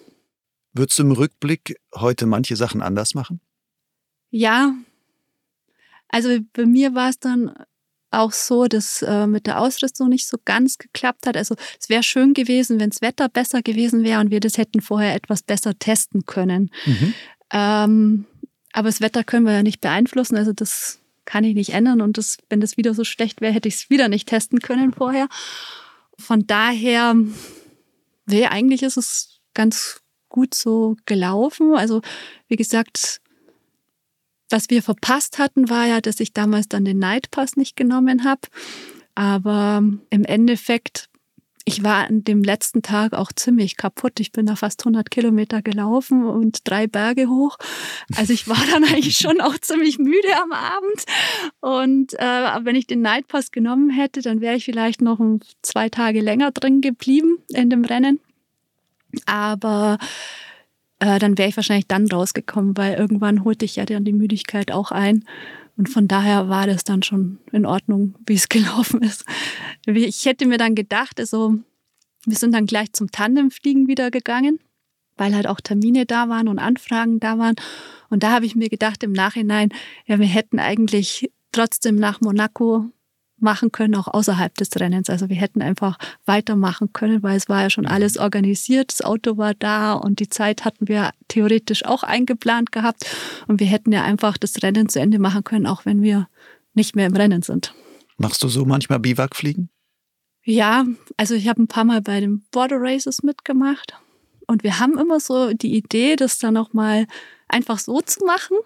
Würdest 0.74 1.00
du 1.00 1.04
im 1.04 1.12
Rückblick 1.12 1.76
heute 1.96 2.26
manche 2.26 2.56
Sachen 2.56 2.82
anders 2.82 3.14
machen? 3.14 3.42
Ja. 4.30 4.74
Also 6.08 6.40
bei 6.54 6.66
mir 6.66 6.94
war 6.94 7.10
es 7.10 7.20
dann 7.20 7.54
auch 8.12 8.32
so, 8.34 8.66
dass 8.66 9.02
äh, 9.02 9.26
mit 9.26 9.48
der 9.48 9.60
Ausrüstung 9.60 10.10
nicht 10.10 10.28
so 10.28 10.38
ganz 10.44 10.78
geklappt 10.78 11.26
hat. 11.26 11.38
Also 11.38 11.56
es 11.80 11.90
wäre 11.90 12.04
schön 12.04 12.34
gewesen, 12.34 12.80
wenn 12.80 12.90
das 12.90 13.02
Wetter 13.02 13.30
besser 13.30 13.62
gewesen 13.62 14.04
wäre 14.04 14.20
und 14.20 14.32
wir 14.32 14.42
das 14.42 14.58
hätten 14.58 14.82
vorher 14.82 15.16
etwas 15.16 15.42
besser 15.42 15.78
testen 15.80 16.26
können. 16.26 16.72
Mhm. 16.86 17.14
Ähm, 17.52 18.26
aber 18.74 18.90
das 18.90 19.02
Wetter 19.02 19.24
können 19.24 19.46
wir 19.46 19.54
ja 19.54 19.64
nicht 19.64 19.82
beeinflussen, 19.82 20.38
also 20.38 20.54
das 20.54 21.00
kann 21.26 21.44
ich 21.44 21.56
nicht 21.56 21.74
ändern. 21.74 22.02
Und 22.02 22.18
das, 22.18 22.38
wenn 22.50 22.62
das 22.62 22.78
wieder 22.78 22.94
so 22.94 23.04
schlecht 23.04 23.42
wäre, 23.42 23.54
hätte 23.54 23.68
ich 23.68 23.76
es 23.76 23.90
wieder 23.90 24.10
nicht 24.10 24.28
testen 24.28 24.60
können 24.60 24.94
vorher. 24.94 25.28
Von 26.18 26.46
daher, 26.48 27.16
nee, 28.26 28.46
eigentlich 28.46 28.84
ist 28.84 28.98
es 28.98 29.40
ganz 29.54 30.02
gut 30.30 30.54
so 30.54 30.98
gelaufen. 31.06 31.76
Also 31.76 32.02
wie 32.48 32.56
gesagt, 32.56 33.22
was 34.52 34.70
wir 34.70 34.84
verpasst 34.84 35.40
hatten, 35.40 35.70
war 35.70 35.86
ja, 35.88 36.02
dass 36.02 36.20
ich 36.20 36.34
damals 36.34 36.68
dann 36.68 36.86
den 36.86 37.00
Nightpass 37.00 37.56
nicht 37.56 37.76
genommen 37.76 38.24
habe. 38.24 38.42
Aber 39.16 39.84
im 40.10 40.26
Endeffekt, 40.26 41.10
ich 41.66 41.84
war 41.84 42.08
an 42.08 42.24
dem 42.24 42.44
letzten 42.44 42.82
Tag 42.82 43.14
auch 43.14 43.32
ziemlich 43.34 43.78
kaputt. 43.78 44.20
Ich 44.20 44.32
bin 44.32 44.46
da 44.46 44.56
fast 44.56 44.82
100 44.82 45.12
Kilometer 45.12 45.62
gelaufen 45.62 46.26
und 46.26 46.68
drei 46.70 46.88
Berge 46.88 47.28
hoch. 47.28 47.58
Also 48.16 48.34
ich 48.34 48.48
war 48.48 48.58
dann 48.72 48.84
eigentlich 48.84 49.18
schon 49.18 49.42
auch 49.42 49.58
ziemlich 49.60 50.00
müde 50.00 50.36
am 50.42 50.52
Abend. 50.52 51.04
Und 51.60 52.14
äh, 52.20 52.66
wenn 52.66 52.76
ich 52.76 52.88
den 52.88 53.02
Nightpass 53.02 53.52
genommen 53.52 53.90
hätte, 53.90 54.22
dann 54.22 54.42
wäre 54.42 54.56
ich 54.56 54.66
vielleicht 54.66 55.02
noch 55.02 55.20
zwei 55.62 55.90
Tage 55.90 56.22
länger 56.22 56.52
drin 56.52 56.82
geblieben 56.82 57.38
in 57.50 57.70
dem 57.70 57.86
Rennen. 57.86 58.20
Aber 59.26 59.98
äh, 61.02 61.18
dann 61.18 61.38
wäre 61.38 61.50
ich 61.50 61.58
wahrscheinlich 61.58 61.88
dann 61.88 62.08
rausgekommen, 62.08 62.78
weil 62.78 62.94
irgendwann 62.94 63.44
holte 63.44 63.66
ich 63.66 63.76
ja 63.76 63.86
dann 63.86 64.06
die 64.06 64.14
Müdigkeit 64.14 64.72
auch 64.72 64.92
ein. 64.92 65.26
Und 65.76 65.90
von 65.90 66.08
daher 66.08 66.48
war 66.48 66.68
das 66.68 66.84
dann 66.84 67.02
schon 67.02 67.40
in 67.52 67.66
Ordnung, 67.66 68.16
wie 68.26 68.36
es 68.36 68.50
gelaufen 68.50 69.02
ist. 69.02 69.26
Ich 69.88 70.26
hätte 70.26 70.46
mir 70.46 70.60
dann 70.60 70.76
gedacht, 70.76 71.20
also 71.20 71.56
wir 72.26 72.38
sind 72.38 72.54
dann 72.54 72.68
gleich 72.68 72.94
zum 72.94 73.10
Tandemfliegen 73.10 73.88
wieder 73.88 74.12
gegangen, 74.12 74.60
weil 75.18 75.34
halt 75.34 75.48
auch 75.48 75.60
Termine 75.60 76.06
da 76.06 76.30
waren 76.30 76.48
und 76.48 76.60
Anfragen 76.60 77.20
da 77.20 77.40
waren. 77.40 77.56
Und 78.10 78.22
da 78.22 78.32
habe 78.32 78.46
ich 78.46 78.56
mir 78.56 78.70
gedacht 78.70 79.02
im 79.04 79.12
Nachhinein, 79.12 79.70
ja, 80.06 80.20
wir 80.20 80.28
hätten 80.28 80.60
eigentlich 80.60 81.32
trotzdem 81.52 81.96
nach 81.96 82.22
Monaco 82.22 82.92
machen 83.42 83.72
können, 83.72 83.96
auch 83.96 84.08
außerhalb 84.08 84.56
des 84.56 84.70
Rennens. 84.80 85.10
Also 85.10 85.30
wir 85.30 85.36
hätten 85.36 85.62
einfach 85.62 85.98
weitermachen 86.26 86.94
können, 86.94 87.24
weil 87.24 87.38
es 87.38 87.50
war 87.50 87.64
ja 87.64 87.70
schon 87.70 87.86
mhm. 87.86 87.92
alles 87.92 88.18
organisiert, 88.18 88.92
das 88.92 89.02
Auto 89.02 89.38
war 89.38 89.54
da 89.54 89.94
und 89.94 90.20
die 90.20 90.30
Zeit 90.30 90.66
hatten 90.66 90.88
wir 90.88 91.12
theoretisch 91.28 91.86
auch 91.86 92.04
eingeplant 92.04 92.72
gehabt 92.72 93.06
und 93.48 93.60
wir 93.60 93.68
hätten 93.68 93.92
ja 93.92 94.04
einfach 94.04 94.38
das 94.38 94.62
Rennen 94.64 94.90
zu 94.90 95.00
Ende 95.00 95.20
machen 95.20 95.44
können, 95.44 95.68
auch 95.68 95.86
wenn 95.86 96.02
wir 96.02 96.28
nicht 96.74 96.96
mehr 96.96 97.08
im 97.08 97.16
Rennen 97.16 97.42
sind. 97.42 97.74
Machst 98.18 98.44
du 98.44 98.48
so 98.48 98.66
manchmal 98.66 99.00
Biwakfliegen? 99.00 99.70
Ja, 100.44 100.86
also 101.18 101.36
ich 101.36 101.48
habe 101.48 101.62
ein 101.62 101.68
paar 101.68 101.86
Mal 101.86 102.02
bei 102.02 102.20
den 102.20 102.44
Border 102.52 102.78
Races 102.80 103.24
mitgemacht 103.24 103.96
und 104.48 104.64
wir 104.64 104.80
haben 104.80 104.98
immer 104.98 105.20
so 105.20 105.54
die 105.54 105.76
Idee, 105.76 106.16
das 106.16 106.40
dann 106.40 106.58
auch 106.58 106.74
mal 106.74 107.06
einfach 107.48 107.80
so 107.80 108.02
zu 108.02 108.26
machen 108.26 108.58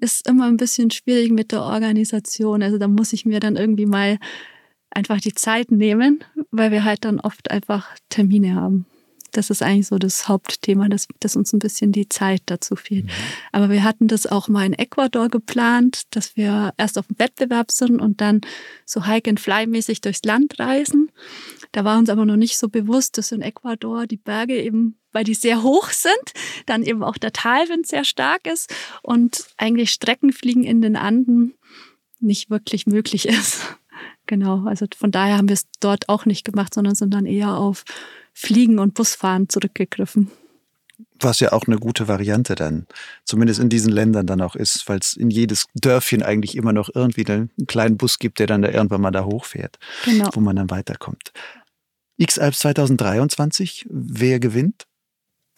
ist 0.00 0.28
immer 0.28 0.46
ein 0.46 0.56
bisschen 0.56 0.90
schwierig 0.90 1.32
mit 1.32 1.52
der 1.52 1.62
Organisation. 1.62 2.62
Also 2.62 2.78
da 2.78 2.88
muss 2.88 3.12
ich 3.12 3.24
mir 3.24 3.40
dann 3.40 3.56
irgendwie 3.56 3.86
mal 3.86 4.18
einfach 4.90 5.20
die 5.20 5.34
Zeit 5.34 5.70
nehmen, 5.70 6.24
weil 6.50 6.70
wir 6.70 6.84
halt 6.84 7.04
dann 7.04 7.20
oft 7.20 7.50
einfach 7.50 7.94
Termine 8.08 8.54
haben. 8.54 8.86
Das 9.32 9.48
ist 9.48 9.62
eigentlich 9.62 9.86
so 9.86 9.98
das 9.98 10.28
Hauptthema, 10.28 10.88
dass, 10.88 11.06
dass 11.20 11.36
uns 11.36 11.52
ein 11.52 11.60
bisschen 11.60 11.92
die 11.92 12.08
Zeit 12.08 12.42
dazu 12.46 12.74
fehlt. 12.74 13.04
Mhm. 13.04 13.10
Aber 13.52 13.70
wir 13.70 13.84
hatten 13.84 14.08
das 14.08 14.26
auch 14.26 14.48
mal 14.48 14.66
in 14.66 14.72
Ecuador 14.72 15.28
geplant, 15.28 16.02
dass 16.10 16.36
wir 16.36 16.74
erst 16.76 16.98
auf 16.98 17.06
dem 17.06 17.18
Wettbewerb 17.18 17.70
sind 17.70 18.00
und 18.00 18.20
dann 18.20 18.40
so 18.84 19.06
Hike-and-Fly-mäßig 19.06 20.00
durchs 20.00 20.24
Land 20.24 20.58
reisen. 20.58 21.12
Da 21.72 21.84
war 21.84 21.98
uns 21.98 22.10
aber 22.10 22.24
noch 22.24 22.36
nicht 22.36 22.58
so 22.58 22.68
bewusst, 22.68 23.18
dass 23.18 23.30
in 23.30 23.42
Ecuador 23.42 24.06
die 24.08 24.16
Berge 24.16 24.60
eben 24.60 24.96
weil 25.12 25.24
die 25.24 25.34
sehr 25.34 25.62
hoch 25.62 25.90
sind, 25.90 26.32
dann 26.66 26.82
eben 26.82 27.02
auch 27.02 27.16
der 27.16 27.32
Talwind 27.32 27.86
sehr 27.86 28.04
stark 28.04 28.46
ist 28.46 28.72
und 29.02 29.46
eigentlich 29.56 29.90
Streckenfliegen 29.90 30.64
in 30.64 30.82
den 30.82 30.96
Anden 30.96 31.54
nicht 32.20 32.50
wirklich 32.50 32.86
möglich 32.86 33.28
ist. 33.28 33.60
Genau, 34.26 34.64
also 34.66 34.86
von 34.96 35.10
daher 35.10 35.38
haben 35.38 35.48
wir 35.48 35.54
es 35.54 35.66
dort 35.80 36.08
auch 36.08 36.24
nicht 36.24 36.44
gemacht, 36.44 36.72
sondern 36.72 36.94
sind 36.94 37.12
dann 37.12 37.26
eher 37.26 37.56
auf 37.56 37.82
Fliegen 38.32 38.78
und 38.78 38.94
Busfahren 38.94 39.48
zurückgegriffen. 39.48 40.30
Was 41.18 41.40
ja 41.40 41.52
auch 41.52 41.64
eine 41.66 41.78
gute 41.78 42.06
Variante 42.06 42.54
dann, 42.54 42.86
zumindest 43.24 43.58
in 43.58 43.68
diesen 43.68 43.90
Ländern 43.90 44.28
dann 44.28 44.40
auch 44.40 44.54
ist, 44.54 44.88
weil 44.88 45.00
es 45.00 45.14
in 45.14 45.30
jedes 45.30 45.66
Dörfchen 45.74 46.22
eigentlich 46.22 46.56
immer 46.56 46.72
noch 46.72 46.90
irgendwie 46.94 47.26
einen 47.26 47.50
kleinen 47.66 47.96
Bus 47.96 48.20
gibt, 48.20 48.38
der 48.38 48.46
dann 48.46 48.62
da 48.62 48.68
irgendwann 48.68 49.00
mal 49.00 49.10
da 49.10 49.24
hochfährt, 49.24 49.80
genau. 50.04 50.30
wo 50.32 50.40
man 50.40 50.54
dann 50.54 50.70
weiterkommt. 50.70 51.32
X-Alps 52.16 52.60
2023, 52.60 53.86
wer 53.90 54.38
gewinnt? 54.38 54.86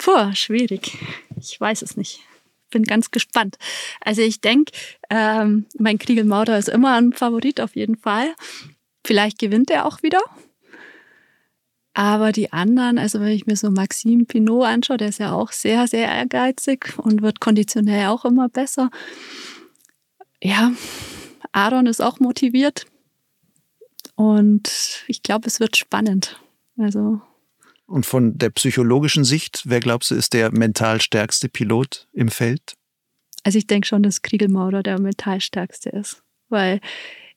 Puh, 0.03 0.35
schwierig. 0.35 0.99
Ich 1.39 1.61
weiß 1.61 1.83
es 1.83 1.97
nicht. 1.97 2.23
Bin 2.71 2.83
ganz 2.83 3.13
gespannt. 3.13 3.57
Also 4.01 4.21
ich 4.21 4.41
denke, 4.41 4.73
ähm, 5.11 5.67
mein 5.79 5.99
Kriegel 5.99 6.25
Mauder 6.25 6.59
ist 6.59 6.69
immer 6.69 6.97
ein 6.97 7.13
Favorit 7.13 7.61
auf 7.61 7.77
jeden 7.77 7.97
Fall. 7.97 8.35
Vielleicht 9.07 9.39
gewinnt 9.39 9.71
er 9.71 9.87
auch 9.87 10.03
wieder. 10.03 10.21
Aber 11.95 12.33
die 12.33 12.53
anderen, 12.53 12.99
also 12.99 13.21
wenn 13.21 13.29
ich 13.29 13.47
mir 13.47 13.55
so 13.55 13.71
Maxime 13.71 14.25
Pinot 14.25 14.65
anschaue, 14.65 14.97
der 14.97 15.11
ist 15.11 15.21
ja 15.21 15.35
auch 15.35 15.53
sehr, 15.53 15.87
sehr 15.87 16.09
ehrgeizig 16.09 16.99
und 16.99 17.23
wird 17.23 17.39
konditionell 17.39 18.09
auch 18.09 18.25
immer 18.25 18.49
besser. 18.49 18.91
Ja, 20.43 20.73
Aaron 21.53 21.87
ist 21.87 22.01
auch 22.01 22.19
motiviert. 22.19 22.87
Und 24.17 25.05
ich 25.07 25.23
glaube, 25.23 25.47
es 25.47 25.61
wird 25.61 25.77
spannend. 25.77 26.41
Also. 26.77 27.21
Und 27.93 28.07
von 28.07 28.39
der 28.39 28.49
psychologischen 28.49 29.23
Sicht, 29.23 29.65
wer 29.67 29.81
glaubst 29.81 30.11
du, 30.11 30.15
ist 30.15 30.33
der 30.33 30.51
mental 30.51 31.03
stärkste 31.03 31.51
Pilot 31.51 32.09
im 32.15 32.29
Feld? 32.29 32.73
Also 33.45 33.59
ich 33.59 33.67
denke 33.67 33.87
schon, 33.87 34.03
dass 34.03 34.23
Kriegelmaurer 34.23 34.83
der 34.83 34.99
mental 34.99 35.43
stärkste 35.43 35.91
ist. 35.91 36.23
Weil 36.49 36.81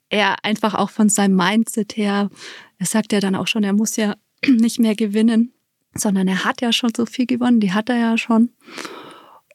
er 0.08 0.46
einfach 0.46 0.74
auch 0.74 0.92
von 0.92 1.10
seinem 1.10 1.36
Mindset 1.36 1.98
her, 1.98 2.30
er 2.78 2.86
sagt 2.86 3.12
ja 3.12 3.20
dann 3.20 3.36
auch 3.36 3.48
schon, 3.48 3.66
er 3.66 3.74
muss 3.74 3.98
ja 3.98 4.16
nicht 4.48 4.80
mehr 4.80 4.96
gewinnen, 4.96 5.52
sondern 5.94 6.30
er 6.30 6.46
hat 6.46 6.62
ja 6.62 6.72
schon 6.72 6.94
so 6.96 7.06
viel 7.06 7.26
gewonnen, 7.26 7.60
die 7.60 7.74
hat 7.74 7.90
er 7.90 7.98
ja 7.98 8.18
schon. 8.18 8.52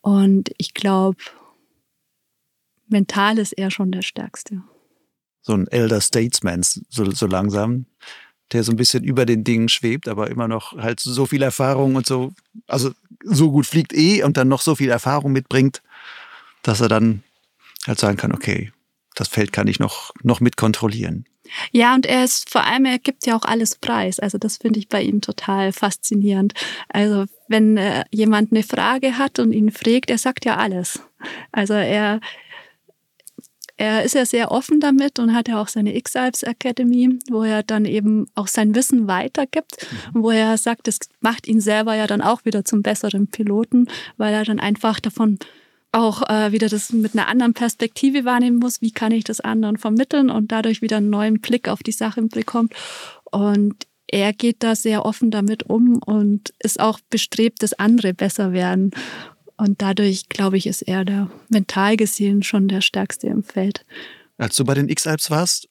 Und 0.03 0.51
ich 0.59 0.75
glaube, 0.75 1.17
mental 2.89 3.39
ist 3.39 3.53
er 3.53 3.71
schon 3.71 3.91
der 3.91 4.03
Stärkste. 4.03 4.65
So 5.41 5.55
ein 5.55 5.67
Elder 5.69 6.03
Statesman, 6.03 6.63
so, 6.63 7.11
so 7.11 7.27
langsam, 7.27 7.87
der 8.53 8.65
so 8.65 8.73
ein 8.73 8.77
bisschen 8.77 9.05
über 9.05 9.27
den 9.27 9.45
Dingen 9.45 9.69
schwebt, 9.69 10.09
aber 10.09 10.31
immer 10.31 10.49
noch 10.49 10.77
halt 10.77 11.01
so 11.01 11.27
viel 11.27 11.43
Erfahrung 11.43 11.95
und 11.95 12.07
so, 12.07 12.33
also 12.67 12.91
so 13.23 13.51
gut 13.51 13.67
fliegt 13.67 13.93
eh 13.93 14.23
und 14.23 14.37
dann 14.37 14.49
noch 14.49 14.63
so 14.63 14.75
viel 14.75 14.91
Erfahrung 14.91 15.33
mitbringt, 15.33 15.83
dass 16.63 16.81
er 16.81 16.89
dann 16.89 17.23
halt 17.87 17.99
sagen 17.99 18.17
kann, 18.17 18.33
okay, 18.33 18.73
das 19.15 19.29
Feld 19.29 19.53
kann 19.53 19.69
ich 19.69 19.79
noch, 19.79 20.13
noch 20.23 20.41
mit 20.41 20.57
kontrollieren. 20.57 21.27
Ja, 21.73 21.95
und 21.95 22.07
er 22.07 22.25
ist 22.25 22.51
vor 22.51 22.65
allem, 22.65 22.85
er 22.85 22.99
gibt 22.99 23.27
ja 23.27 23.37
auch 23.37 23.43
alles 23.43 23.75
preis. 23.75 24.21
Also 24.21 24.39
das 24.39 24.59
finde 24.59 24.79
ich 24.79 24.89
bei 24.89 25.03
ihm 25.03 25.21
total 25.21 25.73
faszinierend. 25.73 26.55
Also 26.89 27.25
wenn 27.49 27.77
äh, 27.77 28.05
jemand 28.11 28.53
eine 28.53 28.63
Frage 28.63 29.19
hat 29.19 29.39
und 29.39 29.53
ihn 29.53 29.71
fragt, 29.71 30.11
er 30.11 30.19
sagt 30.19 30.45
ja 30.45 30.57
alles. 30.57 31.01
Also 31.53 31.75
er, 31.75 32.21
er 33.81 34.03
ist 34.03 34.15
ja 34.15 34.27
sehr 34.27 34.51
offen 34.51 34.79
damit 34.79 35.19
und 35.19 35.35
hat 35.35 35.49
ja 35.49 35.59
auch 35.59 35.69
seine 35.69 35.97
X-Alps 35.97 36.43
Academy, 36.43 37.19
wo 37.31 37.45
er 37.45 37.63
dann 37.63 37.87
eben 37.87 38.27
auch 38.35 38.47
sein 38.47 38.75
Wissen 38.75 39.09
weitergibt 39.09 39.87
mhm. 39.91 40.17
und 40.17 40.23
wo 40.23 40.31
er 40.31 40.59
sagt, 40.59 40.87
das 40.87 40.99
macht 41.21 41.49
ihn 41.49 41.63
selber 41.63 41.95
ja 41.95 42.07
dann 42.07 42.21
auch 42.21 42.45
wieder 42.45 42.63
zum 42.63 42.83
besseren 42.83 43.29
Piloten, 43.29 43.89
weil 44.19 44.35
er 44.35 44.45
dann 44.45 44.61
einfach 44.61 45.01
davon 45.01 45.39
auch 45.93 46.29
äh, 46.29 46.53
wieder 46.53 46.69
das 46.69 46.93
mit 46.93 47.15
einer 47.15 47.27
anderen 47.27 47.55
Perspektive 47.55 48.27
wahrnehmen 48.27 48.59
muss, 48.59 48.83
wie 48.83 48.93
kann 48.93 49.13
ich 49.13 49.25
das 49.25 49.41
anderen 49.41 49.79
vermitteln 49.79 50.29
und 50.29 50.53
dadurch 50.53 50.83
wieder 50.83 50.99
einen 50.99 51.09
neuen 51.09 51.41
Blick 51.41 51.67
auf 51.67 51.83
die 51.83 51.93
Sache 51.93 52.21
bekommt. 52.21 52.75
Und 53.25 53.87
er 54.07 54.35
geht 54.35 54.63
da 54.63 54.77
sehr 54.77 55.07
offen 55.07 55.31
damit 55.31 55.63
um 55.63 56.03
und 56.03 56.53
ist 56.63 56.81
auch 56.81 57.01
bestrebt, 57.09 57.63
dass 57.63 57.73
andere 57.73 58.13
besser 58.13 58.53
werden. 58.53 58.91
Und 59.61 59.83
dadurch, 59.83 60.31
glaube 60.31 60.57
ich, 60.57 60.67
ist 60.67 60.81
er 60.81 61.05
da 61.05 61.31
mental 61.51 61.99
gesehen 61.99 62.43
schon 62.43 62.67
der 62.67 62.81
Stärkste 62.81 63.27
im 63.27 63.43
Feld. 63.43 63.85
Als 64.39 64.57
du 64.57 64.65
bei 64.65 64.73
den 64.73 64.89
X-Alps 64.89 65.31
warst, 65.31 65.69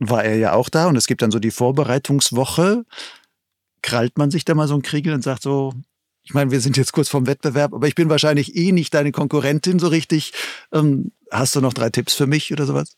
war 0.00 0.24
er 0.24 0.36
ja 0.36 0.52
auch 0.54 0.68
da 0.68 0.88
und 0.88 0.96
es 0.96 1.06
gibt 1.06 1.22
dann 1.22 1.30
so 1.30 1.38
die 1.38 1.52
Vorbereitungswoche. 1.52 2.84
Krallt 3.82 4.18
man 4.18 4.32
sich 4.32 4.44
da 4.44 4.56
mal 4.56 4.66
so 4.66 4.74
ein 4.74 4.82
Kriegel 4.82 5.14
und 5.14 5.22
sagt 5.22 5.42
so, 5.42 5.72
ich 6.24 6.34
meine, 6.34 6.50
wir 6.50 6.60
sind 6.60 6.76
jetzt 6.76 6.92
kurz 6.92 7.08
vorm 7.08 7.28
Wettbewerb, 7.28 7.72
aber 7.72 7.86
ich 7.86 7.94
bin 7.94 8.08
wahrscheinlich 8.08 8.56
eh 8.56 8.72
nicht 8.72 8.92
deine 8.94 9.12
Konkurrentin 9.12 9.78
so 9.78 9.86
richtig. 9.86 10.32
Ähm, 10.72 11.12
hast 11.30 11.54
du 11.54 11.60
noch 11.60 11.72
drei 11.72 11.90
Tipps 11.90 12.14
für 12.14 12.26
mich 12.26 12.52
oder 12.52 12.66
sowas? 12.66 12.96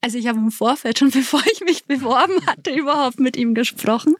Also 0.00 0.16
ich 0.16 0.28
habe 0.28 0.38
im 0.38 0.50
Vorfeld 0.50 0.98
schon, 0.98 1.10
bevor 1.12 1.42
ich 1.52 1.60
mich 1.60 1.86
beworben 1.86 2.46
hatte, 2.46 2.70
überhaupt 2.72 3.20
mit 3.20 3.36
ihm 3.36 3.54
gesprochen. 3.54 4.14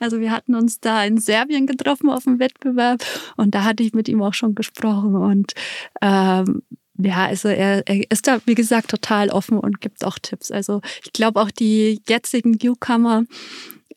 Also 0.00 0.20
wir 0.20 0.30
hatten 0.30 0.54
uns 0.54 0.80
da 0.80 1.04
in 1.04 1.18
Serbien 1.18 1.66
getroffen 1.66 2.10
auf 2.10 2.24
dem 2.24 2.38
Wettbewerb 2.38 3.04
und 3.36 3.54
da 3.54 3.64
hatte 3.64 3.82
ich 3.82 3.92
mit 3.92 4.08
ihm 4.08 4.22
auch 4.22 4.34
schon 4.34 4.54
gesprochen 4.54 5.16
und 5.16 5.52
ähm, 6.00 6.62
ja, 6.96 7.26
also 7.26 7.48
er, 7.48 7.86
er 7.88 8.08
ist 8.10 8.28
da, 8.28 8.38
wie 8.46 8.54
gesagt, 8.54 8.88
total 8.88 9.30
offen 9.30 9.58
und 9.58 9.80
gibt 9.80 10.04
auch 10.04 10.16
Tipps. 10.20 10.52
Also 10.52 10.80
ich 11.04 11.12
glaube 11.12 11.40
auch 11.40 11.50
die 11.50 12.00
jetzigen 12.08 12.52
Newcomer, 12.52 13.24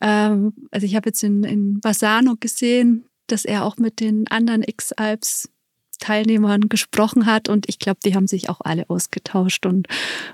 ähm, 0.02 0.54
also 0.72 0.86
ich 0.86 0.96
habe 0.96 1.10
jetzt 1.10 1.24
in, 1.24 1.44
in 1.44 1.80
Bassano 1.80 2.36
gesehen, 2.40 3.06
dass 3.28 3.46
er 3.46 3.66
auch 3.66 3.78
mit 3.78 4.00
den 4.00 4.28
anderen 4.30 4.64
X-Alps 4.64 5.50
Teilnehmern 6.00 6.70
gesprochen 6.70 7.26
hat 7.26 7.50
und 7.50 7.68
ich 7.70 7.80
glaube, 7.80 8.00
die 8.04 8.16
haben 8.16 8.28
sich 8.28 8.50
auch 8.50 8.62
alle 8.62 8.90
ausgetauscht 8.90 9.66
und, 9.66 9.88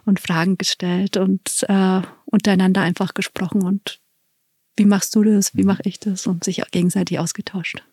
und 0.05 0.19
Fragen 0.19 0.57
gestellt 0.57 1.17
und 1.17 1.65
äh, 1.67 2.01
untereinander 2.25 2.81
einfach 2.81 3.13
gesprochen 3.13 3.63
und 3.63 3.99
wie 4.75 4.85
machst 4.85 5.15
du 5.15 5.23
das, 5.23 5.55
wie 5.55 5.61
mhm. 5.61 5.67
mache 5.67 5.83
ich 5.85 5.99
das 5.99 6.25
und 6.27 6.43
sich 6.43 6.61
gegenseitig 6.71 7.19
ausgetauscht. 7.19 7.83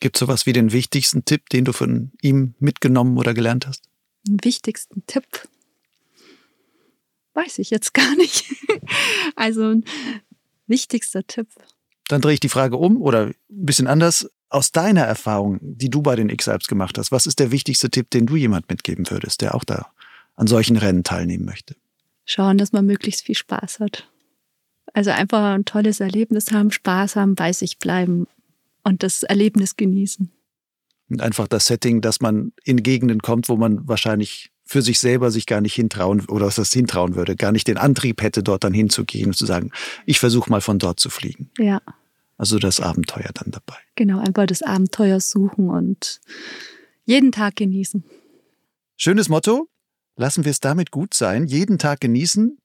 Gibt 0.00 0.16
es 0.16 0.20
sowas 0.20 0.46
wie 0.46 0.52
den 0.52 0.72
wichtigsten 0.72 1.24
Tipp, 1.24 1.48
den 1.50 1.64
du 1.64 1.72
von 1.72 2.10
ihm 2.22 2.54
mitgenommen 2.58 3.16
oder 3.18 3.34
gelernt 3.34 3.66
hast? 3.66 3.88
Den 4.26 4.42
wichtigsten 4.42 5.06
Tipp? 5.06 5.48
Weiß 7.34 7.58
ich 7.58 7.70
jetzt 7.70 7.94
gar 7.94 8.14
nicht. 8.16 8.44
also 9.36 9.70
ein 9.70 9.84
wichtigster 10.66 11.26
Tipp. 11.26 11.48
Dann 12.08 12.20
drehe 12.20 12.34
ich 12.34 12.40
die 12.40 12.48
Frage 12.48 12.76
um 12.76 13.00
oder 13.00 13.26
ein 13.26 13.34
bisschen 13.48 13.86
anders. 13.86 14.28
Aus 14.52 14.70
deiner 14.70 15.00
Erfahrung, 15.00 15.58
die 15.62 15.88
du 15.88 16.02
bei 16.02 16.14
den 16.14 16.28
X-Alps 16.28 16.68
gemacht 16.68 16.98
hast, 16.98 17.10
was 17.10 17.24
ist 17.24 17.38
der 17.38 17.50
wichtigste 17.50 17.88
Tipp, 17.88 18.10
den 18.10 18.26
du 18.26 18.36
jemand 18.36 18.68
mitgeben 18.68 19.08
würdest, 19.08 19.40
der 19.40 19.54
auch 19.54 19.64
da 19.64 19.86
an 20.36 20.46
solchen 20.46 20.76
Rennen 20.76 21.04
teilnehmen 21.04 21.46
möchte? 21.46 21.74
Schauen, 22.26 22.58
dass 22.58 22.72
man 22.72 22.84
möglichst 22.84 23.22
viel 23.22 23.34
Spaß 23.34 23.80
hat. 23.80 24.08
Also 24.92 25.10
einfach 25.10 25.54
ein 25.54 25.64
tolles 25.64 26.00
Erlebnis 26.00 26.52
haben, 26.52 26.70
Spaß 26.70 27.16
haben, 27.16 27.34
bei 27.34 27.54
sich 27.54 27.78
bleiben 27.78 28.26
und 28.84 29.02
das 29.02 29.22
Erlebnis 29.22 29.76
genießen. 29.76 30.30
Und 31.08 31.22
einfach 31.22 31.48
das 31.48 31.66
Setting, 31.66 32.02
dass 32.02 32.20
man 32.20 32.52
in 32.62 32.82
Gegenden 32.82 33.20
kommt, 33.20 33.48
wo 33.48 33.56
man 33.56 33.88
wahrscheinlich 33.88 34.50
für 34.64 34.82
sich 34.82 34.98
selber 35.00 35.30
sich 35.30 35.46
gar 35.46 35.62
nicht 35.62 35.74
hintrauen 35.74 36.26
oder 36.26 36.46
was 36.46 36.56
das 36.56 36.72
hintrauen 36.72 37.14
würde, 37.14 37.36
gar 37.36 37.52
nicht 37.52 37.68
den 37.68 37.78
Antrieb 37.78 38.20
hätte, 38.20 38.42
dort 38.42 38.64
dann 38.64 38.74
hinzugehen 38.74 39.28
und 39.28 39.34
zu 39.34 39.46
sagen, 39.46 39.70
ich 40.04 40.18
versuche 40.18 40.50
mal 40.50 40.60
von 40.60 40.78
dort 40.78 41.00
zu 41.00 41.08
fliegen. 41.08 41.50
Ja. 41.58 41.80
Also 42.42 42.58
das 42.58 42.80
Abenteuer 42.80 43.30
dann 43.34 43.52
dabei. 43.52 43.76
Genau, 43.94 44.18
einfach 44.18 44.46
das 44.46 44.62
Abenteuer 44.62 45.20
suchen 45.20 45.70
und 45.70 46.20
jeden 47.04 47.30
Tag 47.30 47.54
genießen. 47.54 48.02
Schönes 48.96 49.28
Motto. 49.28 49.68
Lassen 50.16 50.44
wir 50.44 50.50
es 50.50 50.58
damit 50.58 50.90
gut 50.90 51.14
sein. 51.14 51.46
Jeden 51.46 51.78
Tag 51.78 52.00
genießen. 52.00 52.58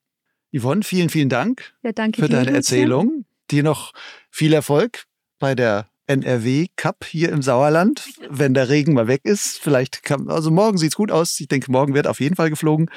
Yvonne, 0.51 0.81
vielen, 0.81 1.09
vielen 1.09 1.29
Dank 1.29 1.75
ja, 1.83 1.91
danke 1.91 2.23
für 2.23 2.27
deine 2.27 2.53
Erzählung. 2.53 3.25
Dir 3.51 3.61
noch 3.61 3.93
viel 4.31 4.51
Erfolg 4.53 5.05
bei 5.37 5.53
der 5.53 5.87
NRW 6.07 6.69
Cup 6.75 7.05
hier 7.05 7.31
im 7.31 7.43
Sauerland, 7.43 8.03
wenn 8.31 8.55
der 8.55 8.69
Regen 8.69 8.95
mal 8.95 9.07
weg 9.07 9.25
ist. 9.25 9.59
Vielleicht 9.59 10.01
kann, 10.01 10.27
also 10.27 10.49
morgen 10.49 10.79
sieht 10.79 10.93
es 10.93 10.95
gut 10.95 11.11
aus. 11.11 11.39
Ich 11.39 11.49
denke, 11.49 11.71
morgen 11.71 11.93
wird 11.93 12.07
auf 12.07 12.19
jeden 12.19 12.35
Fall 12.35 12.49
geflogen. 12.49 12.89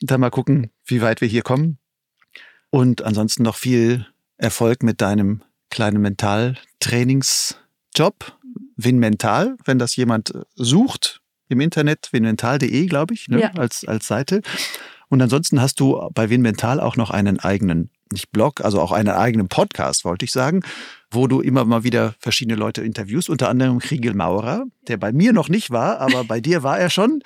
Und 0.00 0.12
dann 0.12 0.20
mal 0.20 0.30
gucken, 0.30 0.70
wie 0.86 1.02
weit 1.02 1.20
wir 1.20 1.26
hier 1.26 1.42
kommen. 1.42 1.78
Und 2.70 3.02
ansonsten 3.02 3.42
noch 3.42 3.56
viel 3.56 4.06
Erfolg 4.36 4.84
mit 4.84 5.00
deinem 5.00 5.42
kleinen 5.74 6.00
Mentaltrainingsjob, 6.00 8.38
Winmental, 8.76 9.56
wenn 9.64 9.78
das 9.78 9.94
jemand 9.96 10.34
äh, 10.34 10.42
sucht 10.54 11.20
im 11.48 11.60
Internet, 11.60 12.08
winmental.de, 12.12 12.86
glaube 12.86 13.14
ich, 13.14 13.28
ne, 13.28 13.40
ja. 13.40 13.50
als, 13.54 13.84
als 13.84 14.06
Seite. 14.06 14.42
Und 15.08 15.20
ansonsten 15.20 15.60
hast 15.60 15.80
du 15.80 16.08
bei 16.14 16.30
Winmental 16.30 16.80
auch 16.80 16.96
noch 16.96 17.10
einen 17.10 17.40
eigenen, 17.40 17.90
nicht 18.12 18.30
Blog, 18.30 18.60
also 18.62 18.80
auch 18.80 18.92
einen 18.92 19.10
eigenen 19.10 19.48
Podcast, 19.48 20.04
wollte 20.04 20.24
ich 20.24 20.32
sagen, 20.32 20.60
wo 21.10 21.26
du 21.26 21.40
immer 21.40 21.64
mal 21.64 21.82
wieder 21.84 22.14
verschiedene 22.18 22.56
Leute 22.56 22.82
interviewst, 22.82 23.28
unter 23.28 23.48
anderem 23.48 23.80
Kriegel 23.80 24.14
Maurer, 24.14 24.64
der 24.88 24.96
bei 24.96 25.12
mir 25.12 25.32
noch 25.32 25.48
nicht 25.48 25.70
war, 25.70 26.00
aber 26.00 26.24
bei 26.24 26.40
dir 26.40 26.62
war 26.62 26.78
er 26.78 26.88
schon. 26.88 27.22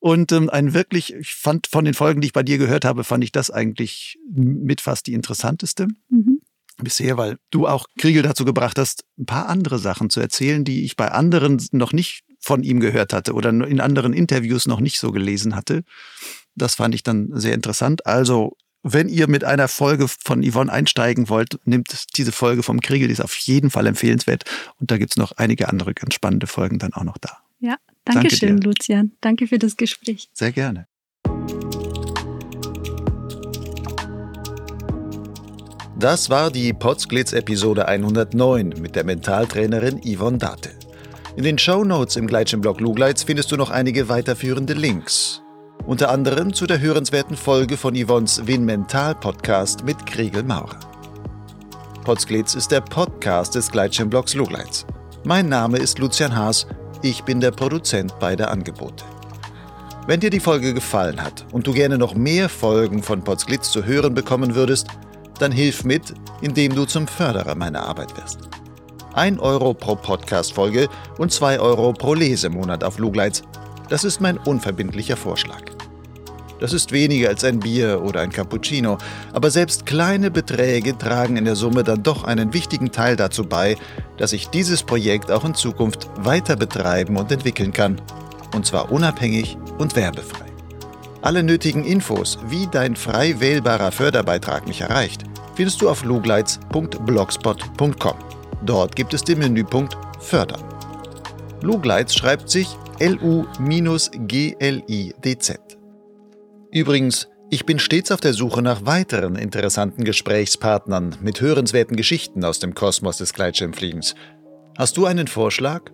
Und 0.00 0.32
ähm, 0.32 0.50
ein 0.50 0.74
wirklich, 0.74 1.14
ich 1.14 1.34
fand 1.34 1.68
von 1.68 1.84
den 1.84 1.94
Folgen, 1.94 2.20
die 2.20 2.26
ich 2.26 2.32
bei 2.32 2.42
dir 2.42 2.58
gehört 2.58 2.84
habe, 2.84 3.04
fand 3.04 3.22
ich 3.24 3.32
das 3.32 3.50
eigentlich 3.50 4.18
mit 4.30 4.80
fast 4.80 5.06
die 5.06 5.14
interessanteste. 5.14 5.88
Mhm 6.08 6.40
bisher, 6.78 7.16
weil 7.16 7.38
du 7.50 7.66
auch 7.66 7.86
Kriegel 7.98 8.22
dazu 8.22 8.44
gebracht 8.44 8.78
hast, 8.78 9.04
ein 9.18 9.26
paar 9.26 9.48
andere 9.48 9.78
Sachen 9.78 10.10
zu 10.10 10.20
erzählen, 10.20 10.64
die 10.64 10.84
ich 10.84 10.96
bei 10.96 11.10
anderen 11.10 11.62
noch 11.72 11.92
nicht 11.92 12.24
von 12.40 12.62
ihm 12.62 12.80
gehört 12.80 13.12
hatte 13.12 13.32
oder 13.32 13.50
in 13.50 13.80
anderen 13.80 14.12
Interviews 14.12 14.66
noch 14.66 14.80
nicht 14.80 14.98
so 14.98 15.12
gelesen 15.12 15.56
hatte. 15.56 15.82
Das 16.54 16.74
fand 16.74 16.94
ich 16.94 17.02
dann 17.02 17.30
sehr 17.32 17.54
interessant. 17.54 18.06
Also 18.06 18.56
wenn 18.82 19.08
ihr 19.08 19.28
mit 19.28 19.44
einer 19.44 19.66
Folge 19.66 20.08
von 20.08 20.42
Yvonne 20.42 20.70
einsteigen 20.70 21.30
wollt, 21.30 21.58
nehmt 21.64 22.16
diese 22.16 22.32
Folge 22.32 22.62
vom 22.62 22.80
Kriegel, 22.80 23.08
die 23.08 23.14
ist 23.14 23.22
auf 23.22 23.34
jeden 23.34 23.70
Fall 23.70 23.86
empfehlenswert. 23.86 24.44
Und 24.78 24.90
da 24.90 24.98
gibt 24.98 25.12
es 25.12 25.16
noch 25.16 25.32
einige 25.32 25.68
andere 25.68 25.94
ganz 25.94 26.14
spannende 26.14 26.46
Folgen 26.46 26.78
dann 26.78 26.92
auch 26.92 27.04
noch 27.04 27.16
da. 27.18 27.38
Ja, 27.60 27.76
danke, 28.04 28.28
danke 28.28 28.36
schön, 28.36 28.60
dir. 28.60 28.68
Lucian. 28.68 29.12
Danke 29.22 29.46
für 29.46 29.58
das 29.58 29.78
Gespräch. 29.78 30.28
Sehr 30.34 30.52
gerne. 30.52 30.86
Das 36.04 36.28
war 36.28 36.50
die 36.50 36.74
Potsglitz 36.74 37.32
Episode 37.32 37.88
109 37.88 38.74
mit 38.78 38.94
der 38.94 39.04
Mentaltrainerin 39.04 40.02
Yvonne 40.04 40.36
Date. 40.36 40.76
In 41.34 41.44
den 41.44 41.56
Show 41.56 41.82
Notes 41.82 42.16
im 42.16 42.26
Gleitschirmblog 42.26 42.78
Lugleitz 42.78 43.22
findest 43.22 43.50
du 43.50 43.56
noch 43.56 43.70
einige 43.70 44.10
weiterführende 44.10 44.74
Links. 44.74 45.40
Unter 45.86 46.10
anderem 46.10 46.52
zu 46.52 46.66
der 46.66 46.78
hörenswerten 46.78 47.38
Folge 47.38 47.78
von 47.78 47.96
Yvonnes 47.96 48.46
Win 48.46 48.66
Mental 48.66 49.14
Podcast 49.14 49.84
mit 49.84 50.04
Kriegel 50.04 50.42
Maurer. 50.42 50.78
Potsglitz 52.04 52.54
ist 52.54 52.70
der 52.70 52.82
Podcast 52.82 53.54
des 53.54 53.70
Gleitschirmblogs 53.70 54.34
Lugleitz. 54.34 54.84
Mein 55.24 55.48
Name 55.48 55.78
ist 55.78 55.98
Lucian 56.00 56.36
Haas, 56.36 56.66
ich 57.00 57.24
bin 57.24 57.40
der 57.40 57.52
Produzent 57.52 58.18
beider 58.18 58.50
Angebote. 58.50 59.06
Wenn 60.06 60.20
dir 60.20 60.28
die 60.28 60.40
Folge 60.40 60.74
gefallen 60.74 61.22
hat 61.22 61.46
und 61.52 61.66
du 61.66 61.72
gerne 61.72 61.96
noch 61.96 62.14
mehr 62.14 62.50
Folgen 62.50 63.02
von 63.02 63.24
Potsglitz 63.24 63.70
zu 63.70 63.86
hören 63.86 64.12
bekommen 64.12 64.54
würdest, 64.54 64.88
dann 65.38 65.52
hilf 65.52 65.84
mit, 65.84 66.14
indem 66.40 66.74
du 66.74 66.84
zum 66.84 67.06
Förderer 67.06 67.54
meiner 67.54 67.86
Arbeit 67.86 68.16
wirst. 68.16 68.40
1 69.14 69.38
Euro 69.40 69.74
pro 69.74 69.94
Podcast-Folge 69.94 70.88
und 71.18 71.32
2 71.32 71.60
Euro 71.60 71.92
pro 71.92 72.14
Lesemonat 72.14 72.82
auf 72.82 72.98
Lugleitz. 72.98 73.42
Das 73.88 74.04
ist 74.04 74.20
mein 74.20 74.38
unverbindlicher 74.38 75.16
Vorschlag. 75.16 75.62
Das 76.60 76.72
ist 76.72 76.92
weniger 76.92 77.28
als 77.28 77.44
ein 77.44 77.60
Bier 77.60 78.02
oder 78.02 78.20
ein 78.20 78.30
Cappuccino, 78.30 78.96
aber 79.32 79.50
selbst 79.50 79.86
kleine 79.86 80.30
Beträge 80.30 80.96
tragen 80.96 81.36
in 81.36 81.44
der 81.44 81.56
Summe 81.56 81.84
dann 81.84 82.02
doch 82.02 82.24
einen 82.24 82.52
wichtigen 82.52 82.90
Teil 82.90 83.16
dazu 83.16 83.44
bei, 83.44 83.76
dass 84.16 84.32
ich 84.32 84.48
dieses 84.48 84.82
Projekt 84.82 85.30
auch 85.30 85.44
in 85.44 85.54
Zukunft 85.54 86.08
weiter 86.16 86.56
betreiben 86.56 87.16
und 87.16 87.30
entwickeln 87.30 87.72
kann. 87.72 88.00
Und 88.54 88.66
zwar 88.66 88.92
unabhängig 88.92 89.58
und 89.78 89.96
werbefrei. 89.96 90.53
Alle 91.24 91.42
nötigen 91.42 91.84
Infos, 91.84 92.38
wie 92.48 92.68
dein 92.70 92.94
frei 92.96 93.40
wählbarer 93.40 93.92
Förderbeitrag 93.92 94.68
mich 94.68 94.82
erreicht, 94.82 95.24
findest 95.54 95.80
du 95.80 95.88
auf 95.88 96.04
lugleitz.blogspot.com. 96.04 98.16
Dort 98.66 98.94
gibt 98.94 99.14
es 99.14 99.24
den 99.24 99.38
Menüpunkt 99.38 99.96
Fördern. 100.20 100.62
Lugleitz 101.62 102.14
schreibt 102.14 102.50
sich 102.50 102.68
L-U-G-L-I-D-Z. 102.98 103.38
Übrigens, 106.70 107.28
ich 107.48 107.64
bin 107.64 107.78
stets 107.78 108.12
auf 108.12 108.20
der 108.20 108.34
Suche 108.34 108.60
nach 108.60 108.84
weiteren 108.84 109.36
interessanten 109.36 110.04
Gesprächspartnern 110.04 111.16
mit 111.22 111.40
hörenswerten 111.40 111.96
Geschichten 111.96 112.44
aus 112.44 112.58
dem 112.58 112.74
Kosmos 112.74 113.16
des 113.16 113.32
Gleitschirmfliegens. 113.32 114.14
Hast 114.76 114.98
du 114.98 115.06
einen 115.06 115.28
Vorschlag? 115.28 115.84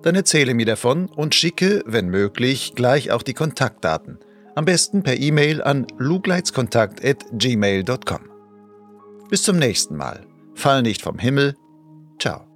Dann 0.00 0.14
erzähle 0.14 0.54
mir 0.54 0.64
davon 0.64 1.10
und 1.10 1.34
schicke, 1.34 1.82
wenn 1.84 2.08
möglich, 2.08 2.72
gleich 2.74 3.10
auch 3.10 3.22
die 3.22 3.34
Kontaktdaten. 3.34 4.20
Am 4.58 4.64
besten 4.64 5.04
per 5.04 5.16
E-Mail 5.16 5.62
an 5.62 5.86
lugleitskontakt.gmail.com. 5.98 8.20
Bis 9.30 9.44
zum 9.44 9.56
nächsten 9.56 9.94
Mal. 9.94 10.26
Fall 10.54 10.82
nicht 10.82 11.00
vom 11.00 11.20
Himmel. 11.20 11.54
Ciao. 12.18 12.47